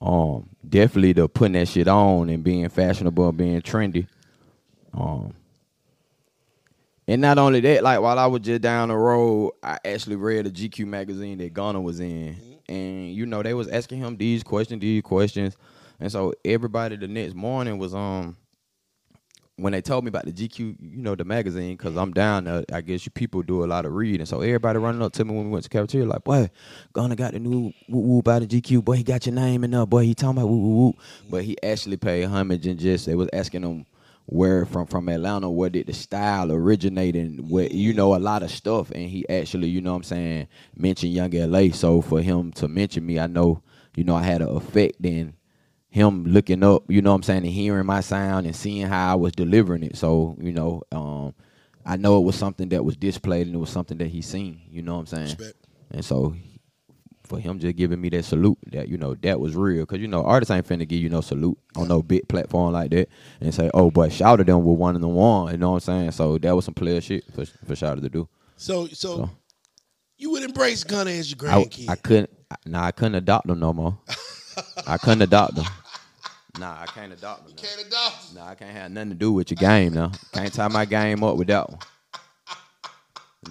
Um, 0.00 0.48
definitely 0.66 1.14
the 1.14 1.28
putting 1.28 1.54
that 1.54 1.68
shit 1.68 1.88
on 1.88 2.28
and 2.28 2.44
being 2.44 2.68
fashionable 2.68 3.28
and 3.28 3.38
being 3.38 3.60
trendy. 3.62 4.06
Um, 4.92 5.34
and 7.08 7.20
not 7.20 7.38
only 7.38 7.60
that, 7.60 7.82
like 7.82 8.00
while 8.00 8.18
I 8.18 8.26
was 8.26 8.40
just 8.40 8.62
down 8.62 8.88
the 8.88 8.96
road, 8.96 9.52
I 9.62 9.78
actually 9.84 10.16
read 10.16 10.46
a 10.46 10.50
GQ 10.50 10.86
magazine 10.86 11.38
that 11.38 11.54
Gunna 11.54 11.80
was 11.80 12.00
in, 12.00 12.34
mm-hmm. 12.34 12.72
and 12.72 13.14
you 13.14 13.26
know 13.26 13.42
they 13.42 13.54
was 13.54 13.68
asking 13.68 13.98
him 13.98 14.16
these 14.16 14.42
questions, 14.42 14.80
these 14.80 15.02
questions, 15.02 15.56
and 16.00 16.10
so 16.10 16.34
everybody 16.44 16.96
the 16.96 17.08
next 17.08 17.34
morning 17.34 17.78
was 17.78 17.94
um 17.94 18.36
when 19.58 19.72
they 19.72 19.80
told 19.80 20.04
me 20.04 20.08
about 20.08 20.26
the 20.26 20.32
GQ, 20.32 20.58
you 20.58 20.76
know, 21.02 21.14
the 21.14 21.24
magazine, 21.24 21.76
because 21.76 21.96
I'm 21.96 22.08
mm-hmm. 22.08 22.12
down 22.12 22.44
there, 22.44 22.64
I 22.72 22.82
guess 22.82 23.06
you 23.06 23.10
people 23.10 23.42
do 23.42 23.64
a 23.64 23.66
lot 23.66 23.86
of 23.86 23.94
reading. 23.94 24.26
So 24.26 24.42
everybody 24.42 24.78
running 24.78 25.02
up 25.02 25.12
to 25.14 25.24
me 25.24 25.34
when 25.34 25.46
we 25.46 25.50
went 25.50 25.64
to 25.64 25.70
cafeteria, 25.70 26.06
like, 26.06 26.24
boy, 26.24 26.50
Gunna 26.92 27.16
got 27.16 27.32
the 27.32 27.38
new 27.38 27.72
woo 27.88 28.00
woo 28.00 28.22
by 28.22 28.40
the 28.40 28.46
GQ. 28.46 28.84
Boy, 28.84 28.96
he 28.96 29.02
got 29.02 29.24
your 29.24 29.34
name 29.34 29.64
in 29.64 29.70
there. 29.70 29.86
Boy, 29.86 30.04
he 30.04 30.14
talking 30.14 30.38
about 30.38 30.50
woo 30.50 30.58
woo 30.58 30.76
woo. 30.76 30.92
Mm-hmm. 30.92 31.30
But 31.30 31.44
he 31.44 31.56
actually 31.62 31.96
paid 31.96 32.24
homage 32.24 32.66
and 32.66 32.78
just, 32.78 33.06
they 33.06 33.14
was 33.14 33.30
asking 33.32 33.62
him 33.62 33.86
where 34.26 34.66
from 34.66 34.86
from 34.86 35.08
Atlanta, 35.08 35.48
where 35.48 35.70
did 35.70 35.86
the 35.86 35.92
style 35.92 36.50
originate 36.50 37.14
and 37.14 37.48
where, 37.48 37.68
you 37.68 37.94
know, 37.94 38.14
a 38.14 38.18
lot 38.18 38.42
of 38.42 38.50
stuff. 38.50 38.90
And 38.90 39.08
he 39.08 39.28
actually, 39.28 39.68
you 39.68 39.80
know 39.80 39.92
what 39.92 39.98
I'm 39.98 40.02
saying, 40.02 40.48
mentioned 40.76 41.12
Yung 41.12 41.30
LA. 41.30 41.70
So 41.72 42.00
for 42.02 42.20
him 42.20 42.52
to 42.52 42.68
mention 42.68 43.06
me, 43.06 43.20
I 43.20 43.28
know, 43.28 43.62
you 43.94 44.04
know, 44.04 44.16
I 44.16 44.22
had 44.22 44.42
an 44.42 44.48
effect 44.48 45.04
in 45.04 45.34
him 45.88 46.24
looking 46.26 46.62
up, 46.64 46.82
you 46.88 47.00
know 47.00 47.10
what 47.10 47.16
I'm 47.16 47.22
saying, 47.22 47.44
and 47.44 47.52
hearing 47.52 47.86
my 47.86 48.00
sound 48.00 48.46
and 48.46 48.54
seeing 48.54 48.86
how 48.86 49.12
I 49.12 49.14
was 49.14 49.32
delivering 49.32 49.84
it. 49.84 49.96
So, 49.96 50.36
you 50.40 50.52
know, 50.52 50.82
um, 50.90 51.34
I 51.84 51.96
know 51.96 52.18
it 52.18 52.24
was 52.24 52.34
something 52.34 52.68
that 52.70 52.84
was 52.84 52.96
displayed 52.96 53.46
and 53.46 53.54
it 53.54 53.60
was 53.60 53.70
something 53.70 53.96
that 53.98 54.08
he 54.08 54.22
seen, 54.22 54.60
you 54.68 54.82
know 54.82 54.94
what 54.94 55.00
I'm 55.00 55.06
saying? 55.06 55.24
Respect. 55.24 55.66
And 55.92 56.04
so 56.04 56.34
for 57.26 57.38
him 57.38 57.58
just 57.58 57.76
giving 57.76 58.00
me 58.00 58.08
that 58.10 58.24
salute, 58.24 58.58
that, 58.72 58.88
you 58.88 58.96
know, 58.96 59.14
that 59.16 59.38
was 59.40 59.54
real. 59.56 59.84
Cause 59.86 59.98
you 59.98 60.08
know, 60.08 60.24
artists 60.24 60.50
ain't 60.50 60.66
finna 60.66 60.86
give 60.88 61.00
you 61.00 61.08
no 61.10 61.20
salute 61.20 61.58
on 61.76 61.88
no 61.88 62.02
big 62.02 62.26
platform 62.28 62.72
like 62.72 62.90
that 62.92 63.08
and 63.40 63.54
say, 63.54 63.70
oh, 63.74 63.90
but 63.90 64.12
shout 64.12 64.40
at 64.40 64.46
them 64.46 64.64
with 64.64 64.78
one 64.78 64.94
of 64.94 65.00
the 65.02 65.08
one, 65.08 65.52
you 65.52 65.58
know 65.58 65.70
what 65.72 65.76
I'm 65.76 65.80
saying? 65.80 66.10
So 66.12 66.38
that 66.38 66.54
was 66.56 66.64
some 66.64 66.74
player 66.74 67.00
shit 67.00 67.24
for 67.34 67.44
for 67.44 67.76
Shouter 67.76 68.00
to 68.00 68.08
do. 68.08 68.28
So 68.56 68.86
so, 68.86 69.16
So. 69.16 69.30
you 70.16 70.30
would 70.30 70.42
embrace 70.42 70.84
Gunna 70.84 71.10
as 71.10 71.30
your 71.30 71.50
I, 71.50 71.64
grandkid. 71.64 71.88
I 71.90 71.96
couldn't. 71.96 72.30
Nah, 72.64 72.84
I 72.84 72.92
couldn't 72.92 73.16
adopt 73.16 73.46
them 73.48 73.58
no 73.60 73.72
more. 73.72 73.98
I 74.86 74.96
couldn't 74.98 75.22
adopt 75.22 75.56
them. 75.56 75.66
Nah, 76.58 76.80
I 76.80 76.86
can't 76.86 77.12
adopt 77.12 77.46
them. 77.46 77.54
now. 77.56 77.62
Can't 77.62 77.86
adopt. 77.86 78.34
Nah, 78.34 78.46
I 78.48 78.54
can't 78.54 78.70
have 78.70 78.90
nothing 78.90 79.10
to 79.10 79.14
do 79.14 79.32
with 79.32 79.50
your 79.50 79.56
game 79.56 79.92
now. 79.92 80.12
Can't 80.32 80.52
tie 80.54 80.68
my 80.68 80.84
game 80.86 81.22
up 81.22 81.36
with 81.36 81.48
that 81.48 81.68
one. 81.68 81.78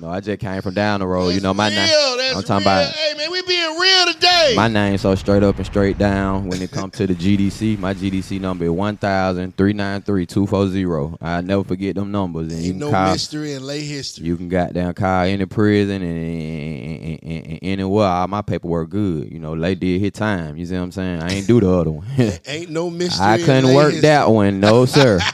No, 0.01 0.09
I 0.09 0.19
just 0.19 0.39
came 0.41 0.61
from 0.61 0.73
down 0.73 0.99
the 0.99 1.07
road. 1.07 1.29
you 1.29 1.39
know 1.41 1.53
my 1.53 1.69
name. 1.69 1.89
I'm 2.35 2.43
talking 2.43 2.67
real. 2.67 2.73
about 2.79 2.93
Hey 2.93 3.13
man, 3.17 3.31
we 3.31 3.41
being 3.43 3.79
real 3.79 4.13
today. 4.13 4.53
my 4.55 4.67
name 4.67 4.97
so 4.97 5.15
straight 5.15 5.41
up 5.41 5.55
and 5.55 5.65
straight 5.65 5.97
down. 5.97 6.47
When 6.49 6.61
it 6.61 6.69
comes 6.71 6.95
to 6.97 7.07
the 7.07 7.15
GDC, 7.15 7.79
my 7.79 7.93
GDC 7.93 8.41
number 8.41 8.65
is 8.65 8.71
one 8.71 8.97
thousand 8.97 9.55
three 9.55 9.71
nine 9.71 10.01
three 10.01 10.25
two 10.25 10.47
four 10.47 10.67
zero. 10.67 11.17
I 11.21 11.39
never 11.41 11.63
forget 11.63 11.95
them 11.95 12.11
numbers. 12.11 12.51
And 12.51 12.61
you 12.61 12.73
Ain't 12.73 12.73
can 12.73 12.79
no 12.79 12.91
call. 12.91 13.11
mystery 13.13 13.53
and 13.53 13.65
lay 13.65 13.81
history. 13.81 14.25
You 14.25 14.35
can 14.35 14.49
goddamn 14.49 14.93
call 14.95 15.23
any 15.23 15.45
prison 15.45 16.01
and, 16.01 16.17
and, 16.17 17.03
and, 17.03 17.19
and, 17.23 17.45
and 17.47 17.59
anywhere. 17.63 18.07
All 18.07 18.27
my 18.27 18.41
paperwork 18.41 18.89
good. 18.89 19.31
You 19.31 19.39
know, 19.39 19.53
Lay 19.53 19.75
did 19.75 20.01
his 20.01 20.11
time. 20.11 20.57
You 20.57 20.65
see 20.65 20.75
what 20.75 20.81
I'm 20.81 20.91
saying? 20.91 21.23
I 21.23 21.29
ain't 21.35 21.47
do 21.47 21.61
the 21.61 21.69
other 21.71 21.91
one. 21.91 22.05
Ain't 22.45 22.69
no 22.69 22.89
mystery. 22.89 23.25
I 23.25 23.37
couldn't 23.37 23.73
work 23.73 23.93
history. 23.93 24.01
that 24.01 24.29
one. 24.29 24.59
No, 24.59 24.85
sir. 24.85 25.19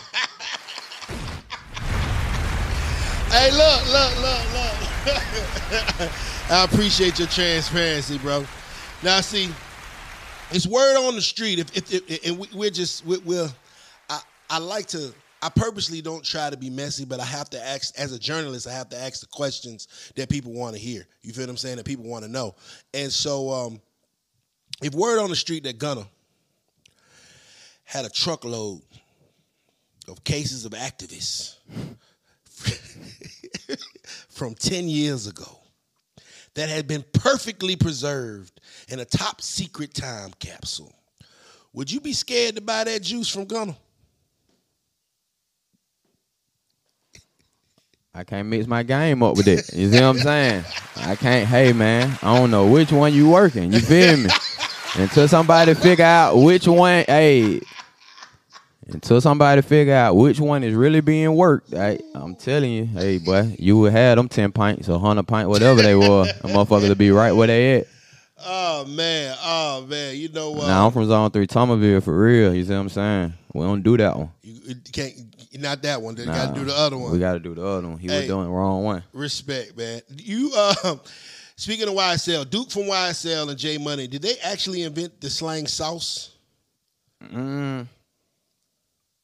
Hey, 3.32 3.50
look, 3.52 3.88
look, 3.88 4.22
look. 4.22 4.51
I 6.50 6.64
appreciate 6.64 7.18
your 7.18 7.28
transparency, 7.28 8.20
bro. 8.20 8.46
Now, 9.02 9.20
see, 9.22 9.50
it's 10.52 10.68
word 10.68 10.96
on 10.96 11.16
the 11.16 11.22
street. 11.22 11.58
If, 11.58 11.76
if, 11.76 11.92
if 11.92 12.28
and 12.28 12.38
we, 12.38 12.48
we're 12.54 12.70
just 12.70 13.04
we, 13.04 13.18
we're, 13.20 13.50
I, 14.10 14.22
I 14.50 14.60
like 14.60 14.86
to. 14.88 15.12
I 15.42 15.50
purposely 15.50 16.04
don't 16.04 16.24
try 16.24 16.52
to 16.52 16.58
be 16.58 16.70
messy, 16.70 17.04
but 17.04 17.20
I 17.20 17.26
have 17.26 17.50
to 17.50 17.68
ask 17.68 17.98
as 18.00 18.14
a 18.14 18.20
journalist. 18.20 18.68
I 18.68 18.74
have 18.74 18.90
to 18.90 18.98
ask 18.98 19.22
the 19.22 19.26
questions 19.26 19.88
that 20.16 20.30
people 20.30 20.54
want 20.54 20.76
to 20.76 20.80
hear. 20.80 21.08
You 21.24 21.34
feel 21.34 21.46
what 21.46 21.50
I'm 21.50 21.58
saying? 21.58 21.78
That 21.78 21.86
people 21.86 22.06
want 22.06 22.24
to 22.24 22.30
know. 22.30 22.54
And 22.94 23.12
so, 23.12 23.50
um, 23.50 23.82
if 24.84 24.94
word 24.94 25.20
on 25.20 25.32
the 25.32 25.36
street 25.36 25.64
that 25.64 25.80
Gunna 25.80 26.06
had 27.86 28.06
a 28.06 28.10
truckload 28.10 28.82
of 30.08 30.24
cases 30.24 30.66
of 30.66 30.74
Actavis 30.74 31.56
from 34.42 34.56
10 34.56 34.90
years 34.90 35.28
ago 35.28 35.60
that 36.56 36.68
had 36.68 36.88
been 36.88 37.06
perfectly 37.14 37.76
preserved 37.76 38.60
in 38.90 39.00
a 39.00 39.06
top 39.06 39.40
secret 39.40 39.94
time 39.94 40.32
capsule. 40.40 40.92
Would 41.74 41.92
you 41.92 42.00
be 42.00 42.12
scared 42.12 42.56
to 42.56 42.62
buy 42.62 42.86
that 42.86 43.04
juice 43.04 43.30
from 43.30 43.46
Gunna? 43.46 43.78
I 48.16 48.24
can't 48.24 48.48
mix 48.48 48.66
my 48.66 48.82
game 48.82 49.22
up 49.22 49.38
with 49.38 49.48
it. 49.48 49.72
You 49.76 49.92
see 49.92 50.02
what 50.02 50.06
I'm 50.06 50.18
saying? 50.18 50.64
I 50.96 51.16
can't. 51.16 51.48
Hey 51.48 51.72
man, 51.72 52.18
I 52.24 52.36
don't 52.36 52.50
know 52.50 52.66
which 52.66 52.92
one 52.92 53.14
you 53.14 53.30
working. 53.30 53.72
You 53.72 53.80
feel 53.80 54.18
me? 54.18 54.30
Until 54.96 55.28
somebody 55.28 55.76
figure 55.76 56.04
out 56.04 56.36
which 56.36 56.68
one. 56.68 57.06
Hey, 57.06 57.62
until 58.94 59.22
somebody 59.22 59.62
figure 59.62 59.94
out 59.94 60.16
which 60.16 60.40
one 60.40 60.64
is 60.64 60.74
really 60.74 61.02
being 61.02 61.36
worked. 61.36 61.74
I, 61.74 62.00
I'm 62.14 62.36
telling 62.36 62.72
you, 62.72 62.86
hey 62.86 63.18
boy, 63.18 63.56
you 63.60 63.78
would 63.80 63.92
have 63.94 64.18
them 64.18 64.28
ten 64.30 64.52
pints 64.52 64.90
or 64.90 65.00
hundred 65.00 65.28
pints, 65.28 65.50
whatever 65.50 65.82
they 65.82 65.96
were. 65.96 66.24
A 66.24 66.34
motherfucker 66.48 66.88
to 66.88 66.96
be 66.96 67.12
right 67.12 67.32
where 67.32 67.48
they 67.48 67.80
at. 67.80 67.88
Oh 68.44 68.86
man, 68.86 69.36
oh 69.44 69.86
man, 69.88 70.16
you 70.16 70.30
know 70.30 70.52
what? 70.52 70.68
Now 70.68 70.88
I'm 70.88 70.92
from 70.92 71.06
Zone 71.08 71.30
Three, 71.32 71.46
Thomasville 71.48 72.02
for 72.02 72.18
real. 72.18 72.54
You 72.56 72.64
see 72.64 72.72
what 72.74 72.80
I'm 72.80 72.90
saying? 72.90 73.34
We 73.54 73.62
don't 73.66 73.82
do 73.84 73.98
that 73.98 74.18
one. 74.18 74.32
you, 74.42 74.62
you 74.70 74.76
can't, 74.92 75.14
not 75.60 75.82
that 75.84 76.02
one. 76.02 76.16
You 76.18 76.26
got 76.26 76.54
to 76.54 76.60
do 76.60 76.66
the 76.66 76.74
other 76.74 76.98
one. 76.98 77.12
We 77.12 77.20
got 77.20 77.34
to 77.34 77.40
do 77.40 77.54
the 77.54 77.64
other 77.66 77.88
one. 77.88 77.98
He 78.00 78.08
Hey. 78.08 78.20
was 78.20 78.28
doing 78.28 78.46
the 78.46 78.52
wrong 78.52 78.84
one. 78.84 79.04
Respect, 79.14 79.78
man. 79.78 80.02
You 80.16 80.52
uh 80.56 80.96
speaking 81.56 81.88
of 81.88 81.94
YSL, 81.94 82.50
Duke 82.50 82.72
from 82.72 82.84
YSL 82.84 83.50
and 83.50 83.58
J 83.60 83.78
Money, 83.78 84.08
did 84.08 84.22
they 84.24 84.36
actually 84.44 84.84
invent 84.84 85.22
the 85.22 85.30
slang 85.30 85.68
sauce? 85.68 86.30
Mm, 87.32 87.86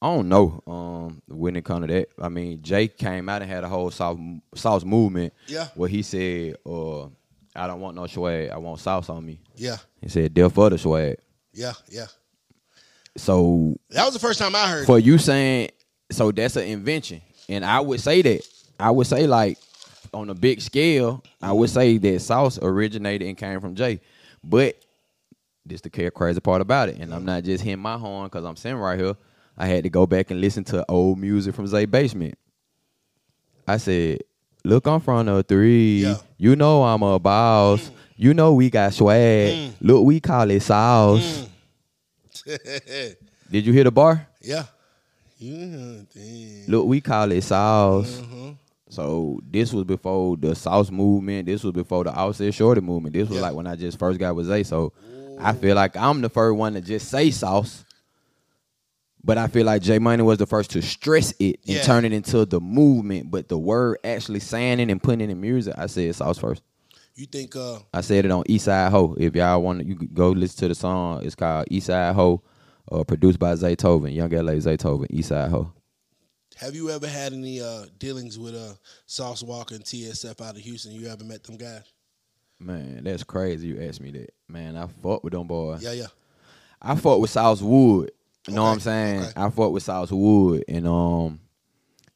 I 0.00 0.06
don't 0.14 0.28
know. 0.28 0.62
Um, 0.66 1.22
when 1.26 1.56
it 1.56 1.64
comes 1.64 1.86
to 1.88 1.92
that, 1.92 2.08
I 2.20 2.28
mean, 2.28 2.62
Jake 2.62 2.96
came 2.98 3.28
out 3.28 3.42
and 3.42 3.50
had 3.50 3.64
a 3.64 3.68
whole 3.68 3.90
sauce 3.90 4.18
sauce 4.54 4.84
movement. 4.84 5.32
Yeah. 5.48 5.68
Where 5.74 5.88
he 5.88 6.02
said, 6.02 6.56
"Uh, 6.64 7.06
I 7.56 7.66
don't 7.66 7.80
want 7.80 7.96
no 7.96 8.06
swag. 8.06 8.50
I 8.50 8.58
want 8.58 8.78
sauce 8.80 9.08
on 9.08 9.26
me." 9.26 9.40
Yeah, 9.56 9.78
He 10.00 10.08
said, 10.08 10.32
"Deal 10.34 10.50
for 10.50 10.70
the 10.70 10.78
swag." 10.78 11.16
yeah, 11.52 11.72
yeah. 11.88 12.06
So 13.16 13.76
That 13.90 14.04
was 14.04 14.14
the 14.14 14.20
first 14.20 14.38
time 14.38 14.54
I 14.54 14.68
heard. 14.68 14.86
for 14.86 14.98
you 14.98 15.18
saying, 15.18 15.70
so 16.10 16.30
that's 16.30 16.54
an 16.56 16.64
invention, 16.68 17.20
and 17.48 17.64
I 17.64 17.80
would 17.80 18.00
say 18.00 18.22
that. 18.22 18.42
I 18.78 18.92
would 18.92 19.08
say 19.08 19.26
like 19.26 19.58
on 20.14 20.30
a 20.30 20.34
big 20.34 20.60
scale, 20.60 21.24
I 21.42 21.50
would 21.52 21.70
say 21.70 21.98
that 21.98 22.20
sauce 22.20 22.58
originated 22.62 23.26
and 23.26 23.36
came 23.36 23.60
from 23.60 23.74
Jay, 23.74 24.00
but 24.44 24.76
this 25.66 25.80
the 25.80 25.90
crazy 25.90 26.38
part 26.40 26.60
about 26.60 26.88
it, 26.90 26.98
and 26.98 27.12
I'm 27.12 27.24
not 27.24 27.42
just 27.42 27.64
hitting 27.64 27.80
my 27.80 27.98
horn 27.98 28.26
because 28.26 28.44
I'm 28.44 28.54
sitting 28.56 28.78
right 28.78 28.98
here. 28.98 29.16
I 29.58 29.66
had 29.66 29.82
to 29.84 29.90
go 29.90 30.06
back 30.06 30.30
and 30.30 30.40
listen 30.40 30.62
to 30.64 30.84
old 30.88 31.18
music 31.18 31.54
from 31.54 31.66
Zay 31.66 31.84
Basement. 31.84 32.38
I 33.66 33.76
said, 33.76 34.20
"Look, 34.64 34.86
I'm 34.86 35.00
from 35.00 35.26
the 35.26 35.42
three. 35.42 36.02
Yeah. 36.04 36.16
You 36.38 36.54
know 36.56 36.84
I'm 36.84 37.02
a 37.02 37.18
boss. 37.18 37.90
You 38.16 38.34
know 38.34 38.54
we 38.54 38.70
got 38.70 38.94
swag. 38.94 39.72
Look, 39.80 40.04
we 40.06 40.20
call 40.20 40.48
it 40.50 40.60
sauce. 40.62 41.46
Did 43.50 43.66
you 43.66 43.72
hear 43.72 43.84
the 43.84 43.90
bar? 43.92 44.26
yeah. 44.40 44.64
Yeah. 45.40 46.00
Look, 46.66 46.86
we 46.86 47.00
call 47.00 47.30
it 47.30 47.42
sauce. 47.42 48.20
Mm-hmm. 48.20 48.50
So 48.88 49.38
this 49.48 49.72
was 49.72 49.84
before 49.84 50.36
the 50.36 50.54
sauce 50.56 50.90
movement. 50.90 51.46
This 51.46 51.62
was 51.62 51.72
before 51.72 52.02
the 52.04 52.12
Offset 52.12 52.52
Shorty 52.54 52.80
movement. 52.80 53.12
This 53.14 53.28
was 53.28 53.36
Yeah. 53.36 53.42
like 53.42 53.54
when 53.54 53.66
I 53.68 53.76
just 53.76 53.98
first 54.00 54.18
got 54.18 54.34
with 54.34 54.46
Zay. 54.46 54.64
So 54.64 54.92
I 55.38 55.52
feel 55.52 55.76
like 55.76 55.96
I'm 55.96 56.22
the 56.22 56.28
first 56.28 56.56
one 56.56 56.74
to 56.74 56.80
just 56.80 57.08
say 57.08 57.30
sauce. 57.30 57.84
But 59.28 59.36
I 59.36 59.46
feel 59.46 59.66
like 59.66 59.82
Jay 59.82 59.98
Money 59.98 60.22
was 60.22 60.38
the 60.38 60.46
first 60.46 60.70
to 60.70 60.80
stress 60.80 61.34
it 61.38 61.60
and 61.66 61.76
Yeah. 61.76 61.82
turn 61.82 62.06
it 62.06 62.14
into 62.14 62.46
the 62.46 62.60
movement. 62.62 63.30
But 63.30 63.48
the 63.50 63.58
word 63.58 63.98
actually 64.02 64.40
saying 64.40 64.80
it 64.80 64.90
and 64.90 65.02
putting 65.02 65.20
it 65.20 65.28
in 65.30 65.38
music, 65.38 65.74
I 65.76 65.86
said 65.86 66.14
sauce 66.14 66.38
first. 66.38 66.62
You 67.14 67.26
think 67.26 67.54
uh 67.54 67.80
I 67.92 68.00
said 68.00 68.24
it 68.24 68.30
on 68.30 68.44
Eastside 68.44 68.90
Ho. 68.90 69.14
If 69.20 69.36
y'all 69.36 69.60
want 69.60 69.80
to, 69.80 69.84
you 69.86 69.96
could 69.96 70.14
go 70.14 70.30
listen 70.30 70.58
to 70.60 70.68
the 70.68 70.74
song. 70.74 71.26
It's 71.26 71.34
called 71.34 71.66
Eastside 71.70 72.14
Ho, 72.14 72.40
uh, 72.90 73.04
produced 73.04 73.38
by 73.38 73.52
Zaytoven, 73.52 74.14
Yung 74.14 74.30
LA 74.30 74.52
Zaytoven, 74.54 75.08
Eastside 75.10 75.50
Ho. 75.50 75.72
have 76.56 76.74
you 76.74 76.88
ever 76.90 77.06
had 77.06 77.34
any 77.34 77.60
uh 77.60 77.84
dealings 77.98 78.38
with 78.38 78.54
uh 78.54 78.72
Sauce 79.04 79.42
Walka 79.42 79.72
and 79.72 79.84
TSF 79.84 80.40
out 80.40 80.56
of 80.56 80.62
Houston? 80.62 80.92
You 80.92 81.08
ever 81.08 81.22
met 81.24 81.44
them 81.44 81.58
guys? 81.58 81.82
Man, 82.58 83.04
that's 83.04 83.24
crazy. 83.24 83.68
You 83.68 83.82
asked 83.82 84.00
me 84.00 84.10
that. 84.12 84.32
Man, 84.48 84.74
I 84.78 84.86
fought 84.86 85.22
with 85.22 85.34
them 85.34 85.46
boys. 85.46 85.82
Yeah, 85.82 85.92
yeah. 85.92 86.06
I 86.80 86.94
fought 86.96 87.20
with 87.20 87.28
South 87.30 87.60
Wood. 87.60 88.10
You 88.48 88.54
know 88.54 88.64
what 88.64 88.70
I'm 88.70 88.80
saying? 88.80 89.20
okay. 89.20 89.32
I 89.36 89.50
fought 89.50 89.72
with 89.72 89.82
South 89.82 90.10
Wood 90.12 90.64
and 90.68 90.86
um 90.86 91.40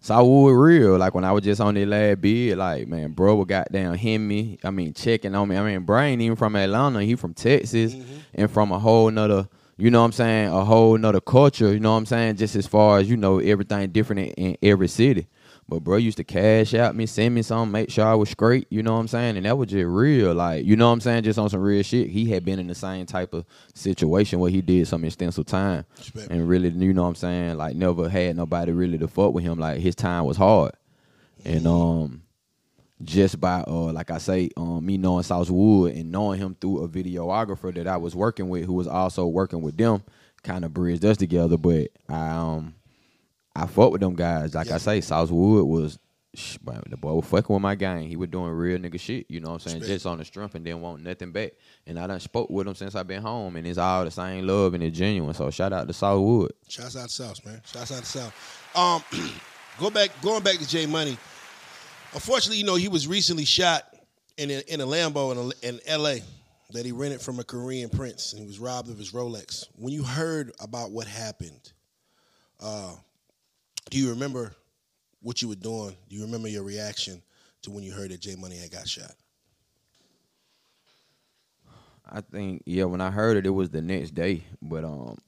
South 0.00 0.26
Wood 0.26 0.52
real. 0.54 0.96
Like 0.98 1.14
when 1.14 1.24
I 1.24 1.32
was 1.32 1.44
just 1.44 1.60
on 1.60 1.74
the 1.74 1.86
lab 1.86 2.20
bid, 2.20 2.58
like 2.58 2.88
man, 2.88 3.12
bro 3.12 3.36
would 3.36 3.48
goddamn 3.48 3.94
hit 3.94 4.18
me. 4.18 4.58
I 4.64 4.70
mean, 4.70 4.94
checking 4.94 5.34
on 5.34 5.48
me. 5.48 5.56
I 5.56 5.62
mean, 5.62 5.82
Brian 5.82 6.20
even 6.20 6.36
from 6.36 6.56
Atlanta, 6.56 7.02
he 7.02 7.14
from 7.14 7.34
Texas 7.34 7.94
Mm-hmm. 7.94 8.16
and 8.34 8.50
from 8.50 8.72
a 8.72 8.78
whole 8.78 9.10
nother, 9.10 9.48
you 9.76 9.90
know 9.90 10.00
what 10.00 10.06
I'm 10.06 10.12
saying, 10.12 10.48
a 10.48 10.64
whole 10.64 10.96
nother 10.98 11.20
culture, 11.20 11.72
you 11.72 11.80
know 11.80 11.92
what 11.92 11.98
I'm 11.98 12.06
saying? 12.06 12.36
Just 12.36 12.56
as 12.56 12.66
far 12.66 12.98
as, 12.98 13.08
you 13.10 13.16
know, 13.16 13.38
everything 13.38 13.90
different 13.90 14.20
in, 14.36 14.46
in 14.46 14.56
every 14.62 14.88
city. 14.88 15.26
But 15.72 15.84
bro 15.84 15.96
used 15.96 16.18
to 16.18 16.24
cash 16.24 16.74
out 16.74 16.94
me, 16.94 17.06
send 17.06 17.34
me 17.34 17.40
something, 17.40 17.72
make 17.72 17.90
sure 17.90 18.04
I 18.04 18.14
was 18.14 18.28
straight, 18.28 18.66
you 18.68 18.82
know 18.82 18.92
what 18.92 19.00
I'm 19.00 19.08
saying? 19.08 19.38
And 19.38 19.46
that 19.46 19.56
was 19.56 19.70
just 19.70 19.86
real. 19.86 20.34
Like, 20.34 20.66
you 20.66 20.76
know 20.76 20.88
what 20.88 20.92
I'm 20.92 21.00
saying? 21.00 21.22
Just 21.22 21.38
on 21.38 21.48
some 21.48 21.62
real 21.62 21.82
shit. 21.82 22.08
He 22.10 22.26
had 22.26 22.44
been 22.44 22.58
in 22.58 22.66
the 22.66 22.74
same 22.74 23.06
type 23.06 23.32
of 23.32 23.46
situation 23.74 24.38
where 24.38 24.50
he 24.50 24.60
did 24.60 24.86
some 24.86 25.02
extensive 25.02 25.46
time. 25.46 25.86
Respect. 25.96 26.30
And 26.30 26.46
really, 26.46 26.68
you 26.68 26.92
know 26.92 27.04
what 27.04 27.08
I'm 27.08 27.14
saying? 27.14 27.56
Like 27.56 27.74
never 27.74 28.06
had 28.10 28.36
nobody 28.36 28.70
really 28.72 28.98
to 28.98 29.08
fuck 29.08 29.32
with 29.32 29.44
him. 29.44 29.58
Like 29.58 29.80
his 29.80 29.94
time 29.94 30.26
was 30.26 30.36
hard. 30.36 30.72
And 31.42 31.66
um 31.66 32.22
just 33.02 33.40
by 33.40 33.64
uh 33.66 33.92
like 33.92 34.10
I 34.10 34.18
say, 34.18 34.50
um 34.58 34.84
me 34.84 34.98
knowing 34.98 35.22
South 35.22 35.48
Wood 35.48 35.94
and 35.94 36.12
knowing 36.12 36.38
him 36.38 36.54
through 36.60 36.84
a 36.84 36.88
videographer 36.88 37.74
that 37.74 37.88
I 37.88 37.96
was 37.96 38.14
working 38.14 38.50
with 38.50 38.66
who 38.66 38.74
was 38.74 38.86
also 38.86 39.26
working 39.26 39.62
with 39.62 39.78
them 39.78 40.02
kind 40.42 40.66
of 40.66 40.74
bridged 40.74 41.04
us 41.06 41.16
together. 41.16 41.56
But 41.56 41.88
I 42.10 42.28
um 42.28 42.74
I 43.54 43.66
fought 43.66 43.92
with 43.92 44.00
them 44.00 44.14
guys. 44.14 44.54
Like 44.54 44.68
Yeah. 44.68 44.76
I 44.76 44.78
say, 44.78 45.00
South 45.00 45.30
Wood 45.30 45.64
was 45.66 45.98
the 46.34 46.96
boy 46.96 47.12
was 47.12 47.26
fucking 47.26 47.52
with 47.52 47.62
my 47.62 47.74
gang. 47.74 48.08
He 48.08 48.16
was 48.16 48.30
doing 48.30 48.50
real 48.50 48.78
nigga 48.78 48.98
shit, 48.98 49.26
you 49.28 49.40
know 49.40 49.48
what 49.50 49.54
I'm 49.54 49.58
saying? 49.60 49.80
Respect. 49.80 49.94
Just 49.96 50.06
on 50.06 50.16
the 50.18 50.24
strength 50.24 50.54
and 50.54 50.64
didn't 50.64 50.80
want 50.80 51.02
nothing 51.02 51.30
back. 51.30 51.52
And 51.86 51.98
I 51.98 52.06
done 52.06 52.20
spoke 52.20 52.48
with 52.48 52.66
him 52.66 52.74
since 52.74 52.94
I've 52.94 53.06
been 53.06 53.20
home 53.20 53.56
and 53.56 53.66
it's 53.66 53.76
all 53.76 54.04
the 54.04 54.10
same 54.10 54.46
love 54.46 54.72
and 54.72 54.82
it's 54.82 54.96
genuine. 54.96 55.34
So 55.34 55.50
shout 55.50 55.74
out 55.74 55.86
to 55.88 55.92
South 55.92 56.22
Wood. 56.22 56.52
Shouts 56.68 56.96
out 56.96 57.08
to 57.08 57.14
South, 57.14 57.44
man. 57.44 57.60
Shouts 57.66 57.92
out 57.92 57.98
to 57.98 58.06
South. 58.06 58.34
Um, 58.74 59.02
go 59.78 59.90
back, 59.90 60.10
going 60.22 60.42
back 60.42 60.56
to 60.56 60.66
Jay 60.66 60.86
Money. 60.86 61.18
Unfortunately, 62.14 62.56
you 62.56 62.64
know 62.64 62.76
he 62.76 62.88
was 62.88 63.06
recently 63.06 63.44
shot 63.44 63.84
in 64.38 64.50
a, 64.50 64.60
in 64.72 64.80
a 64.80 64.86
Lambo 64.86 65.32
in, 65.32 65.38
a, 65.38 65.68
in 65.68 65.80
L.A. 65.86 66.22
that 66.70 66.86
he 66.86 66.92
rented 66.92 67.20
from 67.20 67.40
a 67.40 67.44
Korean 67.44 67.90
prince, 67.90 68.32
and 68.32 68.40
he 68.40 68.46
was 68.46 68.58
robbed 68.58 68.88
of 68.90 68.96
his 68.98 69.12
Rolex. 69.12 69.66
When 69.76 69.92
you 69.92 70.02
heard 70.02 70.52
about 70.60 70.90
what 70.92 71.06
happened, 71.06 71.72
uh, 72.60 72.94
do 73.92 73.98
you 73.98 74.08
remember 74.08 74.54
what 75.20 75.42
you 75.42 75.48
were 75.48 75.54
doing? 75.54 75.94
Do 76.08 76.16
you 76.16 76.22
remember 76.22 76.48
your 76.48 76.62
reaction 76.62 77.22
to 77.60 77.70
when 77.70 77.84
you 77.84 77.92
heard 77.92 78.10
that 78.10 78.22
Jay 78.22 78.34
Money 78.34 78.56
had 78.56 78.70
got 78.70 78.88
shot? 78.88 79.12
I 82.10 82.22
think 82.22 82.62
yeah, 82.64 82.84
when 82.84 83.02
I 83.02 83.10
heard 83.10 83.36
it, 83.36 83.44
it 83.44 83.50
was 83.50 83.68
the 83.68 83.82
next 83.82 84.12
day. 84.12 84.44
But 84.62 84.84
um, 84.84 85.18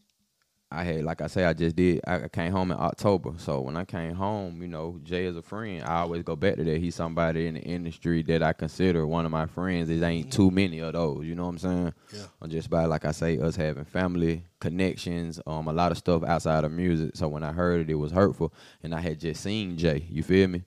I 0.74 0.82
had 0.84 1.04
like 1.04 1.20
I 1.20 1.28
say, 1.28 1.44
I 1.44 1.52
just 1.52 1.76
did. 1.76 2.00
I 2.06 2.28
came 2.28 2.52
home 2.52 2.72
in 2.72 2.78
October, 2.78 3.34
so 3.38 3.60
when 3.60 3.76
I 3.76 3.84
came 3.84 4.14
home, 4.14 4.60
you 4.60 4.68
know, 4.68 4.98
Jay 5.04 5.24
is 5.24 5.36
a 5.36 5.42
friend. 5.42 5.82
I 5.84 6.00
always 6.00 6.22
go 6.22 6.36
back 6.36 6.56
to 6.56 6.64
that. 6.64 6.78
He's 6.78 6.94
somebody 6.96 7.46
in 7.46 7.54
the 7.54 7.60
industry 7.60 8.22
that 8.24 8.42
I 8.42 8.52
consider 8.52 9.06
one 9.06 9.24
of 9.24 9.30
my 9.30 9.46
friends. 9.46 9.88
There 9.88 10.02
ain't 10.02 10.32
too 10.32 10.50
many 10.50 10.80
of 10.80 10.92
those. 10.94 11.24
You 11.26 11.34
know 11.34 11.44
what 11.44 11.50
I'm 11.50 11.58
saying? 11.58 11.94
Yeah. 12.12 12.22
Or 12.40 12.48
just 12.48 12.68
by 12.68 12.86
like 12.86 13.04
I 13.04 13.12
say, 13.12 13.38
us 13.38 13.56
having 13.56 13.84
family 13.84 14.44
connections, 14.60 15.40
um, 15.46 15.68
a 15.68 15.72
lot 15.72 15.92
of 15.92 15.98
stuff 15.98 16.24
outside 16.24 16.64
of 16.64 16.72
music. 16.72 17.12
So 17.14 17.28
when 17.28 17.44
I 17.44 17.52
heard 17.52 17.82
it, 17.82 17.90
it 17.90 17.94
was 17.94 18.12
hurtful, 18.12 18.52
and 18.82 18.94
I 18.94 19.00
had 19.00 19.20
just 19.20 19.42
seen 19.42 19.76
Jay. 19.78 20.06
You 20.10 20.22
feel 20.22 20.48
me? 20.48 20.64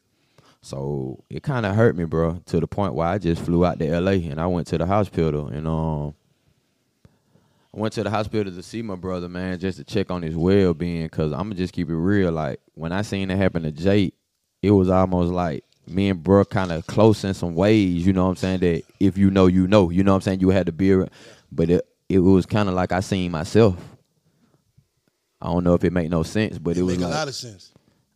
So 0.62 1.24
it 1.30 1.44
kind 1.44 1.66
of 1.66 1.76
hurt 1.76 1.96
me, 1.96 2.06
bro, 2.06 2.42
to 2.48 2.60
the 2.60 2.68
point 2.68 2.94
where 2.94 3.08
I 3.08 3.18
just 3.18 3.42
flew 3.42 3.66
out 3.66 3.80
to 3.80 4.00
LA 4.00 4.12
and 4.12 4.40
I 4.40 4.48
went 4.48 4.68
to 4.68 4.78
the 4.78 4.86
hospital 4.86 5.48
and 5.48 5.68
um 5.68 6.16
I 7.76 7.80
went 7.80 7.94
to 7.94 8.04
the 8.04 8.10
hospital 8.10 8.52
to 8.52 8.64
see 8.64 8.82
my 8.82 8.96
brother, 8.96 9.28
man, 9.30 9.60
just 9.60 9.78
to 9.78 9.84
check 9.84 10.10
on 10.10 10.22
his 10.22 10.36
well 10.36 10.74
being. 10.74 11.08
Cause 11.10 11.32
I'm 11.32 11.44
gonna 11.44 11.56
just 11.56 11.74
keep 11.74 11.90
it 11.90 11.96
real. 11.96 12.32
Like 12.32 12.60
when 12.74 12.92
I 12.92 13.02
seen 13.02 13.30
it 13.30 13.38
happen 13.38 13.64
to 13.64 13.72
Jake, 13.72 14.14
it 14.62 14.72
was 14.72 14.90
almost 14.90 15.32
like 15.32 15.64
me 15.88 16.10
and 16.10 16.22
bro 16.22 16.46
kind 16.46 16.72
of 16.72 16.86
close 16.88 17.24
in 17.24 17.34
some 17.34 17.56
ways. 17.56 18.06
You 18.06 18.14
know 18.14 18.24
what 18.24 18.32
I'm 18.32 18.36
saying? 18.38 18.60
That 18.60 18.84
if 19.00 19.18
you 19.18 19.32
know, 19.32 19.48
you 19.48 19.68
know. 19.68 19.90
You 19.90 20.04
know 20.04 20.12
what 20.12 20.18
I'm 20.18 20.22
saying? 20.22 20.40
You 20.42 20.50
had 20.50 20.66
to 20.68 20.72
be, 20.72 20.92
around. 20.92 21.12
but 21.52 21.70
it, 21.70 21.88
it 22.10 22.20
was 22.20 22.46
kind 22.46 22.70
of 22.70 22.76
like 22.76 22.92
I 22.92 23.00
seen 23.02 23.32
myself. 23.32 23.76
I 25.42 25.48
don't 25.48 25.64
know 25.64 25.76
if 25.76 25.84
it 25.84 25.94
make 25.94 26.10
no 26.10 26.24
sense, 26.24 26.58
but 26.58 26.78
it, 26.78 26.80
It 26.80 26.84
was 26.84 26.98
make 26.98 27.06
a 27.06 27.10
lot 27.10 27.28
of 27.28 27.36
sense. 27.36 27.72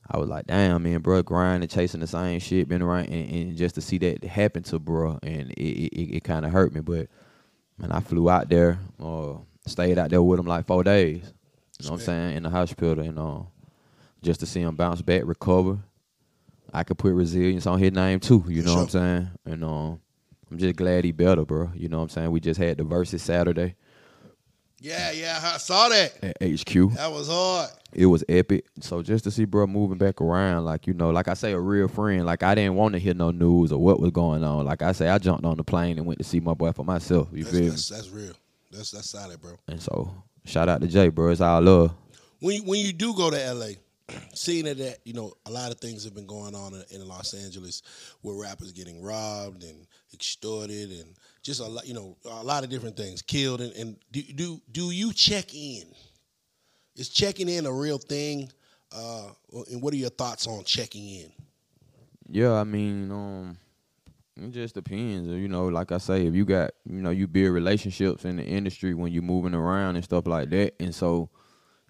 I 0.10 0.18
was 0.18 0.28
like, 0.28 0.47
damn, 0.47 0.84
man, 0.84 0.99
bro, 0.99 1.22
grinding, 1.22 1.70
chasing 1.70 2.02
the 2.02 2.08
same 2.08 2.39
shit, 2.39 2.68
been 2.68 2.82
around, 2.82 3.06
and, 3.06 3.32
and 3.32 3.58
just 3.58 3.76
to 3.76 3.82
see 3.82 3.97
that 3.99 4.24
happen 4.26 4.64
to 4.64 4.80
bro, 4.80 5.20
and 5.24 5.52
it 5.52 5.62
it, 5.62 6.16
it 6.18 6.24
kind 6.24 6.45
of 6.45 6.52
hurt 6.52 6.74
me. 6.74 6.82
But 6.82 7.08
man, 7.82 7.91
I 7.91 7.99
flew 7.99 8.29
out 8.29 8.47
there, 8.47 8.79
uh, 9.03 9.34
stayed 9.65 9.97
out 9.97 10.09
there 10.09 10.21
with 10.21 10.39
him 10.39 10.45
like 10.45 10.67
four 10.67 10.84
days. 10.84 11.34
You 11.79 11.88
know 11.88 11.93
what 11.93 12.01
I'm 12.01 12.05
saying 12.05 12.38
in 12.38 12.43
the 12.43 12.49
hospital, 12.49 13.03
and 13.03 13.17
uh, 13.17 13.39
just 14.21 14.39
to 14.41 14.45
see 14.45 14.61
him 14.61 14.75
bounce 14.75 15.01
back, 15.01 15.23
recover. 15.25 15.79
I 16.73 16.84
could 16.84 16.97
put 16.97 17.13
resilience 17.13 17.65
on 17.65 17.79
his 17.79 17.91
name 17.91 18.19
too. 18.19 18.45
You 18.47 18.61
know 18.61 18.75
what 18.75 18.82
I'm 18.84 18.89
saying? 18.89 19.29
And 19.45 19.63
um, 19.63 19.99
I'm 20.49 20.57
just 20.57 20.75
glad 20.75 21.03
he 21.03 21.11
better, 21.11 21.43
bro. 21.43 21.71
You 21.75 21.89
know 21.89 21.97
what 21.97 22.03
I'm 22.03 22.09
saying? 22.09 22.32
We 22.32 22.39
just 22.39 22.59
had 22.59 22.77
the 22.77 22.84
verses 22.84 23.23
Saturday 23.23 23.75
Yeah, 24.82 25.11
yeah, 25.11 25.39
I 25.43 25.57
saw 25.57 25.89
that. 25.89 26.11
at 26.23 26.38
HQ. 26.41 26.95
That 26.95 27.11
was 27.11 27.27
hard. 27.27 27.69
it 27.93 28.07
was 28.07 28.23
epic. 28.27 28.65
So 28.79 29.03
just 29.03 29.23
to 29.25 29.32
see 29.32 29.45
bro 29.45 29.67
moving 29.67 29.99
back 29.99 30.19
around, 30.19 30.65
like 30.65 30.88
you 30.88 30.95
know, 30.95 31.11
like 31.11 31.27
I 31.27 31.36
say, 31.36 31.51
a 31.51 31.59
real 31.59 31.88
friend. 31.88 32.25
Like 32.25 32.41
I 32.41 32.55
didn't 32.55 32.73
want 32.73 32.93
to 32.93 32.99
hear 32.99 33.13
no 33.13 33.29
news 33.29 33.71
or 33.71 33.77
what 33.79 33.99
was 33.99 34.09
going 34.09 34.43
on. 34.43 34.65
Like 34.65 34.82
I 34.82 34.91
say, 34.93 35.07
I 35.07 35.19
jumped 35.19 35.45
on 35.45 35.57
the 35.57 35.63
plane 35.63 35.99
and 35.99 36.07
went 36.07 36.17
to 36.17 36.25
see 36.25 36.39
my 36.39 36.55
boy 36.55 36.71
for 36.71 36.84
myself. 36.84 37.27
You 37.32 37.43
That's, 37.43 37.55
feel 37.55 37.63
me? 37.65 37.69
that's, 37.69 37.89
that's 37.89 38.09
real. 38.09 38.34
That's 38.71 38.89
that's 38.89 39.09
solid, 39.11 39.39
bro. 39.39 39.55
And 39.67 39.79
so 39.79 40.11
shout 40.45 40.67
out 40.67 40.82
to 40.82 40.88
Jay, 40.88 41.09
bro. 41.09 41.29
It's 41.29 41.41
all 41.41 41.61
love. 41.61 41.91
When 42.39 42.55
you, 42.55 42.63
when 42.63 42.79
you 42.79 42.91
do 42.91 43.13
go 43.13 43.29
to 43.29 43.53
LA, 43.53 43.67
seeing 44.34 44.65
that, 44.65 44.79
that 44.79 44.97
you 45.03 45.13
know 45.13 45.34
a 45.45 45.51
lot 45.51 45.71
of 45.71 45.79
things 45.79 46.05
have 46.05 46.15
been 46.15 46.25
going 46.25 46.55
on 46.55 46.73
in, 46.73 47.01
in 47.01 47.07
Los 47.07 47.36
Angeles, 47.36 47.84
where 48.21 48.36
rappers 48.36 48.71
getting 48.71 49.03
robbed 49.03 49.63
and 49.63 49.86
extorted 50.11 50.89
and 50.89 51.13
just 51.41 51.59
a 51.59 51.65
lot, 51.65 51.87
you 51.87 51.93
know, 51.93 52.17
a 52.25 52.43
lot 52.43 52.63
of 52.63 52.69
different 52.69 52.97
things, 52.97 53.21
killed. 53.21 53.61
And, 53.61 53.73
and 53.73 53.97
do 54.11 54.21
do 54.21 54.61
do 54.71 54.91
you 54.91 55.13
check 55.13 55.53
in? 55.53 55.83
Is 56.95 57.09
checking 57.09 57.49
in 57.49 57.65
a 57.65 57.73
real 57.73 57.97
thing? 57.97 58.51
Uh, 58.91 59.29
and 59.71 59.81
what 59.81 59.93
are 59.93 59.97
your 59.97 60.09
thoughts 60.09 60.45
on 60.47 60.63
checking 60.65 61.07
in? 61.07 61.31
Yeah, 62.29 62.53
I 62.53 62.65
mean, 62.65 63.09
um, 63.11 63.57
it 64.35 64.51
just 64.51 64.75
depends. 64.75 65.29
You 65.29 65.47
know, 65.47 65.67
like 65.67 65.91
I 65.91 65.97
say, 65.97 66.25
if 66.25 66.35
you 66.35 66.45
got, 66.45 66.71
you 66.85 67.01
know, 67.01 67.09
you 67.09 67.27
build 67.27 67.53
relationships 67.53 68.25
in 68.25 68.35
the 68.37 68.43
industry 68.43 68.93
when 68.93 69.11
you're 69.11 69.23
moving 69.23 69.53
around 69.53 69.95
and 69.95 70.03
stuff 70.03 70.27
like 70.27 70.49
that. 70.49 70.75
And 70.81 70.93
so 70.93 71.29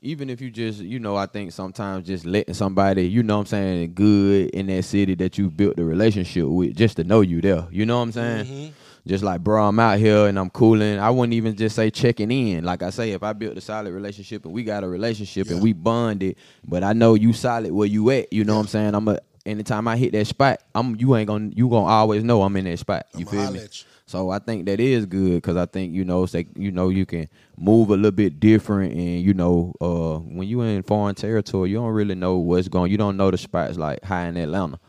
even 0.02 0.30
if 0.30 0.42
you 0.42 0.50
just, 0.50 0.80
you 0.80 1.00
know, 1.00 1.16
I 1.16 1.28
think 1.28 1.52
sometimes 1.52 2.08
just 2.08 2.26
letting 2.26 2.54
somebody, 2.54 3.08
you 3.08 3.24
know 3.24 3.38
what 3.38 3.42
I'm 3.42 3.46
saying, 3.48 3.94
good 3.94 4.50
in 4.52 4.68
that 4.68 4.84
city 4.84 5.16
that 5.16 5.38
you 5.38 5.50
built 5.50 5.76
the 5.76 5.86
relationship 5.86 6.46
with, 6.46 6.76
just 6.76 6.98
to 6.98 7.04
know 7.04 7.22
you 7.22 7.42
there. 7.42 7.68
You 7.72 7.86
know 7.86 7.98
what 7.98 8.04
I'm 8.04 8.12
saying? 8.12 8.74
Just 9.08 9.24
like, 9.24 9.42
bro, 9.42 9.68
I'm 9.68 9.80
out 9.80 9.98
here 9.98 10.28
and 10.28 10.38
I'm 10.38 10.50
cooling. 10.52 11.00
I 11.00 11.10
wouldn't 11.10 11.34
even 11.34 11.56
just 11.56 11.76
say 11.76 11.90
checking 11.90 12.32
in. 12.32 12.64
Like 12.64 12.84
I 12.84 12.92
say, 12.92 13.12
if 13.12 13.24
I 13.24 13.34
built 13.34 13.58
a 13.58 13.62
solid 13.62 13.92
relationship 13.92 14.46
and 14.46 14.54
we 14.54 14.64
got 14.64 14.84
a 14.84 14.88
relationship 14.88 15.50
and 15.50 15.62
we 15.62 15.74
bonded, 15.74 16.36
but 16.68 16.84
I 16.84 16.94
know 16.94 17.16
you 17.16 17.34
solid 17.34 17.72
where 17.72 17.88
you 17.88 18.12
at, 18.12 18.32
you 18.32 18.44
know 18.44 18.56
what 18.56 18.62
I'm 18.62 18.68
saying? 18.68 18.94
I'm 18.94 19.08
a 19.08 19.20
anytime 19.46 19.88
I 19.88 19.98
hit 19.98 20.12
that 20.14 20.28
spot, 20.28 20.62
I'm 20.76 20.96
you 21.00 21.16
ain't 21.16 21.28
gonna 21.28 21.50
you 21.54 21.68
gonna 21.70 21.86
always 21.86 22.24
know 22.24 22.44
I'm 22.44 22.56
in 22.58 22.66
that 22.66 22.80
spot. 22.80 23.08
You 23.16 23.26
I'ma 23.28 23.32
feel 23.32 23.52
me? 23.52 23.60
you. 23.60 23.68
So 24.06 24.30
I 24.30 24.40
think 24.40 24.66
that 24.66 24.80
is 24.80 25.06
good 25.06 25.36
because 25.36 25.56
I 25.56 25.66
think 25.66 25.94
you 25.94 26.04
know, 26.04 26.26
say 26.26 26.48
you 26.56 26.72
know, 26.72 26.90
you 26.90 27.06
can 27.06 27.28
move 27.58 27.90
a 27.90 27.96
little 27.96 28.12
bit 28.12 28.40
different, 28.40 28.94
and 28.94 29.22
you 29.22 29.34
know, 29.34 29.74
uh, 29.82 30.20
when 30.20 30.48
you 30.48 30.62
in 30.62 30.84
foreign 30.84 31.16
territory, 31.16 31.70
you 31.70 31.78
don't 31.78 31.94
really 31.94 32.16
know 32.16 32.38
what's 32.38 32.68
going. 32.68 32.92
You 32.92 32.98
don't 32.98 33.18
know 33.18 33.32
the 33.32 33.38
spots 33.38 33.78
like 33.78 34.04
high 34.04 34.28
in 34.28 34.38
Atlanta. 34.38 34.80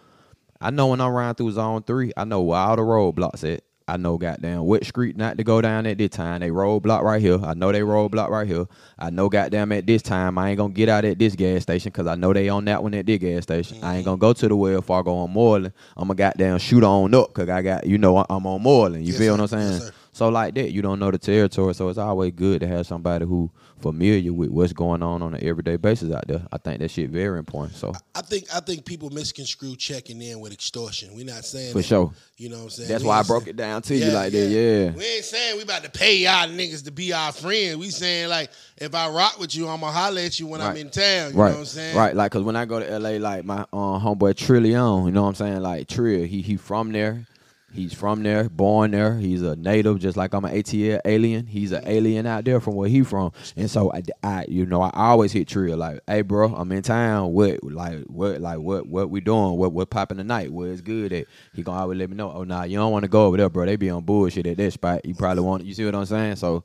I 0.60 0.70
know 0.70 0.88
when 0.88 1.00
I'm 1.00 1.12
riding 1.12 1.34
through 1.34 1.52
Zone 1.52 1.82
Three, 1.82 2.12
I 2.16 2.24
know 2.24 2.42
where 2.42 2.58
all 2.58 2.76
the 2.76 2.82
roadblocks 2.82 3.50
at. 3.52 3.62
I 3.88 3.96
know 3.96 4.16
goddamn 4.18 4.62
what 4.62 4.84
street 4.84 5.16
not 5.16 5.36
to 5.38 5.44
go 5.44 5.60
down 5.60 5.86
at 5.86 5.98
this 5.98 6.10
time. 6.10 6.40
They 6.40 6.50
roadblock 6.50 7.02
right 7.02 7.20
here. 7.20 7.38
I 7.42 7.54
know 7.54 7.72
they 7.72 7.80
roadblock 7.80 8.28
right 8.28 8.46
here. 8.46 8.66
I 8.98 9.10
know 9.10 9.28
goddamn 9.28 9.72
at 9.72 9.86
this 9.86 10.02
time 10.02 10.38
I 10.38 10.50
ain't 10.50 10.58
gonna 10.58 10.72
get 10.72 10.88
out 10.88 11.04
at 11.04 11.18
this 11.18 11.34
gas 11.34 11.62
station 11.62 11.90
because 11.90 12.06
I 12.06 12.14
know 12.14 12.32
they 12.32 12.48
on 12.48 12.64
that 12.66 12.82
one 12.82 12.94
at 12.94 13.06
this 13.06 13.18
gas 13.18 13.42
station. 13.42 13.78
I 13.82 13.96
ain't 13.96 14.04
gonna 14.04 14.16
go 14.18 14.32
to 14.32 14.48
the 14.48 14.56
well 14.56 14.78
if 14.78 14.90
I 14.90 15.02
go 15.02 15.16
on 15.18 15.30
Moreland. 15.32 15.72
I'm 15.96 16.08
gonna 16.08 16.16
goddamn 16.16 16.58
shoot 16.58 16.84
on 16.84 17.14
up 17.14 17.28
because 17.28 17.48
I 17.48 17.62
got 17.62 17.86
you 17.86 17.98
know 17.98 18.24
I'm 18.28 18.46
on 18.46 18.62
Moreland. 18.62 19.04
You 19.04 19.12
Yes, 19.12 19.20
feel 19.20 19.36
sir. 19.36 19.42
what 19.42 19.52
I'm 19.52 19.60
saying? 19.60 19.80
Yes. 19.82 19.92
So 20.14 20.28
like 20.28 20.54
that, 20.56 20.72
you 20.72 20.82
don't 20.82 20.98
know 20.98 21.10
the 21.10 21.16
territory, 21.18 21.74
so 21.74 21.88
it's 21.88 21.98
always 21.98 22.32
good 22.32 22.60
to 22.60 22.66
have 22.66 22.86
somebody 22.86 23.24
who 23.24 23.50
familiar 23.80 24.32
with 24.32 24.50
what's 24.50 24.72
going 24.74 25.02
on 25.02 25.22
on 25.22 25.34
an 25.34 25.42
everyday 25.42 25.76
basis 25.76 26.12
out 26.12 26.28
there. 26.28 26.42
I 26.52 26.58
think 26.58 26.80
that 26.80 26.90
shit 26.90 27.08
very 27.10 27.38
important. 27.38 27.74
So 27.76 27.92
I 28.14 28.20
think 28.20 28.44
I 28.54 28.60
think 28.60 28.84
people 28.84 29.08
misconstrue 29.08 29.74
checking 29.74 30.20
in 30.20 30.38
with 30.40 30.52
extortion. 30.52 31.14
We're 31.16 31.24
not 31.24 31.44
saying 31.46 31.72
For 31.72 31.78
that, 31.78 31.84
sure. 31.86 32.12
You 32.36 32.50
know 32.50 32.58
what 32.58 32.62
I'm 32.64 32.70
saying? 32.70 32.88
that's 32.90 33.02
We 33.02 33.08
why 33.08 33.20
I 33.20 33.22
broke 33.22 33.44
say- 33.44 33.50
it 33.50 33.56
down 33.56 33.80
to 33.82 33.96
you 33.96 34.10
like 34.10 34.32
that. 34.32 34.48
Yeah. 34.48 34.90
We 34.90 35.04
ain't 35.04 35.24
saying 35.24 35.56
we 35.56 35.62
about 35.62 35.82
to 35.84 35.90
pay 35.90 36.16
y'all 36.18 36.46
niggas 36.46 36.84
to 36.84 36.90
be 36.92 37.14
our 37.14 37.32
friend. 37.32 37.80
We 37.80 37.88
saying 37.88 38.28
like 38.28 38.50
if 38.76 38.94
I 38.94 39.08
rock 39.08 39.40
with 39.40 39.56
you, 39.56 39.66
I'ma 39.66 39.90
holler 39.90 40.20
at 40.20 40.38
you 40.38 40.46
when 40.46 40.60
I'm 40.60 40.76
in 40.76 40.90
town. 40.90 41.32
You 41.32 41.38
right, 41.38 41.48
know 41.48 41.54
what 41.54 41.58
I'm 41.60 41.64
saying? 41.64 41.96
Right, 41.96 42.14
like, 42.14 42.30
cause 42.32 42.42
when 42.42 42.54
I 42.56 42.66
go 42.66 42.78
to 42.80 42.98
LA, 42.98 43.12
like 43.12 43.44
my 43.46 43.62
uh, 43.72 43.98
homeboy 43.98 44.36
Trillion, 44.36 45.06
you 45.06 45.10
know 45.12 45.22
what 45.22 45.28
I'm 45.28 45.34
saying? 45.36 45.60
Like 45.62 45.88
Trill, 45.88 46.24
he 46.26 46.42
he 46.42 46.56
from 46.56 46.92
there. 46.92 47.26
He's 47.72 47.94
from 47.94 48.22
there, 48.22 48.48
born 48.48 48.90
there. 48.90 49.16
He's 49.18 49.42
a 49.42 49.56
native, 49.56 49.98
just 49.98 50.16
like 50.16 50.34
I'm 50.34 50.44
an 50.44 50.54
ATL 50.54 51.00
alien. 51.04 51.46
He's 51.46 51.72
an 51.72 51.82
alien 51.86 52.26
out 52.26 52.44
there 52.44 52.60
from 52.60 52.74
where 52.74 52.88
he 52.88 53.02
from, 53.02 53.32
and 53.56 53.70
so 53.70 53.92
I, 53.92 54.02
I, 54.22 54.44
you 54.48 54.66
know, 54.66 54.82
I 54.82 54.90
always 54.94 55.32
hit 55.32 55.48
Trill 55.48 55.76
like, 55.76 56.00
"Hey, 56.06 56.22
bro, 56.22 56.54
I'm 56.54 56.70
in 56.72 56.82
town. 56.82 57.32
What, 57.32 57.64
like, 57.64 58.00
what, 58.04 58.40
like, 58.40 58.58
what, 58.58 58.86
what 58.86 59.10
we 59.10 59.20
doing? 59.20 59.56
What, 59.56 59.72
what 59.72 59.90
popping 59.90 60.18
tonight? 60.18 60.52
Where 60.52 60.70
it's 60.70 60.82
good 60.82 61.12
at?" 61.12 61.26
He 61.54 61.62
gonna 61.62 61.80
always 61.80 61.98
let 61.98 62.10
me 62.10 62.16
know. 62.16 62.30
Oh, 62.30 62.44
nah, 62.44 62.64
you 62.64 62.76
don't 62.76 62.92
want 62.92 63.04
to 63.04 63.08
go 63.08 63.26
over 63.26 63.36
there, 63.36 63.48
bro. 63.48 63.64
They 63.66 63.76
be 63.76 63.90
on 63.90 64.04
bullshit 64.04 64.46
at 64.46 64.58
that 64.58 64.72
spot. 64.72 65.04
You 65.06 65.14
probably 65.14 65.42
want. 65.42 65.64
You 65.64 65.74
see 65.74 65.84
what 65.84 65.94
I'm 65.94 66.06
saying? 66.06 66.36
So 66.36 66.64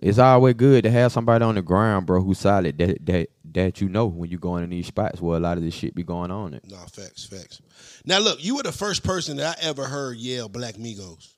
it's 0.00 0.18
always 0.18 0.54
good 0.54 0.84
to 0.84 0.90
have 0.90 1.12
somebody 1.12 1.44
on 1.44 1.54
the 1.54 1.62
ground, 1.62 2.06
bro, 2.06 2.22
who's 2.22 2.38
solid 2.38 2.78
that 2.78 3.04
that 3.06 3.28
that 3.52 3.80
you 3.80 3.88
know 3.88 4.06
when 4.06 4.30
you 4.30 4.38
going 4.38 4.64
in 4.64 4.70
these 4.70 4.86
spots 4.86 5.20
where 5.20 5.36
a 5.36 5.40
lot 5.40 5.58
of 5.58 5.62
this 5.62 5.74
shit 5.74 5.94
be 5.94 6.02
going 6.02 6.30
on. 6.30 6.54
At. 6.54 6.68
No, 6.68 6.78
facts, 6.92 7.24
facts. 7.24 7.60
Now 8.04 8.18
look, 8.18 8.42
you 8.42 8.56
were 8.56 8.62
the 8.62 8.72
first 8.72 9.02
person 9.04 9.36
that 9.36 9.58
I 9.58 9.66
ever 9.68 9.84
heard 9.84 10.16
yell 10.16 10.48
Black 10.48 10.74
Migos 10.74 11.34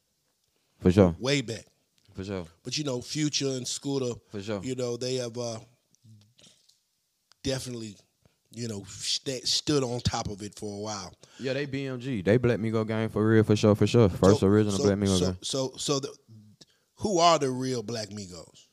For 0.81 0.91
sure, 0.93 1.15
way 1.19 1.41
back. 1.43 1.65
for 2.15 2.25
sure, 2.25 2.45
But 2.62 2.79
you 2.79 2.85
know, 2.85 3.01
Future 3.01 3.49
and 3.49 3.67
Scooter, 3.69 4.15
for 4.31 4.41
sure. 4.41 4.61
you 4.62 4.75
know, 4.75 4.97
they 4.97 5.17
have 5.17 5.37
uh, 5.37 5.59
definitely, 7.43 7.97
you 8.53 8.69
know, 8.69 8.85
st- 8.89 9.47
stood 9.47 9.83
on 9.83 10.01
top 10.01 10.29
of 10.29 10.43
it 10.43 10.59
for 10.59 10.75
a 10.79 10.81
while. 10.81 11.12
Yeah, 11.39 11.53
they 11.53 11.67
BMG. 11.67 12.25
They 12.25 12.37
Black 12.37 12.59
Migo 12.59 12.87
gang 12.87 13.09
for 13.09 13.27
real, 13.27 13.43
for 13.45 13.57
sure, 13.57 13.75
for 13.75 13.87
sure. 13.87 14.09
First 14.09 14.41
So- 14.41 14.47
original 14.47 14.77
so, 14.77 14.85
Black 14.85 14.97
Migo 14.99 15.19
so, 15.19 15.25
gang. 15.27 15.39
So, 15.43 15.73
so 15.77 16.01
the, 16.01 16.15
who 16.97 17.19
are 17.19 17.39
the 17.39 17.51
real 17.51 17.83
Black 17.83 18.09
Migos? 18.11 18.64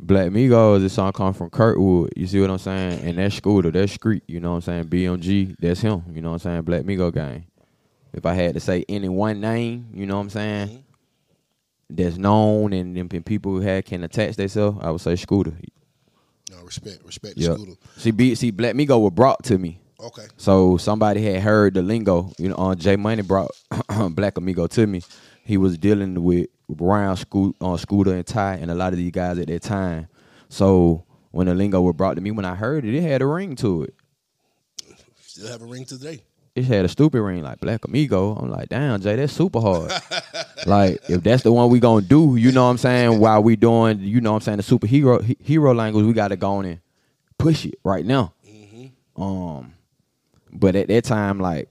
Black 0.00 0.30
Migos, 0.30 0.80
this 0.80 0.92
song 0.92 1.12
come 1.12 1.32
from 1.32 1.50
Kirkwood. 1.50 2.12
You 2.16 2.26
see 2.26 2.40
what 2.40 2.50
I'm 2.50 2.58
saying? 2.58 3.00
And 3.04 3.18
that 3.18 3.32
Scooter, 3.32 3.70
that 3.70 3.88
Street, 3.88 4.22
you 4.26 4.40
know 4.40 4.50
what 4.50 4.56
I'm 4.56 4.60
saying? 4.62 4.84
BMG, 4.86 5.56
that's 5.58 5.80
him. 5.80 6.02
You 6.12 6.20
know 6.20 6.30
what 6.30 6.44
I'm 6.46 6.50
saying? 6.50 6.62
Black 6.62 6.82
Migo 6.82 7.12
gang. 7.12 7.46
If 8.12 8.26
I 8.26 8.34
had 8.34 8.54
to 8.54 8.60
say 8.60 8.84
any 8.88 9.08
one 9.08 9.40
name, 9.40 9.88
you 9.94 10.06
know 10.06 10.16
what 10.16 10.22
I'm 10.22 10.30
saying? 10.30 10.68
Mhm. 10.68 10.82
That's 11.90 12.16
known 12.16 12.72
and, 12.72 12.96
and 12.96 13.26
people 13.26 13.52
who 13.52 13.60
had 13.60 13.84
can 13.84 14.02
attach 14.04 14.36
themselves, 14.36 14.78
I 14.82 14.90
would 14.90 15.00
say 15.00 15.16
Scooter. 15.16 15.52
No, 16.50 16.62
respect, 16.62 17.04
respect 17.04 17.36
Yeah. 17.36 17.54
Scooter. 17.54 17.72
See, 17.96 18.10
B, 18.10 18.34
see, 18.34 18.50
Black 18.50 18.74
Migo 18.74 19.00
was 19.00 19.12
brought 19.12 19.42
to 19.44 19.58
me. 19.58 19.80
Okay. 20.00 20.24
So 20.36 20.76
somebody 20.76 21.22
had 21.22 21.42
heard 21.42 21.74
the 21.74 21.82
lingo. 21.82 22.30
You 22.38 22.50
know, 22.50 22.56
uh, 22.56 22.74
Jay 22.74 22.96
Money 22.96 23.22
brought 23.22 23.50
Black 24.10 24.36
Amigo 24.36 24.66
to 24.66 24.86
me. 24.86 25.02
He 25.44 25.56
was 25.56 25.76
dealing 25.76 26.22
with 26.22 26.48
Brown, 26.68 27.16
Scoot, 27.16 27.54
uh, 27.60 27.76
Scooter, 27.76 28.14
and 28.14 28.26
Ty, 28.26 28.54
and 28.54 28.70
a 28.70 28.74
lot 28.74 28.92
of 28.92 28.98
these 28.98 29.10
guys 29.10 29.38
at 29.38 29.48
that 29.48 29.62
time. 29.62 30.08
So 30.48 31.04
when 31.30 31.46
the 31.46 31.54
lingo 31.54 31.80
was 31.82 31.94
brought 31.94 32.14
to 32.14 32.20
me, 32.20 32.30
when 32.30 32.44
I 32.44 32.54
heard 32.54 32.84
it, 32.84 32.94
it 32.94 33.02
had 33.02 33.20
a 33.20 33.26
ring 33.26 33.54
to 33.56 33.84
it. 33.84 33.94
Still 35.20 35.48
have 35.48 35.62
a 35.62 35.66
ring 35.66 35.84
today. 35.84 36.22
It 36.54 36.64
had 36.64 36.84
a 36.84 36.88
stupid 36.88 37.20
ring 37.20 37.42
like 37.42 37.58
Black 37.58 37.84
Amigo. 37.84 38.36
I'm 38.36 38.48
like, 38.48 38.68
damn, 38.68 39.00
Jay, 39.00 39.16
that's 39.16 39.32
super 39.32 39.60
hard. 39.60 39.92
like, 40.66 41.00
if 41.08 41.22
that's 41.24 41.42
the 41.42 41.52
one 41.52 41.68
we 41.70 41.80
gonna 41.80 42.06
do, 42.06 42.36
you 42.36 42.52
know 42.52 42.64
what 42.64 42.70
I'm 42.70 42.78
saying? 42.78 43.18
While 43.18 43.42
we 43.42 43.56
doing, 43.56 43.98
you 44.00 44.20
know 44.20 44.30
what 44.32 44.48
I'm 44.48 44.58
saying, 44.58 44.58
the 44.58 44.62
superhero 44.62 45.22
he- 45.22 45.36
hero 45.40 45.74
language, 45.74 46.06
we 46.06 46.12
gotta 46.12 46.36
go 46.36 46.52
on 46.52 46.64
and 46.66 46.80
push 47.36 47.66
it 47.66 47.74
right 47.82 48.06
now. 48.06 48.32
Um, 49.16 49.74
but 50.52 50.76
at 50.76 50.86
that 50.86 51.02
time, 51.04 51.40
like, 51.40 51.68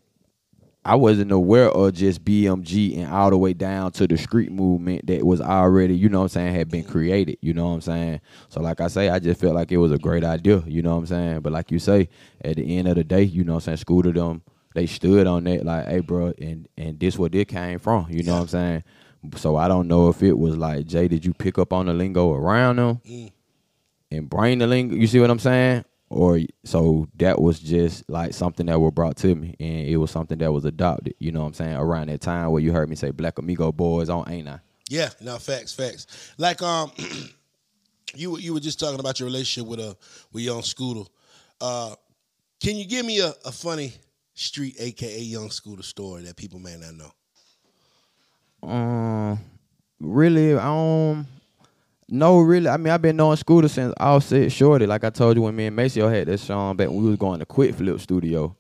I 0.86 0.96
wasn't 0.96 1.32
aware 1.32 1.70
of 1.70 1.94
just 1.94 2.26
BMG 2.26 2.98
and 2.98 3.12
all 3.12 3.30
the 3.30 3.38
way 3.38 3.54
down 3.54 3.92
to 3.94 4.08
the 4.08 4.18
street 4.18 4.52
movement 4.52 5.08
that 5.08 5.26
was 5.26 5.40
already, 5.40 5.96
you 5.96 6.10
know 6.10 6.20
what 6.20 6.24
I'm 6.26 6.30
saying, 6.30 6.56
had 6.56 6.70
been 6.70 6.84
created. 6.84 7.38
You 7.42 7.54
know 7.54 7.68
what 7.70 7.76
I'm 7.76 7.82
saying? 7.82 8.22
So 8.50 8.60
like 8.62 8.82
I 8.82 8.88
say, 8.88 9.08
I 9.10 9.20
just 9.20 9.40
felt 9.40 9.56
like 9.56 9.72
it 9.72 9.78
was 9.78 9.94
a 9.94 9.98
great 9.98 10.24
idea, 10.26 10.62
you 10.68 10.82
know 10.82 10.92
what 10.92 10.98
I'm 10.98 11.06
saying? 11.06 11.40
But 11.40 11.54
like 11.54 11.72
you 11.72 11.80
say, 11.80 12.10
at 12.44 12.58
the 12.58 12.78
end 12.78 12.88
of 12.90 12.96
the 12.96 13.04
day, 13.06 13.24
you 13.24 13.44
know 13.46 13.54
what 13.54 13.58
I'm 13.68 13.78
saying, 13.78 13.78
Scooter 13.78 14.12
them, 14.12 14.42
they 14.76 14.86
stood 14.86 15.26
on 15.26 15.46
that 15.46 15.64
like, 15.64 15.88
hey 15.88 16.00
bro, 16.02 16.34
and 16.42 16.68
and 16.78 17.00
this 17.00 17.18
what 17.18 17.32
this 17.32 17.46
came 17.46 17.80
from, 17.80 18.08
you 18.10 18.24
know 18.24 18.34
what 18.34 18.42
I'm 18.42 18.48
saying? 18.50 18.84
So 19.38 19.56
I 19.56 19.70
don't 19.70 19.88
know 19.88 20.10
if 20.10 20.22
it 20.22 20.38
was 20.38 20.58
like, 20.58 20.86
Jay, 20.86 21.08
did 21.08 21.24
you 21.24 21.34
pick 21.34 21.58
up 21.58 21.72
on 21.72 21.86
the 21.86 21.94
lingo 21.94 22.34
around 22.34 22.76
them 22.76 23.00
Mm. 23.08 23.32
and 24.12 24.30
bring 24.30 24.58
the 24.58 24.68
lingo? 24.68 24.96
You 24.96 25.08
see 25.08 25.20
what 25.22 25.30
I'm 25.30 25.40
saying? 25.40 25.86
Or 26.14 26.40
so 26.64 27.08
that 27.16 27.42
was 27.42 27.60
just 27.60 28.08
like 28.10 28.34
something 28.34 28.68
that 28.68 28.80
was 28.80 28.92
brought 28.94 29.18
to 29.18 29.34
me, 29.36 29.56
and 29.60 29.88
it 29.88 29.98
was 29.98 30.12
something 30.12 30.38
that 30.38 30.52
was 30.52 30.64
adopted. 30.66 31.16
You 31.20 31.32
know 31.32 31.42
what 31.42 31.48
I'm 31.48 31.54
saying? 31.54 31.76
Around 31.76 32.10
that 32.10 32.22
time 32.22 32.52
where 32.52 32.62
you 32.62 32.72
heard 32.72 32.90
me 32.90 32.96
say 32.96 33.12
"Black 33.12 33.40
Amigo 33.40 33.72
boys" 33.72 34.10
on, 34.10 34.30
ain't 34.30 34.48
I? 34.48 34.60
Yeah, 34.90 35.10
no 35.22 35.38
facts, 35.40 35.74
facts. 35.74 36.34
Like 36.38 36.62
um, 36.62 36.92
you 38.16 38.32
were- 38.32 38.40
you 38.40 38.54
were 38.54 38.60
just 38.60 38.80
talking 38.80 39.00
about 39.00 39.20
your 39.20 39.28
relationship 39.28 39.68
with 39.68 39.80
a 39.80 39.98
with 40.32 40.44
young 40.44 40.62
Scooter. 40.62 41.10
Uh, 41.60 41.96
can 42.62 42.76
you 42.76 42.86
give 42.86 43.06
me 43.06 43.20
a, 43.20 43.34
a 43.46 43.52
funny 43.52 43.94
street, 44.36 44.76
aka 44.80 45.20
young 45.20 45.50
Scooter 45.50 45.84
story 45.84 46.24
that 46.24 46.36
people 46.36 46.60
may 46.60 46.78
not 46.78 46.94
know? 46.96 47.12
Um, 48.70 49.40
really, 50.00 50.54
I 50.54 50.64
don't. 50.66 51.26
No, 52.14 52.42
really. 52.42 52.70
I 52.70 52.78
mean, 52.78 52.94
I've 52.94 53.02
been 53.02 53.16
knowing 53.16 53.38
Scooter 53.38 53.68
since 53.68 53.92
Offset 54.00 54.52
Shorty. 54.52 54.86
Like 54.86 55.04
I 55.04 55.10
told 55.10 55.36
you 55.36 55.42
when 55.42 55.56
me 55.56 55.66
and 55.66 55.76
Maceo 55.76 56.08
had 56.10 56.28
this 56.28 56.44
song 56.44 56.78
back 56.78 56.90
when 56.90 57.02
we 57.02 57.10
was 57.10 57.18
going 57.18 57.40
to 57.40 57.46
Quick 57.48 57.74
Flip 57.74 58.00
Studio. 58.00 58.56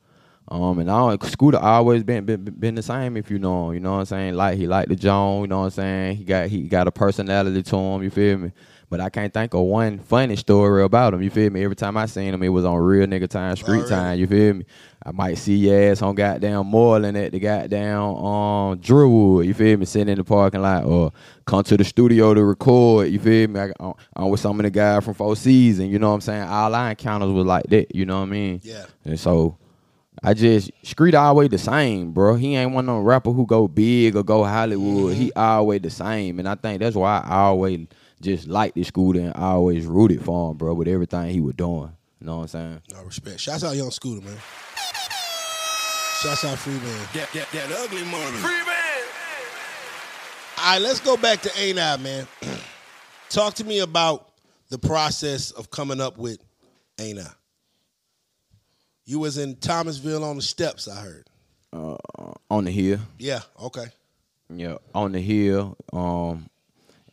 Um, 0.48 0.80
and 0.80 0.90
I 0.90 1.16
Scooter 1.22 1.60
always 1.60 2.02
been, 2.02 2.26
been 2.26 2.46
been 2.46 2.74
the 2.74 2.82
same 2.82 3.16
if 3.16 3.30
you 3.30 3.38
know 3.38 3.70
him. 3.70 3.76
You 3.76 3.80
know 3.80 3.92
what 3.92 4.00
I'm 4.00 4.06
saying? 4.08 4.34
Like 4.34 4.58
he 4.58 4.66
like 4.66 4.88
the 4.88 4.96
John. 4.96 5.42
You 5.42 5.48
know 5.48 5.60
what 5.60 5.66
I'm 5.66 5.70
saying? 5.70 6.16
He 6.18 6.24
got 6.24 6.48
he 6.50 6.64
got 6.64 6.88
a 6.88 6.92
personality 6.92 7.62
to 7.62 7.78
him. 7.78 8.02
You 8.02 8.10
feel 8.10 8.40
me? 8.40 8.52
But 8.94 9.02
I 9.02 9.10
can't 9.10 9.34
think 9.34 9.56
of 9.56 9.62
one 9.62 9.98
funny 9.98 10.36
story 10.36 10.84
about 10.84 11.16
him. 11.16 11.24
You 11.24 11.32
feel 11.32 11.50
me? 11.50 11.64
Every 11.64 11.76
time 11.76 11.98
I 11.98 12.06
seen 12.06 12.32
him, 12.32 12.44
it 12.44 12.50
was 12.50 12.64
on 12.64 12.76
real 12.76 13.08
nigga 13.08 13.28
time, 13.28 13.56
street 13.56 13.78
Already. 13.78 13.90
time. 13.90 14.20
You 14.20 14.28
feel 14.28 14.54
me? 14.54 14.66
I 15.04 15.12
might 15.12 15.40
see 15.40 15.56
your 15.56 15.92
ass 15.92 16.04
on 16.04 16.14
goddamn 16.14 16.68
Moreland 16.68 17.18
at 17.18 17.32
the 17.32 17.40
goddamn 17.40 18.00
um 18.00 18.78
Drewwood. 18.78 19.48
You 19.48 19.56
feel 19.56 19.78
me? 19.78 19.86
Sitting 19.86 20.10
in 20.10 20.20
the 20.20 20.24
parking 20.24 20.62
lot 20.62 20.86
or 20.86 21.12
come 21.48 21.64
to 21.64 21.76
the 21.76 21.84
studio 21.84 22.36
to 22.36 22.44
record. 22.44 23.10
You 23.10 23.18
feel 23.18 23.48
me? 23.48 23.62
I, 23.62 23.72
I'm, 23.80 23.94
I'm 24.16 24.30
with 24.30 24.42
some 24.42 24.60
of 24.60 24.64
the 24.64 24.70
guys 24.70 25.04
from 25.04 25.16
Four 25.16 25.36
Seasons. 25.38 25.92
You 25.92 25.98
know 25.98 26.10
what 26.10 26.14
I'm 26.14 26.22
saying? 26.22 26.44
All 26.44 26.76
our 26.76 26.92
encounters 26.92 27.32
was 27.32 27.48
like 27.48 27.66
that. 27.70 27.96
You 27.96 28.06
know 28.06 28.20
what 28.20 28.28
I 28.28 28.32
mean? 28.32 28.62
Yeah. 28.62 28.86
And 29.06 29.20
so 29.20 29.58
I 30.24 30.36
just 30.36 30.70
Street 30.84 31.16
always 31.16 31.50
the 31.50 31.58
same, 31.58 32.12
bro. 32.12 32.36
He 32.36 32.56
ain't 32.56 32.74
one 32.74 32.88
of 32.88 32.96
them 32.98 33.04
rapper 33.04 33.32
who 33.32 33.48
go 33.48 33.68
big 33.68 34.16
or 34.16 34.22
go 34.22 34.44
Hollywood. 34.44 35.16
He 35.16 35.34
always 35.34 35.82
the 35.82 35.90
same, 35.90 36.38
and 36.38 36.48
I 36.48 36.54
think 36.54 36.80
that's 36.80 36.96
why 36.96 37.24
I 37.26 37.38
always 37.38 37.88
just 38.24 38.48
liked 38.48 38.76
this 38.76 38.88
Scooter 38.88 39.20
and 39.20 39.34
I 39.36 39.52
always 39.52 39.86
rooted 39.86 40.24
for 40.24 40.52
him, 40.52 40.58
bro, 40.58 40.74
with 40.74 40.88
everything 40.88 41.30
he 41.30 41.42
was 41.42 41.56
doing. 41.56 41.92
You 42.20 42.28
know 42.28 42.38
what 42.38 42.42
I'm 42.44 42.48
saying? 42.48 42.82
No 42.92 43.04
respect. 43.04 43.40
Shouts 43.40 43.64
out 43.64 43.76
young 43.76 43.92
Scooter, 43.92 44.26
man. 44.26 44.38
Shouts 46.22 46.46
out 46.46 46.58
Free 46.58 46.74
Man. 46.74 47.08
That, 47.14 47.30
that, 47.34 47.52
that 47.52 47.72
ugly 47.84 48.04
money. 48.06 48.38
Free 48.38 48.52
Man. 48.52 48.70
All 50.58 50.74
right, 50.74 50.82
let's 50.82 51.02
go 51.02 51.18
back 51.18 51.42
to 51.42 51.52
Ain't 51.60 51.78
I, 51.78 51.98
man. 51.98 52.26
Talk 53.30 53.56
to 53.56 53.66
me 53.66 53.80
about 53.80 54.30
the 54.70 54.78
process 54.78 55.52
of 55.52 55.70
coming 55.70 56.00
up 56.00 56.18
with 56.18 56.38
Ain't 57.00 57.20
I. 57.20 57.28
You 59.06 59.20
was 59.20 59.38
in 59.38 59.58
Thomasville 59.58 60.24
on 60.24 60.38
the 60.38 60.42
steps, 60.42 60.88
I 60.88 61.02
heard. 61.02 61.28
Uh, 61.74 61.98
On 62.50 62.64
the 62.64 62.72
hill. 62.72 63.00
Yeah, 63.20 63.42
okay. 63.60 63.88
Yeah, 64.50 64.78
on 64.96 65.12
the 65.12 65.20
hill. 65.20 65.76
Um, 65.92 66.50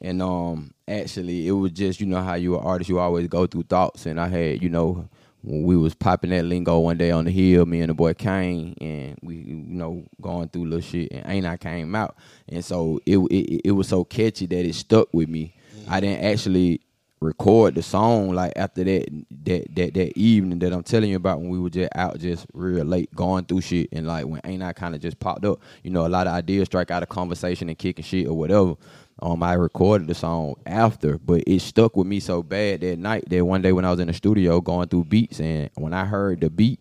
and 0.01 0.23
um, 0.23 0.73
actually, 0.89 1.47
it 1.47 1.53
was 1.53 1.73
just 1.73 2.01
you 2.01 2.07
know 2.07 2.23
how 2.23 2.35
you 2.35 2.57
an 2.57 2.65
artist, 2.65 2.89
you 2.89 2.99
always 2.99 3.29
go 3.29 3.47
through 3.47 3.65
thoughts, 3.65 4.07
and 4.07 4.19
I 4.21 4.29
had 4.29 4.63
you 4.63 4.71
know 4.71 5.09
when 5.43 5.63
we 5.63 5.77
was 5.77 5.95
popping 5.95 6.31
that 6.31 6.45
lingo 6.45 6.79
one 6.79 6.99
day 6.99 7.11
on 7.11 7.25
the 7.25 7.31
hill, 7.31 7.67
me 7.67 7.81
and 7.81 7.91
the 7.91 7.95
boy 7.95 8.15
Kane, 8.15 8.75
and 8.81 9.19
we 9.23 9.37
you 9.37 9.55
know 9.55 10.05
going 10.21 10.49
through 10.49 10.65
little 10.65 10.81
shit, 10.81 11.13
and 11.13 11.25
ain't 11.27 11.47
I 11.47 11.57
came 11.57 11.95
out, 11.95 12.17
and 12.49 12.65
so 12.65 13.01
it 13.05 13.19
it, 13.19 13.61
it 13.67 13.73
was 13.73 13.89
so 13.89 14.05
catchy 14.05 14.47
that 14.47 14.65
it 14.65 14.75
stuck 14.75 15.13
with 15.13 15.29
me. 15.29 15.55
I 15.89 16.01
didn't 16.01 16.25
actually 16.25 16.81
record 17.21 17.75
the 17.75 17.83
song 17.83 18.33
like 18.33 18.51
after 18.57 18.83
that 18.83 19.07
that 19.45 19.67
that 19.75 19.93
that 19.93 20.19
evening 20.19 20.59
that 20.61 20.73
I'm 20.73 20.83
telling 20.83 21.11
you 21.11 21.17
about 21.17 21.39
when 21.39 21.51
we 21.51 21.59
were 21.59 21.69
just 21.69 21.95
out 21.95 22.19
just 22.19 22.47
real 22.55 22.83
late 22.83 23.15
going 23.15 23.45
through 23.45 23.61
shit 23.61 23.91
and 23.93 24.07
like 24.07 24.25
when 24.25 24.41
ain't 24.45 24.63
I 24.63 24.73
kind 24.73 24.95
of 24.95 25.03
just 25.03 25.21
popped 25.21 25.45
up. 25.45 25.61
You 25.83 25.91
know 25.91 26.07
a 26.07 26.09
lot 26.09 26.27
of 26.27 26.33
ideas 26.33 26.67
strike 26.67 26.91
out 26.91 27.03
of 27.03 27.11
conversation 27.11 27.69
and 27.69 27.77
kicking 27.77 28.05
shit 28.05 28.27
or 28.27 28.33
whatever 28.33 28.77
um 29.23 29.43
I 29.43 29.55
recorded 29.55 30.09
the 30.09 30.14
song 30.14 30.57
after 30.66 31.18
but 31.18 31.45
it 31.47 31.61
stuck 31.61 31.97
with 31.97 32.07
me 32.07 32.21
so 32.21 32.43
bad 32.43 32.81
that 32.83 32.99
night 32.99 33.29
that 33.29 33.45
one 33.45 33.62
day 33.62 33.73
when 33.73 33.85
I 33.85 33.91
was 33.91 34.01
in 34.01 34.09
the 34.09 34.14
studio 34.14 34.61
going 34.61 34.89
through 34.89 35.05
beats 35.05 35.41
and 35.41 35.71
when 35.77 35.93
I 35.95 36.05
heard 36.05 36.41
the 36.41 36.51
beat 36.51 36.81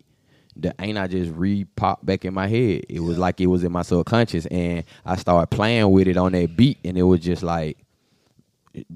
the 0.55 0.75
ain't 0.79 0.97
I 0.97 1.07
just 1.07 1.31
re 1.33 1.65
popped 1.65 2.05
back 2.05 2.25
in 2.25 2.33
my 2.33 2.47
head. 2.47 2.85
It 2.89 2.99
was 2.99 3.17
like 3.17 3.39
it 3.41 3.47
was 3.47 3.63
in 3.63 3.71
my 3.71 3.81
subconscious, 3.81 4.45
and 4.47 4.83
I 5.05 5.15
started 5.15 5.47
playing 5.47 5.89
with 5.91 6.07
it 6.07 6.17
on 6.17 6.33
that 6.33 6.55
beat, 6.55 6.77
and 6.83 6.97
it 6.97 7.03
was 7.03 7.21
just 7.21 7.43
like 7.43 7.77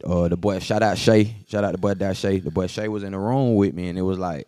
uh, 0.05 0.27
the 0.27 0.37
boy, 0.37 0.59
shout 0.59 0.83
out 0.83 0.97
Shay, 0.97 1.35
shout 1.47 1.63
out 1.63 1.71
the 1.73 1.77
boy 1.77 1.93
that 1.95 2.17
Shay. 2.17 2.39
The 2.39 2.51
boy 2.51 2.67
Shay 2.67 2.87
was 2.87 3.03
in 3.03 3.13
the 3.13 3.19
room 3.19 3.55
with 3.55 3.73
me, 3.73 3.89
and 3.89 3.97
it 3.97 4.03
was 4.03 4.19
like, 4.19 4.47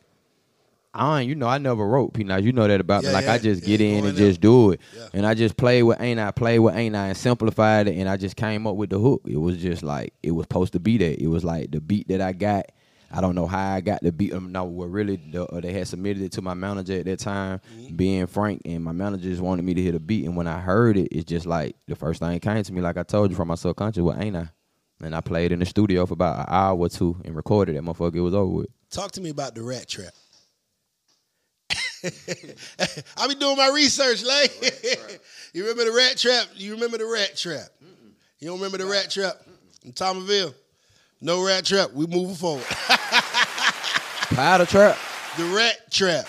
I 0.96 1.22
ain't, 1.22 1.30
you 1.30 1.36
know, 1.36 1.48
I 1.48 1.58
never 1.58 1.86
wrote 1.88 2.14
Peanuts. 2.14 2.44
You 2.46 2.54
know 2.54 2.68
that 2.68 2.80
about 2.80 3.04
Yeah, 3.04 3.10
me. 3.10 3.14
Like 3.16 3.26
yeah, 3.26 3.34
I 3.34 3.38
just 3.38 3.62
yeah, 3.62 3.68
get 3.68 3.82
in 3.82 4.06
and 4.06 4.18
just 4.18 4.40
do 4.42 4.72
it, 4.72 4.80
and 5.14 5.26
I 5.26 5.34
just 5.34 5.58
play 5.58 5.84
with 5.84 6.00
ain't 6.00 6.20
I, 6.20 6.32
play 6.32 6.58
with 6.60 6.76
ain't 6.76 6.96
I, 6.96 7.08
and 7.08 7.18
simplified 7.18 7.88
it, 7.88 7.98
and 7.98 8.08
I 8.08 8.18
just 8.18 8.36
came 8.36 8.66
up 8.66 8.76
with 8.76 8.90
the 8.90 9.00
hook. 9.00 9.22
It 9.28 9.38
was 9.38 9.58
just 9.58 9.84
like 9.84 10.14
it 10.24 10.32
was 10.32 10.46
supposed 10.46 10.74
to 10.74 10.80
be 10.80 10.98
that. 10.98 11.22
It 11.22 11.28
was 11.28 11.44
like 11.44 11.72
the 11.72 11.82
beat 11.82 12.08
that 12.08 12.22
I 12.22 12.32
got. 12.32 12.66
I 13.12 13.22
don't 13.22 13.36
know 13.36 13.46
how 13.46 13.74
I 13.76 13.82
got 13.82 14.02
the 14.02 14.12
beat. 14.12 14.34
Um, 14.34 14.52
no, 14.52 14.64
well, 14.66 14.90
really, 14.90 15.16
the, 15.18 15.46
uh, 15.46 15.62
they 15.62 15.72
had 15.72 15.88
submitted 15.88 16.24
it 16.24 16.32
to 16.34 16.42
my 16.42 16.54
manager 16.54 16.94
at 17.00 17.06
that 17.06 17.20
time, 17.20 17.62
Mm-hmm. 17.78 17.96
being 17.96 18.28
Frank, 18.28 18.64
and 18.66 18.84
my 18.84 18.92
manager 18.92 19.30
just 19.30 19.42
wanted 19.42 19.64
me 19.64 19.74
to 19.76 19.82
hit 19.82 19.96
a 19.96 20.00
beat. 20.00 20.26
And 20.26 20.36
when 20.36 20.48
I 20.48 20.60
heard 20.60 20.98
it, 20.98 21.10
it's 21.12 21.24
just 21.26 21.46
like 21.46 21.76
the 21.88 21.96
first 21.96 22.20
thing 22.20 22.38
came 22.40 22.64
to 22.64 22.74
me, 22.74 22.82
like 22.82 22.98
I 22.98 23.04
told 23.04 23.30
you 23.30 23.36
from 23.36 23.48
my 23.50 23.56
subconscious, 23.56 24.02
well, 24.02 24.20
ain't 24.20 24.36
I? 24.36 24.50
And 25.02 25.14
I 25.16 25.22
played 25.22 25.52
in 25.52 25.60
the 25.60 25.66
studio 25.66 26.06
for 26.06 26.14
about 26.14 26.40
an 26.40 26.46
hour 26.48 26.78
or 26.78 26.90
two 26.90 27.22
and 27.24 27.36
recorded 27.36 27.76
that 27.76 27.84
motherfucker. 27.84 28.16
It 28.16 28.22
was 28.22 28.34
over 28.34 28.52
with. 28.52 28.68
Talk 28.90 29.12
to 29.14 29.22
me 29.22 29.30
about 29.30 29.54
the 29.56 29.62
rat 29.62 29.88
trap. 29.88 30.14
I 33.18 33.28
be 33.28 33.36
doing 33.36 33.58
my 33.58 33.70
research, 33.74 34.24
like. 34.24 34.52
you 35.54 35.64
remember 35.64 35.86
the 35.86 35.96
rat 35.96 36.18
trap? 36.18 36.48
You 36.56 36.74
remember 36.74 36.98
the 36.98 37.06
rat 37.06 37.36
trap? 37.36 37.70
You 38.40 38.48
don't 38.48 38.58
remember 38.58 38.78
the 38.78 38.86
rat 38.86 39.10
trap 39.10 39.36
in 39.84 39.94
Thomasville? 39.94 40.54
No 41.22 41.46
rat 41.46 41.66
trap. 41.66 41.92
We 41.94 42.06
moving 42.08 42.36
forward. 42.36 42.66
Powder 44.36 44.66
trap. 44.66 44.98
the 45.38 45.46
rat 45.46 45.92
trap. 45.92 46.28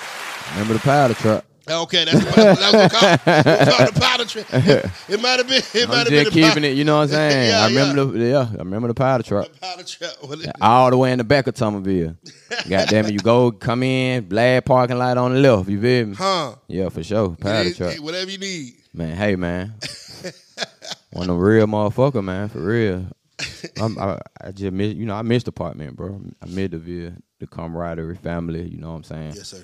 Remember 0.53 0.75
the 0.75 0.81
powder 0.81 1.15
trap? 1.15 1.45
Okay, 1.69 2.05
that's 2.05 2.25
what, 2.25 2.35
that's 2.37 2.73
what 2.73 2.83
we 2.83 2.89
call, 2.89 3.87
the 3.87 4.01
powder 4.01 4.25
trap. 4.25 4.47
It, 5.09 5.15
it 5.15 5.21
might 5.21 5.39
have 5.39 5.49
been. 5.49 5.63
It 5.75 5.89
might 5.89 5.95
I'm 5.95 5.99
have 5.99 6.09
been 6.09 6.25
the 6.25 6.31
keeping 6.31 6.63
it. 6.65 6.77
You 6.77 6.85
know 6.85 6.99
what 6.99 7.03
I'm 7.05 7.09
saying? 7.31 7.49
Yeah, 7.51 7.61
I 7.61 7.67
remember 7.69 8.05
the 8.19 8.25
yeah. 8.25 8.49
I 8.53 8.59
remember 8.59 8.89
the 8.89 8.95
powder 8.95 9.25
trap. 9.25 9.47
powder 9.61 9.83
trap. 9.83 10.13
What 10.21 10.41
it- 10.41 10.53
All 10.61 10.91
the 10.91 10.97
way 10.97 11.11
in 11.11 11.19
the 11.19 11.25
back 11.25 11.47
of 11.49 11.55
Thomasville. 11.55 12.17
God 12.69 12.89
damn 12.89 13.07
it, 13.07 13.13
you 13.13 13.19
go 13.19 13.51
come 13.51 13.83
in, 13.83 14.29
Blad 14.29 14.65
parking 14.65 14.97
lot 14.99 15.19
on 15.19 15.35
the 15.35 15.41
left. 15.41 15.69
You 15.69 15.81
feel 15.81 16.07
me? 16.07 16.15
Huh? 16.15 16.55
Yeah, 16.69 16.89
for 16.89 17.03
sure. 17.03 17.31
Powder 17.31 17.69
It- 17.71 17.81
it- 17.81 18.01
whatever 18.03 18.31
you 18.31 18.39
need. 18.39 18.75
Man, 18.95 19.17
hey 19.17 19.35
man, 19.37 19.75
one 21.13 21.29
of 21.29 21.37
the 21.37 21.43
real 21.43 21.67
motherfucker, 21.67 22.23
man, 22.25 22.49
for 22.49 22.61
real. 22.61 23.07
I'm, 23.81 23.99
I, 23.99 24.19
I 24.41 24.53
just 24.53 24.73
miss, 24.73 24.95
you 24.95 25.05
know, 25.05 25.15
I 25.15 25.21
miss 25.23 25.43
the 25.43 25.51
apartment, 25.51 25.97
bro. 25.97 26.21
I 26.43 26.47
miss 26.47 26.71
the 26.71 26.79
view, 26.79 27.13
the 27.39 27.47
camaraderie, 27.47 28.17
family. 28.17 28.63
You 28.67 28.79
know 28.79 28.91
what 28.93 28.97
I'm 28.97 29.05
saying? 29.05 29.33
Yes, 29.35 29.49
sir. 29.49 29.63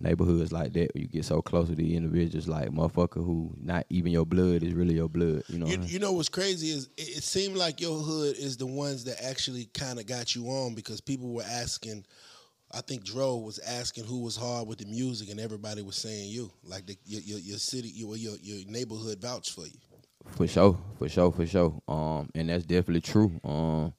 Neighborhoods 0.00 0.52
like 0.52 0.72
that, 0.72 0.94
where 0.94 1.02
you 1.02 1.06
get 1.06 1.24
so 1.24 1.40
close 1.40 1.68
to 1.68 1.74
the 1.74 1.96
individuals, 1.96 2.48
like 2.48 2.68
motherfucker 2.70 3.24
who 3.24 3.54
not 3.60 3.86
even 3.88 4.10
your 4.10 4.26
blood 4.26 4.62
is 4.62 4.74
really 4.74 4.94
your 4.94 5.08
blood. 5.08 5.44
You 5.48 5.60
know, 5.60 5.66
You, 5.66 5.78
you 5.82 5.98
know 5.98 6.12
what's 6.12 6.28
crazy 6.28 6.68
is 6.70 6.88
it, 6.96 7.18
it 7.18 7.22
seemed 7.22 7.56
like 7.56 7.80
your 7.80 7.96
hood 7.96 8.36
is 8.36 8.56
the 8.56 8.66
ones 8.66 9.04
that 9.04 9.22
actually 9.24 9.66
kind 9.66 10.00
of 10.00 10.06
got 10.06 10.34
you 10.34 10.46
on 10.48 10.74
because 10.74 11.00
people 11.00 11.32
were 11.32 11.44
asking. 11.48 12.04
I 12.72 12.80
think 12.80 13.04
Dro 13.04 13.36
was 13.36 13.60
asking 13.60 14.04
who 14.04 14.20
was 14.22 14.36
hard 14.36 14.66
with 14.66 14.78
the 14.78 14.86
music, 14.86 15.30
and 15.30 15.38
everybody 15.38 15.80
was 15.80 15.94
saying 15.94 16.28
you. 16.28 16.50
Like 16.64 16.86
the, 16.86 16.98
your, 17.04 17.20
your 17.22 17.38
your 17.38 17.58
city, 17.58 17.88
your 17.94 18.16
your 18.16 18.34
your 18.42 18.68
neighborhood 18.68 19.20
vouched 19.20 19.52
for 19.52 19.64
you. 19.64 19.78
For 20.32 20.48
sure, 20.48 20.76
for 20.98 21.08
sure, 21.08 21.30
for 21.30 21.46
sure. 21.46 21.80
Um, 21.86 22.30
and 22.34 22.48
that's 22.48 22.64
definitely 22.64 23.02
true. 23.02 23.40
Um, 23.44 23.94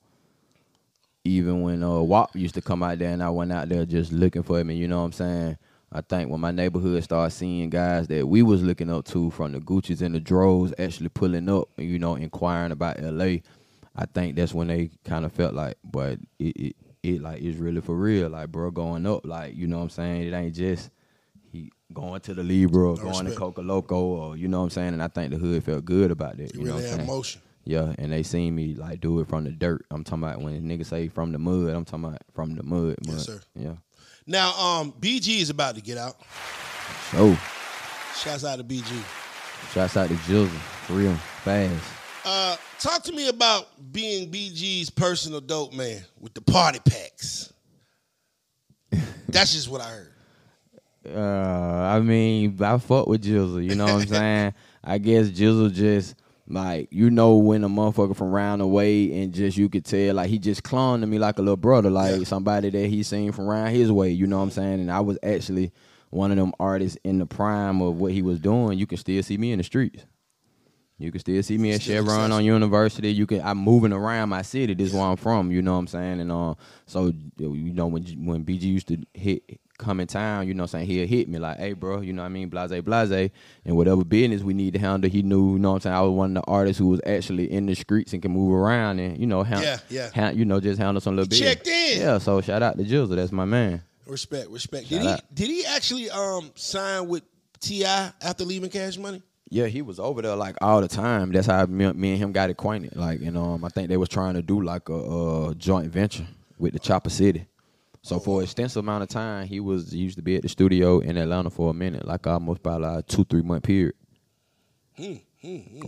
even 1.24 1.62
when 1.62 1.84
uh 1.84 2.02
Wop 2.02 2.36
used 2.36 2.56
to 2.56 2.62
come 2.62 2.84
out 2.84 3.00
there 3.00 3.12
and 3.12 3.24
I 3.24 3.30
went 3.30 3.52
out 3.52 3.70
there 3.70 3.86
just 3.86 4.12
looking 4.12 4.44
for 4.44 4.60
him, 4.60 4.70
and 4.70 4.78
you 4.78 4.88
know 4.88 5.00
what 5.00 5.06
I'm 5.06 5.12
saying. 5.14 5.58
I 5.96 6.02
think 6.02 6.30
when 6.30 6.42
my 6.42 6.52
neighborhood 6.52 7.02
started 7.06 7.32
seeing 7.32 7.70
guys 7.70 8.08
that 8.08 8.28
we 8.28 8.44
was 8.44 8.62
looking 8.62 8.92
up 8.92 9.06
to 9.06 9.32
from 9.32 9.54
the 9.54 9.60
Gucci's 9.60 10.02
and 10.02 10.14
the 10.14 10.20
Dros 10.20 10.74
actually 10.78 11.08
pulling 11.08 11.48
up, 11.48 11.70
and 11.78 11.88
you 11.90 12.00
know, 12.00 12.16
inquiring 12.16 12.74
about 12.74 13.02
LA, 13.02 13.38
I 13.96 14.06
think 14.14 14.36
that's 14.36 14.54
when 14.54 14.68
they 14.68 14.90
kind 15.06 15.24
of 15.24 15.32
felt 15.32 15.54
like, 15.54 15.78
but 15.86 16.20
it, 16.38 16.58
it 16.58 16.76
it 17.02 17.22
like 17.22 17.42
it's 17.42 17.58
really 17.58 17.80
for 17.80 17.96
real, 17.96 18.30
like 18.30 18.52
bro, 18.52 18.72
going 18.72 19.06
up, 19.06 19.26
like 19.26 19.56
you 19.56 19.68
know 19.68 19.78
what 19.78 19.84
I'm 19.84 19.90
saying. 19.90 20.24
It 20.24 20.34
ain't 20.34 20.54
just 20.56 20.90
he 21.52 21.72
going 21.94 22.20
to 22.22 22.34
the 22.34 22.44
Libra 22.44 22.92
or 22.92 22.98
No 22.98 23.04
going 23.04 23.14
to 23.14 23.24
respect. 23.24 23.40
Coca 23.40 23.62
Loco 23.62 24.00
or 24.00 24.38
you 24.38 24.50
know 24.50 24.58
what 24.58 24.64
I'm 24.66 24.70
saying. 24.72 24.94
And 24.94 25.04
I 25.04 25.08
think 25.08 25.32
the 25.32 25.38
hood 25.38 25.64
felt 25.64 25.86
good 25.86 26.12
about 26.12 26.36
that. 26.38 26.54
You, 26.54 26.62
You, 26.62 26.68
know 26.68 26.76
what 26.76 26.92
I'm 26.92 27.00
emotion. 27.00 27.42
Yeah, 27.64 27.96
and 27.98 28.12
they 28.12 28.22
seen 28.22 28.54
me 28.54 28.76
like 28.76 29.00
do 29.00 29.20
it 29.22 29.28
from 29.28 29.46
the 29.46 29.52
dirt. 29.52 29.86
I'm 29.90 30.04
talking 30.04 30.24
about 30.24 30.42
when 30.42 30.62
niggas 30.64 30.88
say 30.88 31.08
from 31.08 31.32
the 31.32 31.40
mud. 31.40 31.70
I'm 31.70 31.86
talking 31.86 32.06
about 32.06 32.22
from 32.34 32.56
the 32.56 32.64
mud. 32.64 32.98
mud. 33.08 33.16
Yes, 33.16 33.26
sir. 33.26 33.42
Yeah. 33.56 33.76
Now, 34.28 34.54
um, 34.54 34.92
BG 35.00 35.40
is 35.42 35.50
about 35.50 35.76
to 35.76 35.82
get 35.82 35.98
out. 35.98 36.16
Oh. 37.14 37.40
Shouts 38.18 38.44
out 38.44 38.58
to 38.58 38.64
BG. 38.64 39.04
shouts 39.74 39.98
out 39.98 40.08
to 40.08 40.16
Jizzle. 40.16 40.50
Real 40.90 41.14
fast. 41.44 41.84
Uh, 42.26 42.56
talk 42.80 43.04
to 43.04 43.12
me 43.12 43.30
about 43.30 43.68
being 43.92 44.32
BG's 44.32 44.90
personal 44.90 45.42
dope 45.42 45.74
man 45.74 46.02
with 46.20 46.34
the 46.34 46.42
party 46.42 46.80
packs. 46.80 47.54
That's 49.28 49.54
just 49.54 49.70
what 49.70 49.82
I 49.82 49.90
heard. 49.90 50.12
Uh, 51.08 51.20
I 51.96 52.00
mean, 52.00 52.58
I 52.64 52.78
fuck 52.80 53.06
with 53.08 53.24
Jizzle. 53.24 53.64
You 53.64 53.76
know 53.76 53.86
what 53.86 53.94
I'm 54.02 54.08
saying? 54.08 54.54
I 54.84 54.98
guess 54.98 55.28
Jizzle 55.30 55.72
just 55.72 56.16
Like 56.48 56.90
you 56.92 57.10
know 57.10 57.38
when 57.38 57.64
a 57.64 57.70
motherfucker 57.70 58.16
from 58.16 58.30
round 58.32 58.62
the 58.62 58.68
way 58.68 59.22
and 59.24 59.34
just 59.34 59.58
you 59.58 59.68
could 59.68 59.84
tell 59.84 60.14
like 60.16 60.30
he 60.30 60.38
just 60.38 60.62
clung 60.64 61.02
to 61.02 61.08
me 61.08 61.18
like 61.18 61.40
a 61.40 61.42
little 61.42 61.58
brother, 61.58 61.90
like 61.90 62.20
Yeah. 62.20 62.24
somebody 62.26 62.70
that 62.70 62.88
he 62.88 63.02
seen 63.02 63.32
from 63.32 63.46
round 63.48 63.76
his 63.76 63.92
way. 63.92 64.12
You 64.12 64.28
know 64.28 64.38
what 64.38 64.44
I'm 64.44 64.52
saying? 64.52 64.80
And 64.80 64.92
I 64.92 65.00
was 65.00 65.18
actually 65.24 65.72
one 66.12 66.30
of 66.32 66.38
them 66.38 66.54
artists 66.60 66.98
in 67.04 67.18
the 67.18 67.26
prime 67.26 67.82
of 67.82 67.96
what 67.96 68.12
he 68.12 68.22
was 68.22 68.40
doing. 68.40 68.78
You 68.78 68.86
can 68.86 69.00
still 69.00 69.24
see 69.24 69.38
me 69.38 69.52
in 69.54 69.58
the 69.58 69.64
streets. 69.64 70.06
You 70.98 71.12
can 71.12 71.20
still 71.20 71.42
see 71.44 71.58
me 71.58 71.74
at 71.74 71.82
Still 71.82 72.06
Chevron 72.06 72.32
on. 72.32 72.46
University. 72.46 73.12
You 73.12 73.26
can 73.26 73.42
I'm 73.42 73.58
moving 73.58 73.92
around 73.92 74.30
my 74.30 74.44
city. 74.44 74.76
This 74.76 74.90
is 74.90 74.94
where 74.94 75.04
I'm 75.04 75.18
from. 75.18 75.52
You 75.52 75.62
know 75.64 75.74
what 75.74 75.80
I'm 75.80 75.88
saying? 75.88 76.20
And 76.22 76.32
uh, 76.32 76.54
so 76.86 77.12
you 77.38 77.74
know 77.74 77.88
when 77.88 78.04
when 78.24 78.46
BG 78.46 78.62
used 78.62 78.88
to 78.90 78.98
hit 79.16 79.60
come 79.78 80.00
in 80.00 80.08
town, 80.08 80.48
you 80.48 80.54
know 80.54 80.64
what 80.64 80.74
I'm 80.74 80.86
saying 80.86 80.88
he'll 80.88 81.08
hit 81.08 81.28
me 81.28 81.38
like, 81.40 81.58
hey 81.58 81.74
bro, 81.74 82.02
you 82.02 82.14
know 82.14 82.22
what 82.22 82.28
I 82.28 82.30
mean, 82.30 82.50
blase 82.50 82.72
blase, 82.82 83.32
and 83.66 83.76
whatever 83.76 84.04
business 84.04 84.42
we 84.42 84.54
need 84.54 84.74
to 84.74 84.80
handle, 84.80 85.10
he 85.10 85.22
knew. 85.22 85.54
You 85.54 85.60
know 85.60 85.70
what 85.72 85.76
I'm 85.76 85.82
saying? 85.82 85.96
I 85.96 86.02
was 86.02 86.12
one 86.12 86.38
of 86.38 86.44
the 86.44 86.50
artists 86.52 86.80
who 86.80 86.88
was 86.88 87.02
actually 87.06 87.52
in 87.52 87.66
the 87.66 87.76
streets 87.76 88.14
and 88.14 88.22
can 88.22 88.32
move 88.32 88.54
around 88.54 89.00
and 89.00 89.18
you 89.18 89.28
know, 89.28 89.44
hand, 89.44 89.64
Yeah, 89.64 89.80
yeah. 89.90 90.10
hand- 90.14 90.38
you 90.38 90.46
know, 90.46 90.60
just 90.60 90.80
handle 90.80 91.02
some 91.02 91.16
little 91.16 91.30
business. 91.30 91.50
checked 91.50 91.68
in. 91.68 92.00
Yeah. 92.00 92.18
So 92.20 92.42
shout 92.42 92.64
out 92.64 92.78
to 92.78 92.84
Jizzle. 92.84 93.16
That's 93.16 93.32
my 93.32 93.46
man. 93.46 93.82
Respect, 94.08 94.50
respect. 94.50 94.88
Did 94.90 95.02
he 95.02 95.16
did 95.34 95.48
he 95.50 95.66
actually 95.66 96.10
um 96.10 96.52
sign 96.56 97.08
with 97.08 97.24
T.I 97.60 98.12
after 98.22 98.44
leaving 98.46 98.70
Cash 98.70 98.98
Money? 98.98 99.24
Yeah, 99.50 99.68
he 99.68 99.82
was 99.82 100.00
over 100.00 100.22
there 100.22 100.36
like 100.36 100.56
all 100.62 100.82
the 100.82 100.88
time. 100.88 101.32
That's 101.32 101.48
how 101.48 101.66
me, 101.66 101.92
me 101.94 102.12
and 102.12 102.18
him 102.20 102.32
got 102.32 102.50
acquainted. 102.50 102.96
Like, 102.96 103.22
and 103.22 103.38
um, 103.38 103.64
I 103.64 103.70
think 103.70 103.90
they 103.90 103.98
was 103.98 104.10
trying 104.10 104.34
to 104.36 104.42
do 104.42 104.62
like 104.62 104.90
a, 104.90 104.96
uh 104.96 105.54
joint 105.54 105.92
venture 105.92 106.26
with 106.58 106.74
the 106.74 106.80
Chopper 106.80 107.10
City. 107.10 107.46
So 108.06 108.20
for 108.20 108.38
an 108.38 108.44
extensive 108.44 108.82
amount 108.82 109.02
of 109.02 109.10
time, 109.10 109.48
he 109.48 109.60
was 109.60 109.92
he 109.92 109.98
used 109.98 110.18
to 110.18 110.22
be 110.22 110.36
at 110.36 110.44
the 110.44 110.48
studio 110.48 111.00
in 111.00 111.18
Atlanta 111.18 111.50
for 111.50 111.72
a 111.72 111.74
minute, 111.74 112.06
like 112.06 112.28
almost 112.28 112.60
about 112.60 112.82
like 112.82 113.00
a 113.00 113.02
two 113.02 113.24
three 113.24 113.42
month 113.42 113.64
period. 113.64 113.96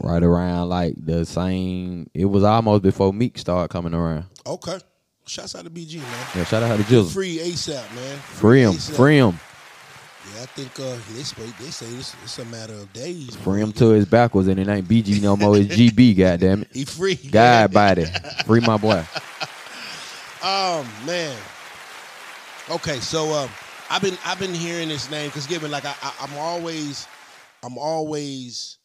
Right 0.02 0.24
around 0.24 0.70
like 0.70 0.96
the 0.98 1.28
same. 1.28 2.10
It 2.16 2.26
was 2.26 2.44
almost 2.44 2.82
before 2.82 3.14
Meek 3.14 3.38
started 3.38 3.72
coming 3.72 3.94
around. 3.94 4.26
Okay. 4.48 4.80
Shouts 5.28 5.54
out 5.54 5.66
to 5.66 5.70
BG, 5.70 5.98
man. 5.98 6.28
Yeah, 6.36 6.44
shout 6.46 6.64
out 6.64 6.78
to 6.78 6.84
Jizzle. 6.86 7.14
Free 7.14 7.38
ASAP, 7.38 7.94
man. 7.94 8.18
Free 8.18 8.62
him, 8.64 8.72
ASAP. 8.74 8.96
free 8.96 9.18
him, 9.18 9.40
Yeah, 10.34 10.42
I 10.42 10.46
think 10.48 10.80
uh, 10.80 10.98
they 11.14 11.22
say 11.22 11.44
they 11.60 11.70
say 11.70 11.86
it's, 11.98 12.16
it's 12.24 12.40
a 12.40 12.46
matter 12.46 12.74
of 12.74 12.92
days. 12.94 13.36
free 13.36 13.62
him 13.62 13.74
to 13.74 13.90
his 13.90 14.06
backwards, 14.06 14.48
and 14.48 14.60
it 14.60 14.68
ain't 14.68 14.88
BG 14.88 15.22
no 15.22 15.38
more. 15.38 15.56
It's 15.56 15.68
GB. 15.76 16.18
Goddamn 16.18 16.64
it, 16.64 16.70
He 16.74 16.86
free. 16.86 17.14
God 17.14 17.72
body, 17.72 18.06
free 18.48 18.62
my 18.62 18.78
boy. 18.78 19.06
Um, 20.42 20.88
man. 21.06 21.38
Okay, 22.70 23.00
so 23.00 23.32
um, 23.34 23.50
I've 23.90 24.02
been 24.02 24.18
I've 24.26 24.40
been 24.40 24.54
hearing 24.54 24.90
this 24.90 25.10
name 25.10 25.30
because 25.30 25.48
given 25.48 25.72
like 25.72 25.86
I, 25.86 25.94
I 26.02 26.14
I'm 26.22 26.38
always 26.38 27.08
I'm 27.64 27.78
always 27.78 28.78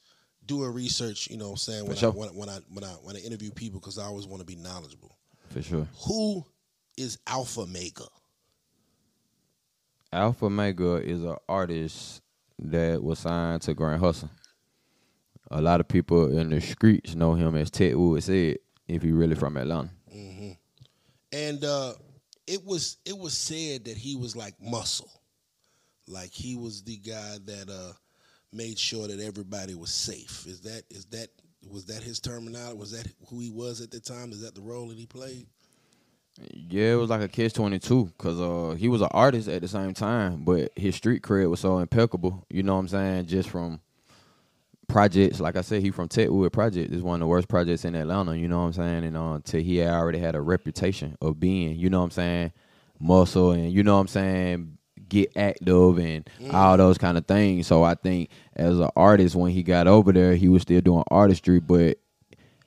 doing 0.47 0.73
research. 0.73 1.29
You 1.29 1.37
know, 1.37 1.47
what 1.47 1.51
I'm 1.53 1.57
saying 1.59 1.87
when, 1.87 1.97
sure. 1.97 2.11
I, 2.11 2.13
when, 2.15 2.29
I- 2.29 2.33
when 2.33 2.49
I 2.49 2.59
when 2.73 2.85
I 2.85 2.89
when 3.03 3.17
I 3.17 3.21
interview 3.21 3.51
people 3.51 3.81
because 3.81 3.99
I 3.99 4.05
always 4.05 4.27
want 4.27 4.41
to 4.41 4.47
be 4.47 4.55
knowledgeable. 4.57 5.17
For 5.49 5.63
sure. 5.63 5.89
Who 6.07 6.47
is 6.97 7.19
Alfamega? 7.27 8.07
Alpha 10.13 10.49
Mega 10.51 10.97
is 10.97 11.23
an 11.25 11.37
artist 11.49 12.23
that 12.59 13.03
was 13.03 13.19
signed 13.21 13.63
to 13.63 13.75
Grand 13.75 14.01
Hustle. 14.01 14.31
A 15.51 15.61
lot 15.61 15.81
of 15.81 15.89
people 15.89 16.37
in 16.39 16.51
the 16.51 16.61
streets 16.61 17.15
know 17.15 17.35
him 17.35 17.57
as 17.57 17.71
Techwood 17.71 18.23
said, 18.23 18.59
if 18.87 19.03
he 19.03 19.11
really 19.11 19.35
from 19.35 19.57
Atlanta. 19.57 19.91
And 21.33 21.65
uh, 21.65 21.95
it 22.47 22.65
was 22.65 22.99
it 23.05 23.17
was 23.17 23.37
said 23.37 23.85
that 23.85 23.97
he 23.97 24.17
was 24.17 24.37
like 24.37 24.55
muscle, 24.61 25.11
like 26.09 26.31
he 26.31 26.57
was 26.57 26.83
the 26.83 26.97
guy 26.97 27.39
that 27.45 27.69
uh, 27.69 27.93
made 28.53 28.79
sure 28.79 29.09
that 29.09 29.21
everybody 29.21 29.75
was 29.75 29.93
safe. 29.93 30.47
Is 30.47 30.61
that 30.63 30.83
is 30.91 31.05
that 31.07 31.29
was 31.71 31.87
that 31.87 32.03
his 32.03 32.21
terminology? 32.21 32.77
Was 32.77 32.93
that 32.93 33.07
who 33.29 33.41
he 33.41 33.51
was 33.51 33.81
at 33.81 33.91
the 33.91 34.01
time? 34.01 34.33
Is 34.33 34.43
that 34.43 34.55
the 34.55 34.63
role 34.63 34.89
that 34.89 34.99
he 34.99 35.07
played? 35.07 35.47
Yeah, 36.51 36.95
it 36.95 36.97
was 36.97 37.11
like 37.11 37.21
a 37.21 37.29
catch 37.29 37.53
twenty 37.53 37.79
two 37.79 38.07
because 38.17 38.41
uh, 38.41 38.75
he 38.77 38.89
was 38.89 39.03
an 39.03 39.09
artist 39.13 39.49
at 39.49 39.63
the 39.63 39.69
same 39.69 39.95
time, 39.95 40.45
but 40.45 40.73
his 40.77 40.97
street 40.97 41.23
cred 41.23 41.49
was 41.51 41.61
so 41.61 41.79
impeccable. 41.79 42.47
You 42.51 42.63
know 42.63 42.75
what 42.75 42.81
I'm 42.81 42.89
saying? 42.89 43.27
Just 43.27 43.51
from 43.51 43.81
projects, 44.93 45.41
like 45.41 45.57
I 45.57 45.63
said, 45.63 45.83
he 45.83 45.91
from 45.91 46.09
Techwood 46.09 46.53
Project 46.53 46.93
is 46.93 47.03
one 47.03 47.15
of 47.15 47.21
the 47.21 47.27
worst 47.27 47.49
projects 47.49 47.85
in 47.85 47.95
Atlanta. 47.95 48.37
You 48.37 48.47
know 48.47 48.61
what 48.61 48.67
I'm 48.67 48.73
saying? 48.75 49.05
And 49.05 49.17
uh, 49.17 49.41
till 49.43 49.63
he 49.63 49.83
already 49.83 50.19
had 50.19 50.35
a 50.35 50.41
reputation 50.41 51.17
of 51.21 51.41
being, 51.41 51.77
you 51.77 51.91
know 51.91 51.99
what 51.99 52.05
I'm 52.05 52.11
saying, 52.11 52.53
muscle 53.01 53.53
and 53.53 53.73
you 53.73 53.83
know 53.83 53.95
what 53.95 54.03
I'm 54.03 54.09
saying, 54.09 54.79
get 55.09 55.33
active 55.37 55.99
and 55.99 56.29
all 56.53 56.77
those 56.77 56.99
kind 56.99 57.19
of 57.19 57.27
things. 57.27 57.67
So 57.67 57.83
I 57.83 57.95
think 57.95 58.31
as 58.55 58.79
an 58.79 58.91
artist, 58.95 59.35
when 59.35 59.51
he 59.51 59.63
got 59.63 59.87
over 59.87 60.13
there, 60.13 60.37
he 60.37 60.49
was 60.49 60.63
still 60.63 60.81
doing 60.81 61.05
artistry, 61.11 61.59
but 61.59 61.99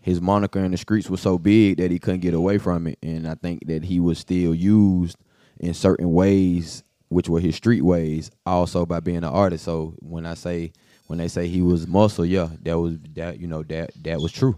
his 0.01 0.19
moniker 0.19 0.59
in 0.59 0.71
the 0.71 0.77
streets 0.77 1.09
was 1.09 1.21
so 1.21 1.37
big 1.37 1.77
that 1.77 1.91
he 1.91 1.99
couldn't 1.99 2.19
get 2.19 2.33
away 2.33 2.57
from 2.57 2.87
it. 2.87 2.99
And 3.01 3.27
I 3.27 3.35
think 3.35 3.67
that 3.67 3.83
he 3.83 3.99
was 3.99 4.19
still 4.19 4.53
used 4.53 5.17
in 5.59 5.73
certain 5.73 6.11
ways, 6.11 6.83
which 7.09 7.29
were 7.29 7.39
his 7.39 7.55
street 7.55 7.81
ways, 7.83 8.31
also 8.45 8.85
by 8.85 8.99
being 8.99 9.17
an 9.17 9.25
artist. 9.25 9.63
So 9.63 9.95
when 9.99 10.25
I 10.25 10.33
say 10.33 10.73
when 11.07 11.19
they 11.19 11.27
say 11.27 11.47
he 11.47 11.61
was 11.61 11.87
muscle, 11.87 12.25
yeah, 12.25 12.49
that 12.63 12.79
was 12.79 12.97
that 13.13 13.39
you 13.39 13.47
know 13.47 13.63
that 13.63 13.91
that 14.03 14.19
was 14.19 14.31
true. 14.31 14.57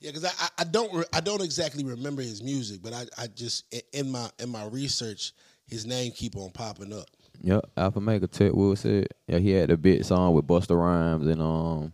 Yeah, 0.00 0.12
because 0.12 0.24
I, 0.24 0.48
I 0.58 0.64
don't 0.64 0.92
re- 0.94 1.04
I 1.12 1.20
don't 1.20 1.42
exactly 1.42 1.84
remember 1.84 2.22
his 2.22 2.42
music, 2.42 2.80
but 2.82 2.92
I, 2.92 3.06
I 3.16 3.26
just 3.26 3.64
in 3.92 4.10
my 4.10 4.30
in 4.38 4.48
my 4.48 4.66
research, 4.66 5.32
his 5.66 5.86
name 5.86 6.12
keep 6.12 6.36
on 6.36 6.50
popping 6.50 6.92
up. 6.92 7.06
Yep, 7.40 7.70
Alfamega 7.76 8.30
Ted 8.30 8.52
Wood 8.52 8.78
said. 8.78 9.08
Yeah, 9.26 9.38
he 9.38 9.50
had 9.50 9.70
a 9.70 9.76
bit 9.76 10.04
song 10.06 10.34
with 10.34 10.46
Busta 10.46 10.76
Rhymes 10.76 11.26
and 11.26 11.40
um 11.40 11.92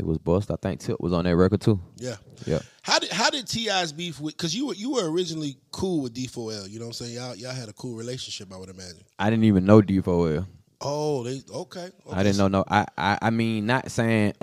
it 0.00 0.06
was 0.06 0.18
Bust. 0.18 0.50
I 0.50 0.56
think 0.56 0.80
Tip 0.80 1.00
was 1.00 1.12
on 1.12 1.24
that 1.24 1.36
record 1.36 1.60
too. 1.60 1.78
Yeah. 1.96 2.16
Yeah. 2.46 2.60
How 2.82 2.98
did 2.98 3.10
how 3.10 3.28
did 3.28 3.46
T.I's 3.46 3.92
beef 3.92 4.20
with? 4.20 4.36
Because 4.36 4.54
you 4.54 4.68
were 4.68 4.74
you 4.74 4.92
were 4.92 5.10
originally 5.10 5.56
cool 5.72 6.00
with 6.00 6.14
D4L. 6.14 6.68
You 6.70 6.78
know 6.78 6.86
what 6.86 7.00
I'm 7.00 7.06
saying? 7.06 7.14
Y'all 7.14 7.34
y'all 7.36 7.52
had 7.52 7.68
a 7.68 7.72
cool 7.74 7.96
relationship. 7.96 8.52
I 8.52 8.56
would 8.56 8.70
imagine. 8.70 9.04
I 9.18 9.30
didn't 9.30 9.44
even 9.44 9.64
know 9.66 9.82
D4L. 9.82 10.46
Oh, 10.80 11.22
they 11.24 11.42
okay. 11.52 11.90
I 12.10 12.22
didn't 12.22 12.38
know 12.38 12.48
no. 12.48 12.64
I, 12.68 12.86
I 12.96 13.18
I 13.22 13.30
mean, 13.30 13.66
not 13.66 13.90
saying. 13.90 14.34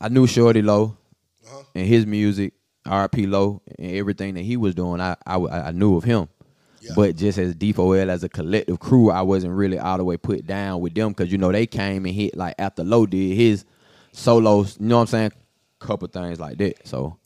I 0.00 0.08
knew 0.08 0.26
Shorty 0.26 0.62
Low 0.62 0.96
Uh-huh. 1.46 1.62
and 1.74 1.86
his 1.86 2.06
music, 2.06 2.54
R.P. 2.86 3.26
Low, 3.26 3.62
and 3.78 3.92
everything 3.92 4.34
that 4.34 4.42
he 4.42 4.56
was 4.56 4.74
doing. 4.74 5.00
I 5.00 5.16
I, 5.26 5.36
I 5.36 5.70
knew 5.72 5.96
of 5.96 6.04
him, 6.04 6.28
Yeah. 6.80 6.92
but 6.96 7.16
just 7.16 7.38
as 7.38 7.54
D4L 7.54 8.08
as 8.08 8.24
a 8.24 8.28
collective 8.28 8.80
crew, 8.80 9.10
I 9.10 9.22
wasn't 9.22 9.54
really 9.54 9.78
all 9.78 9.98
the 9.98 10.04
way 10.04 10.16
put 10.16 10.46
down 10.46 10.80
with 10.80 10.94
them 10.94 11.10
because 11.10 11.30
you 11.30 11.38
know 11.38 11.52
they 11.52 11.66
came 11.66 12.06
and 12.06 12.14
hit 12.14 12.36
like 12.36 12.54
after 12.58 12.82
Low 12.84 13.06
did 13.06 13.36
his 13.36 13.64
solos. 14.12 14.78
You 14.80 14.86
know 14.86 14.96
what 14.96 15.00
I'm 15.02 15.06
saying? 15.08 15.32
Couple 15.80 16.08
things 16.08 16.38
like 16.40 16.58
that. 16.58 16.86
So 16.86 17.18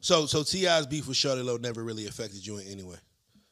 So 0.00 0.26
so 0.26 0.42
T.I's 0.42 0.86
beef 0.86 1.06
with 1.08 1.16
Shorty 1.16 1.42
Low 1.42 1.56
never 1.56 1.82
really 1.84 2.06
affected 2.06 2.46
you 2.46 2.58
in 2.58 2.66
any 2.66 2.82
way. 2.82 2.96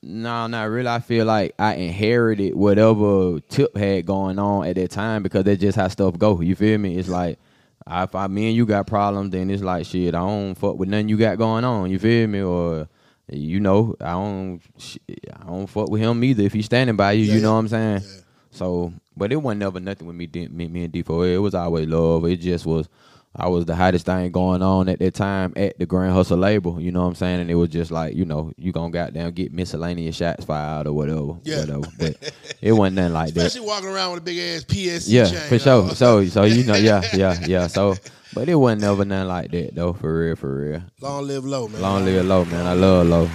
No, 0.02 0.46
not 0.46 0.70
really. 0.70 0.88
I 0.88 1.00
feel 1.00 1.26
like 1.26 1.54
I 1.58 1.74
inherited 1.74 2.54
whatever 2.54 3.40
Tip 3.48 3.76
had 3.76 4.06
going 4.06 4.38
on 4.38 4.66
at 4.66 4.76
that 4.76 4.90
time 4.90 5.22
because 5.22 5.44
that's 5.44 5.60
just 5.60 5.76
how 5.76 5.88
stuff 5.88 6.18
go. 6.18 6.40
You 6.40 6.54
feel 6.54 6.78
me? 6.78 6.96
It's 6.96 7.08
like 7.08 7.38
I- 7.86 8.04
if 8.04 8.14
I 8.14 8.26
me 8.28 8.46
and 8.48 8.56
you 8.56 8.64
got 8.64 8.86
problems, 8.86 9.30
then 9.32 9.50
it's 9.50 9.62
like 9.62 9.84
shit. 9.84 10.14
I 10.14 10.18
don't 10.20 10.54
fuck 10.54 10.78
with 10.78 10.88
nothing 10.88 11.08
you 11.08 11.18
got 11.18 11.36
going 11.38 11.64
on. 11.64 11.90
You 11.90 11.98
feel 11.98 12.26
me? 12.28 12.40
Or 12.40 12.88
you 13.30 13.60
know, 13.60 13.94
I 14.00 14.12
don't. 14.12 14.60
Shit, 14.78 15.02
I 15.38 15.44
don't 15.46 15.66
fuck 15.66 15.90
with 15.90 16.00
him 16.00 16.24
either 16.24 16.44
if 16.44 16.52
he's 16.54 16.64
standing 16.66 16.96
by 16.96 17.12
you. 17.12 17.24
Yeah, 17.24 17.34
you 17.34 17.40
know 17.42 17.48
yeah. 17.48 17.52
what 17.52 17.58
I'm 17.60 17.68
saying? 17.68 18.00
Yeah. 18.02 18.20
So, 18.52 18.92
but 19.16 19.32
it 19.32 19.36
wasn't 19.36 19.60
never 19.60 19.80
nothing 19.80 20.06
with 20.06 20.16
me, 20.16 20.28
me, 20.50 20.66
me 20.66 20.84
and 20.84 20.92
D4. 20.92 21.34
It 21.34 21.38
was 21.38 21.54
always 21.54 21.86
love. 21.86 22.24
It 22.24 22.36
just 22.38 22.64
was. 22.66 22.88
I 23.36 23.46
was 23.48 23.64
the 23.64 23.76
hottest 23.76 24.06
thing 24.06 24.32
going 24.32 24.60
on 24.60 24.88
at 24.88 24.98
that 24.98 25.14
time 25.14 25.52
at 25.54 25.78
the 25.78 25.86
Grand 25.86 26.12
Hustle 26.12 26.36
label. 26.36 26.80
You 26.80 26.90
know 26.90 27.02
what 27.02 27.08
I'm 27.10 27.14
saying? 27.14 27.40
And 27.40 27.48
it 27.50 27.54
was 27.54 27.68
just 27.68 27.92
like, 27.92 28.16
you 28.16 28.24
know, 28.24 28.52
you 28.58 28.72
gonna 28.72 28.90
goddamn 28.90 29.30
get 29.30 29.52
miscellaneous 29.52 30.16
shots 30.16 30.44
fired 30.44 30.88
or 30.88 30.92
whatever, 30.92 31.34
Yeah. 31.44 31.60
whatever. 31.60 31.82
But 31.98 32.32
it 32.60 32.72
wasn't 32.72 32.96
nothing 32.96 33.12
like 33.12 33.34
that. 33.34 33.46
Especially 33.46 33.66
walking 33.68 33.88
around 33.88 34.14
with 34.14 34.22
a 34.22 34.24
big 34.24 34.38
ass 34.38 34.64
PSC 34.64 35.04
Yeah, 35.08 35.24
chain. 35.26 35.48
for 35.48 35.58
sure. 35.60 35.90
So, 35.94 36.24
so 36.24 36.42
you 36.42 36.64
know, 36.64 36.74
yeah, 36.74 37.02
yeah, 37.14 37.38
yeah. 37.46 37.66
So, 37.68 37.94
but 38.34 38.48
it 38.48 38.56
wasn't 38.56 38.82
never 38.82 39.04
nothing 39.04 39.28
like 39.28 39.50
that 39.52 39.74
though. 39.76 39.92
For 39.92 40.18
real, 40.26 40.34
for 40.36 40.54
real. 40.56 40.82
long 41.00 41.26
live 41.28 41.44
low, 41.44 41.68
man. 41.68 41.80
Long 41.82 42.04
live 42.04 42.24
low, 42.26 42.44
man. 42.46 42.66
I 42.66 42.72
love 42.72 43.06
low. 43.06 43.30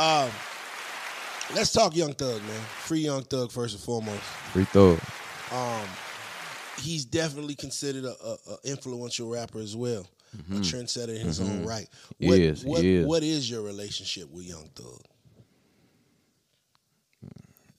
Um, 0.00 0.30
let's 1.54 1.72
talk 1.72 1.96
Young 1.96 2.12
Thug, 2.12 2.40
man. 2.42 2.60
Free 2.84 3.00
Young 3.00 3.24
Thug 3.24 3.50
first 3.50 3.74
and 3.74 3.82
foremost. 3.82 4.20
Free 4.52 4.64
thug. 4.64 5.00
Um, 5.52 5.88
he's 6.80 7.04
definitely 7.04 7.54
considered 7.54 8.04
a, 8.04 8.14
a, 8.24 8.36
a 8.52 8.56
influential 8.64 9.28
rapper 9.28 9.58
as 9.58 9.76
well, 9.76 10.06
a 10.50 10.54
trendsetter 10.56 11.18
in 11.18 11.26
his 11.26 11.40
own 11.40 11.64
right. 11.64 11.88
Mm-hmm. 12.22 12.28
What, 12.28 12.38
What, 12.64 12.84
is. 12.84 13.06
what 13.06 13.22
is 13.22 13.50
your 13.50 13.62
relationship 13.62 14.30
with 14.30 14.44
Young 14.46 14.68
Thug? 14.74 15.00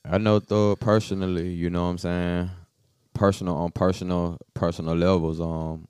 I 0.09 0.17
know 0.17 0.39
Thug 0.39 0.79
personally, 0.79 1.49
you 1.49 1.69
know 1.69 1.83
what 1.83 1.89
I'm 1.89 1.97
saying? 1.97 2.49
Personal 3.13 3.55
on 3.57 3.71
personal 3.71 4.37
personal 4.53 4.95
levels. 4.95 5.41
Um 5.41 5.87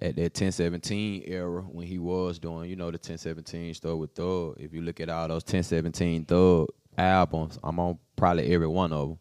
at 0.00 0.14
that 0.16 0.22
1017 0.22 1.22
era 1.26 1.62
when 1.62 1.86
he 1.86 1.98
was 1.98 2.38
doing, 2.38 2.68
you 2.68 2.76
know, 2.76 2.86
the 2.90 2.98
1017 2.98 3.72
stuff 3.74 3.96
with 3.96 4.12
Thug. 4.12 4.56
If 4.60 4.74
you 4.74 4.82
look 4.82 5.00
at 5.00 5.08
all 5.08 5.26
those 5.28 5.42
1017 5.42 6.26
Thug 6.26 6.68
albums, 6.98 7.58
I'm 7.64 7.80
on 7.80 7.98
probably 8.14 8.52
every 8.52 8.66
one 8.66 8.92
of 8.92 9.08
them. 9.08 9.18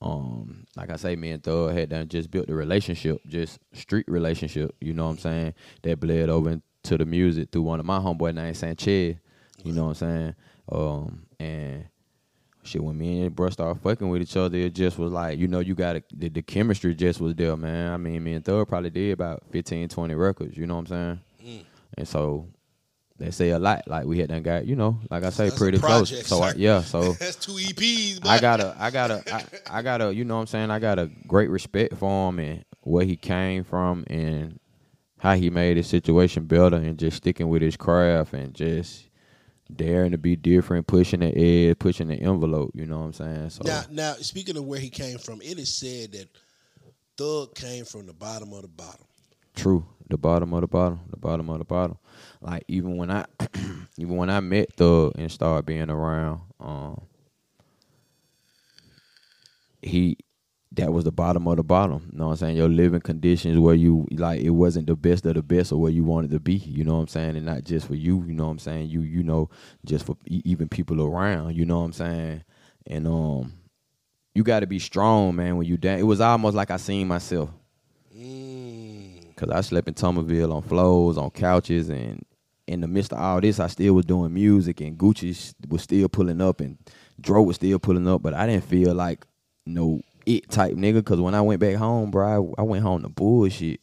Um, 0.00 0.66
like 0.76 0.90
I 0.90 0.96
say, 0.96 1.16
me 1.16 1.32
and 1.32 1.42
Thug 1.42 1.74
had 1.74 1.88
done 1.88 2.08
just 2.08 2.30
built 2.30 2.48
a 2.48 2.54
relationship, 2.54 3.20
just 3.26 3.58
street 3.72 4.06
relationship. 4.08 4.74
You 4.80 4.94
know 4.94 5.06
what 5.06 5.12
I'm 5.12 5.18
saying? 5.18 5.54
That 5.82 6.00
bled 6.00 6.28
over 6.28 6.50
into 6.50 6.98
the 6.98 7.04
music 7.04 7.50
through 7.50 7.62
one 7.62 7.80
of 7.80 7.86
my 7.86 7.98
homeboy 7.98 8.34
named 8.34 8.56
Sanchez. 8.56 9.16
You 9.64 9.72
know 9.72 9.84
what 9.84 9.88
I'm 9.88 9.94
saying? 9.94 10.34
Um, 10.70 11.26
and 11.40 11.88
shit, 12.62 12.82
when 12.82 12.96
me 12.96 13.22
and 13.22 13.34
bro 13.34 13.50
started 13.50 13.80
fucking 13.82 14.08
with 14.08 14.22
each 14.22 14.36
other, 14.36 14.56
it 14.56 14.74
just 14.74 14.98
was 14.98 15.10
like, 15.12 15.38
you 15.38 15.48
know, 15.48 15.60
you 15.60 15.74
got 15.74 16.00
the, 16.14 16.28
the 16.28 16.42
chemistry 16.42 16.94
just 16.94 17.20
was 17.20 17.34
there, 17.34 17.56
man. 17.56 17.92
I 17.92 17.96
mean, 17.96 18.22
me 18.22 18.34
and 18.34 18.44
Thug 18.44 18.68
probably 18.68 18.90
did 18.90 19.12
about 19.12 19.42
15, 19.50 19.88
20 19.88 20.14
records. 20.14 20.56
You 20.56 20.66
know 20.66 20.76
what 20.76 20.80
I'm 20.80 20.86
saying? 20.86 21.20
And 21.96 22.06
so 22.06 22.46
they 23.18 23.30
say 23.30 23.50
a 23.50 23.58
lot. 23.58 23.82
Like 23.86 24.06
we 24.06 24.18
had 24.18 24.28
done 24.28 24.42
got, 24.42 24.66
you 24.66 24.76
know, 24.76 25.00
like 25.10 25.24
I 25.24 25.30
say, 25.30 25.46
That's 25.48 25.58
pretty 25.58 25.78
project, 25.78 26.26
close. 26.26 26.26
So 26.26 26.42
I, 26.42 26.52
yeah, 26.56 26.82
so 26.82 27.12
That's 27.20 27.36
two 27.36 27.52
EPs. 27.52 28.20
But 28.22 28.28
I 28.28 28.38
gotta, 28.40 28.76
I 28.78 28.90
gotta, 28.90 29.22
I, 29.32 29.44
I 29.78 29.82
gotta, 29.82 30.14
you 30.14 30.24
know 30.24 30.36
what 30.36 30.42
I'm 30.42 30.46
saying? 30.46 30.70
I 30.70 30.78
got 30.78 30.98
a 30.98 31.10
great 31.26 31.50
respect 31.50 31.96
for 31.96 32.28
him 32.28 32.38
and 32.38 32.64
where 32.82 33.04
he 33.04 33.16
came 33.16 33.64
from 33.64 34.04
and 34.06 34.60
how 35.18 35.34
he 35.34 35.50
made 35.50 35.76
his 35.76 35.88
situation 35.88 36.44
better 36.44 36.76
and 36.76 36.98
just 36.98 37.18
sticking 37.18 37.48
with 37.48 37.60
his 37.60 37.76
craft 37.76 38.34
and 38.34 38.54
just 38.54 39.08
daring 39.74 40.12
to 40.12 40.18
be 40.18 40.36
different, 40.36 40.86
pushing 40.86 41.20
the 41.20 41.36
edge, 41.36 41.78
pushing 41.78 42.08
the 42.08 42.14
envelope, 42.14 42.70
you 42.74 42.86
know 42.86 43.00
what 43.00 43.06
I'm 43.06 43.12
saying? 43.12 43.50
So 43.50 43.62
Now, 43.64 43.82
now 43.90 44.14
speaking 44.14 44.56
of 44.56 44.64
where 44.64 44.78
he 44.80 44.90
came 44.90 45.18
from, 45.18 45.42
it 45.42 45.58
is 45.58 45.76
said 45.76 46.12
that 46.12 46.28
Thug 47.16 47.54
came 47.56 47.84
from 47.84 48.06
the 48.06 48.12
bottom 48.12 48.52
of 48.52 48.62
the 48.62 48.68
bottom. 48.68 49.04
True. 49.58 49.84
The 50.08 50.16
bottom 50.16 50.54
of 50.54 50.60
the 50.62 50.68
bottom. 50.68 51.00
The 51.10 51.16
bottom 51.16 51.50
of 51.50 51.58
the 51.58 51.64
bottom. 51.64 51.98
Like 52.40 52.64
even 52.68 52.96
when 52.96 53.10
I 53.10 53.26
even 53.98 54.16
when 54.16 54.30
I 54.30 54.40
met 54.40 54.72
Thug 54.74 55.12
and 55.16 55.30
started 55.30 55.66
being 55.66 55.90
around, 55.90 56.40
um 56.60 57.00
he 59.82 60.16
that 60.72 60.92
was 60.92 61.04
the 61.04 61.12
bottom 61.12 61.48
of 61.48 61.56
the 61.56 61.64
bottom. 61.64 62.08
You 62.12 62.18
know 62.18 62.26
what 62.26 62.32
I'm 62.32 62.36
saying? 62.38 62.56
Your 62.56 62.68
living 62.68 63.00
conditions 63.00 63.58
where 63.58 63.74
you 63.74 64.06
like 64.12 64.40
it 64.40 64.50
wasn't 64.50 64.86
the 64.86 64.94
best 64.94 65.26
of 65.26 65.34
the 65.34 65.42
best 65.42 65.72
or 65.72 65.80
where 65.80 65.90
you 65.90 66.04
wanted 66.04 66.30
to 66.30 66.40
be, 66.40 66.54
you 66.54 66.84
know 66.84 66.94
what 66.94 67.00
I'm 67.00 67.08
saying? 67.08 67.36
And 67.36 67.46
not 67.46 67.64
just 67.64 67.88
for 67.88 67.96
you, 67.96 68.22
you 68.26 68.34
know 68.34 68.44
what 68.44 68.52
I'm 68.52 68.58
saying? 68.60 68.88
You 68.88 69.00
you 69.00 69.24
know, 69.24 69.50
just 69.84 70.06
for 70.06 70.16
even 70.26 70.68
people 70.68 71.02
around, 71.02 71.56
you 71.56 71.64
know 71.64 71.80
what 71.80 71.86
I'm 71.86 71.92
saying? 71.92 72.44
And 72.86 73.08
um 73.08 73.54
you 74.34 74.44
got 74.44 74.60
to 74.60 74.68
be 74.68 74.78
strong, 74.78 75.34
man, 75.34 75.56
when 75.56 75.66
you 75.66 75.76
down. 75.76 75.98
It 75.98 76.04
was 76.04 76.20
almost 76.20 76.54
like 76.54 76.70
I 76.70 76.76
seen 76.76 77.08
myself. 77.08 77.50
Mm. 78.16 78.97
Cause 79.38 79.50
I 79.50 79.60
slept 79.60 79.86
in 79.86 79.94
Thomasville 79.94 80.52
on 80.52 80.62
floors, 80.62 81.16
on 81.16 81.30
couches, 81.30 81.90
and 81.90 82.24
in 82.66 82.80
the 82.80 82.88
midst 82.88 83.12
of 83.12 83.20
all 83.20 83.40
this, 83.40 83.60
I 83.60 83.68
still 83.68 83.94
was 83.94 84.04
doing 84.04 84.34
music, 84.34 84.80
and 84.80 84.98
Gucci 84.98 85.54
was 85.68 85.82
still 85.82 86.08
pulling 86.08 86.40
up, 86.40 86.60
and 86.60 86.76
Dro 87.20 87.42
was 87.42 87.54
still 87.54 87.78
pulling 87.78 88.08
up, 88.08 88.20
but 88.20 88.34
I 88.34 88.48
didn't 88.48 88.64
feel 88.64 88.94
like 88.94 89.24
no 89.64 90.00
it 90.26 90.50
type 90.50 90.74
nigga. 90.74 91.04
Cause 91.04 91.20
when 91.20 91.36
I 91.36 91.40
went 91.40 91.60
back 91.60 91.76
home, 91.76 92.10
bro, 92.10 92.52
I, 92.58 92.62
I 92.62 92.64
went 92.64 92.82
home 92.82 93.02
to 93.02 93.08
bullshit. 93.08 93.80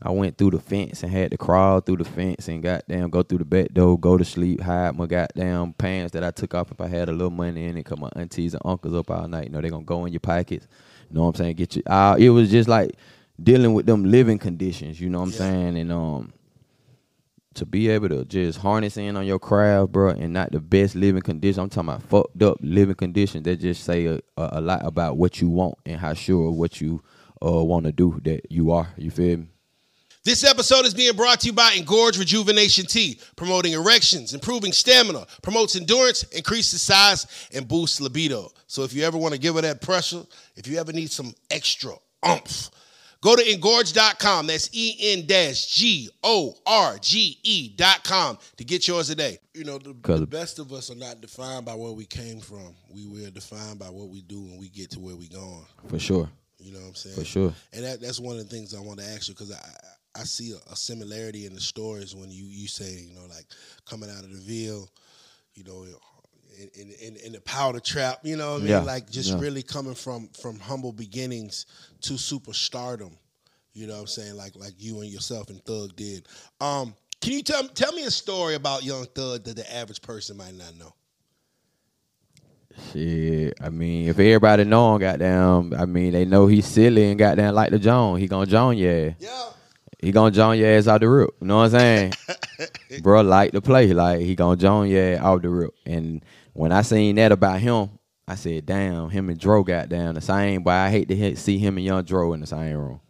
I 0.00 0.10
went 0.10 0.38
through 0.38 0.50
the 0.52 0.60
fence 0.60 1.02
and 1.02 1.12
had 1.12 1.30
to 1.32 1.36
crawl 1.36 1.80
through 1.80 1.98
the 1.98 2.04
fence 2.04 2.48
and 2.48 2.62
goddamn 2.62 3.10
go 3.10 3.22
through 3.22 3.38
the 3.38 3.44
back 3.44 3.72
door, 3.72 3.98
go 3.98 4.16
to 4.16 4.24
sleep, 4.24 4.60
hide 4.60 4.96
my 4.96 5.06
goddamn 5.06 5.74
pants 5.74 6.12
that 6.12 6.24
I 6.24 6.30
took 6.32 6.54
off 6.54 6.72
if 6.72 6.80
I 6.80 6.88
had 6.88 7.08
a 7.08 7.12
little 7.12 7.30
money 7.30 7.66
in 7.66 7.76
it. 7.76 7.84
Cause 7.84 7.98
my 7.98 8.10
aunties 8.16 8.54
and 8.54 8.62
uncles 8.64 8.94
up 8.94 9.10
all 9.10 9.28
night. 9.28 9.44
You 9.46 9.50
know 9.50 9.60
they 9.60 9.70
gonna 9.70 9.84
go 9.84 10.04
in 10.04 10.12
your 10.12 10.20
pockets. 10.20 10.66
You 11.08 11.16
know 11.16 11.22
what 11.24 11.30
I'm 11.30 11.34
saying? 11.36 11.56
Get 11.56 11.76
you. 11.76 11.82
Uh, 11.86 12.16
it 12.18 12.30
was 12.30 12.50
just 12.50 12.68
like 12.68 12.96
dealing 13.42 13.74
with 13.74 13.86
them 13.86 14.04
living 14.04 14.38
conditions. 14.38 15.00
You 15.00 15.10
know 15.10 15.18
what 15.20 15.26
I'm 15.26 15.32
Yeah. 15.32 15.38
saying? 15.38 15.76
And 15.78 15.92
um, 15.92 16.32
to 17.54 17.66
be 17.66 17.88
able 17.88 18.08
to 18.08 18.24
just 18.24 18.58
harness 18.58 18.96
in 18.96 19.16
on 19.16 19.26
your 19.26 19.38
craft, 19.38 19.92
bro, 19.92 20.10
and 20.10 20.32
not 20.32 20.52
the 20.52 20.60
best 20.60 20.94
living 20.94 21.22
conditions. 21.22 21.58
I'm 21.58 21.68
talking 21.68 21.90
about 21.90 22.02
fucked 22.04 22.42
up 22.42 22.56
living 22.62 22.94
conditions 22.94 23.44
that 23.44 23.56
just 23.60 23.84
say 23.84 24.06
a, 24.06 24.14
a, 24.36 24.48
a 24.52 24.60
lot 24.60 24.84
about 24.86 25.16
what 25.18 25.40
you 25.40 25.48
want 25.48 25.74
and 25.84 26.00
how 26.00 26.14
sure 26.14 26.50
what 26.50 26.80
you 26.80 27.02
uh 27.44 27.62
want 27.62 27.84
to 27.86 27.92
do 27.92 28.20
that 28.24 28.50
you 28.50 28.70
are. 28.70 28.88
You 28.96 29.10
feel 29.10 29.38
me? 29.38 29.46
This 30.24 30.44
episode 30.44 30.86
is 30.86 30.94
being 30.94 31.16
brought 31.16 31.40
to 31.40 31.48
you 31.48 31.52
by 31.52 31.72
EnGorge 31.72 32.16
Rejuvenation 32.16 32.86
Tea, 32.86 33.18
promoting 33.34 33.72
erections, 33.72 34.32
improving 34.34 34.70
stamina, 34.72 35.26
promotes 35.42 35.74
endurance, 35.74 36.22
increases 36.22 36.80
size, 36.80 37.26
and 37.52 37.66
boosts 37.66 38.00
libido. 38.00 38.52
So 38.68 38.84
if 38.84 38.94
you 38.94 39.02
ever 39.02 39.18
want 39.18 39.34
to 39.34 39.40
give 39.40 39.56
her 39.56 39.62
that 39.62 39.80
pressure, 39.80 40.22
if 40.54 40.68
you 40.68 40.78
ever 40.78 40.92
need 40.92 41.10
some 41.10 41.34
extra 41.50 41.94
oomph, 42.26 42.70
go 43.22 43.34
to 43.34 43.42
engorge.com. 43.42 44.46
That's 44.48 44.68
E 44.72 44.96
N 45.14 45.24
G 45.26 46.10
O 46.22 46.54
R 46.66 46.98
G 47.00 47.38
E.com 47.42 48.38
to 48.58 48.64
get 48.64 48.86
yours 48.86 49.08
today. 49.08 49.38
You 49.54 49.64
know, 49.64 49.78
the, 49.78 49.94
'Cause- 49.94 50.20
the 50.20 50.26
best 50.26 50.58
of 50.58 50.70
us 50.74 50.90
are 50.90 50.94
not 50.96 51.22
defined 51.22 51.64
by 51.64 51.74
where 51.74 51.92
we 51.92 52.04
came 52.04 52.40
from. 52.40 52.74
We 52.90 53.06
were 53.06 53.30
defined 53.30 53.78
by 53.78 53.88
what 53.88 54.10
we 54.10 54.20
do 54.20 54.42
when 54.42 54.58
we 54.58 54.68
get 54.68 54.90
to 54.90 55.00
where 55.00 55.16
we're 55.16 55.28
going. 55.30 55.64
For 55.88 55.98
sure. 55.98 56.30
You 56.58 56.72
know 56.72 56.80
what 56.80 56.88
I'm 56.88 56.94
saying? 56.94 57.16
For 57.16 57.24
sure. 57.24 57.54
And 57.72 57.84
that, 57.84 58.00
that's 58.00 58.20
one 58.20 58.38
of 58.38 58.48
the 58.48 58.54
things 58.54 58.74
I 58.74 58.80
want 58.80 59.00
to 59.00 59.06
ask 59.06 59.28
you 59.28 59.34
because 59.34 59.50
I 59.52 59.58
I 60.14 60.24
see 60.24 60.52
a, 60.52 60.72
a 60.72 60.76
similarity 60.76 61.46
in 61.46 61.54
the 61.54 61.60
stories 61.60 62.14
when 62.14 62.30
you 62.30 62.44
you 62.44 62.68
say 62.68 62.90
you 63.08 63.14
know 63.14 63.24
like 63.30 63.46
coming 63.86 64.10
out 64.10 64.22
of 64.24 64.30
the 64.30 64.36
Ville, 64.40 64.88
you 65.54 65.64
know, 65.64 65.86
in 66.58 66.70
in, 66.74 66.90
in, 67.00 67.16
in 67.16 67.32
the 67.32 67.40
powder 67.40 67.80
trap, 67.80 68.20
you 68.22 68.36
know 68.36 68.52
what 68.52 68.62
I 68.62 68.64
mean? 68.64 68.68
Yeah, 68.68 68.80
Like 68.80 69.10
just 69.10 69.30
yeah. 69.30 69.40
really 69.40 69.62
coming 69.62 69.94
from 69.94 70.28
from 70.40 70.58
humble 70.58 70.92
beginnings 70.92 71.66
to 72.02 72.14
superstardom. 72.14 73.16
You 73.74 73.86
know 73.86 73.94
what 73.94 74.00
I'm 74.00 74.06
saying? 74.06 74.36
Like 74.36 74.54
like 74.56 74.74
you 74.78 75.00
and 75.00 75.10
yourself 75.10 75.48
and 75.50 75.64
Thug 75.64 75.96
did. 75.96 76.26
Um, 76.60 76.94
can 77.20 77.32
you 77.32 77.42
tell 77.42 77.66
tell 77.68 77.92
me 77.92 78.04
a 78.04 78.10
story 78.10 78.54
about 78.54 78.84
Young 78.84 79.04
Thug 79.06 79.44
that 79.44 79.56
the 79.56 79.74
average 79.74 80.02
person 80.02 80.36
might 80.36 80.54
not 80.54 80.76
know? 80.76 80.92
Shit, 82.92 83.54
I 83.60 83.68
mean, 83.68 84.08
if 84.08 84.18
everybody 84.18 84.64
know 84.64 84.94
him, 84.94 85.00
goddamn, 85.00 85.74
I 85.74 85.84
mean, 85.84 86.12
they 86.12 86.24
know 86.24 86.46
he's 86.46 86.66
silly 86.66 87.10
and 87.10 87.18
goddamn 87.18 87.54
like 87.54 87.70
the 87.70 87.78
Joan. 87.78 88.18
He 88.18 88.26
gonna 88.26 88.46
Joan 88.46 88.76
yeah. 88.78 89.10
Yeah. 89.18 89.50
He 89.98 90.10
gonna 90.10 90.32
Joan 90.32 90.58
your 90.58 90.68
ass 90.68 90.88
out 90.88 91.00
the 91.00 91.08
rip. 91.08 91.30
You 91.40 91.46
know 91.46 91.58
what 91.58 91.74
I'm 91.74 91.78
saying? 91.78 92.12
Bro, 93.02 93.22
like 93.22 93.52
to 93.52 93.60
play. 93.60 93.92
Like 93.92 94.20
he 94.20 94.34
gonna 94.34 94.56
Joan 94.56 94.88
your 94.88 95.14
ass 95.14 95.20
out 95.20 95.42
the 95.42 95.48
rip. 95.48 95.74
And 95.86 96.24
when 96.52 96.72
I 96.72 96.82
seen 96.82 97.16
that 97.16 97.32
about 97.32 97.60
him, 97.60 97.90
I 98.26 98.34
said, 98.34 98.66
damn, 98.66 99.10
him 99.10 99.28
and 99.28 99.38
Dro 99.38 99.62
got 99.62 99.88
down 99.88 100.14
the 100.14 100.20
same, 100.20 100.62
but 100.62 100.72
I 100.72 100.90
hate 100.90 101.08
to 101.08 101.16
hit, 101.16 101.38
see 101.38 101.58
him 101.58 101.76
and 101.76 101.84
young 101.84 102.02
Dro 102.04 102.32
in 102.32 102.40
the 102.40 102.46
same 102.46 102.76
room. 102.76 103.00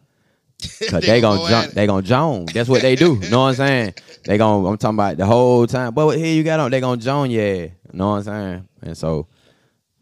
Cause 0.89 1.01
they, 1.01 1.19
gonna 1.19 1.39
gonna 1.39 1.39
go 1.39 1.49
jump, 1.49 1.73
they 1.73 1.87
gonna 1.87 2.01
Joan. 2.01 2.45
That's 2.45 2.69
what 2.69 2.81
they 2.81 2.95
do. 2.95 3.19
You 3.21 3.29
know 3.29 3.41
what 3.41 3.47
I'm 3.47 3.55
saying? 3.55 3.93
They 4.23 4.37
gonna 4.37 4.65
I'm 4.67 4.77
talking 4.77 4.95
about 4.95 5.17
the 5.17 5.25
whole 5.25 5.67
time. 5.67 5.93
But 5.93 6.17
here 6.17 6.33
you 6.33 6.43
got 6.43 6.61
on, 6.61 6.71
they 6.71 6.79
gonna 6.79 7.01
Joan 7.01 7.31
yeah. 7.31 7.63
You 7.63 7.71
know 7.91 8.11
what 8.11 8.15
I'm 8.15 8.23
saying? 8.23 8.69
And 8.81 8.97
so 8.97 9.27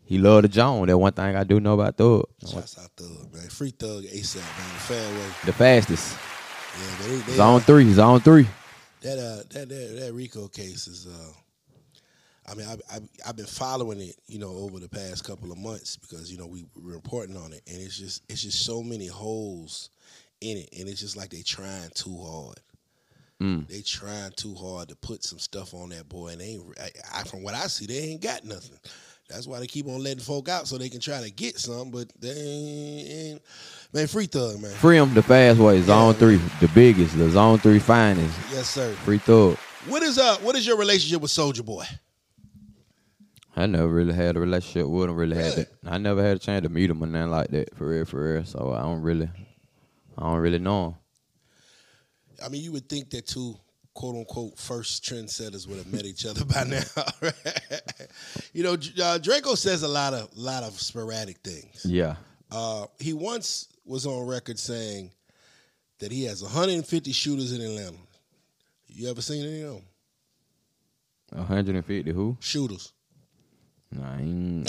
he 0.03 0.19
love 0.19 0.43
the 0.43 0.49
Joan. 0.49 0.87
That 0.87 0.97
one 0.97 1.13
thing 1.13 1.35
I 1.35 1.43
do 1.43 1.59
know 1.59 1.73
about 1.73 1.97
Thug. 1.97 2.25
Shouts 2.47 2.77
out 2.77 2.91
Thug, 2.95 3.33
man. 3.33 3.49
Free 3.49 3.71
Thug 3.71 4.03
ASAP, 4.03 4.35
man. 4.35 4.73
The 4.73 4.81
fair. 4.81 5.45
The 5.45 5.53
fastest. 5.53 6.17
Yeah, 6.79 6.95
but 6.97 7.07
they, 7.07 7.15
they, 7.17 7.33
Zone 7.33 7.61
three, 7.61 7.93
zone 7.93 8.19
three. 8.19 8.47
that 9.01 9.17
uh 9.17 9.43
that 9.49 9.69
that, 9.69 9.99
that 9.99 10.13
RICO 10.13 10.47
case 10.47 10.87
is 10.87 11.07
uh 11.07 11.33
I 12.51 12.55
mean 12.55 12.67
I, 12.67 12.95
I 12.95 12.99
I've 13.27 13.35
been 13.35 13.45
following 13.45 14.01
it 14.01 14.15
you 14.27 14.39
know 14.39 14.49
over 14.51 14.79
the 14.79 14.89
past 14.89 15.23
couple 15.23 15.51
of 15.51 15.57
months 15.57 15.95
because 15.95 16.31
you 16.31 16.37
know 16.37 16.47
we 16.47 16.65
were 16.75 16.93
reporting 16.93 17.37
on 17.37 17.53
it 17.53 17.61
and 17.67 17.81
it's 17.81 17.97
just 17.97 18.23
it's 18.29 18.41
just 18.43 18.65
so 18.65 18.83
many 18.83 19.07
holes 19.07 19.89
in 20.41 20.57
it 20.57 20.69
and 20.77 20.89
it's 20.89 20.99
just 20.99 21.15
like 21.15 21.29
they 21.29 21.41
trying 21.41 21.89
too 21.93 22.17
hard. 22.17 22.59
Mm. 23.41 23.67
They 23.67 23.81
trying 23.81 24.31
too 24.35 24.53
hard 24.53 24.89
to 24.89 24.95
put 24.95 25.23
some 25.23 25.39
stuff 25.39 25.73
on 25.73 25.89
that 25.89 26.09
boy 26.09 26.29
and 26.29 26.41
they 26.41 26.45
ain't 26.45 26.79
I, 26.79 27.19
I, 27.19 27.23
from 27.23 27.41
what 27.41 27.55
I 27.55 27.67
see 27.67 27.85
they 27.85 27.99
ain't 28.09 28.21
got 28.21 28.43
nothing. 28.43 28.77
That's 29.29 29.47
why 29.47 29.59
they 29.59 29.67
keep 29.67 29.87
on 29.87 30.03
letting 30.03 30.19
folk 30.19 30.49
out 30.49 30.67
so 30.67 30.77
they 30.77 30.89
can 30.89 30.99
try 30.99 31.21
to 31.21 31.31
get 31.31 31.57
some, 31.57 31.89
but 31.89 32.11
they 32.19 32.31
ain't, 32.31 33.41
man 33.93 34.07
free 34.07 34.25
thug 34.25 34.59
man. 34.61 34.71
Free 34.71 34.97
him 34.97 35.13
the 35.13 35.23
fast 35.23 35.57
way. 35.59 35.81
Zone 35.81 36.13
Yeah. 36.13 36.19
three, 36.19 36.41
the 36.59 36.67
biggest, 36.75 37.17
the 37.17 37.29
zone 37.29 37.59
three 37.59 37.79
finest. 37.79 38.37
Yes 38.51 38.67
sir. 38.67 38.91
Free 39.05 39.19
thug. 39.19 39.55
What 39.87 40.03
is 40.03 40.17
uh 40.17 40.37
what 40.41 40.55
is 40.55 40.67
your 40.67 40.77
relationship 40.77 41.21
with 41.21 41.31
Soulja 41.31 41.63
Boy? 41.65 41.85
I 43.61 43.67
never 43.67 43.87
really 43.87 44.13
had 44.13 44.35
a 44.35 44.39
relationship 44.39 44.87
with 44.87 45.09
him. 45.09 45.15
Really, 45.15 45.35
had 45.35 45.55
Really? 45.55 45.67
I 45.85 45.97
never 45.97 46.23
had 46.23 46.37
a 46.37 46.39
chance 46.39 46.63
to 46.63 46.69
meet 46.69 46.89
him 46.89 47.03
or 47.03 47.07
nothing 47.07 47.31
like 47.31 47.49
that. 47.49 47.77
For 47.77 47.87
real, 47.87 48.05
for 48.05 48.33
real. 48.33 48.45
So 48.45 48.73
I 48.73 48.81
don't 48.81 49.01
really, 49.01 49.29
I 50.17 50.23
don't 50.23 50.39
really 50.39 50.59
know 50.59 50.85
him. 50.85 50.95
I 52.43 52.49
mean, 52.49 52.63
you 52.63 52.71
would 52.71 52.89
think 52.89 53.11
that 53.11 53.27
two 53.27 53.55
quote 53.93 54.15
unquote 54.15 54.57
first 54.57 55.03
trendsetters 55.03 55.67
would 55.67 55.77
have 55.77 55.91
met 55.91 56.05
each 56.05 56.25
other 56.25 56.43
by 56.53 56.63
now. 56.63 56.81
right? 57.21 57.81
you 58.53 58.63
know, 58.63 58.77
uh, 59.01 59.17
Draco 59.19 59.55
says 59.55 59.83
a 59.83 59.87
lot 59.87 60.13
of 60.13 60.35
lot 60.35 60.63
of 60.63 60.79
sporadic 60.79 61.37
things. 61.39 61.85
Yeah. 61.85 62.15
Uh, 62.51 62.87
he 62.99 63.13
once 63.13 63.67
was 63.85 64.05
on 64.05 64.27
record 64.27 64.59
saying 64.59 65.11
that 65.99 66.11
he 66.11 66.25
has 66.25 66.41
150 66.41 67.11
shooters 67.11 67.53
in 67.53 67.61
Atlanta. 67.61 67.97
You 68.87 69.09
ever 69.09 69.21
seen 69.21 69.45
any 69.45 69.61
of 69.61 69.75
them? 69.75 69.83
150 71.31 72.11
who? 72.11 72.37
Shooters. 72.41 72.91
I, 73.99 74.63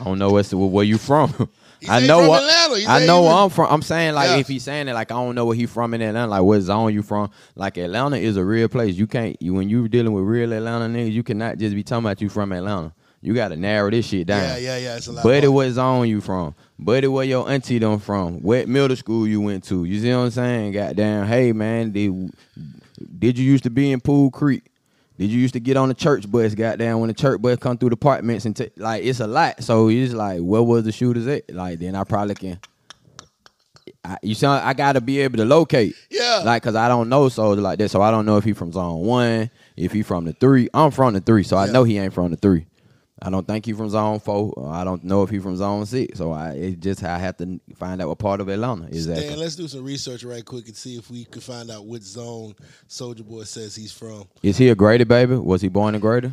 I 0.00 0.04
don't 0.04 0.18
know 0.18 0.30
what's 0.30 0.52
where 0.52 0.84
you 0.84 0.98
from. 0.98 1.50
I 1.88 2.06
know 2.06 2.28
what 2.28 2.42
I 2.86 3.06
know 3.06 3.22
where 3.22 3.32
I'm 3.32 3.48
from. 3.48 3.72
I'm 3.72 3.80
saying 3.82 4.14
like 4.14 4.28
Yeah. 4.28 4.36
if 4.36 4.48
he's 4.48 4.62
saying 4.62 4.88
it 4.88 4.92
like 4.92 5.10
I 5.10 5.14
don't 5.14 5.34
know 5.34 5.46
where 5.46 5.56
he 5.56 5.64
from 5.64 5.94
in 5.94 6.02
Atlanta. 6.02 6.30
Like 6.30 6.42
what 6.42 6.60
zone 6.60 6.92
you 6.92 7.02
from? 7.02 7.30
Like 7.56 7.78
Atlanta 7.78 8.16
is 8.16 8.36
a 8.36 8.44
real 8.44 8.68
place. 8.68 8.96
You 8.96 9.06
can't 9.06 9.40
you 9.40 9.54
when 9.54 9.70
you 9.70 9.88
dealing 9.88 10.12
with 10.12 10.24
real 10.24 10.52
Atlanta 10.52 10.86
niggas, 10.86 11.12
you 11.12 11.22
cannot 11.22 11.56
just 11.56 11.74
be 11.74 11.82
talking 11.82 12.04
about 12.04 12.20
you 12.20 12.28
from 12.28 12.52
Atlanta. 12.52 12.92
You 13.22 13.34
got 13.34 13.48
to 13.48 13.56
narrow 13.56 13.90
this 13.90 14.06
shit 14.06 14.26
down. 14.26 14.42
Yeah, 14.42 14.56
yeah, 14.56 14.76
yeah. 14.78 14.96
It's 14.96 15.06
a 15.06 15.12
lot. 15.12 15.22
Buddy, 15.24 15.46
what 15.48 15.70
zone 15.70 16.08
you 16.08 16.22
from? 16.22 16.54
Buddy, 16.78 17.06
where 17.06 17.24
your 17.24 17.50
auntie 17.50 17.78
done 17.78 17.98
from? 17.98 18.42
What 18.42 18.66
middle 18.66 18.96
school 18.96 19.26
you 19.26 19.42
went 19.42 19.64
to? 19.64 19.84
You 19.84 20.00
see 20.00 20.10
what 20.10 20.20
I'm 20.20 20.30
saying? 20.30 20.72
Goddamn, 20.72 21.26
hey 21.26 21.52
man, 21.52 21.92
did 21.92 22.30
did 23.18 23.38
you 23.38 23.44
used 23.50 23.64
to 23.64 23.70
be 23.70 23.92
in 23.92 24.00
Pool 24.00 24.30
Creek? 24.30 24.69
Did 25.20 25.30
you 25.30 25.38
used 25.38 25.52
to 25.52 25.60
get 25.60 25.76
on 25.76 25.88
the 25.88 25.94
church 25.94 26.30
bus? 26.30 26.54
Goddamn, 26.54 27.00
when 27.00 27.08
the 27.08 27.14
church 27.14 27.42
bus 27.42 27.58
come 27.58 27.76
through 27.76 27.90
the 27.90 27.94
apartments 27.94 28.46
and 28.46 28.56
t- 28.56 28.70
like 28.78 29.04
it's 29.04 29.20
a 29.20 29.26
lot. 29.26 29.62
So 29.62 29.90
it's 29.90 30.14
like, 30.14 30.40
where 30.40 30.62
was 30.62 30.84
the 30.84 30.92
shooters 30.92 31.26
at? 31.26 31.54
Like 31.54 31.78
then 31.78 31.94
I 31.94 32.04
probably 32.04 32.36
can. 32.36 32.58
I, 34.02 34.16
you 34.22 34.34
sound. 34.34 34.64
I 34.64 34.72
gotta 34.72 35.02
be 35.02 35.20
able 35.20 35.36
to 35.36 35.44
locate. 35.44 35.94
Yeah. 36.10 36.40
Like, 36.42 36.62
cause 36.62 36.74
I 36.74 36.88
don't 36.88 37.10
know 37.10 37.28
soldiers 37.28 37.62
like 37.62 37.78
that. 37.80 37.90
So 37.90 38.00
I 38.00 38.10
don't 38.10 38.24
know 38.24 38.38
if 38.38 38.44
he 38.44 38.54
from 38.54 38.72
zone 38.72 39.00
one, 39.00 39.50
if 39.76 39.92
he 39.92 40.02
from 40.02 40.24
the 40.24 40.32
three. 40.32 40.70
I'm 40.72 40.90
from 40.90 41.12
the 41.12 41.20
three, 41.20 41.42
so 41.42 41.58
I 41.58 41.66
know 41.70 41.84
he 41.84 41.98
ain't 41.98 42.14
from 42.14 42.30
the 42.30 42.38
three. 42.38 42.64
I 43.22 43.28
don't 43.28 43.46
think 43.46 43.66
he 43.66 43.72
from 43.74 43.90
zone 43.90 44.18
four. 44.18 44.54
I 44.70 44.82
don't 44.82 45.04
know 45.04 45.22
if 45.22 45.30
he 45.30 45.38
from 45.38 45.56
zone 45.56 45.84
six. 45.84 46.18
So 46.18 46.32
I 46.32 46.52
it 46.52 46.80
just 46.80 47.04
I 47.04 47.18
have 47.18 47.36
to 47.38 47.60
find 47.76 48.00
out 48.00 48.08
what 48.08 48.18
part 48.18 48.40
of 48.40 48.48
Atlanta 48.48 48.86
exactly. 48.86 49.28
Dan, 49.28 49.38
let's 49.38 49.56
do 49.56 49.68
some 49.68 49.84
research 49.84 50.24
right 50.24 50.44
quick 50.44 50.66
and 50.66 50.76
see 50.76 50.96
if 50.96 51.10
we 51.10 51.24
can 51.24 51.40
find 51.42 51.70
out 51.70 51.86
which 51.86 52.02
zone 52.02 52.54
Soulja 52.88 53.26
Boy 53.26 53.44
says 53.44 53.76
he's 53.76 53.92
from. 53.92 54.24
Is 54.42 54.56
he 54.56 54.70
a 54.70 54.74
Grady 54.74 55.04
baby? 55.04 55.34
Was 55.34 55.60
he 55.60 55.68
born 55.68 55.94
in 55.94 56.00
Grady? 56.00 56.32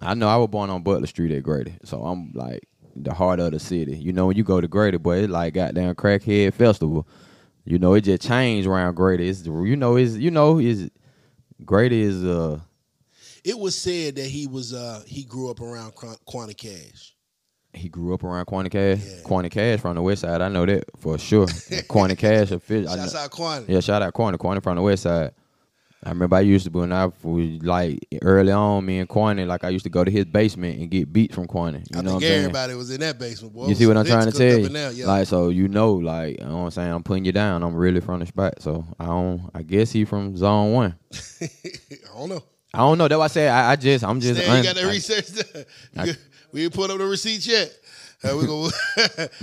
I 0.00 0.14
know 0.14 0.28
I 0.28 0.36
was 0.36 0.48
born 0.48 0.70
on 0.70 0.82
Butler 0.82 1.06
Street 1.06 1.32
at 1.32 1.42
Grady, 1.42 1.74
so 1.84 2.02
I'm 2.02 2.32
like 2.34 2.66
the 2.96 3.12
heart 3.12 3.40
of 3.40 3.52
the 3.52 3.60
city. 3.60 3.96
You 3.96 4.12
know, 4.12 4.26
when 4.26 4.36
you 4.36 4.44
go 4.44 4.60
to 4.60 4.68
Grady, 4.68 4.96
boy, 4.98 5.18
it's 5.18 5.30
like 5.30 5.54
goddamn 5.54 5.94
crackhead 5.94 6.54
festival. 6.54 7.06
You 7.64 7.78
know, 7.78 7.94
it 7.94 8.02
just 8.02 8.22
changed 8.22 8.66
around 8.68 8.94
Grady. 8.94 9.28
It's 9.28 9.46
you 9.46 9.76
know, 9.76 9.96
is 9.96 10.18
you 10.18 10.30
know, 10.30 10.58
is 10.58 10.90
Grady 11.64 12.02
is 12.02 12.24
uh 12.24 12.60
It 13.44 13.58
was 13.58 13.76
said 13.76 14.16
that 14.16 14.26
he 14.26 14.46
was 14.46 14.72
uh 14.72 15.02
he 15.06 15.24
grew 15.24 15.50
up 15.50 15.60
around 15.60 15.94
Qu- 15.94 16.16
Quanti 16.24 16.54
Cash. 16.54 17.14
he 17.74 17.88
grew 17.88 18.14
up 18.14 18.24
around 18.24 18.46
Quanti 18.46 18.70
Cash. 18.70 19.00
Yeah. 19.04 19.22
Quanti 19.24 19.50
Cash 19.50 19.80
from 19.80 19.96
the 19.96 20.02
west 20.02 20.22
side. 20.22 20.40
I 20.40 20.48
know 20.48 20.64
that 20.66 20.84
for 20.98 21.18
sure. 21.18 21.46
Quanti 21.88 22.16
Cash 22.16 22.50
official. 22.52 22.94
Shouts 22.96 23.14
out 23.14 23.30
Quanti. 23.30 23.72
Yeah, 23.72 23.80
shout 23.80 24.00
out 24.02 24.12
Quanti. 24.14 24.38
Quanti 24.38 24.60
from 24.62 24.76
the 24.76 24.82
west 24.82 25.02
side. 25.02 25.32
I 26.06 26.10
remember 26.10 26.36
I 26.36 26.40
used 26.40 26.66
to 26.66 26.70
when 26.70 26.92
I 26.92 27.06
was 27.22 27.62
like 27.62 28.06
early 28.20 28.52
on, 28.52 28.84
me 28.84 28.98
and 28.98 29.08
Quanti, 29.08 29.46
like 29.46 29.64
I 29.64 29.70
used 29.70 29.84
to 29.84 29.90
go 29.90 30.04
to 30.04 30.10
his 30.10 30.26
basement 30.26 30.78
and 30.78 30.90
get 30.90 31.10
beats 31.12 31.34
from 31.34 31.46
Quanti. 31.46 31.78
You 31.78 31.98
I 31.98 32.02
know 32.02 32.10
what 32.10 32.14
I'm 32.16 32.20
think 32.20 32.22
saying? 32.30 32.38
everybody 32.40 32.74
was 32.74 32.90
in 32.90 33.00
that 33.00 33.18
basement, 33.18 33.54
boy. 33.54 33.68
You 33.68 33.74
see 33.74 33.86
what 33.86 33.96
I'm 33.96 34.04
trying 34.04 34.30
to 34.30 34.36
tell 34.36 34.58
you? 34.58 34.68
Now, 34.68 34.90
yeah. 34.90 35.06
Like, 35.06 35.26
so 35.26 35.48
you 35.48 35.66
know, 35.68 35.94
like, 35.94 36.38
you 36.40 36.46
know 36.46 36.58
what 36.58 36.64
I'm 36.64 36.70
saying? 36.72 36.92
I'm 36.92 37.02
putting 37.02 37.24
you 37.24 37.32
down. 37.32 37.62
I'm 37.62 37.74
really 37.74 38.00
from 38.00 38.20
the 38.20 38.26
spot. 38.26 38.60
So 38.60 38.86
I 39.00 39.06
don't. 39.06 39.50
I 39.54 39.62
guess 39.62 39.92
he 39.92 40.04
from 40.04 40.36
zone 40.36 40.72
one. 40.72 40.94
I 41.40 41.48
don't 42.14 42.28
know. 42.28 42.42
I 42.74 42.78
don't 42.78 42.98
know. 42.98 43.08
That's 43.08 43.18
why 43.18 43.24
I 43.24 43.28
said 43.28 43.48
I, 43.50 43.70
I 43.72 43.76
just. 43.76 44.04
I'm 44.04 44.20
just. 44.20 44.40
Stan, 44.40 44.56
you 44.58 44.62
got 44.62 44.76
un- 44.76 44.84
that 44.84 44.90
research 44.92 45.32
done? 45.34 45.64
I- 45.96 46.16
we 46.52 46.64
ain't 46.64 46.74
put 46.74 46.90
up 46.90 46.98
the 46.98 47.06
receipts 47.06 47.46
yet. 47.46 47.72
Uh, 48.22 48.36
we 48.36 48.46
go. 48.46 48.68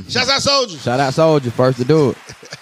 Shouts 0.10 0.30
out 0.30 0.42
soldiers. 0.42 0.82
shout 0.82 1.00
out 1.00 1.14
Soulja 1.14 1.52
first 1.52 1.78
to 1.80 1.86
do 1.86 2.12
it. 2.12 2.18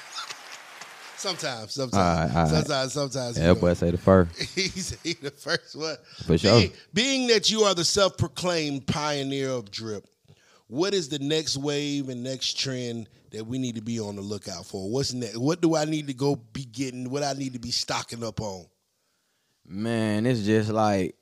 Sometimes, 1.15 1.73
sometimes, 1.73 1.95
All 1.95 2.01
right, 2.01 2.29
all 2.33 2.43
right. 2.43 2.63
sometimes, 2.63 2.93
sometimes. 2.93 3.37
Yeah, 3.37 3.53
boy 3.53 3.73
say 3.73 3.91
the 3.91 3.97
first. 3.97 4.39
He's 4.55 4.97
he 5.01 5.15
the 5.15 5.31
first 5.31 5.75
one. 5.75 5.97
For 6.25 6.37
sure. 6.37 6.57
Being, 6.59 6.71
being 6.93 7.27
that 7.27 7.49
you 7.51 7.63
are 7.63 7.75
the 7.75 7.83
self-proclaimed 7.83 8.87
pioneer 8.87 9.49
of 9.49 9.69
drip, 9.69 10.05
what 10.67 10.93
is 10.93 11.09
the 11.09 11.19
next 11.19 11.57
wave 11.57 12.07
and 12.07 12.23
next 12.23 12.57
trend 12.57 13.09
that 13.31 13.45
we 13.45 13.57
need 13.59 13.75
to 13.75 13.81
be 13.81 13.99
on 13.99 14.15
the 14.15 14.21
lookout 14.21 14.65
for? 14.65 14.89
What's 14.89 15.11
next? 15.11 15.35
What 15.37 15.59
do 15.59 15.75
I 15.75 15.83
need 15.83 16.07
to 16.07 16.13
go 16.13 16.37
be 16.37 16.63
getting? 16.63 17.09
What 17.09 17.23
I 17.23 17.33
need 17.33 17.51
to 17.51 17.59
be 17.59 17.71
stocking 17.71 18.23
up 18.23 18.39
on? 18.39 18.65
Man, 19.69 20.25
it's 20.25 20.41
just 20.41 20.71
like 20.71 21.15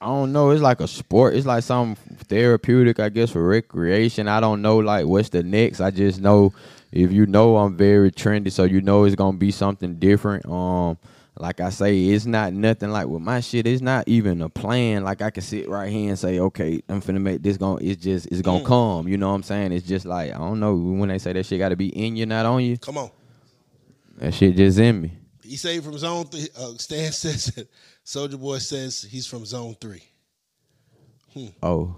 I 0.00 0.06
don't 0.06 0.32
know. 0.32 0.50
It's 0.50 0.62
like 0.62 0.80
a 0.80 0.88
sport. 0.88 1.34
It's 1.34 1.46
like 1.46 1.62
something 1.62 2.16
therapeutic, 2.26 3.00
I 3.00 3.08
guess, 3.08 3.30
for 3.30 3.46
recreation. 3.46 4.28
I 4.28 4.40
don't 4.40 4.62
know 4.62 4.78
like 4.78 5.06
what's 5.06 5.28
the 5.28 5.42
next. 5.42 5.80
I 5.80 5.90
just 5.90 6.20
know 6.20 6.52
if 6.92 7.12
you 7.12 7.26
know 7.26 7.56
I'm 7.56 7.76
very 7.76 8.10
trendy, 8.10 8.50
so 8.50 8.64
you 8.64 8.80
know 8.80 9.04
it's 9.04 9.14
gonna 9.14 9.36
be 9.36 9.52
something 9.52 9.94
different. 9.94 10.46
Um, 10.46 10.98
like 11.36 11.60
I 11.60 11.70
say, 11.70 12.06
it's 12.06 12.26
not 12.26 12.52
nothing 12.52 12.90
like 12.90 13.06
with 13.06 13.22
my 13.22 13.40
shit. 13.40 13.66
It's 13.66 13.82
not 13.82 14.08
even 14.08 14.42
a 14.42 14.48
plan. 14.48 15.04
Like 15.04 15.22
I 15.22 15.30
can 15.30 15.42
sit 15.42 15.68
right 15.68 15.90
here 15.90 16.08
and 16.08 16.18
say, 16.18 16.40
okay, 16.40 16.80
I'm 16.88 17.00
finna 17.00 17.20
make 17.20 17.42
this 17.42 17.56
going. 17.56 17.86
It's 17.86 18.02
just 18.02 18.26
it's 18.26 18.42
gonna 18.42 18.64
come. 18.64 19.08
You 19.08 19.18
know 19.18 19.28
what 19.28 19.36
I'm 19.36 19.42
saying? 19.44 19.72
It's 19.72 19.86
just 19.86 20.06
like 20.06 20.32
I 20.32 20.38
don't 20.38 20.58
know 20.60 20.74
when 20.74 21.08
they 21.10 21.18
say 21.18 21.32
that 21.32 21.46
shit 21.46 21.58
got 21.58 21.68
to 21.70 21.76
be 21.76 21.88
in 21.88 22.16
you, 22.16 22.26
not 22.26 22.46
on 22.46 22.64
you. 22.64 22.76
Come 22.78 22.98
on. 22.98 23.10
That 24.18 24.34
shit 24.34 24.56
just 24.56 24.78
in 24.78 25.00
me. 25.00 25.17
He 25.48 25.56
say 25.56 25.80
from 25.80 25.96
zone 25.96 26.26
three. 26.26 26.48
Uh, 26.56 26.72
Stan 26.76 27.10
says 27.24 27.46
that 27.46 27.68
Soulja 28.04 28.38
Boy 28.38 28.58
says 28.58 29.02
he's 29.02 29.26
from 29.26 29.46
zone 29.46 29.76
three. 29.80 30.02
Oh. 31.62 31.94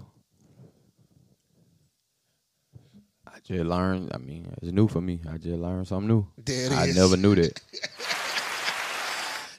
I 3.27 3.39
just 3.43 3.65
learned. 3.65 4.11
I 4.13 4.17
mean, 4.19 4.53
it's 4.61 4.71
new 4.71 4.87
for 4.87 5.01
me. 5.01 5.19
I 5.29 5.37
just 5.37 5.57
learned 5.59 5.87
something 5.87 6.07
new. 6.07 6.27
There 6.37 6.67
it 6.67 6.71
I 6.71 6.85
is. 6.85 6.95
never 6.95 7.17
knew 7.17 7.35
that. 7.35 7.59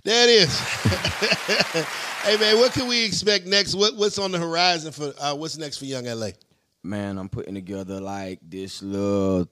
There 0.04 0.28
it 0.28 0.32
is. 0.32 0.58
hey 2.24 2.36
man, 2.36 2.58
what 2.58 2.72
can 2.72 2.88
we 2.88 3.04
expect 3.04 3.46
next? 3.46 3.76
What, 3.76 3.94
what's 3.96 4.18
on 4.18 4.32
the 4.32 4.38
horizon 4.38 4.90
for? 4.90 5.12
Uh, 5.16 5.36
what's 5.36 5.56
next 5.56 5.78
for 5.78 5.84
Yung 5.84 6.06
LA? 6.06 6.30
Man, 6.82 7.18
I'm 7.18 7.28
putting 7.28 7.54
together 7.54 8.00
like 8.00 8.40
this 8.42 8.82
little. 8.82 9.46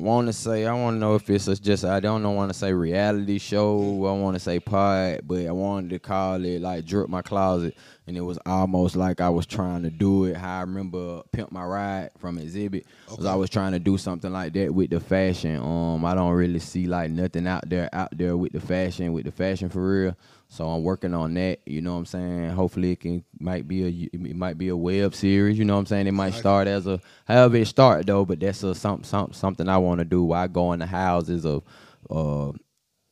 Want 0.00 0.28
to 0.28 0.32
say 0.32 0.66
I 0.66 0.72
want 0.74 0.96
to 0.96 0.98
know 1.00 1.14
if 1.14 1.28
it's 1.28 1.46
just 1.58 1.84
I 1.84 2.00
don't 2.00 2.22
know 2.22 2.30
want 2.30 2.52
to 2.52 2.58
say 2.58 2.72
reality 2.72 3.38
show. 3.38 3.78
I 4.06 4.12
want 4.12 4.36
to 4.36 4.40
say 4.40 4.60
pod, 4.60 5.20
but 5.24 5.46
I 5.46 5.50
wanted 5.50 5.90
to 5.90 5.98
call 5.98 6.44
it 6.44 6.60
like 6.60 6.84
drip 6.84 7.08
my 7.08 7.22
closet, 7.22 7.76
and 8.06 8.16
it 8.16 8.20
was 8.20 8.38
almost 8.46 8.96
like 8.96 9.20
I 9.20 9.28
was 9.28 9.46
trying 9.46 9.82
to 9.82 9.90
do 9.90 10.26
it. 10.26 10.36
How 10.36 10.58
I 10.58 10.60
remember 10.60 11.22
pimp 11.32 11.52
my 11.52 11.64
ride 11.64 12.10
from 12.18 12.38
Xzibit. 12.38 12.84
Was 13.16 13.26
I 13.26 13.34
was 13.34 13.50
trying 13.50 13.72
to 13.72 13.78
do 13.78 13.98
something 13.98 14.32
like 14.32 14.52
that 14.54 14.72
with 14.72 14.90
the 14.90 15.00
fashion. 15.00 15.56
Um, 15.56 16.04
I 16.04 16.14
don't 16.14 16.32
really 16.32 16.60
see 16.60 16.86
like 16.86 17.10
nothing 17.10 17.46
out 17.46 17.68
there 17.68 17.88
out 17.92 18.16
there 18.16 18.36
with 18.36 18.52
the 18.52 18.60
fashion 18.60 19.12
with 19.12 19.24
the 19.24 19.32
fashion 19.32 19.68
for 19.68 20.02
real. 20.02 20.16
So 20.50 20.66
I'm 20.66 20.82
working 20.82 21.14
on 21.14 21.34
that. 21.34 21.60
You 21.66 21.82
know 21.82 21.92
what 21.92 21.98
I'm 21.98 22.06
saying? 22.06 22.50
Hopefully 22.50 22.92
it 22.92 23.00
can 23.00 23.24
might 23.38 23.68
be 23.68 23.84
a 23.84 24.08
it 24.12 24.36
might 24.36 24.56
be 24.56 24.68
a 24.68 24.76
web 24.76 25.14
series. 25.14 25.58
You 25.58 25.64
know 25.64 25.74
what 25.74 25.80
I'm 25.80 25.86
saying? 25.86 26.06
It 26.06 26.12
might 26.12 26.34
start 26.34 26.66
as 26.66 26.86
a 26.86 27.00
however 27.26 27.58
it 27.58 27.66
start 27.66 28.06
though, 28.06 28.24
but 28.24 28.40
that's 28.40 28.62
a 28.62 28.74
some, 28.74 29.04
some 29.04 29.32
something 29.32 29.68
I 29.68 29.76
want 29.78 29.98
to 29.98 30.04
do. 30.04 30.24
Where 30.24 30.40
I 30.40 30.46
go 30.46 30.72
in 30.72 30.80
the 30.80 30.86
houses 30.86 31.44
of 31.44 31.64
uh, 32.10 32.52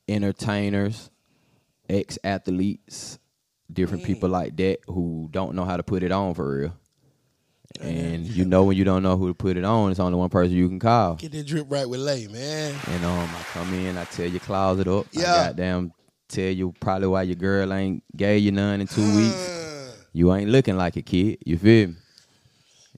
entertainers, 0.08 1.10
ex 1.90 2.18
athletes, 2.24 3.18
different 3.70 4.04
people 4.04 4.30
like 4.30 4.56
that 4.56 4.78
who 4.86 5.28
don't 5.30 5.54
know 5.54 5.64
how 5.64 5.76
to 5.76 5.82
put 5.82 6.02
it 6.02 6.12
on 6.12 6.34
for 6.34 6.56
real. 6.58 6.72
And 7.80 8.26
you 8.26 8.46
know 8.46 8.64
when 8.64 8.76
you 8.78 8.84
don't 8.84 9.02
know 9.02 9.18
who 9.18 9.28
to 9.28 9.34
put 9.34 9.58
it 9.58 9.64
on, 9.64 9.90
it's 9.90 10.00
only 10.00 10.16
one 10.16 10.30
person 10.30 10.54
you 10.56 10.68
can 10.68 10.78
call. 10.78 11.16
Get 11.16 11.32
that 11.32 11.46
drip 11.46 11.66
right 11.68 11.86
with 11.86 12.00
Lay, 12.00 12.26
man. 12.28 12.74
And 12.86 13.04
um, 13.04 13.28
I 13.28 13.42
come 13.52 13.74
in, 13.74 13.98
I 13.98 14.04
tear 14.04 14.26
your 14.28 14.40
closet 14.40 14.88
up. 14.88 15.06
Yeah. 15.12 15.32
I 15.32 15.46
goddamn 15.48 15.92
tell 16.28 16.51
you 16.51 16.74
probably 16.81 17.09
why 17.09 17.23
your 17.23 17.36
girl 17.36 17.73
ain't 17.73 18.03
gave 18.16 18.43
you 18.43 18.53
none 18.53 18.81
in 18.81 18.86
two 18.86 19.15
weeks. 19.16 19.48
Uh, 19.48 19.93
You 20.12 20.32
ain't 20.35 20.51
looking 20.51 20.77
like 20.77 20.97
a 20.97 21.03
kid. 21.03 21.39
You 21.44 21.59
feel 21.59 21.89
me? 21.89 21.94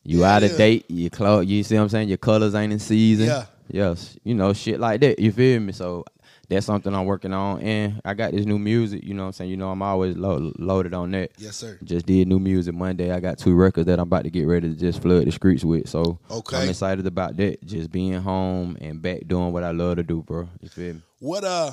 You 0.04 0.20
Yeah, 0.20 0.36
out 0.36 0.42
of 0.42 0.52
yeah. 0.52 0.56
date. 0.56 0.84
Your 0.88 1.10
clothes, 1.10 1.46
you 1.46 1.62
see 1.62 1.74
what 1.76 1.82
I'm 1.82 1.88
saying? 1.88 2.08
Your 2.08 2.18
colors 2.18 2.54
ain't 2.54 2.72
in 2.72 2.78
season. 2.78 3.26
Yeah. 3.26 3.46
Yes. 3.70 4.16
You 4.24 4.34
know, 4.34 4.52
shit 4.52 4.80
like 4.80 5.00
that. 5.02 5.18
You 5.18 5.30
feel 5.32 5.60
me? 5.60 5.72
So 5.72 6.04
that's 6.48 6.64
something 6.64 6.94
I'm 6.94 7.04
working 7.04 7.34
on. 7.34 7.60
And 7.60 8.00
I 8.04 8.14
got 8.14 8.32
this 8.32 8.46
new 8.46 8.58
music, 8.58 9.04
you 9.04 9.12
know 9.12 9.24
what 9.24 9.26
I'm 9.28 9.32
saying? 9.34 9.50
You 9.50 9.58
know, 9.58 9.70
I'm 9.70 9.82
always 9.82 10.16
lo- 10.16 10.52
loaded 10.58 10.94
on 10.94 11.10
that. 11.10 11.32
yes, 11.36 11.56
sir. 11.56 11.78
Just 11.84 12.06
did 12.06 12.26
new 12.28 12.38
music 12.38 12.74
Monday. 12.74 13.10
I 13.12 13.20
got 13.20 13.36
two 13.38 13.54
records 13.54 13.86
that 13.86 13.98
I'm 13.98 14.06
about 14.08 14.24
to 14.24 14.30
get 14.30 14.46
ready 14.46 14.70
to 14.70 14.74
just 14.74 15.02
flood 15.02 15.26
the 15.26 15.32
streets 15.32 15.64
with. 15.64 15.88
So 15.90 16.18
Okay. 16.30 16.56
I'm 16.56 16.68
excited 16.70 17.06
about 17.06 17.36
that. 17.36 17.62
Just 17.66 17.90
being 17.90 18.14
home 18.14 18.78
and 18.80 19.02
back 19.02 19.26
doing 19.26 19.52
what 19.52 19.64
I 19.64 19.72
love 19.72 19.96
to 19.96 20.02
do, 20.02 20.22
bro. 20.22 20.48
You 20.62 20.68
feel 20.70 20.94
me? 20.94 21.02
What 21.18 21.44
uh, 21.44 21.72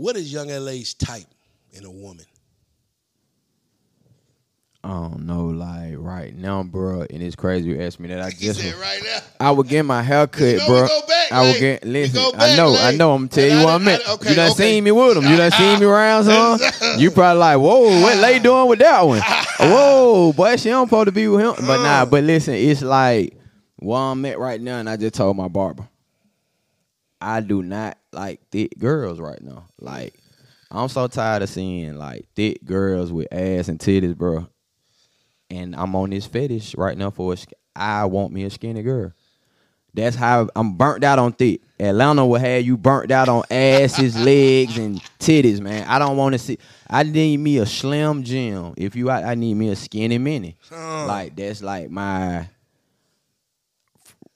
what 0.00 0.16
is 0.16 0.32
Yung 0.32 0.48
LA's 0.48 0.94
type 0.94 1.26
in 1.72 1.84
a 1.84 1.90
woman? 1.90 2.24
I 4.82 4.88
don't 4.88 5.26
know, 5.26 5.44
like 5.48 5.96
right 5.98 6.34
now, 6.34 6.62
bro. 6.62 7.02
And 7.02 7.22
it's 7.22 7.36
crazy 7.36 7.68
you 7.68 7.82
asked 7.82 8.00
me 8.00 8.08
that. 8.08 8.22
I 8.22 8.30
just 8.30 8.60
said 8.60 8.74
right 8.76 8.98
now. 9.04 9.18
I 9.38 9.50
would 9.50 9.68
get 9.68 9.84
my 9.84 10.00
hair 10.02 10.26
cut, 10.26 10.66
bro. 10.66 10.86
back, 11.06 11.30
I 11.30 11.42
would 11.42 11.60
get 11.60 11.84
listen. 11.84 12.14
go 12.14 12.32
I 12.34 12.56
know. 12.56 12.74
I 12.74 12.92
know. 12.92 13.12
I'm 13.12 13.28
tell 13.28 13.46
you 13.46 13.62
what 13.62 13.74
I 13.74 13.78
meant. 13.78 14.02
I- 14.08 14.14
okay, 14.14 14.30
you 14.30 14.36
done 14.36 14.52
okay. 14.52 14.72
seen 14.72 14.84
me 14.84 14.90
with 14.90 15.18
him. 15.18 15.30
You 15.30 15.36
done 15.36 15.50
seen 15.50 15.80
me 15.80 15.84
around, 15.94 16.24
son. 16.24 16.98
you 16.98 17.10
probably 17.10 17.38
like, 17.40 17.58
whoa, 17.58 18.00
what 18.00 18.16
Lay 18.16 18.38
doing 18.42 18.68
with 18.68 18.78
that 18.78 19.02
one? 19.02 19.20
whoa, 19.58 20.32
boy, 20.32 20.56
she 20.56 20.70
don't 20.70 20.86
supposed 20.86 21.08
to 21.08 21.12
be 21.12 21.28
with 21.28 21.42
him. 21.42 21.66
But 21.66 21.80
uh. 21.80 21.82
nah, 21.82 22.04
but 22.06 22.24
listen, 22.24 22.54
it's 22.54 22.80
like 22.80 23.36
where 23.76 24.00
I'm 24.00 24.24
at 24.24 24.38
right 24.38 24.62
now, 24.62 24.78
and 24.78 24.88
I 24.88 24.96
just 24.96 25.14
told 25.14 25.36
my 25.36 25.48
barber, 25.48 25.86
I 27.20 27.42
do 27.42 27.62
not 27.62 27.98
like 28.12 28.40
thick 28.50 28.78
girls 28.78 29.20
right 29.20 29.40
now. 29.42 29.66
Like, 29.80 30.14
I'm 30.70 30.88
so 30.88 31.06
tired 31.08 31.42
of 31.42 31.48
seeing 31.48 31.96
like 31.96 32.26
thick 32.34 32.64
girls 32.64 33.12
with 33.12 33.28
ass 33.32 33.68
and 33.68 33.78
titties, 33.78 34.16
bro. 34.16 34.46
And 35.50 35.74
I'm 35.74 35.96
on 35.96 36.10
this 36.10 36.26
fetish 36.26 36.76
right 36.76 36.96
now 36.96 37.10
for 37.10 37.34
a 37.34 37.36
I 37.74 38.04
want 38.04 38.32
me 38.32 38.44
a 38.44 38.50
skinny 38.50 38.82
girl. 38.82 39.12
That's 39.92 40.14
how 40.14 40.48
I'm 40.54 40.74
burnt 40.74 41.02
out 41.02 41.18
on 41.18 41.32
thick. 41.32 41.62
Atlanta 41.78 42.24
will 42.24 42.38
have 42.38 42.62
you 42.62 42.76
burnt 42.76 43.10
out 43.10 43.28
on 43.28 43.42
asses, 43.50 44.16
legs, 44.24 44.78
and 44.78 45.00
titties, 45.18 45.60
man. 45.60 45.86
I 45.88 45.98
don't 45.98 46.16
want 46.16 46.34
to 46.34 46.38
see. 46.38 46.58
I 46.88 47.02
need 47.02 47.38
me 47.38 47.58
a 47.58 47.66
slim 47.66 48.22
Jim. 48.22 48.74
If 48.76 48.94
you, 48.94 49.10
I, 49.10 49.32
I 49.32 49.34
need 49.34 49.54
me 49.54 49.70
a 49.70 49.76
skinny 49.76 50.18
mini. 50.18 50.56
Like 51.06 51.34
that's 51.34 51.62
like 51.62 51.90
my. 51.90 52.48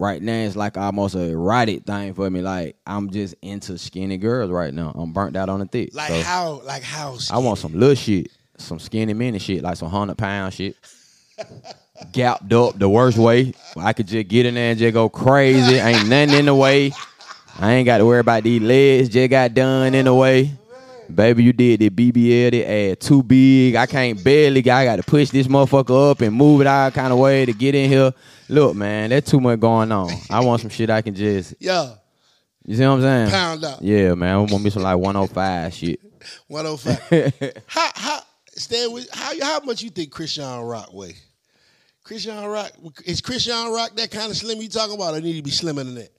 Right 0.04 0.20
now, 0.20 0.34
it's 0.34 0.54
like 0.54 0.76
almost 0.76 1.14
a 1.14 1.30
erotic 1.30 1.84
thing 1.84 2.12
for 2.12 2.28
me. 2.28 2.42
Like 2.42 2.76
I'm 2.86 3.08
just 3.08 3.34
into 3.40 3.78
skinny 3.78 4.18
girls 4.18 4.50
right 4.50 4.74
now. 4.74 4.92
I'm 4.94 5.14
burnt 5.14 5.34
out 5.34 5.48
on 5.48 5.60
the 5.60 5.64
thick. 5.64 5.94
like 5.94 6.10
So, 6.10 6.20
how? 6.20 6.60
Like 6.62 6.82
how? 6.82 7.16
I 7.30 7.38
want 7.38 7.58
some 7.58 7.72
little 7.72 7.94
shit, 7.94 8.30
some 8.58 8.78
skinny 8.78 9.14
mini 9.14 9.38
shit, 9.38 9.62
like 9.62 9.78
some 9.78 9.88
hundred 9.88 10.18
pound 10.18 10.52
shit. 10.52 10.76
Gapped 12.12 12.52
up 12.52 12.78
the 12.78 12.86
worst 12.86 13.16
way. 13.16 13.54
I 13.78 13.94
could 13.94 14.06
just 14.06 14.28
get 14.28 14.44
in 14.44 14.56
there 14.56 14.72
and 14.72 14.78
just 14.78 14.92
go 14.92 15.08
crazy. 15.08 15.76
Ain't 15.76 16.06
nothing 16.06 16.38
in 16.38 16.44
the 16.44 16.54
way. 16.54 16.92
I 17.58 17.72
ain't 17.72 17.86
got 17.86 17.98
to 17.98 18.04
worry 18.04 18.20
about 18.20 18.42
these 18.42 18.60
legs. 18.60 19.08
Just 19.08 19.30
got 19.30 19.54
done 19.54 19.94
in 19.94 20.04
the 20.04 20.12
way. 20.12 20.52
Baby, 21.12 21.44
you 21.44 21.52
did 21.52 21.80
the 21.80 21.90
BBL, 21.90 22.50
the 22.52 22.64
ass 22.64 22.96
too 23.06 23.22
big. 23.22 23.76
I 23.76 23.86
can't 23.86 24.22
barely. 24.22 24.58
I 24.70 24.84
got 24.84 24.96
to 24.96 25.02
push 25.02 25.30
this 25.30 25.46
motherfucker 25.46 26.10
up 26.12 26.20
and 26.20 26.34
move 26.34 26.60
it 26.60 26.66
out 26.66 26.94
kind 26.94 27.12
of 27.12 27.18
way 27.18 27.44
to 27.46 27.52
get 27.52 27.74
in 27.74 27.88
here. 27.90 28.12
Look, 28.48 28.74
man, 28.76 29.10
there's 29.10 29.24
too 29.24 29.40
much 29.40 29.60
going 29.60 29.90
on. 29.92 30.10
I 30.30 30.40
want 30.40 30.60
some 30.60 30.70
shit 30.70 30.90
I 30.90 31.02
can 31.02 31.14
just. 31.14 31.54
Yeah, 31.58 31.94
You 32.64 32.76
see 32.76 32.82
what 32.82 32.92
I'm 32.94 33.00
saying? 33.02 33.30
pound 33.30 33.64
out. 33.64 33.82
Yeah, 33.82 34.14
man. 34.14 34.34
I 34.34 34.38
want 34.38 34.62
me 34.62 34.70
some 34.70 34.82
like 34.82 34.96
105 34.98 35.74
shit. 35.74 36.00
105. 36.48 37.52
how 37.66 37.90
how 37.94 38.20
Stan, 38.56 38.92
with 38.92 39.08
how 39.12 39.32
how 39.42 39.60
much 39.60 39.82
you 39.82 39.90
think 39.90 40.10
Chrisean 40.12 40.68
Rock 40.68 40.92
weigh? 40.92 41.16
Chrisean 42.04 42.50
Rock 42.52 42.70
is 43.04 43.20
Chrisean 43.20 43.74
Rock 43.74 43.96
that 43.96 44.10
kind 44.10 44.30
of 44.30 44.36
slim 44.36 44.60
you 44.60 44.68
talking 44.68 44.94
about? 44.94 45.14
Or 45.14 45.20
need 45.20 45.36
to 45.36 45.42
be 45.42 45.50
slimmer 45.50 45.84
than 45.84 45.94
that? 45.96 46.10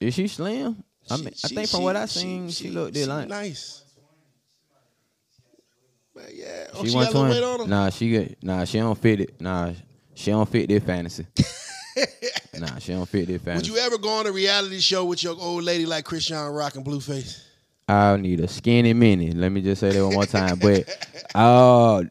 Is 0.00 0.14
she 0.14 0.28
slim? 0.28 0.82
I 1.10 1.16
mean, 1.18 1.28
I 1.28 1.48
She- 1.48 1.54
think 1.54 1.68
from 1.68 1.82
what 1.84 1.96
I 1.96 2.06
seen, 2.06 2.50
she, 2.50 2.68
looked 2.70 2.96
it 2.96 3.06
like 3.08 3.28
nice. 3.28 3.82
Man, 6.16 6.24
yeah. 6.32 6.66
Oh, 6.74 6.82
she, 6.82 6.88
she, 6.88 6.94
one 6.94 7.04
got 7.04 7.14
a 7.14 7.18
little 7.18 7.30
weight 7.30 7.42
on 7.42 7.60
her. 7.60 7.66
Nah, 7.66 7.90
she 7.90 8.36
nah. 8.42 8.64
She 8.64 8.78
don't 8.78 8.98
fit 8.98 9.20
it. 9.20 9.40
Nah, 9.40 9.72
she 10.14 10.30
don't 10.30 10.48
fit 10.48 10.68
this 10.68 10.82
fantasy. 10.82 11.26
nah, 12.58 12.78
she 12.78 12.92
don't 12.92 13.06
fit 13.06 13.28
this 13.28 13.42
fantasy. 13.42 13.70
Would 13.70 13.78
you 13.78 13.84
ever 13.84 13.98
go 13.98 14.08
on 14.08 14.26
a 14.26 14.32
reality 14.32 14.80
show 14.80 15.04
with 15.04 15.22
your 15.22 15.36
old 15.38 15.64
lady 15.64 15.84
like 15.84 16.06
Chrisean 16.06 16.56
Rock 16.56 16.76
and 16.76 16.86
Blueface? 16.86 17.42
I'll 17.88 18.16
need 18.16 18.40
a 18.40 18.48
skinny 18.48 18.94
mini. 18.94 19.32
Let 19.32 19.52
me 19.52 19.60
just 19.60 19.80
say 19.80 19.90
that 19.90 20.04
one 20.04 20.14
more 20.14 20.26
time. 20.26 20.58
But 20.58 20.88
uh, 21.34 22.02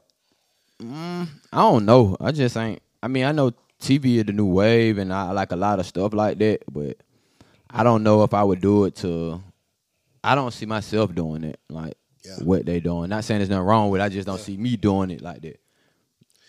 mm, 0.82 1.27
I 1.52 1.57
don't 1.57 1.86
know. 1.86 2.15
I 2.22 2.32
just 2.32 2.56
ain't. 2.57 2.82
I 3.02 3.07
mean, 3.07 3.26
I 3.26 3.32
know 3.32 3.52
TV 3.82 4.18
is 4.18 4.26
the 4.26 4.34
new 4.34 4.45
wave, 4.45 4.99
and 4.99 5.11
I 5.11 5.32
like 5.32 5.52
a 5.52 5.56
lot 5.56 5.80
of 5.80 5.86
stuff 5.88 6.14
like 6.14 6.38
that. 6.38 6.60
But 6.72 6.98
I 7.72 7.84
don't 7.84 8.03
know 8.03 8.23
if 8.23 8.36
I 8.36 8.44
would 8.44 8.61
do 8.61 8.86
it 8.86 8.95
to. 8.98 9.41
I 10.23 10.36
don't 10.36 10.52
see 10.52 10.65
myself 10.65 11.14
doing 11.14 11.44
it 11.44 11.60
like 11.69 11.98
Yeah. 12.26 12.43
what 12.43 12.65
they 12.65 12.80
doing. 12.80 13.10
Not 13.10 13.23
saying 13.23 13.39
there's 13.39 13.49
nothing 13.49 13.65
wrong 13.65 13.89
with. 13.89 14.02
it. 14.02 14.03
I 14.03 14.10
just 14.10 14.26
don't 14.27 14.39
see 14.39 14.57
me 14.57 14.76
doing 14.77 15.11
it 15.11 15.22
like 15.22 15.41
that. 15.41 15.60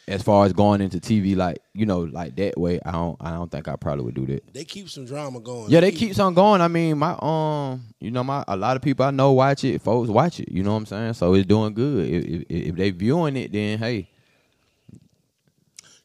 As 0.09 0.23
far 0.23 0.47
as 0.47 0.53
going 0.53 0.81
into 0.81 0.99
TV, 1.01 1.35
like 1.35 1.59
you 1.75 1.85
know, 1.85 2.01
like 2.01 2.37
that 2.37 2.57
way, 2.57 2.79
I 2.87 2.93
don't. 2.93 3.17
I 3.21 3.31
don't 3.33 3.51
think 3.51 3.67
I 3.67 3.75
probably 3.75 4.05
would 4.05 4.15
do 4.15 4.25
that. 4.27 4.55
They 4.55 4.65
keep 4.65 4.89
some 4.89 5.05
drama 5.05 5.41
going. 5.41 5.69
Yeah, 5.69 5.81
they 5.81 5.91
keeps 5.91 6.21
on 6.21 6.33
going. 6.33 6.61
I 6.61 6.69
mean, 6.69 6.97
my 6.99 7.17
um, 7.21 7.83
you 7.99 8.13
know, 8.13 8.23
my 8.23 8.45
a 8.47 8.57
lot 8.57 8.77
of 8.77 8.83
people 8.83 9.05
I 9.05 9.11
know 9.11 9.33
watch 9.33 9.65
it. 9.65 9.83
Folks 9.83 10.09
watch 10.09 10.39
it. 10.39 10.49
You 10.53 10.63
know 10.63 10.71
what 10.73 10.79
I'm 10.79 10.87
saying? 10.87 11.15
So 11.15 11.35
it's 11.35 11.45
doing 11.47 11.75
good. 11.75 12.07
If, 12.09 12.25
if, 12.25 12.45
if 12.69 12.75
they 12.77 12.91
viewing 12.91 13.37
it, 13.37 13.51
then 13.51 13.81
hey, 13.81 14.09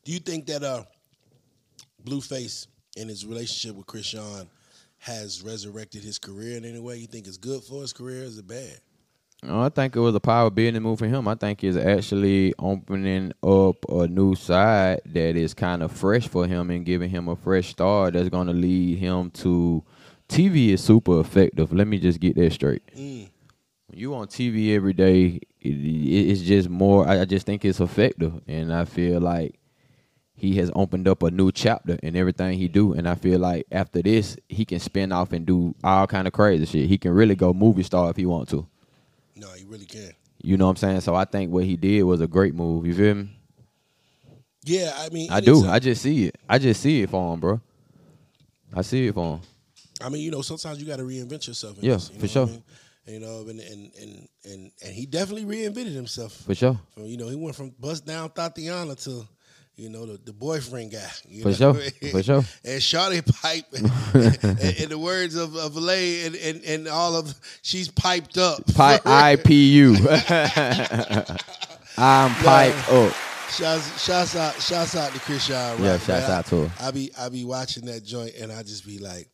Do 0.03 0.11
you 0.11 0.19
think 0.19 0.47
that 0.47 0.63
uh, 0.63 0.83
Blueface 2.03 2.65
in 2.97 3.07
his 3.07 3.23
relationship 3.25 3.75
with 3.75 3.85
Chrisean 3.85 4.47
has 4.97 5.43
resurrected 5.43 6.03
his 6.03 6.17
career 6.17 6.57
in 6.57 6.65
any 6.65 6.79
way? 6.79 6.97
You 6.97 7.05
think 7.07 7.27
it's 7.27 7.37
good 7.37 7.63
for 7.63 7.81
his 7.81 7.93
career? 7.93 8.21
Or 8.21 8.25
is 8.25 8.37
it 8.39 8.47
bad? 8.47 8.79
I 9.43 9.69
think 9.69 9.95
it 9.95 9.99
was 9.99 10.13
a 10.13 10.19
power 10.19 10.51
business 10.51 10.81
move 10.83 10.99
for 10.99 11.07
him. 11.07 11.27
I 11.27 11.33
think 11.35 11.63
it's 11.63 11.75
actually 11.77 12.53
opening 12.59 13.33
up 13.41 13.83
a 13.89 14.07
new 14.07 14.35
side 14.35 15.01
that 15.05 15.35
is 15.35 15.55
kind 15.55 15.81
of 15.81 15.91
fresh 15.91 16.27
for 16.27 16.45
him 16.45 16.69
and 16.69 16.85
giving 16.85 17.09
him 17.09 17.27
a 17.27 17.35
fresh 17.35 17.69
start 17.69 18.13
that's 18.13 18.29
going 18.29 18.47
to 18.47 18.53
lead 18.53 18.99
him 18.99 19.31
to. 19.31 19.83
TV 20.29 20.69
is 20.69 20.83
super 20.83 21.19
effective. 21.19 21.73
Let 21.73 21.87
me 21.87 21.97
just 21.99 22.19
get 22.19 22.35
that 22.35 22.53
straight. 22.53 22.83
Mm. 22.95 23.29
You 23.93 24.13
on 24.15 24.27
TV 24.27 24.73
every 24.75 24.93
day, 24.93 25.39
it, 25.59 25.69
it- 25.69 26.29
it's 26.31 26.41
just 26.41 26.69
more. 26.69 27.07
I 27.07 27.21
I 27.21 27.25
just 27.25 27.45
think 27.45 27.65
it's 27.65 27.81
effective, 27.81 28.41
and 28.47 28.71
I 28.71 28.85
feel 28.85 29.19
like 29.19 29.59
he 30.33 30.55
has 30.55 30.71
opened 30.73 31.07
up 31.09 31.23
a 31.23 31.29
new 31.31 31.51
chapter 31.51 31.97
in 32.01 32.15
everything 32.15 32.57
he 32.57 32.67
do. 32.69 32.93
And 32.93 33.09
I 33.09 33.15
feel 33.15 33.39
like 33.39 33.65
after 33.71 34.01
this, 34.01 34.37
he 34.47 34.63
can 34.65 34.79
spin 34.79 35.11
off 35.11 35.33
and 35.33 35.45
do 35.45 35.75
all 35.83 36.07
kind 36.07 36.27
of 36.27 36.33
crazy 36.33 36.65
shit. 36.65 36.87
He 36.89 36.97
can 36.97 37.11
really 37.11 37.35
go 37.35 37.53
movie 37.53 37.83
star 37.83 38.09
if 38.09 38.15
he 38.15 38.25
want 38.25 38.47
to. 38.49 38.65
No, 39.41 39.51
he 39.53 39.65
really 39.65 39.85
can. 39.85 40.11
You 40.43 40.55
know 40.55 40.65
what 40.65 40.71
I'm 40.71 40.77
saying? 40.77 41.01
So 41.01 41.15
I 41.15 41.25
think 41.25 41.51
what 41.51 41.63
he 41.63 41.75
did 41.75 42.03
was 42.03 42.21
a 42.21 42.27
great 42.27 42.53
move. 42.53 42.85
You 42.85 42.93
feel 42.93 43.15
me? 43.15 43.29
Yeah, 44.63 44.93
I 44.95 45.09
mean, 45.09 45.31
I 45.31 45.41
do. 45.41 45.67
I 45.67 45.79
just 45.79 46.03
see 46.03 46.25
it. 46.25 46.37
I 46.47 46.59
just 46.59 46.79
see 46.81 47.01
it 47.01 47.09
for 47.09 47.33
him, 47.33 47.39
bro. 47.39 47.59
I 48.71 48.83
see 48.83 49.07
it 49.07 49.15
for 49.15 49.37
him. 49.37 49.41
I 49.99 50.09
mean, 50.09 50.21
you 50.21 50.29
know, 50.29 50.43
sometimes 50.43 50.79
you 50.79 50.85
got 50.85 50.97
to 50.97 51.03
reinvent 51.03 51.47
yourself. 51.47 51.77
Yeah, 51.79 51.93
this, 51.93 52.11
you 52.13 52.19
for 52.19 52.27
sure. 52.27 52.43
I 52.43 52.51
mean? 52.51 52.63
You 53.07 53.19
know, 53.19 53.47
and 53.49 53.59
and, 53.59 53.91
and 53.99 54.29
and 54.45 54.71
and 54.83 54.93
he 54.93 55.07
definitely 55.07 55.45
reinvented 55.45 55.93
himself. 55.93 56.33
For 56.33 56.53
sure. 56.53 56.79
From, 56.93 57.05
you 57.05 57.17
know, 57.17 57.27
he 57.27 57.35
went 57.35 57.55
from 57.55 57.71
bust 57.79 58.05
down 58.05 58.29
Thotiana 58.29 58.95
to, 59.05 59.27
you 59.81 59.89
know, 59.89 60.05
the, 60.05 60.17
the 60.25 60.33
boyfriend 60.33 60.91
guy. 60.91 61.09
You 61.27 61.41
For 61.41 61.49
know? 61.49 61.73
sure. 61.73 61.73
For 62.11 62.23
sure. 62.23 62.43
And 62.63 62.79
Shawty 62.81 63.25
pipe, 63.41 63.65
in, 64.83 64.89
the 64.89 64.99
words 64.99 65.35
of, 65.35 65.55
of 65.55 65.75
Lay 65.75 66.25
and, 66.27 66.35
and, 66.35 66.63
and 66.63 66.87
all 66.87 67.15
of, 67.15 67.33
she's 67.63 67.89
piped 67.89 68.37
up. 68.37 68.63
Pi- 68.75 68.97
IPU. 69.35 69.97
I'm 71.97 72.31
piped 72.35 72.89
up. 72.91 73.13
Shouts, 73.49 74.03
shouts 74.05 74.35
out, 74.35 74.61
shouts 74.61 74.95
out 74.95 75.11
to 75.13 75.19
Chrisean. 75.19 75.71
Rock, 75.71 75.79
Yeah, 75.79 75.97
shouts 75.97 76.29
out 76.29 76.45
to 76.47 76.67
her. 76.67 76.87
I 76.87 76.91
be 76.91 77.11
I 77.19 77.27
be 77.29 77.43
watching 77.43 77.85
that 77.87 78.03
joint 78.05 78.33
and 78.39 78.49
I 78.51 78.63
just 78.63 78.85
be 78.85 78.99
like, 78.99 79.27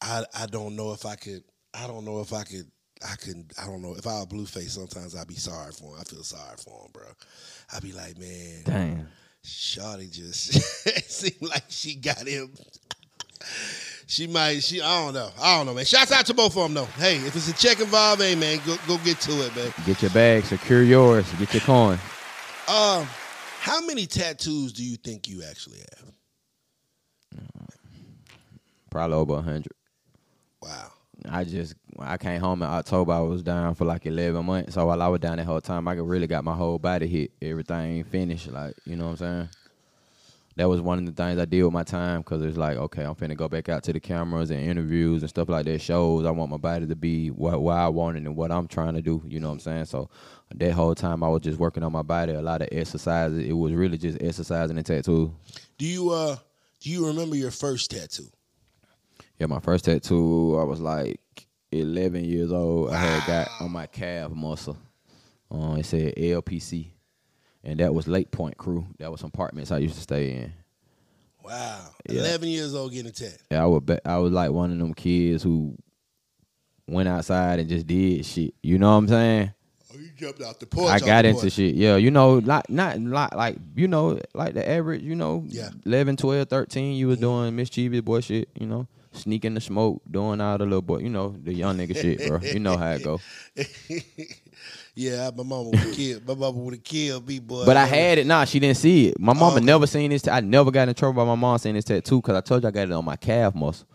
I 0.00 0.24
I 0.38 0.46
don't 0.46 0.76
know 0.76 0.92
if 0.92 1.04
I 1.04 1.16
could. 1.16 1.42
I 1.74 1.86
don't 1.88 2.04
know 2.04 2.20
if 2.20 2.32
I 2.32 2.44
could. 2.44 2.70
I 3.02 3.16
can 3.16 3.46
I 3.60 3.66
don't 3.66 3.82
know 3.82 3.94
if 3.98 4.06
I 4.06 4.20
were 4.20 4.26
Blueface. 4.26 4.70
Sometimes 4.70 5.16
I'd 5.16 5.26
be 5.26 5.34
sorry 5.34 5.72
for 5.72 5.94
him. 5.94 6.00
I 6.00 6.04
feel 6.04 6.22
sorry 6.22 6.56
for 6.64 6.84
him, 6.84 6.90
bro. 6.92 7.06
I'd 7.74 7.82
be 7.82 7.92
like, 7.92 8.16
man, 8.18 8.62
Damn. 8.64 9.08
Shawty 9.44 10.10
just 10.10 10.86
it 10.86 11.04
seemed 11.10 11.50
like 11.50 11.64
she 11.68 11.94
got 11.94 12.26
him. 12.26 12.52
She 14.06 14.26
might. 14.26 14.62
She. 14.62 14.80
I 14.80 15.04
don't 15.04 15.14
know. 15.14 15.30
I 15.40 15.56
don't 15.56 15.66
know, 15.66 15.74
man. 15.74 15.84
Shouts 15.84 16.12
out 16.12 16.26
to 16.26 16.34
both 16.34 16.56
of 16.56 16.62
them, 16.64 16.74
though. 16.74 16.84
Hey, 16.84 17.16
if 17.16 17.34
it's 17.36 17.48
a 17.48 17.54
check 17.54 17.80
involved, 17.80 18.20
hey, 18.20 18.34
man, 18.34 18.60
go 18.66 18.76
go 18.86 18.98
get 18.98 19.20
to 19.20 19.32
it, 19.46 19.54
man. 19.54 19.72
Get 19.86 20.02
your 20.02 20.10
bag, 20.10 20.44
secure 20.44 20.82
yours, 20.82 21.30
get 21.38 21.54
your 21.54 21.60
coin. 21.62 21.98
Um, 22.68 23.06
how 23.60 23.84
many 23.86 24.06
tattoos 24.06 24.72
do 24.72 24.84
you 24.84 24.96
think 24.96 25.28
you 25.28 25.42
actually 25.48 25.78
have? 25.78 26.12
Probably 28.90 29.16
over 29.16 29.34
a 29.34 29.42
hundred. 29.42 29.72
Wow. 30.60 30.92
I 31.28 31.44
just 31.44 31.74
I 31.98 32.16
came 32.16 32.40
home 32.40 32.62
in 32.62 32.68
October. 32.68 33.12
I 33.12 33.20
was 33.20 33.42
down 33.42 33.74
for 33.74 33.84
like 33.84 34.06
eleven 34.06 34.44
months. 34.44 34.74
So 34.74 34.86
while 34.86 35.02
I 35.02 35.08
was 35.08 35.20
down 35.20 35.36
that 35.36 35.46
whole 35.46 35.60
time, 35.60 35.88
I 35.88 35.96
could 35.96 36.06
really 36.06 36.26
got 36.26 36.44
my 36.44 36.54
whole 36.54 36.78
body 36.78 37.06
hit. 37.06 37.32
Everything 37.42 38.04
finished. 38.04 38.50
Like 38.50 38.74
you 38.84 38.96
know 38.96 39.04
what 39.06 39.10
I'm 39.10 39.16
saying. 39.16 39.48
That 40.56 40.68
was 40.68 40.80
one 40.80 40.98
of 40.98 41.06
the 41.06 41.12
things 41.12 41.38
I 41.38 41.44
did 41.44 41.62
with 41.62 41.72
my 41.72 41.84
time 41.84 42.20
because 42.20 42.42
it's 42.42 42.58
like, 42.58 42.76
okay, 42.76 43.04
I'm 43.04 43.14
finna 43.14 43.36
go 43.36 43.48
back 43.48 43.68
out 43.68 43.82
to 43.84 43.92
the 43.92 44.00
cameras 44.00 44.50
and 44.50 44.60
interviews 44.60 45.22
and 45.22 45.30
stuff 45.30 45.48
like 45.48 45.64
that. 45.66 45.80
Shows. 45.80 46.26
I 46.26 46.32
want 46.32 46.50
my 46.50 46.56
body 46.56 46.86
to 46.86 46.96
be 46.96 47.28
what, 47.28 47.54
I 47.72 47.88
wanted 47.88 48.26
and 48.26 48.36
what 48.36 48.50
I'm 48.50 48.66
trying 48.66 48.94
to 48.94 49.00
do. 49.00 49.22
You 49.26 49.40
know 49.40 49.48
what 49.48 49.54
I'm 49.54 49.60
saying? 49.60 49.84
So 49.86 50.10
that 50.54 50.72
whole 50.72 50.94
time 50.94 51.22
I 51.22 51.28
was 51.28 51.42
just 51.42 51.58
working 51.58 51.82
on 51.82 51.92
my 51.92 52.02
body. 52.02 52.32
A 52.32 52.42
lot 52.42 52.62
of 52.62 52.68
exercises. 52.72 53.38
It 53.38 53.52
was 53.52 53.72
really 53.72 53.96
just 53.96 54.18
exercising 54.20 54.76
and 54.76 54.84
tattoo. 54.84 55.34
Do 55.78 55.86
you 55.86 56.10
uh 56.10 56.36
do 56.80 56.90
you 56.90 57.06
remember 57.06 57.36
your 57.36 57.50
first 57.52 57.90
tattoo? 57.90 58.26
Yeah, 59.40 59.46
my 59.46 59.58
first 59.60 59.86
tattoo, 59.86 60.58
I 60.60 60.64
was 60.64 60.80
like 60.80 61.18
11 61.72 62.24
years 62.24 62.52
old. 62.52 62.90
I 62.90 62.98
had 62.98 63.26
got 63.26 63.48
on 63.60 63.72
my 63.72 63.86
calf 63.86 64.30
muscle. 64.32 64.76
Um, 65.50 65.78
it 65.78 65.86
said 65.86 66.14
LPC, 66.16 66.88
and 67.64 67.80
that 67.80 67.92
was 67.94 68.06
Lake 68.06 68.30
Point 68.30 68.56
Crew. 68.58 68.86
That 68.98 69.10
was 69.10 69.20
some 69.20 69.30
apartments 69.32 69.72
I 69.72 69.78
used 69.78 69.94
to 69.96 70.00
stay 70.02 70.30
in. 70.32 70.52
Wow. 71.42 71.80
Yeah. 72.08 72.20
Eleven 72.20 72.48
years 72.50 72.74
old 72.74 72.92
getting 72.92 73.08
a 73.08 73.12
tat. 73.12 73.38
Yeah, 73.50 73.62
I 73.62 73.66
was 73.66 73.82
be- 73.82 74.04
I 74.04 74.18
was 74.18 74.30
like 74.32 74.50
one 74.50 74.70
of 74.70 74.78
them 74.78 74.92
kids 74.94 75.42
who 75.42 75.74
went 76.86 77.08
outside 77.08 77.58
and 77.58 77.68
just 77.68 77.86
did 77.86 78.24
shit. 78.26 78.54
You 78.62 78.78
know 78.78 78.90
what 78.90 78.98
I'm 78.98 79.08
saying? 79.08 79.54
Oh, 79.92 79.98
you 79.98 80.10
jumped 80.16 80.42
out 80.42 80.60
the 80.60 80.66
porch. 80.66 80.90
I 80.92 81.00
got 81.00 81.24
into 81.24 81.40
porch. 81.40 81.54
shit. 81.54 81.74
Yeah, 81.74 81.96
you 81.96 82.10
know, 82.12 82.38
not 82.40 82.68
not 82.70 83.00
like 83.00 83.34
like 83.34 83.56
you 83.74 83.88
know, 83.88 84.20
like 84.34 84.54
the 84.54 84.68
average, 84.68 85.02
you 85.02 85.16
know, 85.16 85.44
Yeah. 85.48 85.70
11, 85.86 86.16
12, 86.18 86.46
13, 86.48 86.92
you 86.94 87.08
was 87.08 87.18
doing 87.18 87.56
mischievous 87.56 88.02
boy 88.02 88.20
shit, 88.20 88.48
you 88.54 88.66
know. 88.66 88.86
Sneaking 89.12 89.54
the 89.54 89.60
smoke, 89.60 90.02
doing 90.10 90.40
all 90.40 90.58
the 90.58 90.64
little 90.64 90.82
boy, 90.82 90.98
you 90.98 91.08
know, 91.08 91.34
the 91.42 91.52
young 91.52 91.76
nigga 91.78 91.96
shit, 91.96 92.26
bro. 92.26 92.40
You 92.40 92.60
know 92.60 92.76
how 92.76 92.90
it 92.92 93.04
go. 93.04 93.20
yeah, 94.94 95.30
my 95.36 95.42
mama 95.42 95.70
would 95.70 95.94
killed. 95.94 96.26
My 96.26 96.34
mama 96.34 96.58
would 96.58 96.74
have 96.74 96.84
killed 96.84 97.26
me, 97.26 97.38
boy. 97.38 97.64
But 97.64 97.76
I 97.76 97.86
had 97.86 98.18
it. 98.18 98.26
Nah, 98.26 98.44
she 98.44 98.60
didn't 98.60 98.76
see 98.76 99.08
it. 99.08 99.18
My 99.18 99.32
mama 99.32 99.56
okay. 99.56 99.64
never 99.64 99.86
seen 99.86 100.10
this. 100.10 100.26
I 100.28 100.40
never 100.40 100.70
got 100.70 100.88
in 100.88 100.94
trouble 100.94 101.14
by 101.14 101.24
my 101.24 101.34
mom 101.34 101.58
seeing 101.58 101.74
this 101.74 101.84
tattoo 101.84 102.20
because 102.20 102.36
I 102.36 102.40
told 102.40 102.62
you 102.62 102.68
I 102.68 102.72
got 102.72 102.88
it 102.88 102.92
on 102.92 103.04
my 103.04 103.16
calf 103.16 103.54
muscle, 103.54 103.86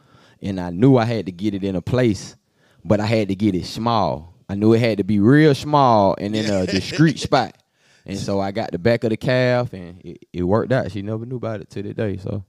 and 0.41 0.59
I 0.59 0.69
knew 0.69 0.97
I 0.97 1.05
had 1.05 1.25
to 1.27 1.31
get 1.31 1.53
it 1.53 1.63
in 1.63 1.75
a 1.75 1.81
place, 1.81 2.35
but 2.83 2.99
I 2.99 3.05
had 3.05 3.29
to 3.29 3.35
get 3.35 3.55
it 3.55 3.65
small. 3.65 4.33
I 4.47 4.55
knew 4.55 4.73
it 4.73 4.79
had 4.79 4.99
to 4.99 5.03
be 5.03 5.19
real 5.19 5.55
small 5.55 6.15
and 6.19 6.35
in 6.35 6.49
a 6.49 6.65
discreet 6.65 7.19
spot. 7.19 7.57
And 8.07 8.19
so 8.19 8.39
I 8.39 8.51
got 8.51 8.71
the 8.71 8.77
back 8.77 9.03
of 9.03 9.09
the 9.09 9.17
calf, 9.17 9.73
and 9.73 9.99
it, 10.05 10.27
it 10.31 10.43
worked 10.43 10.71
out. 10.71 10.91
She 10.91 11.01
never 11.01 11.25
knew 11.25 11.37
about 11.37 11.61
it 11.61 11.71
to 11.71 11.81
the 11.81 11.91
day. 11.91 12.17
So 12.17 12.43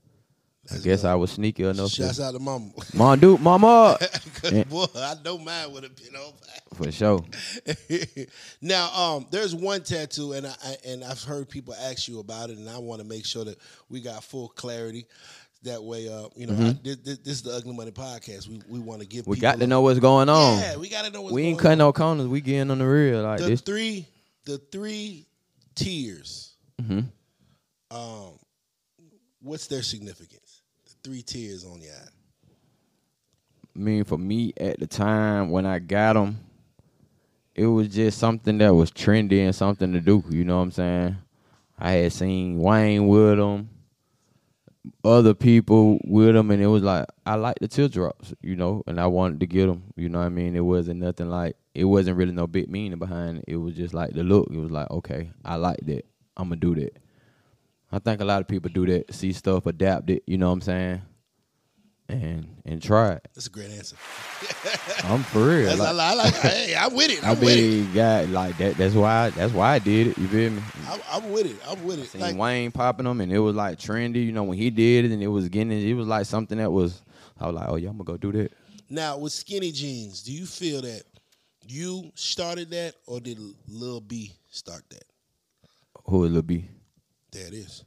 I 0.73 0.77
guess 0.79 1.03
I 1.03 1.15
was 1.15 1.31
sneaky 1.31 1.63
enough. 1.63 1.91
Shouts 1.91 2.17
to, 2.17 2.23
out 2.25 2.31
to 2.33 2.39
mama. 2.39 2.71
Mom, 2.93 3.19
dude, 3.19 3.39
mama, 3.41 3.97
'Cause, 4.35 4.63
boy, 4.69 4.85
I 4.95 5.15
know 5.23 5.37
mine 5.37 5.71
would 5.71 5.83
have 5.83 5.95
been 5.95 6.15
on 6.15 6.33
for 6.73 6.91
sure. 6.91 7.23
now, 8.61 8.89
um, 8.93 9.27
there's 9.31 9.55
one 9.55 9.81
tattoo, 9.83 10.33
and 10.33 10.45
I, 10.47 10.53
I 10.63 10.75
and 10.87 11.03
I've 11.03 11.23
heard 11.23 11.49
people 11.49 11.73
ask 11.73 12.07
you 12.07 12.19
about 12.19 12.49
it, 12.49 12.57
and 12.57 12.69
I 12.69 12.77
want 12.77 13.01
to 13.01 13.07
make 13.07 13.25
sure 13.25 13.45
that 13.45 13.57
we 13.89 14.01
got 14.01 14.23
full 14.23 14.49
clarity. 14.49 15.05
That 15.63 15.83
way, 15.83 16.07
uh, 16.07 16.27
you 16.35 16.45
know, 16.45 16.53
I, 16.53 16.77
this, 16.83 16.97
this 16.97 17.19
is 17.25 17.41
the 17.41 17.51
Ugly 17.51 17.73
Money 17.75 17.91
Podcast. 17.91 18.47
We 18.47 18.61
we 18.69 18.79
want 18.79 19.01
to 19.01 19.07
give 19.07 19.21
Mm-hmm. 19.23 19.31
We 19.31 19.35
people 19.37 19.51
got 19.51 19.59
to 19.59 19.67
know 19.67 19.81
what's 19.81 19.99
going 19.99 20.29
on. 20.29 20.59
Yeah, 20.59 20.77
we 20.77 20.87
got 20.87 21.05
to 21.05 21.11
know 21.11 21.23
what's 21.23 21.33
we 21.33 21.43
ain't 21.43 21.59
cutting 21.59 21.79
no 21.79 21.91
corners. 21.91 22.27
We 22.27 22.41
getting 22.41 22.69
on 22.71 22.77
the 22.77 22.85
real 22.87 23.23
like 23.23 23.39
the 23.39 23.47
this. 23.47 23.61
three 23.61 24.05
the 24.45 24.59
three 24.71 25.25
tiers. 25.75 26.55
Mhm. 26.81 27.05
Um, 27.89 28.37
what's 29.41 29.65
their 29.67 29.81
significance? 29.81 30.46
Three 31.07 31.21
tears 31.21 31.63
on 31.63 31.79
your 31.79 31.93
eye. 31.93 32.09
I 33.73 33.79
mean, 33.79 34.03
for 34.03 34.17
me 34.17 34.51
at 34.59 34.77
the 34.77 34.87
time 34.87 35.51
when 35.51 35.65
I 35.65 35.79
got 35.79 36.15
them, 36.15 36.37
it 37.55 37.65
was 37.65 37.87
just 37.87 38.17
something 38.17 38.57
that 38.57 38.75
was 38.75 38.91
trendy 38.91 39.39
and 39.45 39.55
something 39.55 39.93
to 39.93 40.01
do. 40.01 40.21
You 40.29 40.43
know 40.43 40.57
what 40.57 40.63
I'm 40.63 40.71
saying? 40.71 41.17
I 41.79 41.91
had 41.91 42.11
seen 42.11 42.59
Wayne 42.59 43.07
with 43.07 43.37
them, 43.37 43.69
other 45.01 45.33
people 45.33 45.97
with 46.03 46.33
them, 46.33 46.51
and 46.51 46.61
it 46.61 46.67
was 46.67 46.83
like 46.83 47.05
I 47.25 47.35
like 47.35 47.59
the 47.61 47.69
teardrops, 47.69 48.33
you 48.41 48.57
know, 48.57 48.83
and 48.85 48.99
I 48.99 49.07
wanted 49.07 49.39
to 49.39 49.47
get 49.47 49.67
them. 49.67 49.83
You 49.95 50.09
know 50.09 50.19
what 50.19 50.25
I 50.25 50.29
mean? 50.29 50.57
It 50.57 50.65
wasn't 50.65 50.99
nothing 50.99 51.29
like 51.29 51.55
it 51.73 51.85
wasn't 51.85 52.17
really 52.17 52.33
no 52.33 52.47
big 52.47 52.69
meaning 52.69 52.99
behind 52.99 53.37
it. 53.37 53.45
It 53.47 53.55
was 53.55 53.75
just 53.75 53.93
like 53.93 54.11
the 54.11 54.23
look. 54.23 54.49
It 54.51 54.57
was 54.57 54.71
like 54.71 54.91
okay, 54.91 55.29
I 55.45 55.55
like 55.55 55.79
that. 55.83 56.05
I'm 56.35 56.49
gonna 56.49 56.57
do 56.57 56.75
that. 56.75 56.97
I 57.91 57.99
think 57.99 58.21
a 58.21 58.25
lot 58.25 58.41
of 58.41 58.47
people 58.47 58.69
do 58.69 58.85
that, 58.87 59.13
see 59.13 59.31
stuff, 59.33 59.65
adapt 59.65 60.09
it. 60.09 60.23
You 60.27 60.37
know 60.37 60.47
what 60.47 60.53
I'm 60.53 60.61
saying? 60.61 61.01
And 62.09 62.47
and 62.65 62.81
try 62.81 63.13
it. 63.13 63.27
That's 63.35 63.47
a 63.47 63.49
great 63.49 63.69
answer. 63.69 63.97
I'm 65.03 65.23
for 65.23 65.39
real. 65.45 65.65
That's, 65.75 65.79
Like, 65.79 65.89
I, 65.89 66.13
like. 66.13 66.33
Hey, 66.35 66.73
I'm 66.77 66.93
with 66.93 67.11
it. 67.11 67.21
I 67.25 67.31
I'm 67.31 67.39
with 67.39 67.49
it. 67.57 67.61
mean, 67.61 67.93
God, 67.93 68.29
like 68.29 68.57
that. 68.59 68.77
That's 68.77 68.95
why. 68.95 69.29
That's 69.31 69.51
why 69.51 69.73
I 69.73 69.79
did 69.79 70.07
it. 70.07 70.17
You 70.17 70.27
feel 70.29 70.51
me? 70.51 70.61
I'm, 70.87 71.01
I'm 71.11 71.31
with 71.31 71.47
it. 71.47 71.57
I'm 71.67 71.83
with 71.83 71.99
it. 71.99 72.07
Seen 72.07 72.21
Like, 72.21 72.37
Wayne 72.37 72.71
popping 72.71 73.03
them, 73.05 73.19
and 73.19 73.31
it 73.31 73.39
was 73.39 73.55
like 73.57 73.77
trendy. 73.77 74.25
You 74.25 74.31
know, 74.31 74.43
when 74.43 74.57
he 74.57 74.69
did 74.69 75.03
it, 75.05 75.11
and 75.11 75.21
it 75.21 75.27
was 75.27 75.49
getting. 75.49 75.71
It 75.71 75.93
was 75.95 76.07
like 76.07 76.25
something 76.25 76.57
that 76.59 76.71
was. 76.71 77.01
I 77.39 77.47
was 77.47 77.55
like, 77.55 77.67
oh 77.69 77.75
yeah, 77.75 77.89
I'm 77.89 77.97
gonna 77.97 78.05
go 78.05 78.15
do 78.17 78.31
that. 78.31 78.51
now 78.89 79.17
with 79.17 79.33
skinny 79.33 79.71
jeans, 79.73 80.23
do 80.23 80.31
you 80.31 80.45
feel 80.45 80.81
that 80.83 81.03
you 81.67 82.09
started 82.15 82.69
that, 82.71 82.95
or 83.05 83.19
did 83.19 83.37
Lil 83.67 83.99
B 83.99 84.31
start 84.49 84.83
that? 84.91 85.03
Who 86.05 86.23
Lil 86.23 86.35
would 86.35 86.47
be? 86.47 86.69
There 87.31 87.47
it 87.47 87.53
is. 87.53 87.83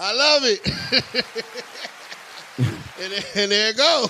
I 0.00 0.12
love 0.12 0.42
it. 0.44 0.60
and, 3.02 3.12
and 3.36 3.50
there 3.50 3.70
it 3.70 3.76
go. 3.76 4.06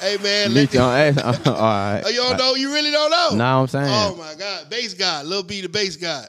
hey 0.00 0.16
man, 0.22 0.48
Me 0.48 0.60
let 0.62 0.70
too. 0.70 0.78
All 0.80 0.88
right. 0.88 2.02
Oh, 2.04 2.08
you 2.08 2.16
don't 2.16 2.36
know? 2.38 2.54
You 2.54 2.72
really 2.72 2.90
don't 2.90 3.10
know? 3.10 3.36
Nah, 3.36 3.60
I'm 3.60 3.66
saying. 3.68 3.86
Oh 3.88 4.16
my 4.16 4.34
God, 4.34 4.70
bass 4.70 4.94
guy, 4.94 5.22
Lil 5.22 5.42
B, 5.42 5.60
the 5.60 5.68
bass 5.68 5.96
guy. 5.96 6.24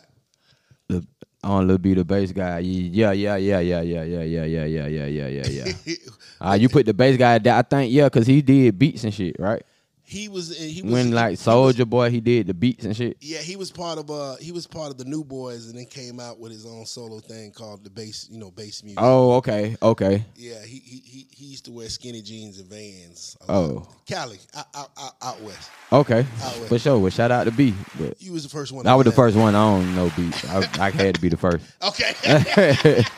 The, 0.88 1.06
on 1.44 1.68
Lil 1.68 1.78
B, 1.78 1.94
the 1.94 2.04
bass 2.04 2.32
guy. 2.32 2.60
Yeah, 2.60 3.12
yeah, 3.14 3.38
yeah, 3.38 3.60
yeah, 3.60 3.82
yeah, 3.82 4.02
yeah, 4.04 4.24
yeah, 4.24 4.44
yeah, 4.44 4.66
yeah, 4.66 4.88
yeah, 4.88 5.06
yeah, 5.06 5.28
yeah, 5.28 5.48
yeah. 5.86 5.96
Uh, 6.42 6.54
you 6.54 6.70
put 6.70 6.86
the 6.86 6.94
bass 6.94 7.18
guy 7.18 7.38
down. 7.38 7.58
I 7.58 7.62
think 7.62 7.92
yeah, 7.92 8.08
cause 8.10 8.28
he 8.28 8.42
did 8.42 8.78
beats 8.78 9.04
and 9.04 9.14
shit, 9.14 9.36
right? 9.40 9.64
He 10.10 10.28
was 10.28 10.58
he 10.58 10.82
was 10.82 10.92
When 10.92 11.12
like 11.12 11.38
Soulja 11.38 11.88
Boy, 11.88 12.10
he 12.10 12.20
did 12.20 12.48
the 12.48 12.54
beats 12.56 12.84
and 12.84 12.98
shit. 12.98 13.18
Yeah, 13.22 13.38
he 13.38 13.56
was 13.56 13.70
part 13.70 14.00
of 14.00 14.10
uh 14.10 14.38
he 14.38 14.52
was 14.52 14.66
part 14.66 14.90
of 14.90 14.98
the 14.98 15.06
New 15.06 15.24
Boyz, 15.24 15.70
and 15.70 15.78
then 15.78 15.86
came 15.86 16.20
out 16.20 16.40
with 16.40 16.52
his 16.52 16.66
own 16.66 16.88
solo 16.88 17.20
thing 17.20 17.52
called 17.52 17.84
the 17.84 17.92
bass, 17.92 18.28
you 18.32 18.40
know, 18.40 18.50
bass 18.50 18.84
music. 18.84 18.98
Oh, 19.00 19.34
okay, 19.34 19.78
okay. 19.84 20.26
Yeah, 20.36 20.64
he 20.66 20.80
he 20.84 21.04
he, 21.06 21.28
he 21.30 21.46
used 21.46 21.66
to 21.66 21.72
wear 21.72 21.88
skinny 21.90 22.24
jeans 22.24 22.58
and 22.58 22.68
Vans. 22.68 23.38
Oh. 23.48 23.88
Cali, 24.08 24.40
out, 24.58 24.66
out, 24.74 24.90
out, 25.00 25.14
out 25.22 25.42
west. 25.42 25.70
Okay, 25.94 26.22
Out 26.42 26.58
west. 26.58 26.70
for 26.70 26.80
sure. 26.80 26.98
Well, 26.98 27.12
shout 27.12 27.30
out 27.30 27.44
to 27.44 27.52
B, 27.52 27.76
but 28.00 28.20
You 28.20 28.34
was 28.34 28.42
the 28.42 28.50
first 28.50 28.72
one. 28.72 28.88
I 28.88 28.96
was 28.96 29.06
the 29.06 29.12
first 29.12 29.38
one. 29.38 29.54
I 29.54 29.78
don't 29.78 29.96
know 29.96 30.12
beats. 30.18 30.44
I, 30.50 30.88
I 30.88 30.90
had 30.90 31.14
to 31.14 31.22
be 31.22 31.30
the 31.30 31.38
first. 31.38 31.64
Okay. 31.84 33.04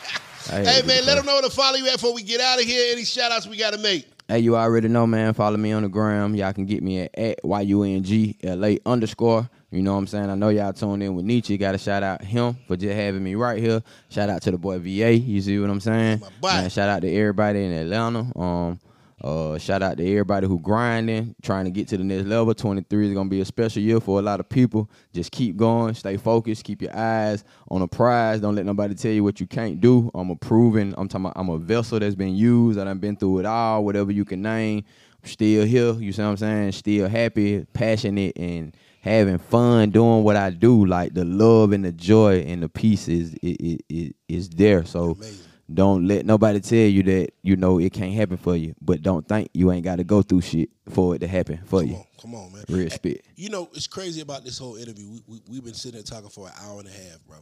Hey 0.49 0.81
man, 0.85 1.05
let 1.05 1.15
them 1.15 1.25
know 1.25 1.33
where 1.33 1.43
to 1.43 1.49
follow 1.51 1.77
you 1.77 1.85
at 1.87 1.93
before 1.93 2.13
we 2.13 2.23
get 2.23 2.41
out 2.41 2.59
of 2.59 2.65
here. 2.65 2.91
Any 2.91 3.05
shout 3.05 3.31
outs 3.31 3.47
we 3.47 3.57
got 3.57 3.73
to 3.73 3.79
make? 3.79 4.10
Hey, 4.31 4.39
you 4.39 4.55
already 4.55 4.87
know, 4.87 5.05
man. 5.05 5.33
Follow 5.33 5.57
me 5.57 5.73
on 5.73 5.83
the 5.83 5.89
gram. 5.89 6.35
Y'all 6.35 6.53
can 6.53 6.65
get 6.65 6.81
me 6.81 7.01
at, 7.01 7.19
at 7.19 7.43
Y-U-N-G-L-A 7.43 8.79
underscore. 8.85 9.49
You 9.71 9.81
know 9.81 9.91
what 9.91 9.97
I'm 9.97 10.07
saying? 10.07 10.29
I 10.29 10.35
know 10.35 10.47
y'all 10.47 10.71
tuned 10.71 11.03
in 11.03 11.15
with 11.15 11.25
Niche. 11.25 11.59
Got 11.59 11.73
to 11.73 11.77
shout 11.77 12.01
out 12.01 12.23
him 12.23 12.55
for 12.65 12.77
just 12.77 12.95
having 12.95 13.21
me 13.25 13.35
right 13.35 13.61
here. 13.61 13.83
Shout 14.07 14.29
out 14.29 14.41
to 14.43 14.51
the 14.51 14.57
boy 14.57 14.79
VA. 14.79 15.15
You 15.15 15.41
see 15.41 15.59
what 15.59 15.69
I'm 15.69 15.81
saying? 15.81 16.21
Man, 16.41 16.69
shout 16.69 16.87
out 16.87 17.01
to 17.01 17.13
everybody 17.13 17.65
in 17.65 17.73
Atlanta. 17.73 18.31
Um, 18.39 18.79
uh, 19.23 19.57
shout 19.59 19.83
out 19.83 19.97
to 19.97 20.07
everybody 20.07 20.47
who 20.47 20.59
grinding, 20.59 21.35
trying 21.43 21.65
to 21.65 21.71
get 21.71 21.87
to 21.89 21.97
the 21.97 22.03
next 22.03 22.25
level. 22.25 22.53
23 22.53 23.09
is 23.09 23.13
gonna 23.13 23.29
be 23.29 23.41
a 23.41 23.45
special 23.45 23.81
year 23.81 23.99
for 23.99 24.19
a 24.19 24.21
lot 24.21 24.39
of 24.39 24.49
people. 24.49 24.89
Just 25.13 25.31
keep 25.31 25.55
going, 25.55 25.93
stay 25.93 26.17
focused, 26.17 26.63
keep 26.63 26.81
your 26.81 26.95
eyes 26.95 27.43
on 27.69 27.81
the 27.81 27.87
prize. 27.87 28.41
Don't 28.41 28.55
let 28.55 28.65
nobody 28.65 28.95
tell 28.95 29.11
you 29.11 29.23
what 29.23 29.39
you 29.39 29.45
can't 29.45 29.79
do. 29.79 30.09
I'm 30.15 30.31
a 30.31 30.35
proven. 30.35 30.95
I'm 30.97 31.07
talking. 31.07 31.25
About, 31.25 31.33
I'm 31.35 31.49
a 31.49 31.59
vessel 31.59 31.99
that's 31.99 32.15
been 32.15 32.35
used. 32.35 32.79
I've 32.79 32.99
been 32.99 33.15
through 33.15 33.39
it 33.39 33.45
all. 33.45 33.85
Whatever 33.85 34.11
you 34.11 34.25
can 34.25 34.41
name. 34.41 34.83
I'm 35.23 35.29
still 35.29 35.65
here. 35.65 35.93
You 35.93 36.11
see 36.11 36.21
what 36.23 36.29
I'm 36.29 36.37
saying? 36.37 36.71
Still 36.71 37.07
happy, 37.07 37.65
passionate, 37.73 38.35
and 38.37 38.75
having 39.01 39.37
fun 39.37 39.91
doing 39.91 40.23
what 40.23 40.35
I 40.35 40.49
do. 40.49 40.85
Like 40.85 41.13
the 41.13 41.25
love 41.25 41.73
and 41.73 41.85
the 41.85 41.91
joy 41.91 42.39
and 42.39 42.63
the 42.63 42.69
peace 42.69 43.07
is 43.07 43.35
it 43.43 44.15
is 44.27 44.49
there. 44.49 44.83
So. 44.83 45.11
Amazing. 45.11 45.50
Don't 45.73 46.07
let 46.07 46.25
nobody 46.25 46.59
tell 46.59 46.77
you 46.77 47.03
that 47.03 47.31
you 47.41 47.55
know 47.55 47.79
it 47.79 47.93
can't 47.93 48.13
happen 48.13 48.37
for 48.37 48.55
you, 48.55 48.75
but 48.81 49.01
don't 49.01 49.27
think 49.27 49.49
you 49.53 49.71
ain't 49.71 49.83
got 49.83 49.97
to 49.97 50.03
go 50.03 50.21
through 50.21 50.41
shit 50.41 50.69
for 50.89 51.15
it 51.15 51.19
to 51.19 51.27
happen 51.27 51.59
for 51.65 51.79
Come 51.81 51.89
you. 51.89 51.95
on, 51.95 52.05
come 52.21 52.35
on, 52.35 52.53
man. 52.53 52.63
Real 52.69 52.89
spit. 52.89 53.23
You 53.35 53.49
know, 53.49 53.69
it's 53.73 53.87
crazy 53.87 54.21
about 54.21 54.43
this 54.43 54.57
whole 54.57 54.75
interview. 54.75 55.09
We, 55.09 55.21
we, 55.27 55.41
we've 55.49 55.63
been 55.63 55.73
sitting 55.73 56.01
there 56.01 56.03
talking 56.03 56.29
for 56.29 56.47
an 56.47 56.53
hour 56.61 56.79
and 56.79 56.87
a 56.87 56.91
half, 56.91 57.23
bro. 57.27 57.37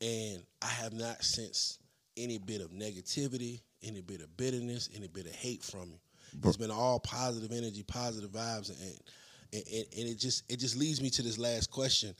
And 0.00 0.42
I 0.62 0.66
have 0.68 0.92
not 0.92 1.24
sensed 1.24 1.80
any 2.16 2.38
bit 2.38 2.60
of 2.60 2.70
negativity, 2.70 3.60
any 3.82 4.00
bit 4.00 4.20
of 4.20 4.36
bitterness, 4.36 4.88
any 4.94 5.08
bit 5.08 5.26
of 5.26 5.34
hate 5.34 5.62
from 5.62 5.90
you. 5.90 5.98
It's 6.44 6.56
been 6.56 6.70
all 6.70 7.00
positive 7.00 7.50
energy, 7.56 7.82
positive 7.82 8.30
vibes, 8.30 8.68
and, 8.70 8.78
and, 9.52 9.64
and, 9.72 9.86
and 9.98 10.08
it 10.08 10.18
just 10.18 10.44
it 10.52 10.58
just 10.58 10.76
leads 10.76 11.00
me 11.00 11.10
to 11.10 11.22
this 11.22 11.38
last 11.38 11.70
question. 11.70 12.14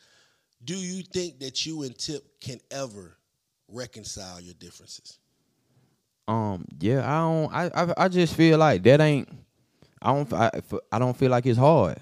Do 0.64 0.74
you 0.74 1.02
think 1.02 1.38
that 1.40 1.66
you 1.66 1.82
and 1.82 1.96
Tip 1.96 2.40
can 2.40 2.58
ever 2.70 3.16
reconcile 3.68 4.40
your 4.40 4.54
differences? 4.54 5.18
Um, 6.28 6.66
yeah, 6.80 7.00
I 7.06 7.20
don't. 7.20 7.54
I, 7.54 7.84
I 7.84 7.94
I 8.04 8.08
just 8.08 8.36
feel 8.36 8.58
like 8.58 8.84
that 8.84 9.00
ain't. 9.00 9.30
I 10.02 10.14
don't. 10.14 10.32
I, 10.34 10.50
I 10.92 11.00
don't 11.00 11.16
feel 11.16 11.30
like 11.30 11.46
it's 11.46 11.58
hard. 11.58 11.98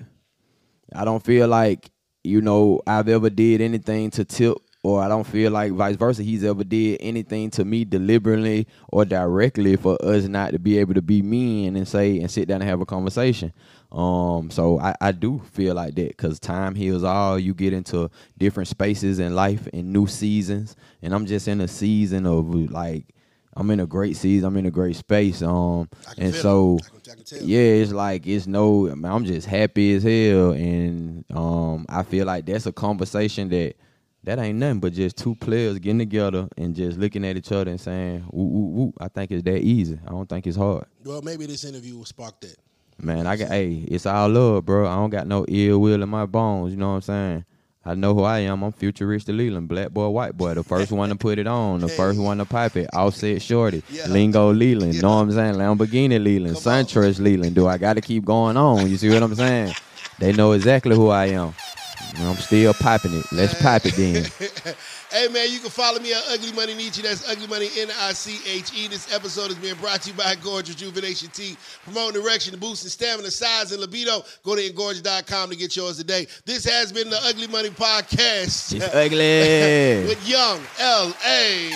I 0.95 1.05
don't 1.05 1.25
feel 1.25 1.49
like 1.49 1.91
you 2.25 2.41
know 2.43 2.83
I've 2.87 3.09
ever 3.09 3.31
did 3.31 3.61
anything 3.63 4.11
to 4.13 4.25
Tip, 4.25 4.59
or 4.85 5.03
I 5.03 5.09
don't 5.09 5.27
feel 5.27 5.53
like 5.53 5.73
vice 5.73 5.97
versa. 5.97 6.23
He's 6.25 6.45
ever 6.45 6.65
did 6.65 6.99
anything 7.01 7.51
to 7.53 7.65
me 7.65 7.85
deliberately 7.85 8.69
or 8.89 9.05
directly 9.05 9.77
for 9.77 9.99
us 10.05 10.25
not 10.27 10.53
to 10.53 10.59
be 10.59 10.79
able 10.79 10.95
to 10.95 11.03
be 11.03 11.23
mean 11.23 11.77
and 11.77 11.89
say 11.89 12.21
and 12.21 12.31
sit 12.31 12.49
down 12.49 12.63
and 12.63 12.71
have 12.71 12.81
a 12.83 12.87
conversation. 12.87 13.53
Um, 13.93 14.51
so 14.51 14.81
I, 14.81 14.95
I 15.01 15.13
do 15.13 15.41
feel 15.53 15.75
like 15.77 15.95
that 15.97 16.09
because 16.11 16.41
time 16.41 16.75
heals 16.75 17.05
all. 17.05 17.39
You 17.39 17.55
get 17.55 17.73
into 17.75 18.11
different 18.39 18.69
spaces 18.69 19.21
in 19.21 19.35
life 19.37 19.69
and 19.73 19.93
new 19.93 20.07
seasons, 20.09 20.77
and 21.03 21.15
I'm 21.15 21.27
just 21.27 21.49
in 21.49 21.61
a 21.63 21.69
season 21.69 22.27
of 22.27 22.55
like 22.71 23.07
I'm 23.57 23.71
in 23.71 23.81
a 23.81 23.87
great 23.87 24.17
season. 24.17 24.47
I'm 24.47 24.57
in 24.59 24.67
a 24.67 24.71
great 24.71 24.97
space. 24.97 25.43
Um, 25.43 25.89
and 26.19 26.35
so. 26.35 26.79
I 26.85 26.89
can, 26.89 27.13
I 27.13 27.15
can 27.15 27.25
tell. 27.25 27.43
yeah, 27.43 27.61
it's 27.61 27.93
like 27.93 28.27
it's 28.27 28.47
no. 28.47 28.91
I 28.91 28.95
mean, 28.95 29.07
I'm 29.07 29.25
just 29.25 29.47
happy 29.47 29.95
as 29.95 30.03
hell, 30.03 30.51
and 30.51 31.25
um, 31.35 31.87
I 31.89 32.03
feel 32.03 32.27
like 32.27 32.45
that's 32.47 32.67
a 32.67 32.73
conversation 32.73 33.49
that 33.49 33.75
that 34.25 34.39
ain't 34.39 34.59
nothing 34.59 34.81
but 34.81 34.93
just 34.93 35.17
two 35.17 35.37
players 35.37 35.79
getting 35.79 36.01
together 36.01 36.49
and 36.57 36.75
just 36.75 36.99
looking 36.99 37.25
at 37.25 37.37
each 37.37 37.51
other 37.51 37.71
and 37.71 37.81
saying, 37.81 38.27
"Woo, 38.31 38.45
woo, 38.45 38.67
woo." 38.67 38.93
I 39.01 39.09
think 39.09 39.31
it's 39.31 39.45
that 39.45 39.61
easy. 39.63 39.99
I 40.07 40.11
don't 40.11 40.29
think 40.29 40.47
it's 40.47 40.57
hard. 40.57 40.85
Well, 41.05 41.23
maybe 41.23 41.47
this 41.47 41.65
interview 41.65 41.97
will 41.97 42.05
spark 42.05 42.41
that. 42.41 42.57
Man, 42.99 43.27
I 43.27 43.37
got 43.37 43.49
hey, 43.49 43.85
it's 43.89 44.07
all 44.07 44.29
love, 44.29 44.67
bro. 44.67 44.87
I 44.87 44.97
don't 44.97 45.11
got 45.11 45.27
no 45.27 45.45
ill 45.49 45.81
will 45.81 46.03
in 46.03 46.09
my 46.09 46.27
bones. 46.27 46.73
You 46.73 46.79
know 46.79 46.89
what 46.89 46.95
I'm 46.95 47.01
saying? 47.03 47.45
I 47.89 47.95
know 47.95 48.15
who 48.15 48.25
I 48.25 48.41
am. 48.41 48.65
I'm 48.65 48.73
Futuristic 48.73 49.37
Leland, 49.37 49.69
black 49.69 49.91
boy, 49.91 50.09
white 50.09 50.37
boy, 50.37 50.55
the 50.55 50.65
first 50.65 50.91
one 50.91 51.09
to 51.11 51.15
put 51.15 51.39
it 51.39 51.47
on, 51.47 51.79
the 51.81 51.89
first 51.89 52.19
one 52.19 52.39
to 52.39 52.45
pipe 52.45 52.77
it. 52.77 52.91
Offset 52.93 53.41
Shorty, 53.41 53.83
Yeah. 53.89 54.09
Lingo 54.09 54.53
Leland, 54.53 54.95
Yeah. 54.95 55.03
know 55.03 55.11
what 55.11 55.23
I'm 55.23 55.33
saying? 55.33 55.55
Lamborghini 55.55 56.23
Leland. 56.23 56.57
SunTrust 56.57 57.21
Leland. 57.21 57.55
Do 57.55 57.69
I 57.69 57.79
got 57.79 57.95
to 57.95 58.01
keep 58.01 58.25
going 58.25 58.57
on? 58.57 58.91
You 58.91 58.97
see 58.97 59.09
what 59.09 59.23
I'm 59.23 59.37
saying? 59.37 59.73
They 60.19 60.33
know 60.33 60.51
exactly 60.53 60.97
who 60.97 61.11
I 61.11 61.27
am. 61.27 61.55
I'm 62.19 62.37
still 62.37 62.75
piping 62.75 63.15
it. 63.15 63.25
Let's 63.31 63.61
pipe 63.63 63.87
it 63.87 63.95
then. 63.95 64.75
Hey 65.17 65.29
man, 65.29 65.51
you 65.51 65.61
can 65.61 65.71
follow 65.71 65.99
me 65.99 66.13
on 66.13 66.21
Ugly 66.29 66.53
Money 66.53 66.75
Niche. 66.75 66.99
That's 66.99 67.27
Ugly 67.27 67.47
Money 67.47 67.71
N 67.79 67.89
I 68.03 68.13
C 68.13 68.39
H 68.47 68.71
E. 68.77 68.87
This 68.87 69.11
episode 69.15 69.51
is 69.51 69.55
being 69.55 69.75
brought 69.77 70.03
to 70.03 70.11
you 70.11 70.15
by 70.15 70.35
Gorgeous 70.35 70.75
Rejuvenation 70.75 71.31
Tea, 71.31 71.57
promoting 71.85 72.21
erection, 72.21 72.59
boosting 72.59 72.91
stamina, 72.91 73.31
size, 73.31 73.73
and 73.73 73.81
libido. 73.81 74.23
Go 74.45 74.57
to 74.57 74.61
engorge.com 74.61 75.49
to 75.49 75.57
get 75.57 75.75
yours 75.75 75.97
today. 75.97 76.27
This 76.45 76.67
has 76.67 76.93
been 76.93 77.09
the 77.09 77.19
Ugly 77.25 77.47
Money 77.47 77.71
Podcast. 77.71 78.75
It's 78.75 78.95
ugly 78.95 80.07
with 80.07 80.29
Young 80.29 80.61
L 80.79 81.17
A. 81.27 81.73